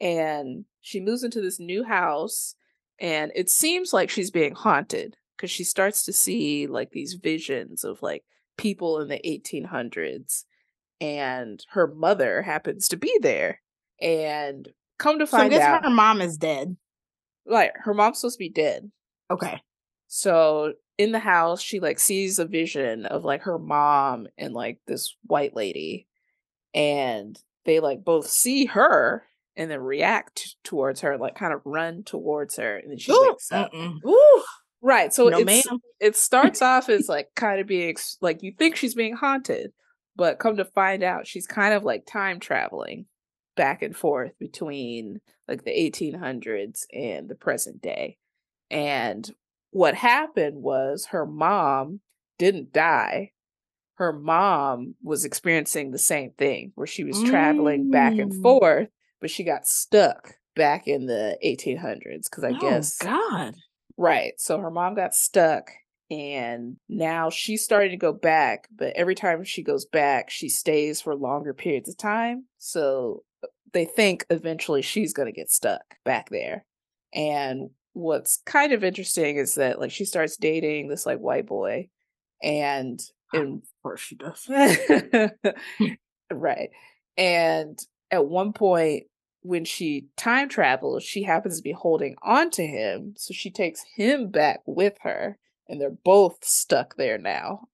And 0.01 0.65
she 0.81 1.01
moves 1.01 1.25
into 1.25 1.43
this 1.43 1.61
new 1.61 1.85
house, 1.85 2.55
and 2.99 3.33
it 3.35 3.51
seems 3.51 3.93
like 3.93 4.09
she's 4.09 4.31
being 4.31 4.55
haunted 4.55 5.17
because 5.37 5.51
she 5.51 5.65
starts 5.65 6.05
to 6.05 6.13
see 6.13 6.67
like 6.67 6.91
these 6.91 7.15
visions 7.15 7.85
of 7.85 8.03
like 8.03 8.25
people 8.57 9.01
in 9.01 9.09
the 9.09 9.21
1800s 9.25 10.45
and 11.01 11.65
her 11.71 11.87
mother 11.87 12.43
happens 12.43 12.89
to 12.89 12.97
be 12.97 13.15
there 13.21 13.61
and 14.01 14.69
come 14.99 15.19
to 15.19 15.27
find 15.27 15.53
so 15.53 15.61
out, 15.61 15.85
her 15.85 15.91
mom 15.91 16.21
is 16.21 16.37
dead. 16.37 16.77
Like 17.45 17.73
her 17.77 17.95
mom's 17.95 18.21
supposed 18.21 18.37
to 18.37 18.45
be 18.45 18.49
dead. 18.49 18.91
Okay. 19.31 19.61
So 20.09 20.75
in 20.99 21.13
the 21.13 21.19
house, 21.19 21.61
she 21.61 21.81
like 21.81 21.99
sees 21.99 22.39
a 22.39 22.47
vision 22.47 23.07
of 23.07 23.25
like 23.25 23.43
her 23.43 23.59
mom 23.59 24.27
and 24.39 24.55
like 24.55 24.79
this 24.87 25.15
white 25.25 25.55
lady, 25.55 26.07
and 26.75 27.39
they 27.65 27.81
like 27.81 28.05
both 28.05 28.29
see 28.29 28.67
her 28.67 29.25
and 29.57 29.71
then 29.71 29.81
react 29.81 30.57
towards 30.65 31.01
her, 31.01 31.19
like 31.19 31.35
kind 31.35 31.53
of 31.53 31.61
run 31.65 32.03
towards 32.05 32.57
her, 32.57 32.77
and 32.77 32.91
then 32.91 32.99
she 32.99 33.13
Ooh, 33.13 33.29
wakes 33.29 33.53
up. 33.53 33.73
Ooh. 33.75 34.43
Right. 34.87 35.13
So 35.13 35.29
no, 35.29 35.41
it's, 35.41 35.67
it 35.99 36.15
starts 36.15 36.63
off 36.63 36.89
as 36.89 37.09
like 37.09 37.31
kind 37.35 37.61
of 37.61 37.67
being 37.67 37.97
like 38.21 38.45
you 38.45 38.53
think 38.57 38.77
she's 38.77 38.95
being 38.95 39.17
haunted, 39.17 39.73
but 40.15 40.39
come 40.39 40.59
to 40.59 40.65
find 40.65 41.03
out 41.03 41.27
she's 41.27 41.49
kind 41.49 41.75
of 41.75 41.83
like 41.83 42.07
time 42.07 42.39
traveling 42.39 43.07
back 43.57 43.83
and 43.83 43.97
forth 43.97 44.39
between 44.39 45.21
like 45.49 45.65
the 45.65 45.73
1800s 45.73 46.85
and 46.93 47.29
the 47.29 47.35
present 47.35 47.83
day. 47.83 48.19
And 48.71 49.29
what 49.73 49.97
happened 49.97 50.63
was 50.63 51.07
her 51.07 51.27
mom 51.27 51.99
didn't 52.39 52.73
die. 52.73 53.33
Her 53.95 54.13
mom 54.13 54.95
was 55.03 55.25
experiencing 55.25 55.91
the 55.91 55.99
same 55.99 56.31
thing 56.39 56.71
where 56.77 56.87
she 56.87 57.03
was 57.03 57.21
traveling 57.25 57.87
mm. 57.87 57.91
back 57.91 58.13
and 58.19 58.33
mm. 58.33 58.41
forth, 58.41 58.89
but 59.21 59.31
she 59.31 59.43
got 59.43 59.67
stuck 59.67 60.35
back 60.55 60.87
in 60.87 61.07
the 61.07 61.37
1800s 61.45 62.31
because 62.31 62.45
I 62.45 62.51
oh, 62.51 62.61
guess 62.61 62.99
God. 62.99 63.55
Right. 63.97 64.35
So 64.39 64.59
her 64.59 64.71
mom 64.71 64.95
got 64.95 65.15
stuck 65.15 65.71
and 66.11 66.77
now 66.89 67.31
she's 67.31 67.65
starting 67.65 67.91
to 67.91 67.97
go 67.97 68.13
back, 68.13 68.69
but 68.75 68.93
every 68.95 69.15
time 69.15 69.43
she 69.45 69.63
goes 69.63 69.85
back, 69.85 70.31
she 70.31 70.49
stays 70.49 71.01
for 71.01 71.15
longer 71.15 71.53
periods 71.53 71.89
of 71.89 71.97
time. 71.97 72.45
So 72.59 73.25
uh, 73.43 73.49
they 73.73 73.85
think 73.85 74.25
eventually 74.31 74.83
she's 74.83 75.13
going 75.13 75.27
to 75.27 75.33
get 75.33 75.51
stuck 75.51 75.83
back 76.05 76.29
there. 76.31 76.65
And 77.13 77.71
what's 77.95 78.41
kind 78.45 78.73
of 78.73 78.85
interesting 78.85 79.37
is 79.37 79.55
that 79.55 79.81
like 79.81 79.91
she 79.91 80.05
starts 80.05 80.37
dating 80.37 80.89
this 80.89 81.07
like 81.07 81.19
white 81.19 81.47
boy 81.47 81.89
and 82.43 83.01
in 83.33 83.63
of 83.63 83.83
course 83.83 84.01
she 84.01 84.17
does. 84.17 84.47
right. 86.31 86.71
And 87.17 87.79
at 88.11 88.27
one 88.27 88.53
point 88.53 89.05
when 89.47 89.65
she 89.65 90.07
time 90.17 90.49
travels, 90.49 91.03
she 91.03 91.23
happens 91.23 91.57
to 91.57 91.63
be 91.63 91.73
holding 91.73 92.17
on 92.23 92.51
to 92.51 92.67
him. 92.67 93.15
So 93.17 93.33
she 93.33 93.51
takes 93.51 93.85
him 93.95 94.31
back 94.31 94.61
with 94.67 94.95
her, 95.03 95.39
and 95.69 95.81
they're 95.81 95.91
both 95.91 96.45
stuck 96.45 96.97
there 96.97 97.19
now. 97.19 97.69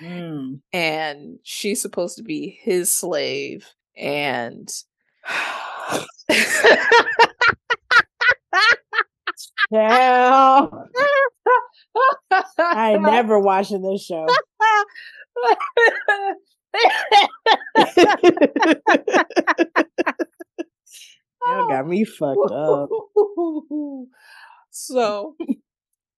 mm. 0.00 0.60
And 0.72 1.38
she's 1.42 1.80
supposed 1.80 2.16
to 2.16 2.22
be 2.22 2.58
his 2.62 2.92
slave. 2.92 3.68
And. 3.96 4.68
Yeah. 9.70 10.68
I 12.58 12.96
never 13.00 13.38
watching 13.38 13.82
this 13.82 14.04
show. 14.04 14.26
You 21.46 21.66
got 21.68 21.86
me 21.86 22.04
fucked 22.04 22.50
up. 22.50 22.88
so 24.70 25.36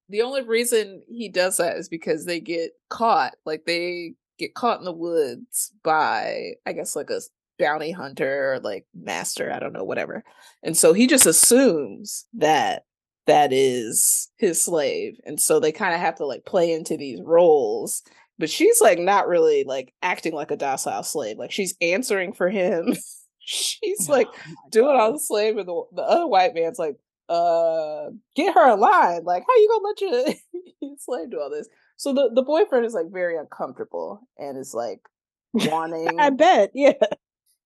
the 0.08 0.22
only 0.22 0.42
reason 0.42 1.02
he 1.08 1.28
does 1.28 1.56
that 1.56 1.76
is 1.76 1.88
because 1.88 2.24
they 2.24 2.40
get 2.40 2.72
caught. 2.88 3.34
Like 3.44 3.64
they 3.64 4.14
get 4.38 4.54
caught 4.54 4.78
in 4.78 4.84
the 4.84 4.92
woods 4.92 5.72
by, 5.82 6.52
I 6.66 6.72
guess, 6.72 6.94
like 6.94 7.10
a 7.10 7.20
bounty 7.58 7.90
hunter 7.90 8.54
or 8.54 8.60
like 8.60 8.86
master, 8.94 9.52
I 9.52 9.58
don't 9.58 9.72
know, 9.72 9.84
whatever. 9.84 10.24
And 10.62 10.76
so 10.76 10.92
he 10.92 11.06
just 11.06 11.26
assumes 11.26 12.26
that 12.34 12.84
that 13.26 13.52
is 13.52 14.28
his 14.36 14.62
slave. 14.62 15.18
And 15.24 15.40
so 15.40 15.58
they 15.58 15.72
kind 15.72 15.94
of 15.94 16.00
have 16.00 16.16
to 16.16 16.26
like 16.26 16.44
play 16.44 16.72
into 16.72 16.96
these 16.96 17.20
roles. 17.22 18.02
But 18.38 18.50
she's 18.50 18.80
like 18.80 18.98
not 18.98 19.28
really 19.28 19.64
like 19.64 19.94
acting 20.02 20.34
like 20.34 20.50
a 20.50 20.56
docile 20.56 21.04
slave. 21.04 21.38
Like 21.38 21.52
she's 21.52 21.76
answering 21.80 22.32
for 22.32 22.50
him. 22.50 22.96
she's 23.46 24.08
like 24.08 24.28
oh 24.28 24.54
doing 24.70 24.96
all 24.96 25.12
the 25.12 25.18
slave 25.18 25.56
and 25.56 25.68
the, 25.68 25.82
the 25.92 26.02
other 26.02 26.26
white 26.26 26.54
man's 26.54 26.78
like 26.78 26.96
uh 27.28 28.10
get 28.36 28.54
her 28.54 28.68
a 28.68 28.76
line 28.76 29.22
like 29.24 29.42
how 29.46 29.54
you 29.56 29.68
gonna 29.68 29.84
let 29.84 30.00
your, 30.00 30.34
your 30.80 30.96
slave 30.98 31.30
do 31.30 31.40
all 31.40 31.50
this? 31.50 31.68
So 31.96 32.12
the, 32.12 32.30
the 32.34 32.42
boyfriend 32.42 32.84
is 32.84 32.94
like 32.94 33.12
very 33.12 33.36
uncomfortable 33.38 34.20
and 34.38 34.58
is 34.58 34.74
like 34.74 35.00
wanting 35.52 36.18
i 36.18 36.30
bet 36.30 36.70
yeah. 36.74 36.92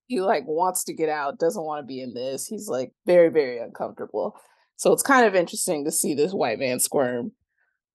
he 0.06 0.20
like 0.20 0.44
wants 0.46 0.84
to 0.84 0.92
get 0.92 1.08
out 1.08 1.38
doesn't 1.38 1.64
want 1.64 1.82
to 1.82 1.86
be 1.86 2.00
in 2.00 2.12
this 2.12 2.46
he's 2.46 2.68
like 2.68 2.92
very 3.06 3.28
very 3.28 3.58
uncomfortable. 3.58 4.34
So 4.76 4.92
it's 4.92 5.02
kind 5.02 5.26
of 5.26 5.34
interesting 5.34 5.84
to 5.84 5.90
see 5.90 6.14
this 6.14 6.32
white 6.32 6.58
man 6.58 6.80
squirm 6.80 7.32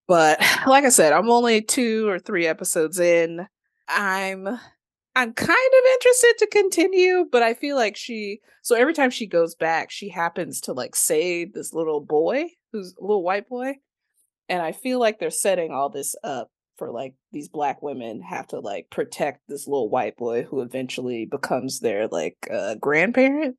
but 0.07 0.39
like 0.67 0.85
i 0.85 0.89
said 0.89 1.13
i'm 1.13 1.29
only 1.29 1.61
two 1.61 2.07
or 2.07 2.19
three 2.19 2.47
episodes 2.47 2.99
in. 2.99 3.47
I'm 3.87 4.59
I'm 5.15 5.33
kind 5.33 5.51
of 5.51 5.91
interested 5.93 6.33
to 6.39 6.47
continue, 6.47 7.27
but 7.31 7.43
I 7.43 7.53
feel 7.53 7.75
like 7.75 7.95
she 7.95 8.39
so 8.63 8.75
every 8.75 8.93
time 8.93 9.11
she 9.11 9.27
goes 9.27 9.55
back, 9.55 9.91
she 9.91 10.09
happens 10.09 10.61
to 10.61 10.73
like 10.73 10.95
save 10.95 11.53
this 11.53 11.73
little 11.73 12.01
boy 12.01 12.47
who's 12.71 12.95
a 12.99 13.01
little 13.01 13.23
white 13.23 13.47
boy. 13.47 13.75
And 14.49 14.61
I 14.61 14.71
feel 14.71 14.99
like 14.99 15.19
they're 15.19 15.29
setting 15.29 15.71
all 15.71 15.89
this 15.89 16.15
up 16.23 16.49
for 16.77 16.91
like 16.91 17.13
these 17.31 17.49
black 17.49 17.81
women 17.81 18.21
have 18.21 18.47
to 18.47 18.59
like 18.59 18.89
protect 18.89 19.41
this 19.47 19.67
little 19.67 19.89
white 19.89 20.17
boy 20.17 20.43
who 20.43 20.61
eventually 20.61 21.25
becomes 21.25 21.79
their 21.79 22.07
like 22.07 22.37
uh, 22.51 22.75
grandparent. 22.75 23.57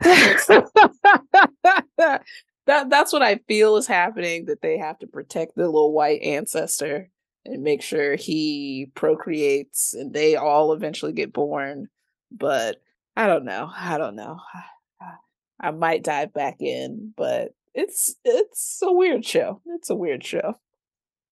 that 0.00 2.22
that's 2.66 3.12
what 3.12 3.22
I 3.22 3.40
feel 3.48 3.76
is 3.76 3.86
happening 3.86 4.46
that 4.46 4.62
they 4.62 4.78
have 4.78 4.98
to 5.00 5.06
protect 5.06 5.56
the 5.56 5.66
little 5.66 5.92
white 5.92 6.22
ancestor 6.22 7.10
and 7.48 7.62
make 7.62 7.82
sure 7.82 8.16
he 8.16 8.90
procreates 8.94 9.94
and 9.94 10.12
they 10.12 10.36
all 10.36 10.72
eventually 10.72 11.12
get 11.12 11.32
born. 11.32 11.88
But 12.30 12.76
I 13.16 13.26
don't 13.26 13.44
know. 13.44 13.70
I 13.74 13.98
don't 13.98 14.16
know. 14.16 14.38
I 15.60 15.72
might 15.72 16.04
dive 16.04 16.32
back 16.32 16.56
in, 16.60 17.12
but 17.16 17.52
it's 17.74 18.14
it's 18.24 18.80
a 18.82 18.92
weird 18.92 19.24
show. 19.24 19.60
It's 19.66 19.90
a 19.90 19.94
weird 19.96 20.24
show. 20.24 20.54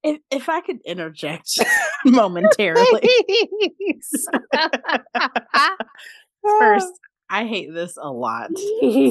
If 0.02 0.20
if 0.30 0.48
I 0.48 0.60
could 0.60 0.80
interject 0.84 1.59
momentarily. 2.05 3.02
First, 6.43 6.93
I 7.28 7.47
hate 7.47 7.73
this 7.73 7.97
a 8.01 8.11
lot. 8.11 8.51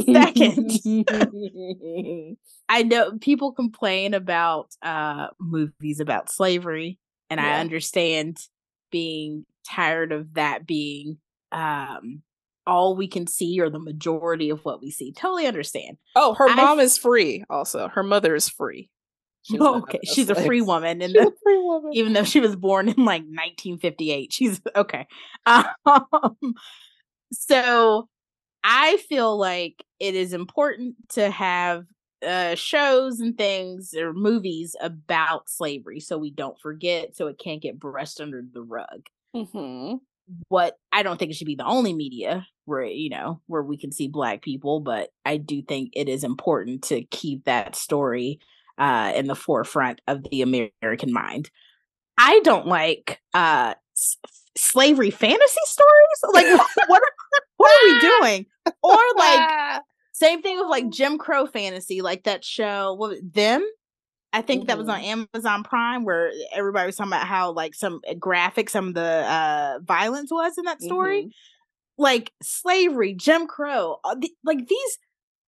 Second, 0.05 0.71
I 2.69 2.83
know 2.83 3.17
people 3.19 3.51
complain 3.51 4.13
about 4.13 4.69
uh 4.81 5.27
movies 5.39 5.99
about 5.99 6.31
slavery, 6.31 6.99
and 7.29 7.39
yeah. 7.39 7.57
I 7.57 7.59
understand 7.59 8.37
being 8.91 9.45
tired 9.67 10.11
of 10.11 10.35
that 10.35 10.65
being 10.65 11.17
um 11.51 12.21
all 12.67 12.95
we 12.95 13.07
can 13.07 13.27
see 13.27 13.59
or 13.59 13.69
the 13.69 13.79
majority 13.79 14.49
of 14.49 14.63
what 14.65 14.81
we 14.81 14.91
see. 14.91 15.11
Totally 15.11 15.45
understand. 15.45 15.97
Oh, 16.15 16.33
her 16.33 16.49
I 16.49 16.55
mom 16.55 16.79
is 16.79 16.97
free 16.97 17.43
also. 17.49 17.89
Her 17.89 18.03
mother 18.03 18.35
is 18.35 18.49
free. 18.49 18.89
She's 19.43 19.61
okay, 19.61 19.99
a 20.01 20.05
she's 20.07 20.29
a 20.31 20.35
free 20.35 20.61
woman, 20.61 21.03
and 21.03 21.13
the, 21.13 21.31
free 21.43 21.59
woman. 21.59 21.91
even 21.93 22.13
though 22.13 22.23
she 22.23 22.39
was 22.39 22.55
born 22.55 22.89
in 22.89 22.95
like 22.95 23.21
1958, 23.21 24.33
she's 24.33 24.59
okay. 24.75 25.07
Um, 25.45 26.55
so 27.31 28.07
I 28.63 28.97
feel 28.97 29.37
like 29.37 29.83
it 29.99 30.15
is 30.15 30.33
important 30.33 30.95
to 31.09 31.29
have 31.29 31.85
uh, 32.25 32.55
shows 32.55 33.19
and 33.19 33.37
things 33.37 33.93
or 33.93 34.13
movies 34.13 34.75
about 34.81 35.49
slavery 35.49 35.99
so 35.99 36.17
we 36.17 36.31
don't 36.31 36.59
forget, 36.59 37.15
so 37.15 37.27
it 37.27 37.37
can't 37.37 37.61
get 37.61 37.79
brushed 37.79 38.19
under 38.19 38.41
the 38.41 38.61
rug. 38.61 39.05
Mm-hmm. 39.35 39.97
What 40.47 40.77
I 40.91 41.03
don't 41.03 41.17
think 41.17 41.29
it 41.29 41.35
should 41.35 41.45
be 41.45 41.55
the 41.55 41.65
only 41.65 41.93
media 41.93 42.47
where 42.65 42.83
you 42.83 43.09
know 43.09 43.41
where 43.45 43.61
we 43.61 43.77
can 43.77 43.91
see 43.91 44.07
black 44.07 44.41
people, 44.41 44.79
but 44.79 45.09
I 45.23 45.37
do 45.37 45.61
think 45.61 45.91
it 45.93 46.09
is 46.09 46.23
important 46.23 46.83
to 46.85 47.03
keep 47.03 47.45
that 47.45 47.75
story 47.75 48.39
uh, 48.79 49.13
in 49.15 49.27
the 49.27 49.35
forefront 49.35 50.01
of 50.07 50.23
the 50.23 50.41
American 50.41 51.13
mind. 51.13 51.51
I 52.17 52.39
don't 52.43 52.65
like 52.65 53.21
uh, 53.33 53.75
slavery 54.57 55.11
fantasy 55.11 55.59
stories. 55.65 56.33
Like, 56.33 56.45
what 56.87 57.01
are, 57.03 57.11
what 57.57 57.71
are 57.71 57.93
we 57.93 57.99
doing? 57.99 58.45
Or 58.83 58.99
like 59.17 59.81
same 60.13 60.41
thing 60.41 60.57
with 60.57 60.69
like 60.69 60.89
Jim 60.89 61.17
Crow 61.17 61.45
fantasy, 61.45 62.01
like 62.01 62.23
that 62.23 62.43
show. 62.43 62.93
What 62.93 63.17
them? 63.21 63.65
I 64.33 64.41
think 64.41 64.61
mm-hmm. 64.61 64.67
that 64.67 64.77
was 64.77 64.89
on 64.89 64.99
mm-hmm. 65.01 65.23
Amazon 65.35 65.63
Prime, 65.63 66.03
where 66.03 66.31
everybody 66.53 66.87
was 66.87 66.95
talking 66.95 67.13
about 67.13 67.27
how 67.27 67.51
like 67.51 67.73
some 67.73 68.01
uh, 68.09 68.13
graphic, 68.15 68.69
some 68.69 68.89
of 68.89 68.93
the 68.93 69.01
uh 69.01 69.79
violence 69.83 70.31
was 70.31 70.57
in 70.57 70.65
that 70.65 70.81
story. 70.81 71.23
Mm-hmm. 71.23 71.29
Like 71.97 72.33
slavery, 72.43 73.13
Jim 73.13 73.47
Crow, 73.47 73.99
uh, 74.03 74.15
like 74.43 74.67
these 74.67 74.97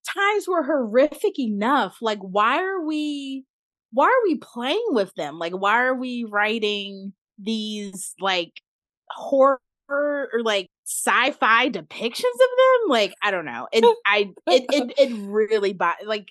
times 0.07 0.47
were 0.47 0.63
horrific 0.63 1.37
enough. 1.37 1.97
Like, 2.01 2.19
why 2.19 2.61
are 2.63 2.85
we? 2.85 3.45
Why 3.91 4.05
are 4.05 4.23
we 4.23 4.35
playing 4.35 4.85
with 4.89 5.13
them? 5.15 5.39
Like, 5.39 5.53
why 5.53 5.81
are 5.81 5.95
we 5.95 6.25
writing 6.29 7.13
these 7.37 8.15
like 8.19 8.61
horror 9.09 9.59
or, 9.89 10.29
like 10.43 10.67
sci-fi 10.85 11.69
depictions 11.69 12.19
of 12.19 12.51
them. 12.57 12.89
Like 12.89 13.13
I 13.21 13.31
don't 13.31 13.45
know. 13.45 13.67
It 13.71 13.83
I 14.05 14.29
it 14.47 14.65
it, 14.69 14.93
it 14.97 15.15
really 15.17 15.73
bo- 15.73 15.91
like 16.05 16.27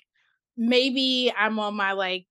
maybe 0.55 1.33
I'm 1.37 1.59
on 1.59 1.75
my 1.75 1.93
like 1.93 2.25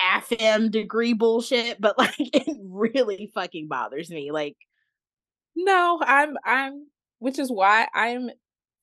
FM 0.00 0.70
degree 0.70 1.12
bullshit, 1.12 1.80
but 1.80 1.98
like 1.98 2.14
it 2.18 2.56
really 2.64 3.30
fucking 3.34 3.68
bothers 3.68 4.10
me. 4.10 4.30
Like 4.30 4.56
no, 5.56 6.00
I'm 6.00 6.36
I'm 6.44 6.86
which 7.18 7.38
is 7.38 7.50
why 7.50 7.88
I'm 7.94 8.30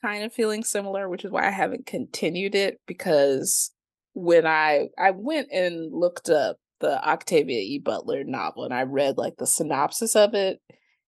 kind 0.01 0.23
of 0.23 0.33
feeling 0.33 0.63
similar, 0.63 1.09
which 1.09 1.25
is 1.25 1.31
why 1.31 1.47
I 1.47 1.51
haven't 1.51 1.85
continued 1.85 2.53
it 2.55 2.79
because 2.85 3.71
when 4.13 4.45
I 4.45 4.89
I 4.97 5.11
went 5.11 5.49
and 5.51 5.91
looked 5.93 6.29
up 6.29 6.57
the 6.79 7.03
Octavia 7.07 7.59
E. 7.59 7.79
Butler 7.79 8.23
novel 8.23 8.65
and 8.65 8.73
I 8.73 8.83
read 8.83 9.17
like 9.17 9.37
the 9.37 9.47
synopsis 9.47 10.15
of 10.15 10.33
it. 10.33 10.59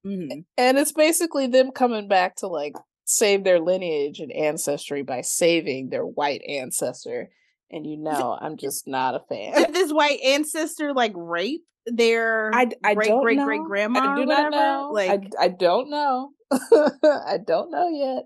Mm-hmm. 0.07 0.39
And 0.57 0.77
it's 0.77 0.93
basically 0.93 1.47
them 1.47 1.71
coming 1.71 2.07
back 2.07 2.37
to 2.37 2.47
like 2.47 2.75
save 3.05 3.43
their 3.43 3.59
lineage 3.59 4.19
and 4.19 4.31
ancestry 4.31 5.01
by 5.01 5.21
saving 5.21 5.89
their 5.89 6.05
white 6.05 6.41
ancestor. 6.47 7.29
And 7.71 7.85
you 7.85 7.97
know, 7.97 8.37
I'm 8.39 8.57
just 8.57 8.87
not 8.87 9.15
a 9.15 9.21
fan. 9.27 9.53
Did 9.53 9.73
this 9.73 9.91
white 9.91 10.19
ancestor 10.21 10.93
like 10.93 11.13
rape 11.15 11.63
their 11.85 12.51
I, 12.53 12.67
I 12.83 12.93
great 12.93 13.11
great 13.21 13.39
great 13.39 13.63
grandma? 13.63 14.13
I 14.13 14.15
do 14.15 14.25
not 14.25 14.51
know. 14.51 14.91
Like 14.93 15.33
I, 15.39 15.45
I 15.45 15.47
don't 15.49 15.89
know. 15.89 16.29
I 16.51 17.37
don't 17.45 17.71
know 17.71 17.89
yet. 17.89 18.23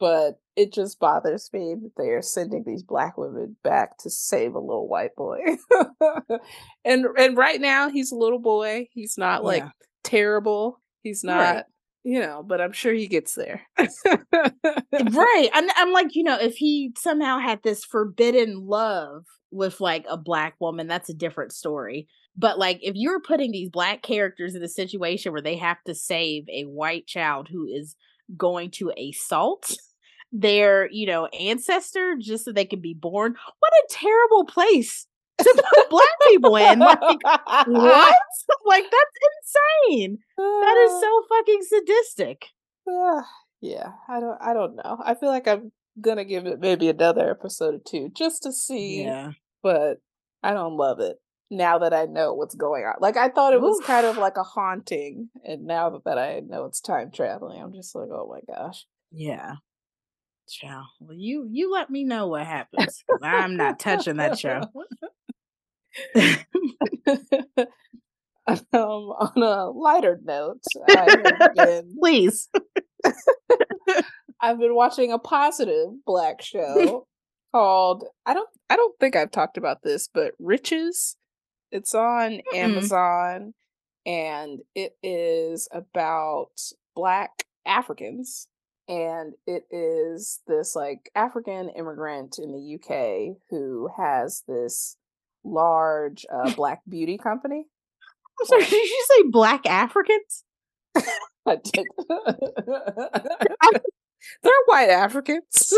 But 0.00 0.34
it 0.56 0.72
just 0.72 0.98
bothers 0.98 1.48
me 1.52 1.76
that 1.82 1.92
they 1.96 2.10
are 2.10 2.20
sending 2.20 2.64
these 2.66 2.82
black 2.82 3.16
women 3.16 3.56
back 3.62 3.96
to 3.98 4.10
save 4.10 4.54
a 4.54 4.60
little 4.60 4.88
white 4.88 5.14
boy. 5.16 5.38
and 6.84 7.06
and 7.16 7.36
right 7.36 7.60
now 7.60 7.88
he's 7.88 8.12
a 8.12 8.16
little 8.16 8.38
boy. 8.40 8.88
He's 8.92 9.16
not 9.16 9.44
like 9.44 9.62
yeah. 9.62 9.70
terrible. 10.02 10.80
He's 11.04 11.22
not 11.22 11.38
right. 11.38 11.64
you 12.02 12.18
know, 12.18 12.42
but 12.44 12.60
I'm 12.60 12.72
sure 12.72 12.92
he 12.92 13.06
gets 13.06 13.34
there. 13.34 13.62
right. 13.78 15.50
I'm 15.52 15.68
I'm 15.76 15.92
like, 15.92 16.16
you 16.16 16.24
know, 16.24 16.38
if 16.40 16.56
he 16.56 16.92
somehow 16.98 17.38
had 17.38 17.62
this 17.62 17.84
forbidden 17.84 18.66
love 18.66 19.24
with 19.52 19.80
like 19.80 20.04
a 20.08 20.16
black 20.16 20.54
woman, 20.58 20.88
that's 20.88 21.10
a 21.10 21.14
different 21.14 21.52
story. 21.52 22.08
But 22.36 22.58
like 22.58 22.80
if 22.82 22.96
you're 22.96 23.20
putting 23.20 23.52
these 23.52 23.70
black 23.70 24.02
characters 24.02 24.56
in 24.56 24.62
a 24.64 24.68
situation 24.68 25.30
where 25.30 25.42
they 25.42 25.56
have 25.56 25.78
to 25.86 25.94
save 25.94 26.48
a 26.48 26.64
white 26.64 27.06
child 27.06 27.48
who 27.48 27.66
is 27.66 27.94
going 28.36 28.70
to 28.72 28.90
assault 28.98 29.76
their, 30.32 30.90
you 30.90 31.06
know, 31.06 31.26
ancestor 31.26 32.16
just 32.18 32.44
so 32.44 32.52
they 32.52 32.64
can 32.64 32.80
be 32.80 32.94
born. 32.94 33.36
What 33.60 33.72
a 33.72 33.86
terrible 33.90 34.46
place 34.46 35.06
to 35.38 35.64
put 35.74 35.90
black 35.90 36.08
people 36.28 36.56
in. 36.56 36.78
Like, 36.78 37.00
what? 37.66 38.16
Like, 38.66 38.84
that's 38.84 39.54
insane. 39.88 40.18
That 40.36 40.86
is 40.86 40.90
so 41.00 41.22
fucking 41.28 41.62
sadistic. 41.62 42.46
Uh, 42.88 43.22
yeah, 43.60 43.92
I 44.08 44.20
don't 44.20 44.38
I 44.40 44.52
don't 44.52 44.76
know. 44.76 44.98
I 45.04 45.14
feel 45.14 45.30
like 45.30 45.48
I'm 45.48 45.72
gonna 46.00 46.24
give 46.24 46.46
it 46.46 46.60
maybe 46.60 46.88
another 46.88 47.30
episode 47.30 47.74
or 47.74 47.80
two 47.84 48.10
just 48.14 48.42
to 48.42 48.52
see. 48.52 49.04
Yeah. 49.04 49.32
But 49.62 50.02
I 50.42 50.52
don't 50.52 50.76
love 50.76 51.00
it 51.00 51.16
now 51.50 51.78
that 51.78 51.94
I 51.94 52.04
know 52.04 52.34
what's 52.34 52.54
going 52.54 52.84
on. 52.84 52.96
Like 53.00 53.16
I 53.16 53.28
thought 53.28 53.54
it 53.54 53.60
was 53.60 53.78
Oof. 53.80 53.86
kind 53.86 54.06
of 54.06 54.18
like 54.18 54.36
a 54.36 54.42
haunting, 54.42 55.30
and 55.44 55.64
now 55.64 56.00
that 56.04 56.18
I 56.18 56.40
know 56.46 56.66
it's 56.66 56.80
time 56.80 57.10
traveling, 57.10 57.62
I'm 57.62 57.72
just 57.72 57.94
like, 57.94 58.08
oh 58.10 58.30
my 58.30 58.54
gosh. 58.54 58.84
Yeah. 59.10 59.54
Child. 60.46 60.84
Well, 61.00 61.16
you 61.16 61.48
you 61.50 61.72
let 61.72 61.88
me 61.88 62.04
know 62.04 62.28
what 62.28 62.46
happens. 62.46 63.02
I'm 63.22 63.56
not 63.56 63.78
touching 63.78 64.16
that 64.16 64.38
show. 64.38 64.60
um, 68.46 68.58
on 68.72 69.42
a 69.42 69.70
lighter 69.70 70.20
note, 70.22 70.62
been, 71.56 71.96
please. 71.98 72.48
I've 74.40 74.58
been 74.58 74.74
watching 74.74 75.12
a 75.12 75.18
positive 75.18 75.88
black 76.04 76.42
show 76.42 77.06
called 77.52 78.04
I 78.26 78.34
don't 78.34 78.48
I 78.68 78.76
don't 78.76 78.98
think 78.98 79.16
I've 79.16 79.30
talked 79.30 79.56
about 79.56 79.82
this, 79.82 80.08
but 80.12 80.32
Riches. 80.38 81.16
It's 81.70 81.94
on 81.94 82.32
mm-hmm. 82.32 82.56
Amazon 82.56 83.54
and 84.06 84.60
it 84.74 84.96
is 85.02 85.68
about 85.72 86.50
black 86.94 87.44
Africans 87.66 88.48
and 88.88 89.34
it 89.46 89.64
is 89.70 90.40
this 90.46 90.76
like 90.76 91.10
African 91.14 91.70
immigrant 91.70 92.38
in 92.38 92.52
the 92.52 92.74
UK 92.74 93.38
who 93.50 93.88
has 93.96 94.42
this 94.46 94.96
large 95.44 96.26
uh, 96.32 96.52
black 96.56 96.80
beauty 96.88 97.18
company. 97.18 97.66
I'm 98.40 98.46
sorry, 98.46 98.64
did 98.64 98.72
you 98.72 99.06
say 99.08 99.22
black 99.30 99.66
Africans? 99.66 100.44
I 101.46 101.56
did. 101.62 101.84
They're 104.42 104.52
white 104.66 104.88
Africans. 104.90 105.72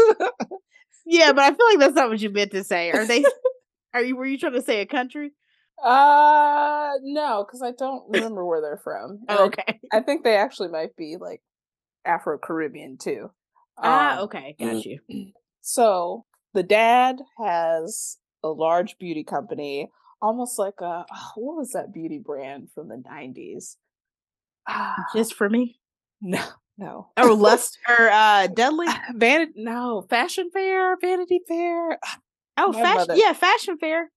yeah, 1.04 1.32
but 1.32 1.42
I 1.44 1.48
feel 1.48 1.66
like 1.70 1.78
that's 1.80 1.94
not 1.94 2.08
what 2.08 2.20
you 2.20 2.30
meant 2.30 2.52
to 2.52 2.64
say. 2.64 2.92
Are 2.92 3.04
they? 3.04 3.24
Are 3.92 4.02
you? 4.02 4.16
Were 4.16 4.26
you 4.26 4.38
trying 4.38 4.52
to 4.52 4.62
say 4.62 4.80
a 4.80 4.86
country? 4.86 5.32
Uh, 5.82 6.92
no, 7.02 7.44
because 7.44 7.62
I 7.62 7.72
don't 7.72 8.04
remember 8.08 8.46
where 8.46 8.60
they're 8.60 8.80
from. 8.82 9.20
Oh, 9.28 9.46
okay. 9.46 9.80
I, 9.92 9.98
I 9.98 10.00
think 10.00 10.24
they 10.24 10.36
actually 10.36 10.68
might 10.68 10.96
be 10.96 11.16
like 11.20 11.42
Afro 12.04 12.38
Caribbean 12.38 12.96
too. 12.96 13.30
Ah, 13.78 14.18
um, 14.18 14.24
okay, 14.24 14.56
got 14.58 14.84
you. 14.84 15.00
So 15.60 16.24
the 16.54 16.62
dad 16.62 17.16
has 17.44 18.18
a 18.42 18.48
large 18.48 18.98
beauty 18.98 19.24
company, 19.24 19.90
almost 20.20 20.58
like 20.58 20.80
a 20.80 21.04
oh, 21.10 21.30
what 21.36 21.56
was 21.56 21.72
that 21.72 21.92
beauty 21.92 22.18
brand 22.18 22.68
from 22.74 22.88
the 22.88 22.96
nineties? 22.96 23.76
Just 25.14 25.34
for 25.34 25.48
me? 25.48 25.78
No, 26.22 26.42
no. 26.78 27.08
Oh, 27.18 27.34
Lust 27.34 27.78
or 27.88 28.08
uh 28.08 28.46
Deadly? 28.46 28.86
Vanity? 29.14 29.52
No, 29.56 30.06
Fashion 30.08 30.48
Fair, 30.50 30.96
Vanity 30.96 31.40
Fair. 31.46 31.98
Oh, 32.56 32.72
fashion. 32.72 33.16
Yeah, 33.16 33.34
Fashion 33.34 33.76
Fair. 33.76 34.10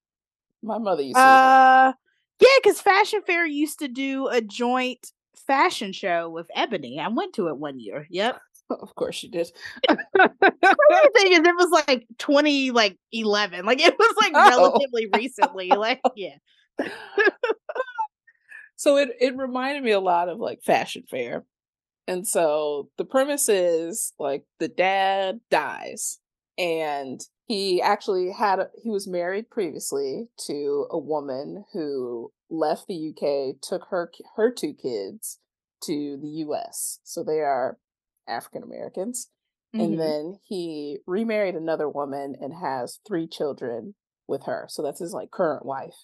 My 0.63 0.77
mother 0.77 1.01
used 1.01 1.17
to. 1.17 1.21
Uh, 1.21 1.93
yeah, 2.39 2.47
because 2.63 2.79
Fashion 2.79 3.21
Fair 3.25 3.45
used 3.45 3.79
to 3.79 3.89
do 3.89 4.27
a 4.27 4.39
joint 4.39 5.11
fashion 5.45 5.91
show 5.91 6.29
with 6.29 6.47
Ebony. 6.55 6.99
I 6.99 7.09
went 7.09 7.33
to 7.33 7.47
it 7.47 7.57
one 7.57 7.79
year. 7.79 8.07
Yep. 8.09 8.39
Of 8.69 8.93
course 8.95 9.23
you 9.23 9.29
did. 9.29 9.51
the 9.87 9.97
thing 11.15 11.31
is, 11.31 11.39
it 11.39 11.55
was 11.55 11.83
like 11.87 12.05
twenty, 12.17 12.71
like 12.71 12.97
eleven. 13.11 13.65
Like 13.65 13.81
it 13.81 13.95
was 13.97 14.15
like 14.21 14.31
oh. 14.35 14.49
relatively 14.49 15.07
recently. 15.13 15.69
Like 15.69 16.01
yeah. 16.15 16.35
so 18.75 18.97
it 18.97 19.09
it 19.19 19.35
reminded 19.35 19.83
me 19.83 19.91
a 19.91 19.99
lot 19.99 20.29
of 20.29 20.39
like 20.39 20.61
fashion 20.63 21.03
fair, 21.09 21.45
and 22.07 22.27
so 22.27 22.89
the 22.97 23.05
premise 23.05 23.49
is 23.49 24.13
like 24.19 24.43
the 24.59 24.67
dad 24.67 25.39
dies, 25.49 26.19
and 26.57 27.19
he 27.47 27.81
actually 27.81 28.31
had 28.31 28.59
a, 28.59 28.69
he 28.83 28.89
was 28.89 29.07
married 29.07 29.49
previously 29.49 30.27
to 30.45 30.85
a 30.91 30.99
woman 30.99 31.65
who 31.73 32.31
left 32.51 32.87
the 32.87 33.09
UK, 33.09 33.59
took 33.61 33.87
her 33.89 34.11
her 34.35 34.51
two 34.51 34.73
kids 34.73 35.39
to 35.83 36.17
the 36.21 36.27
US. 36.45 36.99
So 37.03 37.23
they 37.23 37.39
are 37.39 37.77
African 38.29 38.63
Americans. 38.63 39.29
Mm-hmm. 39.75 39.83
And 39.83 39.99
then 39.99 40.39
he 40.47 40.99
remarried 41.05 41.55
another 41.55 41.87
woman 41.89 42.35
and 42.39 42.53
has 42.53 42.99
three 43.07 43.27
children 43.27 43.95
with 44.27 44.43
her. 44.45 44.67
So 44.69 44.81
that's 44.81 44.99
his 44.99 45.13
like 45.13 45.31
current 45.31 45.65
wife. 45.65 45.95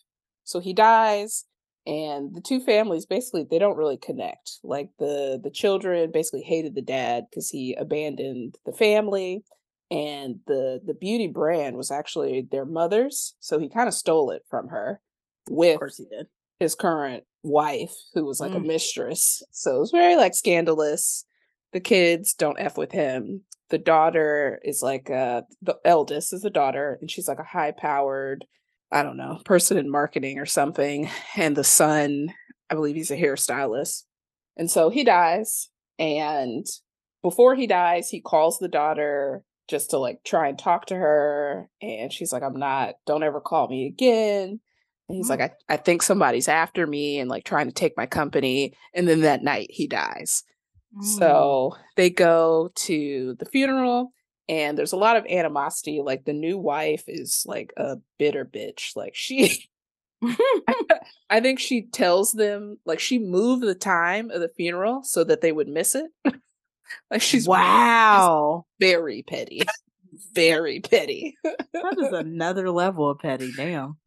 So 0.44 0.60
he 0.60 0.74
dies 0.74 1.46
and 1.88 2.36
the 2.36 2.42
two 2.42 2.60
families 2.60 3.06
basically 3.06 3.46
they 3.50 3.60
don't 3.60 3.78
really 3.78 3.98
connect. 3.98 4.60
Like 4.64 4.90
the 5.00 5.40
the 5.42 5.50
children 5.50 6.12
basically 6.12 6.42
hated 6.42 6.76
the 6.76 6.82
dad 6.82 7.26
cuz 7.34 7.50
he 7.50 7.74
abandoned 7.76 8.58
the 8.66 8.74
family 8.74 9.44
and 9.92 10.40
the 10.48 10.82
the 10.84 10.94
beauty 10.94 11.28
brand 11.28 11.78
was 11.78 11.92
actually 11.92 12.48
their 12.52 12.66
mother's, 12.66 13.36
so 13.40 13.60
he 13.60 13.70
kind 13.70 13.88
of 13.88 13.94
stole 13.94 14.32
it 14.32 14.44
from 14.50 14.70
her 14.70 15.02
with 15.50 15.76
of 15.76 15.80
course 15.80 15.98
he 15.98 16.06
did 16.06 16.28
his 16.60 16.76
current 16.76 17.24
wife, 17.44 17.94
who 18.14 18.26
was 18.26 18.40
like 18.40 18.52
mm. 18.52 18.58
a 18.58 18.60
mistress. 18.60 19.44
So 19.52 19.76
it 19.76 19.80
was 19.80 19.92
very 19.92 20.16
like 20.16 20.34
scandalous. 20.34 21.26
The 21.76 21.82
kids 21.82 22.34
don't 22.34 22.58
F 22.58 22.78
with 22.78 22.94
him. 22.94 23.42
The 23.70 23.78
daughter 23.78 24.62
is 24.64 24.82
like 24.82 25.10
uh 25.10 25.42
the 25.62 25.76
eldest 25.84 26.32
is 26.32 26.42
the 26.42 26.50
daughter, 26.50 26.98
and 27.02 27.12
she's 27.12 27.28
like 27.28 27.40
a 27.40 27.44
high 27.44 27.74
powered, 27.78 28.46
I 28.94 29.04
don't 29.04 29.18
know, 29.18 29.42
person 29.44 29.76
in 29.76 29.92
marketing 29.92 30.40
or 30.40 30.46
something. 30.46 31.10
And 31.36 31.54
the 31.54 31.66
son, 31.66 32.30
I 32.70 32.76
believe 32.76 32.96
he's 32.96 33.12
a 33.12 33.18
hairstylist. 33.18 34.04
And 34.56 34.72
so 34.72 34.90
he 34.90 35.04
dies. 35.04 35.68
And 36.00 36.66
before 37.22 37.56
he 37.56 37.68
dies, 37.68 38.10
he 38.10 38.22
calls 38.22 38.58
the 38.58 38.70
daughter 38.70 39.44
just 39.68 39.90
to 39.90 39.98
like 39.98 40.20
try 40.24 40.48
and 40.48 40.58
talk 40.58 40.86
to 40.86 40.96
her. 40.96 41.70
And 41.82 42.14
she's 42.14 42.32
like, 42.32 42.44
I'm 42.44 42.58
not, 42.58 42.96
don't 43.06 43.22
ever 43.24 43.42
call 43.42 43.68
me 43.68 43.86
again. 43.86 44.62
And 45.10 45.18
he's 45.18 45.30
mm-hmm. 45.30 45.42
like, 45.42 45.58
I, 45.70 45.74
I 45.74 45.76
think 45.76 46.04
somebody's 46.04 46.48
after 46.48 46.88
me 46.88 47.20
and 47.20 47.30
like 47.30 47.44
trying 47.44 47.68
to 47.68 47.74
take 47.74 47.98
my 47.98 48.06
company. 48.06 48.78
And 48.94 49.10
then 49.10 49.20
that 49.22 49.44
night 49.44 49.68
he 49.72 49.88
dies. 49.88 50.46
Mm. 50.98 51.04
So 51.04 51.76
they 51.96 52.10
go 52.10 52.72
to 52.76 53.36
the 53.40 53.46
funeral 53.46 54.12
and 54.48 54.78
there's 54.78 54.94
a 54.94 54.98
lot 54.98 55.18
of 55.18 55.26
animosity. 55.26 56.02
Like 56.04 56.26
the 56.26 56.34
new 56.34 56.58
wife 56.58 57.04
is 57.08 57.44
like 57.48 57.74
a 57.78 57.98
bitter 58.18 58.46
bitch. 58.46 58.96
Like 58.96 59.16
she 59.16 59.70
I 61.30 61.40
think 61.40 61.60
she 61.60 61.84
tells 61.84 62.32
them 62.32 62.80
like 62.86 63.00
she 63.00 63.20
moved 63.20 63.64
the 63.64 63.76
time 63.76 64.30
of 64.32 64.42
the 64.42 64.50
funeral 64.50 65.04
so 65.04 65.24
that 65.24 65.42
they 65.42 65.52
would 65.52 65.68
miss 65.68 65.96
it. 65.96 66.10
like 67.12 67.22
she's 67.22 67.48
wow, 67.48 68.66
she's 68.80 68.90
very 68.90 69.24
petty, 69.24 69.62
very 70.34 70.80
petty. 70.80 71.38
that 71.44 71.98
is 72.00 72.14
another 72.14 72.72
level 72.72 73.10
of 73.10 73.20
petty. 73.20 73.52
Damn. 73.56 73.98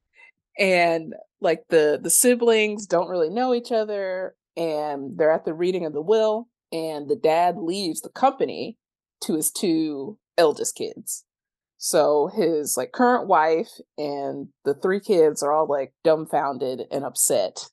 And 0.59 1.15
like 1.40 1.65
the 1.69 1.98
the 2.02 2.10
siblings 2.10 2.86
don't 2.86 3.09
really 3.09 3.31
know 3.31 3.55
each 3.55 3.70
other, 3.70 4.35
and 4.56 5.16
they're 5.16 5.32
at 5.32 5.44
the 5.44 5.55
reading 5.55 5.85
of 5.85 5.93
the 5.93 6.02
will, 6.02 6.48
and 6.72 7.08
the 7.08 7.16
dad 7.16 7.56
leaves 7.56 8.00
the 8.00 8.10
company 8.10 8.76
to 9.22 9.34
his 9.34 9.50
two 9.50 10.18
eldest 10.36 10.76
kids. 10.76 11.24
So 11.78 12.28
his 12.34 12.76
like 12.76 12.92
current 12.92 13.28
wife 13.28 13.70
and 13.96 14.48
the 14.64 14.74
three 14.74 15.00
kids 15.00 15.42
are 15.42 15.52
all 15.52 15.68
like 15.68 15.92
dumbfounded 16.02 16.82
and 16.90 17.04
upset. 17.04 17.68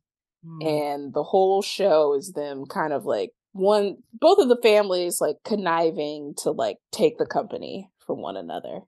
Mm. 0.46 0.66
And 0.66 1.14
the 1.14 1.24
whole 1.24 1.62
show 1.62 2.14
is 2.14 2.34
them 2.34 2.66
kind 2.68 2.94
of 2.94 3.06
like 3.06 3.32
one 3.54 3.98
both 4.14 4.38
of 4.38 4.50
the 4.50 4.60
families 4.62 5.22
like 5.22 5.38
conniving 5.44 6.34
to 6.38 6.52
like 6.52 6.78
take 6.92 7.18
the 7.18 7.26
company 7.26 7.90
from 8.06 8.22
one 8.22 8.38
another. 8.38 8.82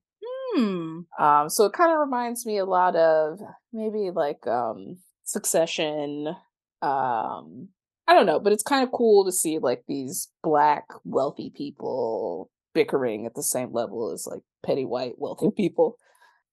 Hmm. 0.54 1.00
Um, 1.20 1.50
so 1.50 1.66
it 1.66 1.74
kind 1.74 1.92
of 1.92 2.00
reminds 2.00 2.46
me 2.46 2.58
a 2.58 2.66
lot 2.66 2.96
of 2.96 3.40
maybe 3.74 4.12
like 4.14 4.46
um 4.46 4.98
succession. 5.24 6.36
Um 6.82 7.70
I 8.08 8.14
don't 8.14 8.26
know, 8.26 8.40
but 8.40 8.54
it's 8.54 8.64
kind 8.64 8.84
of 8.84 8.92
cool 8.92 9.26
to 9.26 9.32
see 9.32 9.60
like 9.60 9.84
these 9.88 10.30
black 10.44 10.86
wealthy 11.04 11.52
people 11.56 12.50
bickering 12.74 13.26
at 13.26 13.34
the 13.36 13.44
same 13.44 13.74
level 13.74 14.12
as 14.14 14.28
like 14.30 14.42
petty 14.66 14.86
white 14.86 15.16
wealthy 15.18 15.50
people. 15.56 15.98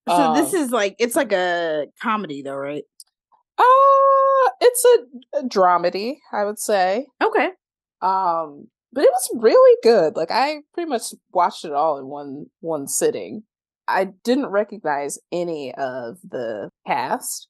So 0.07 0.15
um, 0.15 0.37
this 0.37 0.53
is 0.53 0.71
like 0.71 0.95
it's 0.99 1.15
like 1.15 1.31
a 1.31 1.87
comedy 2.01 2.41
though, 2.41 2.55
right? 2.55 2.83
Uh 3.57 4.49
it's 4.61 4.85
a, 4.85 5.39
a 5.39 5.43
dramedy, 5.47 6.17
I 6.31 6.43
would 6.43 6.59
say. 6.59 7.07
Okay. 7.23 7.49
Um 8.01 8.67
but 8.91 9.03
it 9.03 9.11
was 9.11 9.29
really 9.35 9.77
good. 9.83 10.15
Like 10.15 10.31
I 10.31 10.61
pretty 10.73 10.89
much 10.89 11.13
watched 11.31 11.65
it 11.65 11.71
all 11.71 11.97
in 11.97 12.07
one 12.07 12.47
one 12.59 12.87
sitting. 12.87 13.43
I 13.87 14.05
didn't 14.23 14.47
recognize 14.47 15.19
any 15.31 15.73
of 15.73 16.17
the 16.23 16.69
cast. 16.87 17.47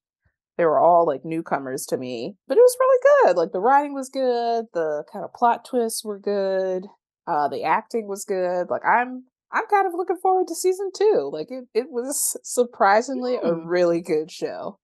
They 0.57 0.65
were 0.65 0.79
all 0.79 1.05
like 1.05 1.25
newcomers 1.25 1.85
to 1.87 1.97
me, 1.97 2.35
but 2.47 2.57
it 2.57 2.61
was 2.61 2.77
really 2.79 3.25
good. 3.25 3.37
Like 3.37 3.51
the 3.51 3.59
writing 3.59 3.93
was 3.93 4.09
good, 4.09 4.65
the 4.73 5.03
kind 5.11 5.25
of 5.25 5.33
plot 5.33 5.65
twists 5.65 6.03
were 6.03 6.19
good. 6.19 6.85
Uh, 7.27 7.47
the 7.47 7.63
acting 7.63 8.07
was 8.07 8.23
good. 8.23 8.69
Like 8.69 8.83
I'm 8.85 9.25
I'm 9.51 9.67
kind 9.67 9.87
of 9.87 9.93
looking 9.95 10.17
forward 10.21 10.47
to 10.47 10.55
season 10.55 10.91
two. 10.95 11.29
Like 11.31 11.47
it, 11.49 11.65
it 11.73 11.87
was 11.89 12.37
surprisingly 12.43 13.35
a 13.35 13.53
hmm. 13.53 13.67
really 13.67 14.01
good 14.01 14.31
show. 14.31 14.79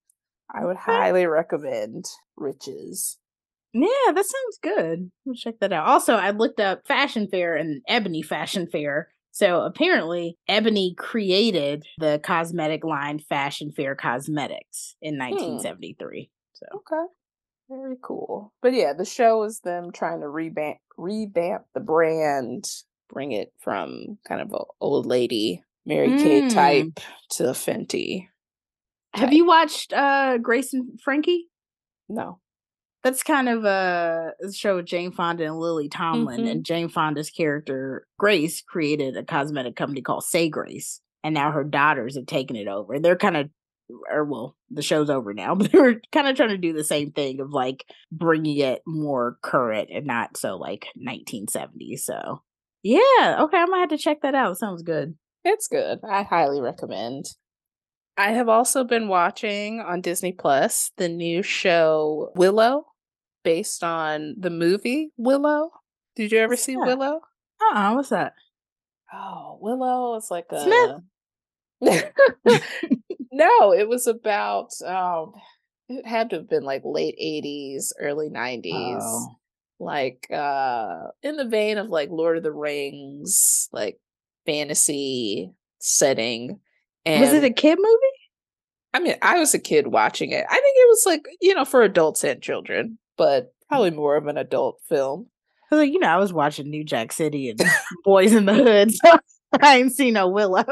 I 0.53 0.65
would 0.65 0.77
highly 0.77 1.25
recommend 1.25 2.05
Riches. 2.35 3.17
Yeah, 3.73 4.11
that 4.13 4.25
sounds 4.25 4.59
good. 4.61 5.11
We'll 5.23 5.35
check 5.35 5.59
that 5.61 5.71
out. 5.71 5.87
Also, 5.87 6.15
I 6.15 6.31
looked 6.31 6.59
up 6.59 6.85
Fashion 6.85 7.27
Fair 7.29 7.55
and 7.55 7.81
Ebony 7.87 8.21
Fashion 8.21 8.67
Fair. 8.67 9.09
So 9.31 9.61
apparently, 9.61 10.37
Ebony 10.47 10.93
created 10.97 11.85
the 11.97 12.19
cosmetic 12.23 12.83
line 12.83 13.19
Fashion 13.19 13.71
Fair 13.71 13.95
Cosmetics 13.95 14.95
in 15.01 15.17
1973. 15.17 16.29
Hmm. 16.29 16.29
So 16.53 16.65
okay, 16.75 17.07
very 17.69 17.95
cool. 18.03 18.53
But 18.61 18.73
yeah, 18.73 18.93
the 18.93 19.05
show 19.05 19.43
is 19.43 19.61
them 19.61 19.91
trying 19.93 20.19
to 20.19 20.27
revamp 20.27 20.77
revamp 20.97 21.63
the 21.73 21.79
brand, 21.79 22.65
bring 23.09 23.31
it 23.31 23.53
from 23.59 24.17
kind 24.27 24.41
of 24.41 24.51
a 24.53 24.63
old 24.81 25.05
lady 25.05 25.63
Mary 25.85 26.09
mm. 26.09 26.21
Kay 26.21 26.49
type 26.49 26.99
to 27.31 27.43
Fenty. 27.43 28.27
Type. 29.15 29.23
Have 29.23 29.33
you 29.33 29.45
watched 29.45 29.93
uh 29.93 30.37
Grace 30.39 30.73
and 30.73 30.99
Frankie? 31.01 31.47
No. 32.09 32.40
That's 33.03 33.23
kind 33.23 33.49
of 33.49 33.65
a 33.65 34.33
show 34.53 34.75
with 34.75 34.85
Jane 34.85 35.11
Fonda 35.11 35.45
and 35.45 35.57
Lily 35.57 35.89
Tomlin. 35.89 36.41
Mm-hmm. 36.41 36.47
And 36.47 36.65
Jane 36.65 36.89
Fonda's 36.89 37.31
character, 37.31 38.05
Grace, 38.19 38.61
created 38.61 39.17
a 39.17 39.23
cosmetic 39.23 39.75
company 39.75 40.01
called 40.01 40.23
Say 40.23 40.49
Grace. 40.49 41.01
And 41.23 41.33
now 41.33 41.51
her 41.51 41.63
daughters 41.63 42.15
have 42.15 42.25
taken 42.27 42.55
it 42.55 42.67
over. 42.67 42.99
They're 42.99 43.15
kind 43.15 43.37
of 43.37 43.49
or 44.09 44.23
well, 44.23 44.55
the 44.69 44.81
show's 44.81 45.09
over 45.09 45.33
now, 45.33 45.55
but 45.55 45.71
they 45.71 45.79
were 45.79 46.01
kind 46.11 46.27
of 46.27 46.35
trying 46.35 46.49
to 46.49 46.57
do 46.57 46.73
the 46.73 46.83
same 46.83 47.11
thing 47.11 47.39
of 47.39 47.51
like 47.51 47.85
bringing 48.11 48.57
it 48.57 48.81
more 48.85 49.37
current 49.41 49.89
and 49.91 50.05
not 50.05 50.37
so 50.37 50.57
like 50.57 50.87
1970s. 50.97 51.99
So, 51.99 52.41
yeah, 52.83 53.37
okay, 53.39 53.57
I'm 53.57 53.67
gonna 53.67 53.79
have 53.79 53.89
to 53.89 53.97
check 53.97 54.21
that 54.21 54.35
out. 54.35 54.57
Sounds 54.57 54.83
good. 54.83 55.15
It's 55.43 55.67
good. 55.67 55.99
I 56.07 56.23
highly 56.23 56.61
recommend. 56.61 57.25
I 58.17 58.31
have 58.31 58.49
also 58.49 58.83
been 58.83 59.07
watching 59.07 59.79
on 59.79 60.01
Disney 60.01 60.33
Plus 60.33 60.91
the 60.97 61.09
new 61.09 61.41
show 61.41 62.31
Willow, 62.35 62.85
based 63.43 63.83
on 63.83 64.35
the 64.37 64.49
movie 64.49 65.11
Willow. 65.17 65.71
Did 66.15 66.31
you 66.31 66.39
ever 66.39 66.51
what's 66.53 66.63
see 66.63 66.75
that? 66.75 66.85
Willow? 66.85 67.21
Uh 67.61 67.75
uh-uh, 67.75 67.95
what's 67.95 68.09
that? 68.09 68.33
Oh, 69.13 69.57
Willow 69.61 70.15
is 70.15 70.29
like 70.31 70.45
a 70.51 71.01
no, 73.31 73.73
it 73.73 73.87
was 73.87 74.07
about 74.07 74.69
um 74.85 75.33
it 75.89 76.05
had 76.05 76.29
to 76.29 76.37
have 76.37 76.49
been 76.49 76.63
like 76.63 76.83
late 76.85 77.15
80s, 77.21 77.91
early 77.99 78.29
90s. 78.29 78.99
Oh. 79.01 79.35
Like 79.79 80.27
uh 80.31 81.07
in 81.23 81.37
the 81.37 81.45
vein 81.45 81.77
of 81.77 81.89
like 81.89 82.09
Lord 82.09 82.37
of 82.37 82.43
the 82.43 82.51
Rings, 82.51 83.67
like 83.71 83.99
fantasy 84.45 85.51
setting. 85.79 86.59
And 87.05 87.21
was 87.21 87.33
it 87.33 87.43
a 87.43 87.49
kid 87.49 87.77
movie? 87.79 88.21
I 88.93 88.99
mean, 88.99 89.15
I 89.21 89.39
was 89.39 89.53
a 89.53 89.59
kid 89.59 89.87
watching 89.87 90.31
it. 90.31 90.45
I 90.49 90.53
think 90.53 90.75
it 90.77 90.89
was 90.89 91.03
like, 91.05 91.25
you 91.41 91.55
know, 91.55 91.65
for 91.65 91.81
adults 91.81 92.23
and 92.23 92.41
children, 92.41 92.97
but 93.21 93.53
probably 93.69 93.91
mm. 93.91 93.95
more 93.95 94.15
of 94.15 94.25
an 94.25 94.37
adult 94.37 94.81
film. 94.89 95.27
Like, 95.69 95.93
you 95.93 95.99
know, 95.99 96.07
I 96.07 96.17
was 96.17 96.33
watching 96.33 96.69
New 96.69 96.83
Jack 96.83 97.11
City 97.11 97.49
and 97.49 97.61
Boys 98.03 98.33
in 98.33 98.45
the 98.45 98.53
Hood. 98.53 98.91
So 98.93 99.17
I 99.61 99.77
ain't 99.77 99.93
seen 99.93 100.15
no 100.15 100.27
Willow 100.27 100.65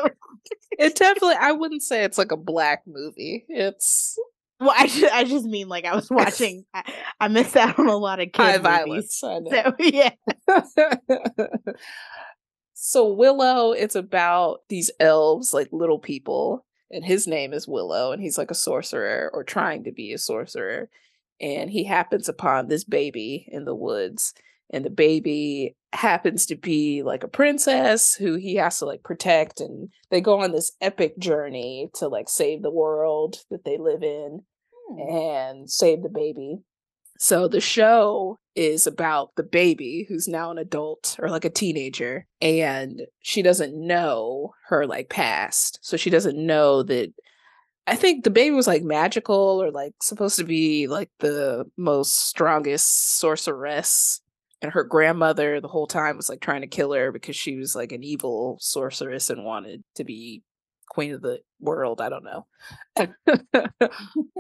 it 0.80 0.96
definitely 0.96 1.36
I 1.36 1.52
wouldn't 1.52 1.84
say 1.84 2.04
it's 2.04 2.18
like 2.18 2.32
a 2.32 2.38
black 2.38 2.84
movie. 2.88 3.46
It's 3.50 4.18
well, 4.60 4.74
I 4.78 4.88
just, 4.88 5.14
I 5.14 5.24
just 5.24 5.46
mean 5.46 5.70
like 5.70 5.86
I 5.86 5.96
was 5.96 6.10
watching. 6.10 6.66
I, 6.74 6.84
I 7.20 7.28
missed 7.28 7.56
out 7.56 7.80
on 7.80 7.88
a 7.88 7.98
lot 7.98 8.20
of 8.20 8.32
kid 8.32 8.42
high 8.42 8.84
movies. 8.86 9.20
violence. 9.22 9.52
So 9.52 9.74
yeah. 9.80 10.12
so 12.74 13.14
Willow, 13.14 13.72
it's 13.72 13.96
about 13.96 14.62
these 14.70 14.92
elves, 15.00 15.54
like 15.54 15.70
little 15.72 16.00
people, 16.00 16.66
and 16.92 17.06
his 17.06 17.28
name 17.28 17.54
is 17.54 17.68
Willow, 17.68 18.12
and 18.12 18.22
he's 18.22 18.38
like 18.38 18.52
a 18.52 18.56
sorcerer 18.56 19.30
or 19.34 19.44
trying 19.44 19.84
to 19.86 19.92
be 19.92 20.14
a 20.14 20.18
sorcerer, 20.18 20.90
and 21.42 21.70
he 21.70 21.84
happens 21.84 22.30
upon 22.30 22.68
this 22.68 22.84
baby 22.84 23.48
in 23.50 23.66
the 23.66 23.76
woods, 23.76 24.34
and 24.72 24.86
the 24.86 24.90
baby 24.90 25.76
happens 25.94 26.46
to 26.46 26.56
be 26.56 27.02
like 27.04 27.24
a 27.24 27.28
princess 27.28 28.14
who 28.16 28.36
he 28.36 28.56
has 28.56 28.78
to 28.80 28.86
like 28.86 29.04
protect 29.04 29.60
and 29.60 29.90
they 30.12 30.22
go 30.22 30.40
on 30.40 30.52
this 30.52 30.72
epic 30.82 31.18
journey 31.18 31.90
to 31.96 32.08
like 32.08 32.30
save 32.30 32.62
the 32.62 32.72
world 32.72 33.38
that 33.50 33.66
they 33.66 33.78
live 33.78 34.04
in 34.04 34.42
hmm. 34.88 35.00
and 35.00 35.70
save 35.70 36.04
the 36.04 36.10
baby 36.10 36.60
so 37.18 37.48
the 37.48 37.60
show 37.60 38.38
is 38.56 38.86
about 38.86 39.32
the 39.36 39.44
baby 39.44 40.06
who's 40.08 40.28
now 40.28 40.52
an 40.52 40.60
adult 40.60 41.16
or 41.20 41.30
like 41.30 41.44
a 41.44 41.50
teenager 41.50 42.28
and 42.40 43.02
she 43.22 43.42
doesn't 43.42 43.76
know 43.76 44.54
her 44.68 44.86
like 44.86 45.10
past 45.10 45.80
so 45.82 45.98
she 45.98 46.12
doesn't 46.12 46.38
know 46.38 46.84
that 46.84 47.12
I 47.90 47.96
think 47.96 48.24
the 48.24 48.30
baby 48.30 48.52
was 48.52 48.68
like 48.68 48.84
magical 48.84 49.62
or 49.62 49.72
like 49.72 49.94
supposed 50.02 50.38
to 50.38 50.44
be 50.44 50.86
like 50.88 51.10
the 51.20 51.66
most 51.76 52.28
strongest 52.28 53.18
sorceress 53.18 54.22
and 54.62 54.72
her 54.72 54.84
grandmother 54.84 55.60
the 55.60 55.68
whole 55.68 55.88
time 55.88 56.16
was 56.16 56.30
like 56.30 56.40
trying 56.40 56.62
to 56.62 56.68
kill 56.68 56.94
her 56.94 57.12
because 57.12 57.36
she 57.36 57.56
was 57.56 57.76
like 57.76 57.92
an 57.92 58.04
evil 58.04 58.58
sorceress 58.62 59.32
and 59.32 59.44
wanted 59.44 59.84
to 59.96 60.04
be 60.04 60.44
queen 60.90 61.14
of 61.14 61.22
the 61.22 61.40
world 61.60 62.00
i 62.00 62.10
don't 62.10 62.24
know. 62.24 62.46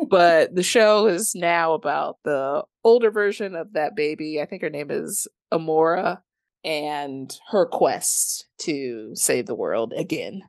But 0.09 0.55
the 0.55 0.63
show 0.63 1.07
is 1.07 1.33
now 1.33 1.73
about 1.73 2.17
the 2.23 2.63
older 2.83 3.09
version 3.09 3.55
of 3.55 3.73
that 3.73 3.95
baby 3.95 4.41
i 4.41 4.45
think 4.45 4.61
her 4.61 4.69
name 4.69 4.91
is 4.91 5.27
amora 5.51 6.21
and 6.63 7.35
her 7.49 7.65
quest 7.65 8.47
to 8.59 9.11
save 9.15 9.45
the 9.45 9.55
world 9.55 9.93
again. 9.95 10.41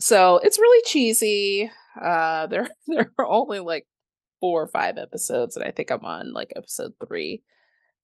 So 0.00 0.38
it's 0.42 0.58
really 0.58 0.82
cheesy 0.84 1.70
uh 2.02 2.46
there 2.48 2.68
there 2.86 3.12
are 3.18 3.26
only 3.26 3.60
like 3.60 3.86
four 4.40 4.62
or 4.62 4.68
five 4.68 4.98
episodes 4.98 5.56
and 5.56 5.64
i 5.64 5.70
think 5.70 5.90
i'm 5.90 6.04
on 6.04 6.32
like 6.32 6.52
episode 6.56 6.92
three 7.06 7.42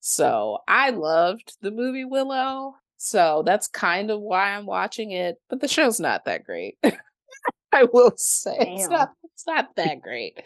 so 0.05 0.57
I 0.67 0.89
loved 0.89 1.55
the 1.61 1.71
movie 1.71 2.03
Willow. 2.03 2.75
So 2.97 3.41
that's 3.45 3.69
kind 3.69 4.11
of 4.11 4.19
why 4.19 4.49
I'm 4.49 4.65
watching 4.65 5.11
it. 5.11 5.37
But 5.49 5.61
the 5.61 5.67
show's 5.69 5.97
not 5.97 6.25
that 6.25 6.43
great. 6.43 6.77
I 7.71 7.85
will 7.85 8.11
say 8.17 8.57
it's 8.59 8.89
not 8.89 9.11
it's 9.23 9.47
not 9.47 9.69
that 9.77 10.01
great. 10.01 10.41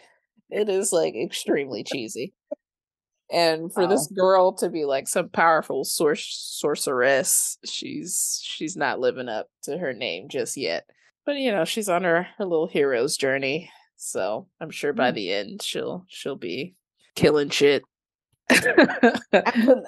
It 0.48 0.68
is 0.68 0.92
like 0.92 1.16
extremely 1.16 1.82
cheesy. 1.82 2.34
And 3.32 3.72
for 3.74 3.82
oh. 3.82 3.86
this 3.88 4.06
girl 4.16 4.52
to 4.58 4.70
be 4.70 4.84
like 4.84 5.08
some 5.08 5.28
powerful 5.28 5.84
sor- 5.84 6.14
sorceress, 6.14 7.58
she's 7.64 8.40
she's 8.40 8.76
not 8.76 9.00
living 9.00 9.28
up 9.28 9.48
to 9.64 9.76
her 9.76 9.92
name 9.92 10.28
just 10.28 10.56
yet. 10.56 10.88
But 11.28 11.36
you 11.36 11.52
know, 11.52 11.66
she's 11.66 11.90
on 11.90 12.04
her 12.04 12.26
her 12.38 12.46
little 12.46 12.68
hero's 12.68 13.18
journey 13.18 13.70
So 13.96 14.46
I'm 14.62 14.70
sure 14.70 14.94
by 14.94 15.10
mm. 15.10 15.14
the 15.14 15.34
end 15.34 15.62
she'll 15.62 16.06
she'll 16.08 16.36
be 16.36 16.74
killing 17.16 17.50
shit. 17.50 17.82
I've, 18.48 19.20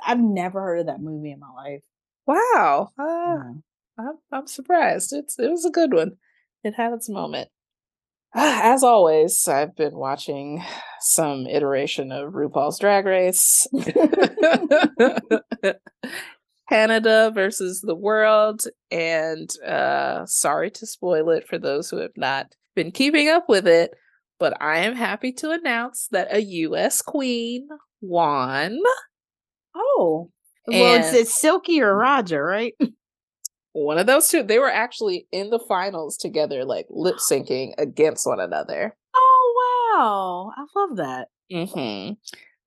I've, 0.07 0.21
never 0.21 0.61
heard 0.61 0.81
of 0.81 0.87
that 0.89 1.01
movie 1.01 1.33
in 1.33 1.41
my 1.41 1.51
life. 1.57 1.81
Wow, 2.27 2.91
uh, 2.99 3.03
yeah. 3.03 3.53
I'm 3.99 4.19
I'm 4.31 4.47
surprised. 4.49 5.15
It's 5.15 5.39
it 5.39 5.51
was 5.51 5.65
a 5.65 5.71
good 5.71 5.95
one. 5.95 6.19
It 6.63 6.75
had 6.75 6.93
its 6.93 7.09
moment. 7.09 7.49
As 8.35 8.85
always, 8.85 9.49
I've 9.49 9.75
been 9.75 9.97
watching 9.97 10.63
some 11.01 11.47
iteration 11.47 12.13
of 12.13 12.35
RuPaul's 12.35 12.79
Drag 12.79 13.07
Race. 13.07 13.67
Canada 16.71 17.33
versus 17.35 17.81
the 17.81 17.97
world. 17.97 18.63
And 18.91 19.51
uh, 19.67 20.25
sorry 20.25 20.71
to 20.71 20.87
spoil 20.87 21.31
it 21.31 21.47
for 21.47 21.59
those 21.59 21.91
who 21.91 21.99
have 21.99 22.17
not 22.17 22.55
been 22.75 22.93
keeping 22.93 23.29
up 23.29 23.49
with 23.49 23.67
it, 23.67 23.93
but 24.39 24.57
I 24.63 24.79
am 24.79 24.95
happy 24.95 25.33
to 25.33 25.51
announce 25.51 26.09
that 26.13 26.33
a 26.33 26.41
US 26.41 27.03
queen 27.03 27.69
won. 28.01 28.79
Oh. 29.75 30.31
Well, 30.67 31.01
it's, 31.01 31.13
it's 31.13 31.41
Silky 31.41 31.83
or 31.83 31.97
Roger, 31.97 32.45
right? 32.45 32.75
One 33.73 33.99
of 33.99 34.07
those 34.07 34.29
two. 34.29 34.43
They 34.43 34.59
were 34.59 34.71
actually 34.71 35.27
in 35.33 35.51
the 35.51 35.61
finals 35.69 36.17
together, 36.17 36.65
like 36.65 36.87
lip 36.91 37.17
syncing 37.17 37.73
against 37.79 38.27
one 38.27 38.41
another. 38.41 38.97
Oh, 39.15 39.93
wow. 39.97 40.53
I 40.57 40.67
love 40.79 40.97
that. 40.97 41.29
Mm-hmm. 41.53 42.15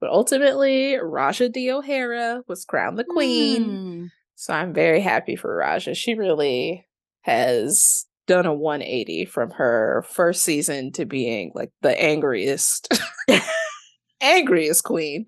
But 0.03 0.11
ultimately, 0.11 0.97
Ra'Jah 1.01 1.49
D. 1.49 1.71
O'Hara 1.71 2.41
was 2.45 2.65
crowned 2.65 2.97
the 2.97 3.05
queen. 3.05 3.69
Mm. 3.69 4.09
So 4.35 4.53
I'm 4.53 4.73
very 4.73 4.99
happy 4.99 5.37
for 5.37 5.57
Ra'Jah. 5.57 5.95
She 5.95 6.15
really 6.15 6.85
has 7.21 8.05
done 8.27 8.45
a 8.45 8.53
180 8.53 9.23
from 9.23 9.51
her 9.51 10.03
first 10.09 10.43
season 10.43 10.91
to 10.91 11.05
being 11.05 11.53
like 11.55 11.71
the 11.83 11.97
angriest, 11.97 12.93
angriest 14.21 14.83
queen. 14.83 15.27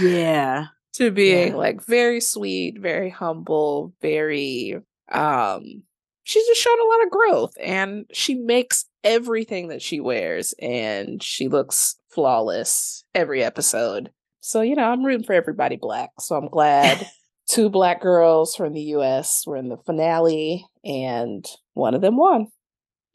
yeah. 0.00 0.66
To 0.96 1.10
being 1.10 1.52
yeah. 1.52 1.56
like 1.56 1.86
very 1.86 2.20
sweet, 2.20 2.78
very 2.78 3.08
humble, 3.08 3.94
very 4.02 4.76
um 5.10 5.84
she's 6.24 6.46
just 6.46 6.60
shown 6.60 6.78
a 6.78 6.84
lot 6.84 7.04
of 7.04 7.10
growth 7.10 7.54
and 7.60 8.04
she 8.12 8.34
makes 8.34 8.84
everything 9.02 9.68
that 9.68 9.80
she 9.80 10.00
wears 10.00 10.54
and 10.60 11.22
she 11.22 11.48
looks 11.48 11.96
flawless 12.12 13.04
every 13.14 13.42
episode. 13.42 14.10
So, 14.40 14.60
you 14.60 14.74
know, 14.74 14.84
I'm 14.84 15.04
rooting 15.04 15.24
for 15.24 15.34
everybody 15.34 15.76
black. 15.76 16.10
So 16.20 16.36
I'm 16.36 16.48
glad 16.48 17.06
two 17.48 17.70
black 17.70 18.00
girls 18.00 18.54
from 18.54 18.72
the 18.72 18.82
US 18.96 19.44
were 19.46 19.56
in 19.56 19.68
the 19.68 19.76
finale 19.86 20.66
and 20.84 21.44
one 21.74 21.94
of 21.94 22.00
them 22.00 22.16
won. 22.16 22.48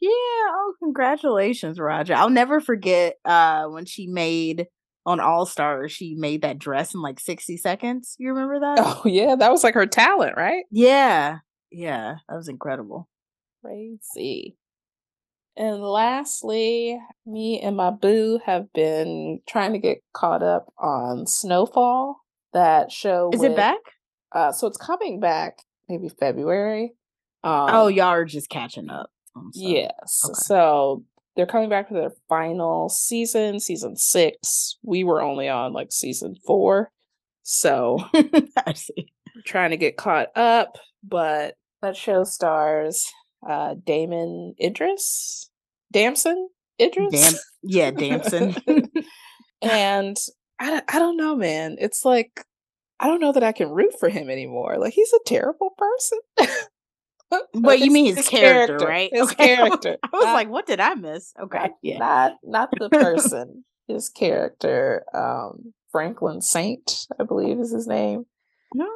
Yeah, 0.00 0.10
oh 0.10 0.74
congratulations, 0.82 1.78
Ra'Jah. 1.78 2.14
I'll 2.14 2.30
never 2.30 2.60
forget 2.60 3.16
uh 3.24 3.64
when 3.64 3.84
she 3.84 4.06
made 4.06 4.66
on 5.04 5.20
All 5.20 5.44
Stars, 5.46 5.90
she 5.90 6.14
made 6.14 6.42
that 6.42 6.58
dress 6.58 6.94
in 6.94 7.00
like 7.02 7.18
60 7.18 7.56
seconds. 7.56 8.14
You 8.18 8.28
remember 8.28 8.60
that? 8.60 8.78
Oh 8.78 9.02
yeah, 9.06 9.34
that 9.36 9.50
was 9.50 9.64
like 9.64 9.74
her 9.74 9.86
talent, 9.86 10.36
right? 10.36 10.64
Yeah. 10.70 11.38
Yeah, 11.70 12.16
that 12.28 12.36
was 12.36 12.48
incredible. 12.48 13.08
Crazy. 13.64 14.56
And 15.58 15.82
lastly, 15.82 16.98
me 17.26 17.60
and 17.60 17.76
my 17.76 17.90
boo 17.90 18.38
have 18.46 18.72
been 18.72 19.40
trying 19.48 19.72
to 19.72 19.78
get 19.78 19.98
caught 20.14 20.42
up 20.42 20.72
on 20.78 21.26
Snowfall. 21.26 22.20
That 22.52 22.92
show 22.92 23.30
is 23.32 23.40
with, 23.40 23.50
it 23.52 23.56
back? 23.56 23.80
Uh, 24.32 24.52
so 24.52 24.68
it's 24.68 24.78
coming 24.78 25.18
back 25.18 25.58
maybe 25.88 26.08
February. 26.08 26.94
Oh, 27.42 27.50
um, 27.50 27.70
oh, 27.72 27.86
y'all 27.88 28.06
are 28.06 28.24
just 28.24 28.48
catching 28.48 28.90
up. 28.90 29.10
Yes. 29.54 30.22
Okay. 30.24 30.34
So 30.34 31.04
they're 31.36 31.46
coming 31.46 31.68
back 31.68 31.88
to 31.88 31.94
their 31.94 32.12
final 32.28 32.88
season, 32.88 33.60
season 33.60 33.96
six. 33.96 34.76
We 34.82 35.04
were 35.04 35.22
only 35.22 35.48
on 35.48 35.72
like 35.72 35.92
season 35.92 36.36
four. 36.46 36.90
So 37.42 37.98
I 38.14 38.72
see. 38.74 39.12
Trying 39.44 39.70
to 39.70 39.76
get 39.76 39.96
caught 39.96 40.28
up, 40.36 40.78
but 41.02 41.54
that 41.80 41.96
show 41.96 42.24
stars 42.24 43.06
uh 43.48 43.74
Damon 43.84 44.54
Idris, 44.60 45.47
Damson 45.92 46.48
Idris. 46.80 47.10
Dam- 47.10 47.40
yeah, 47.62 47.90
Damson. 47.90 48.56
and 49.62 50.16
I, 50.60 50.82
I 50.88 50.98
don't 50.98 51.16
know, 51.16 51.36
man. 51.36 51.76
It's 51.78 52.04
like 52.04 52.44
I 53.00 53.06
don't 53.06 53.20
know 53.20 53.32
that 53.32 53.44
I 53.44 53.52
can 53.52 53.70
root 53.70 53.94
for 53.98 54.08
him 54.08 54.28
anymore. 54.30 54.76
Like 54.78 54.92
he's 54.92 55.12
a 55.12 55.20
terrible 55.24 55.74
person. 55.76 56.18
but 57.54 57.80
you 57.80 57.90
mean 57.90 58.06
his, 58.06 58.16
his 58.16 58.28
character, 58.28 58.78
character, 58.78 58.86
right? 58.86 59.10
His 59.12 59.32
okay. 59.32 59.46
character. 59.56 59.96
I 60.02 60.08
was 60.12 60.24
like, 60.24 60.48
what 60.48 60.66
did 60.66 60.80
I 60.80 60.94
miss? 60.94 61.32
Okay, 61.40 61.58
not, 61.58 61.70
yeah, 61.82 61.98
not 61.98 62.32
not 62.42 62.70
the 62.78 62.88
person. 62.88 63.64
his 63.86 64.08
character, 64.08 65.04
um, 65.14 65.74
Franklin 65.92 66.40
Saint, 66.40 67.06
I 67.18 67.24
believe 67.24 67.58
is 67.58 67.72
his 67.72 67.86
name. 67.86 68.26
No, 68.74 68.88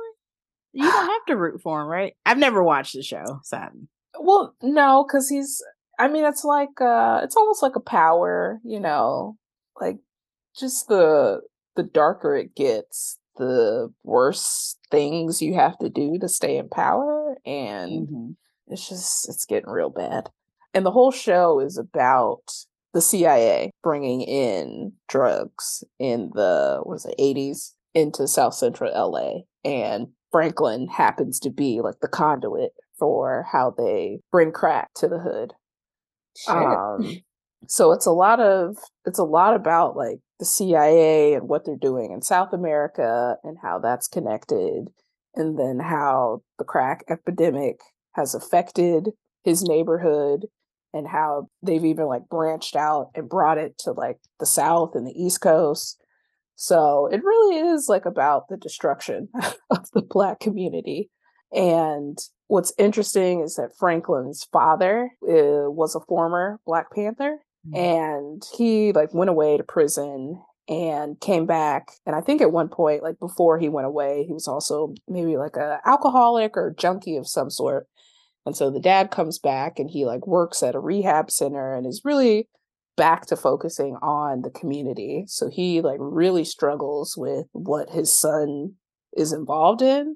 you 0.72 0.82
don't 0.82 1.06
have 1.06 1.26
to 1.28 1.36
root 1.36 1.60
for 1.62 1.82
him, 1.82 1.88
right? 1.88 2.14
I've 2.26 2.38
never 2.38 2.62
watched 2.62 2.94
the 2.94 3.02
show, 3.02 3.40
sadly. 3.44 3.88
Well, 4.18 4.54
no, 4.62 5.04
because 5.06 5.28
he's. 5.28 5.62
I 6.02 6.08
mean, 6.08 6.24
it's 6.24 6.42
like 6.42 6.80
uh, 6.80 7.20
it's 7.22 7.36
almost 7.36 7.62
like 7.62 7.76
a 7.76 7.80
power, 7.80 8.58
you 8.64 8.80
know, 8.80 9.36
like 9.80 9.98
just 10.58 10.88
the 10.88 11.42
the 11.76 11.84
darker 11.84 12.34
it 12.34 12.56
gets, 12.56 13.20
the 13.36 13.92
worse 14.02 14.76
things 14.90 15.40
you 15.40 15.54
have 15.54 15.78
to 15.78 15.88
do 15.88 16.18
to 16.18 16.28
stay 16.28 16.56
in 16.56 16.68
power, 16.68 17.36
and 17.46 18.08
mm-hmm. 18.08 18.30
it's 18.66 18.88
just 18.88 19.28
it's 19.28 19.44
getting 19.44 19.70
real 19.70 19.90
bad. 19.90 20.30
And 20.74 20.84
the 20.84 20.90
whole 20.90 21.12
show 21.12 21.60
is 21.60 21.78
about 21.78 22.50
the 22.92 23.00
CIA 23.00 23.70
bringing 23.84 24.22
in 24.22 24.94
drugs 25.08 25.84
in 26.00 26.32
the 26.34 26.80
what 26.82 26.94
was 26.94 27.06
it 27.06 27.14
80s 27.16 27.74
into 27.94 28.26
South 28.26 28.54
Central 28.54 28.90
LA, 28.92 29.42
and 29.64 30.08
Franklin 30.32 30.88
happens 30.88 31.38
to 31.38 31.50
be 31.50 31.80
like 31.80 32.00
the 32.02 32.08
conduit 32.08 32.72
for 32.98 33.46
how 33.52 33.72
they 33.78 34.18
bring 34.32 34.50
crack 34.50 34.90
to 34.94 35.06
the 35.06 35.20
hood. 35.20 35.52
Um, 36.48 37.18
so 37.68 37.92
it's 37.92 38.06
a 38.06 38.12
lot 38.12 38.40
of 38.40 38.76
it's 39.06 39.18
a 39.18 39.24
lot 39.24 39.54
about 39.54 39.96
like 39.96 40.18
the 40.38 40.44
CIA 40.44 41.34
and 41.34 41.48
what 41.48 41.64
they're 41.64 41.76
doing 41.76 42.12
in 42.12 42.22
South 42.22 42.52
America 42.52 43.36
and 43.44 43.56
how 43.62 43.78
that's 43.78 44.08
connected, 44.08 44.88
and 45.34 45.58
then 45.58 45.78
how 45.78 46.42
the 46.58 46.64
crack 46.64 47.04
epidemic 47.08 47.80
has 48.14 48.34
affected 48.34 49.10
his 49.44 49.62
neighborhood 49.62 50.46
and 50.92 51.08
how 51.08 51.48
they've 51.62 51.84
even 51.84 52.06
like 52.06 52.28
branched 52.28 52.76
out 52.76 53.10
and 53.14 53.28
brought 53.28 53.58
it 53.58 53.78
to 53.78 53.92
like 53.92 54.18
the 54.40 54.46
South 54.46 54.94
and 54.94 55.06
the 55.06 55.14
East 55.16 55.40
Coast. 55.40 55.98
So 56.56 57.08
it 57.10 57.24
really 57.24 57.56
is 57.56 57.88
like 57.88 58.04
about 58.04 58.48
the 58.48 58.56
destruction 58.56 59.28
of 59.70 59.90
the 59.92 60.02
Black 60.02 60.40
community. 60.40 61.10
And 61.52 62.18
what's 62.52 62.74
interesting 62.76 63.40
is 63.40 63.54
that 63.54 63.74
Franklin's 63.78 64.44
father 64.52 65.10
uh, 65.26 65.70
was 65.70 65.94
a 65.94 66.00
former 66.00 66.60
Black 66.66 66.92
Panther 66.92 67.38
mm-hmm. 67.66 67.74
and 67.74 68.42
he 68.54 68.92
like 68.92 69.14
went 69.14 69.30
away 69.30 69.56
to 69.56 69.64
prison 69.64 70.38
and 70.68 71.18
came 71.18 71.44
back 71.44 71.88
and 72.06 72.14
i 72.14 72.20
think 72.20 72.40
at 72.40 72.52
one 72.52 72.68
point 72.68 73.02
like 73.02 73.18
before 73.18 73.58
he 73.58 73.68
went 73.68 73.86
away 73.86 74.24
he 74.24 74.32
was 74.32 74.46
also 74.46 74.94
maybe 75.08 75.36
like 75.36 75.56
a 75.56 75.80
alcoholic 75.86 76.56
or 76.56 76.72
junkie 76.78 77.16
of 77.16 77.26
some 77.26 77.50
sort 77.50 77.88
and 78.46 78.56
so 78.56 78.70
the 78.70 78.78
dad 78.78 79.10
comes 79.10 79.40
back 79.40 79.80
and 79.80 79.90
he 79.90 80.04
like 80.04 80.24
works 80.24 80.62
at 80.62 80.76
a 80.76 80.80
rehab 80.80 81.32
center 81.32 81.74
and 81.74 81.84
is 81.84 82.02
really 82.04 82.48
back 82.96 83.26
to 83.26 83.36
focusing 83.36 83.96
on 84.02 84.42
the 84.42 84.50
community 84.50 85.24
so 85.26 85.48
he 85.50 85.80
like 85.80 85.98
really 85.98 86.44
struggles 86.44 87.16
with 87.16 87.46
what 87.50 87.90
his 87.90 88.16
son 88.16 88.74
is 89.16 89.32
involved 89.32 89.82
in 89.82 90.14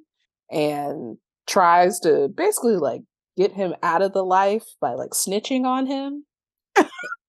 and 0.48 1.16
tries 1.46 2.00
to 2.00 2.28
basically 2.28 2.76
like 2.76 3.02
get 3.36 3.52
him 3.52 3.74
out 3.82 4.02
of 4.02 4.12
the 4.12 4.24
life 4.24 4.64
by 4.80 4.94
like 4.94 5.10
snitching 5.10 5.64
on 5.64 5.86
him 5.86 6.24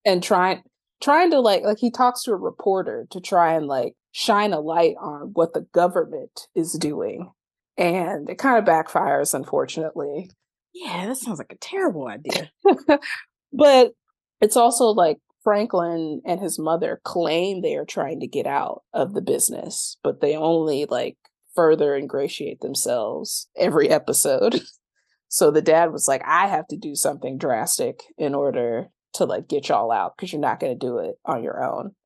and 0.04 0.22
trying 0.22 0.62
trying 1.00 1.30
to 1.30 1.40
like 1.40 1.62
like 1.62 1.78
he 1.78 1.90
talks 1.90 2.24
to 2.24 2.32
a 2.32 2.36
reporter 2.36 3.06
to 3.10 3.20
try 3.20 3.54
and 3.54 3.66
like 3.66 3.94
shine 4.12 4.52
a 4.52 4.60
light 4.60 4.94
on 5.00 5.30
what 5.34 5.52
the 5.54 5.66
government 5.72 6.48
is 6.54 6.72
doing 6.72 7.30
and 7.76 8.28
it 8.28 8.38
kind 8.38 8.58
of 8.58 8.64
backfires 8.64 9.34
unfortunately. 9.34 10.30
Yeah 10.74 11.06
that 11.06 11.16
sounds 11.16 11.38
like 11.38 11.52
a 11.52 11.56
terrible 11.56 12.08
idea. 12.08 12.50
But 13.50 13.92
it's 14.40 14.56
also 14.56 14.86
like 14.86 15.18
franklin 15.42 16.20
and 16.26 16.40
his 16.40 16.58
mother 16.58 17.00
claim 17.04 17.62
they 17.62 17.76
are 17.76 17.86
trying 17.86 18.20
to 18.20 18.26
get 18.26 18.46
out 18.46 18.82
of 18.92 19.14
the 19.14 19.22
business 19.22 19.96
but 20.02 20.20
they 20.20 20.36
only 20.36 20.84
like 20.84 21.16
further 21.58 21.96
ingratiate 21.96 22.60
themselves 22.60 23.48
every 23.56 23.90
episode. 23.90 24.60
so 25.28 25.50
the 25.50 25.60
dad 25.60 25.90
was 25.90 26.06
like, 26.06 26.22
I 26.24 26.46
have 26.46 26.68
to 26.68 26.76
do 26.76 26.94
something 26.94 27.36
drastic 27.36 28.04
in 28.16 28.32
order 28.32 28.90
to 29.14 29.24
like 29.24 29.48
get 29.48 29.68
y'all 29.68 29.90
out 29.90 30.16
because 30.16 30.32
you're 30.32 30.40
not 30.40 30.60
going 30.60 30.78
to 30.78 30.86
do 30.86 30.98
it 30.98 31.16
on 31.24 31.42
your 31.42 31.64
own. 31.64 31.96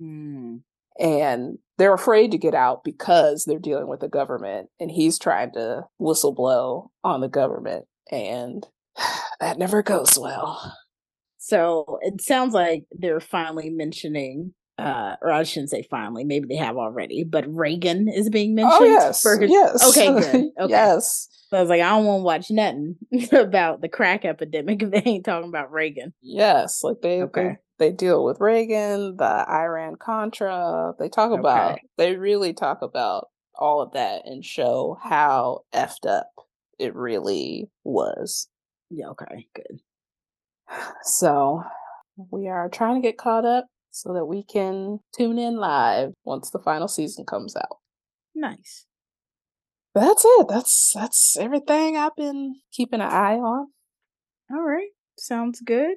Mm. 0.00 0.60
And 0.98 1.58
they're 1.76 1.92
afraid 1.92 2.30
to 2.30 2.38
get 2.38 2.54
out 2.54 2.84
because 2.84 3.44
they're 3.44 3.58
dealing 3.58 3.86
with 3.86 4.00
the 4.00 4.08
government 4.08 4.70
and 4.80 4.90
he's 4.90 5.18
trying 5.18 5.52
to 5.52 5.82
whistle 5.98 6.32
blow 6.32 6.90
on 7.04 7.20
the 7.20 7.28
government 7.28 7.84
and 8.10 8.66
that 9.40 9.58
never 9.58 9.82
goes 9.82 10.18
well. 10.18 10.74
So 11.36 11.98
it 12.00 12.22
sounds 12.22 12.54
like 12.54 12.84
they're 12.92 13.20
finally 13.20 13.68
mentioning 13.68 14.54
uh, 14.78 15.16
or 15.20 15.30
I 15.30 15.42
shouldn't 15.42 15.70
say 15.70 15.86
finally, 15.90 16.24
maybe 16.24 16.48
they 16.48 16.56
have 16.56 16.76
already, 16.76 17.24
but 17.24 17.44
Reagan 17.46 18.08
is 18.08 18.30
being 18.30 18.52
oh, 18.52 18.54
mentioned. 18.54 18.80
Oh, 18.80 18.84
yes. 18.84 19.20
For 19.20 19.38
his, 19.38 19.50
yes. 19.50 19.88
Okay, 19.90 20.06
good. 20.08 20.50
Okay. 20.60 20.70
yes. 20.70 21.28
So 21.50 21.58
I 21.58 21.60
was 21.60 21.68
like, 21.68 21.82
I 21.82 21.90
don't 21.90 22.06
want 22.06 22.20
to 22.20 22.24
watch 22.24 22.50
nothing 22.50 22.96
about 23.32 23.82
the 23.82 23.88
crack 23.88 24.24
epidemic 24.24 24.82
if 24.82 24.90
they 24.90 25.02
ain't 25.04 25.24
talking 25.24 25.48
about 25.48 25.72
Reagan. 25.72 26.14
Yes. 26.22 26.82
Like 26.82 27.02
they, 27.02 27.22
okay. 27.22 27.58
they, 27.78 27.90
they 27.90 27.92
deal 27.94 28.24
with 28.24 28.40
Reagan, 28.40 29.16
the 29.16 29.46
Iran 29.48 29.96
Contra. 29.96 30.94
They 30.98 31.08
talk 31.08 31.38
about, 31.38 31.72
okay. 31.72 31.82
they 31.98 32.16
really 32.16 32.54
talk 32.54 32.80
about 32.80 33.28
all 33.54 33.82
of 33.82 33.92
that 33.92 34.26
and 34.26 34.44
show 34.44 34.98
how 35.02 35.60
effed 35.74 36.08
up 36.08 36.30
it 36.78 36.94
really 36.94 37.70
was. 37.84 38.48
Yeah, 38.90 39.08
okay, 39.08 39.46
good. 39.54 39.80
So 41.02 41.62
we 42.30 42.48
are 42.48 42.68
trying 42.68 43.02
to 43.02 43.06
get 43.06 43.18
caught 43.18 43.44
up 43.44 43.66
so 43.92 44.12
that 44.14 44.24
we 44.24 44.42
can 44.42 44.98
tune 45.16 45.38
in 45.38 45.56
live 45.56 46.12
once 46.24 46.50
the 46.50 46.58
final 46.58 46.88
season 46.88 47.24
comes 47.24 47.54
out. 47.54 47.78
Nice. 48.34 48.86
That's 49.94 50.24
it. 50.26 50.46
That's 50.48 50.92
that's 50.94 51.36
everything 51.38 51.96
I've 51.96 52.16
been 52.16 52.56
keeping 52.72 53.00
an 53.00 53.08
eye 53.08 53.36
on. 53.36 53.68
All 54.50 54.62
right. 54.62 54.88
Sounds 55.18 55.60
good. 55.60 55.96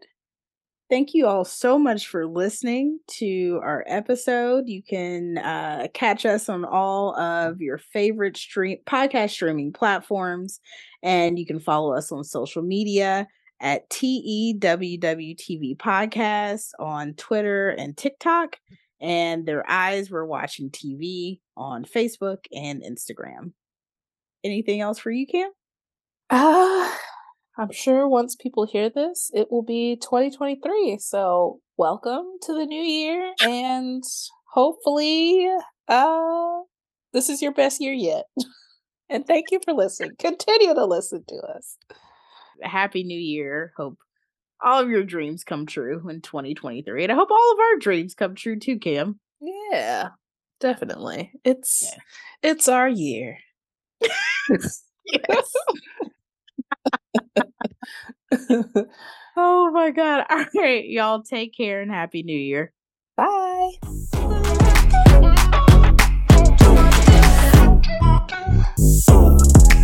Thank 0.89 1.15
you 1.15 1.25
all 1.25 1.45
so 1.45 1.79
much 1.79 2.07
for 2.07 2.27
listening 2.27 2.99
to 3.17 3.59
our 3.63 3.83
episode. 3.87 4.65
You 4.67 4.83
can 4.83 5.39
uh, 5.39 5.87
catch 5.95 6.27
us 6.27 6.47
on 6.47 6.63
all 6.63 7.17
of 7.19 7.59
your 7.59 7.79
favorite 7.79 8.37
stream 8.37 8.77
podcast 8.85 9.31
streaming 9.31 9.73
platforms, 9.73 10.59
and 11.01 11.39
you 11.39 11.45
can 11.45 11.59
follow 11.59 11.93
us 11.95 12.11
on 12.11 12.23
social 12.23 12.61
media 12.61 13.27
at 13.65 13.89
TEWWTV 13.89 15.75
Podcast 15.77 16.69
on 16.77 17.15
Twitter 17.15 17.69
and 17.69 17.97
TikTok. 17.97 18.57
And 19.01 19.47
their 19.47 19.67
eyes 19.67 20.11
were 20.11 20.25
watching 20.25 20.69
TV 20.69 21.39
on 21.57 21.83
Facebook 21.83 22.45
and 22.53 22.83
Instagram. 22.83 23.53
Anything 24.43 24.81
else 24.81 24.99
for 24.99 25.09
you, 25.09 25.25
Cam? 25.25 25.49
Uh, 26.29 26.91
I'm 27.57 27.71
sure 27.71 28.07
once 28.07 28.35
people 28.35 28.67
hear 28.67 28.91
this, 28.91 29.31
it 29.33 29.51
will 29.51 29.63
be 29.63 29.95
2023. 29.95 30.99
So 30.99 31.59
welcome 31.75 32.25
to 32.43 32.53
the 32.53 32.67
new 32.67 32.81
year 32.81 33.33
and 33.41 34.03
hopefully 34.53 35.49
uh 35.89 36.59
this 37.13 37.29
is 37.29 37.41
your 37.41 37.51
best 37.51 37.81
year 37.81 37.93
yet. 37.93 38.25
and 39.09 39.25
thank 39.25 39.47
you 39.51 39.59
for 39.65 39.73
listening. 39.73 40.11
Continue 40.19 40.73
to 40.75 40.85
listen 40.85 41.23
to 41.27 41.35
us 41.55 41.77
happy 42.61 43.03
new 43.03 43.19
year. 43.19 43.73
Hope 43.77 43.97
all 44.61 44.81
of 44.81 44.89
your 44.89 45.03
dreams 45.03 45.43
come 45.43 45.65
true 45.65 46.07
in 46.09 46.21
2023. 46.21 47.03
And 47.03 47.11
I 47.11 47.15
hope 47.15 47.31
all 47.31 47.53
of 47.53 47.59
our 47.59 47.77
dreams 47.79 48.15
come 48.15 48.35
true 48.35 48.57
too, 48.57 48.79
Cam. 48.79 49.19
Yeah, 49.41 50.09
definitely. 50.59 51.31
It's 51.43 51.91
yeah. 51.91 52.51
it's 52.51 52.67
our 52.67 52.87
year. 52.87 53.37
yes. 54.49 54.83
oh 59.37 59.71
my 59.71 59.91
god. 59.91 60.25
All 60.29 60.45
right, 60.55 60.87
y'all 60.87 61.21
take 61.23 61.55
care 61.55 61.81
and 61.81 61.91
happy 61.91 62.23
new 62.23 62.37
year. 62.37 62.71
Bye. 63.17 63.71
Bye. 69.07 69.81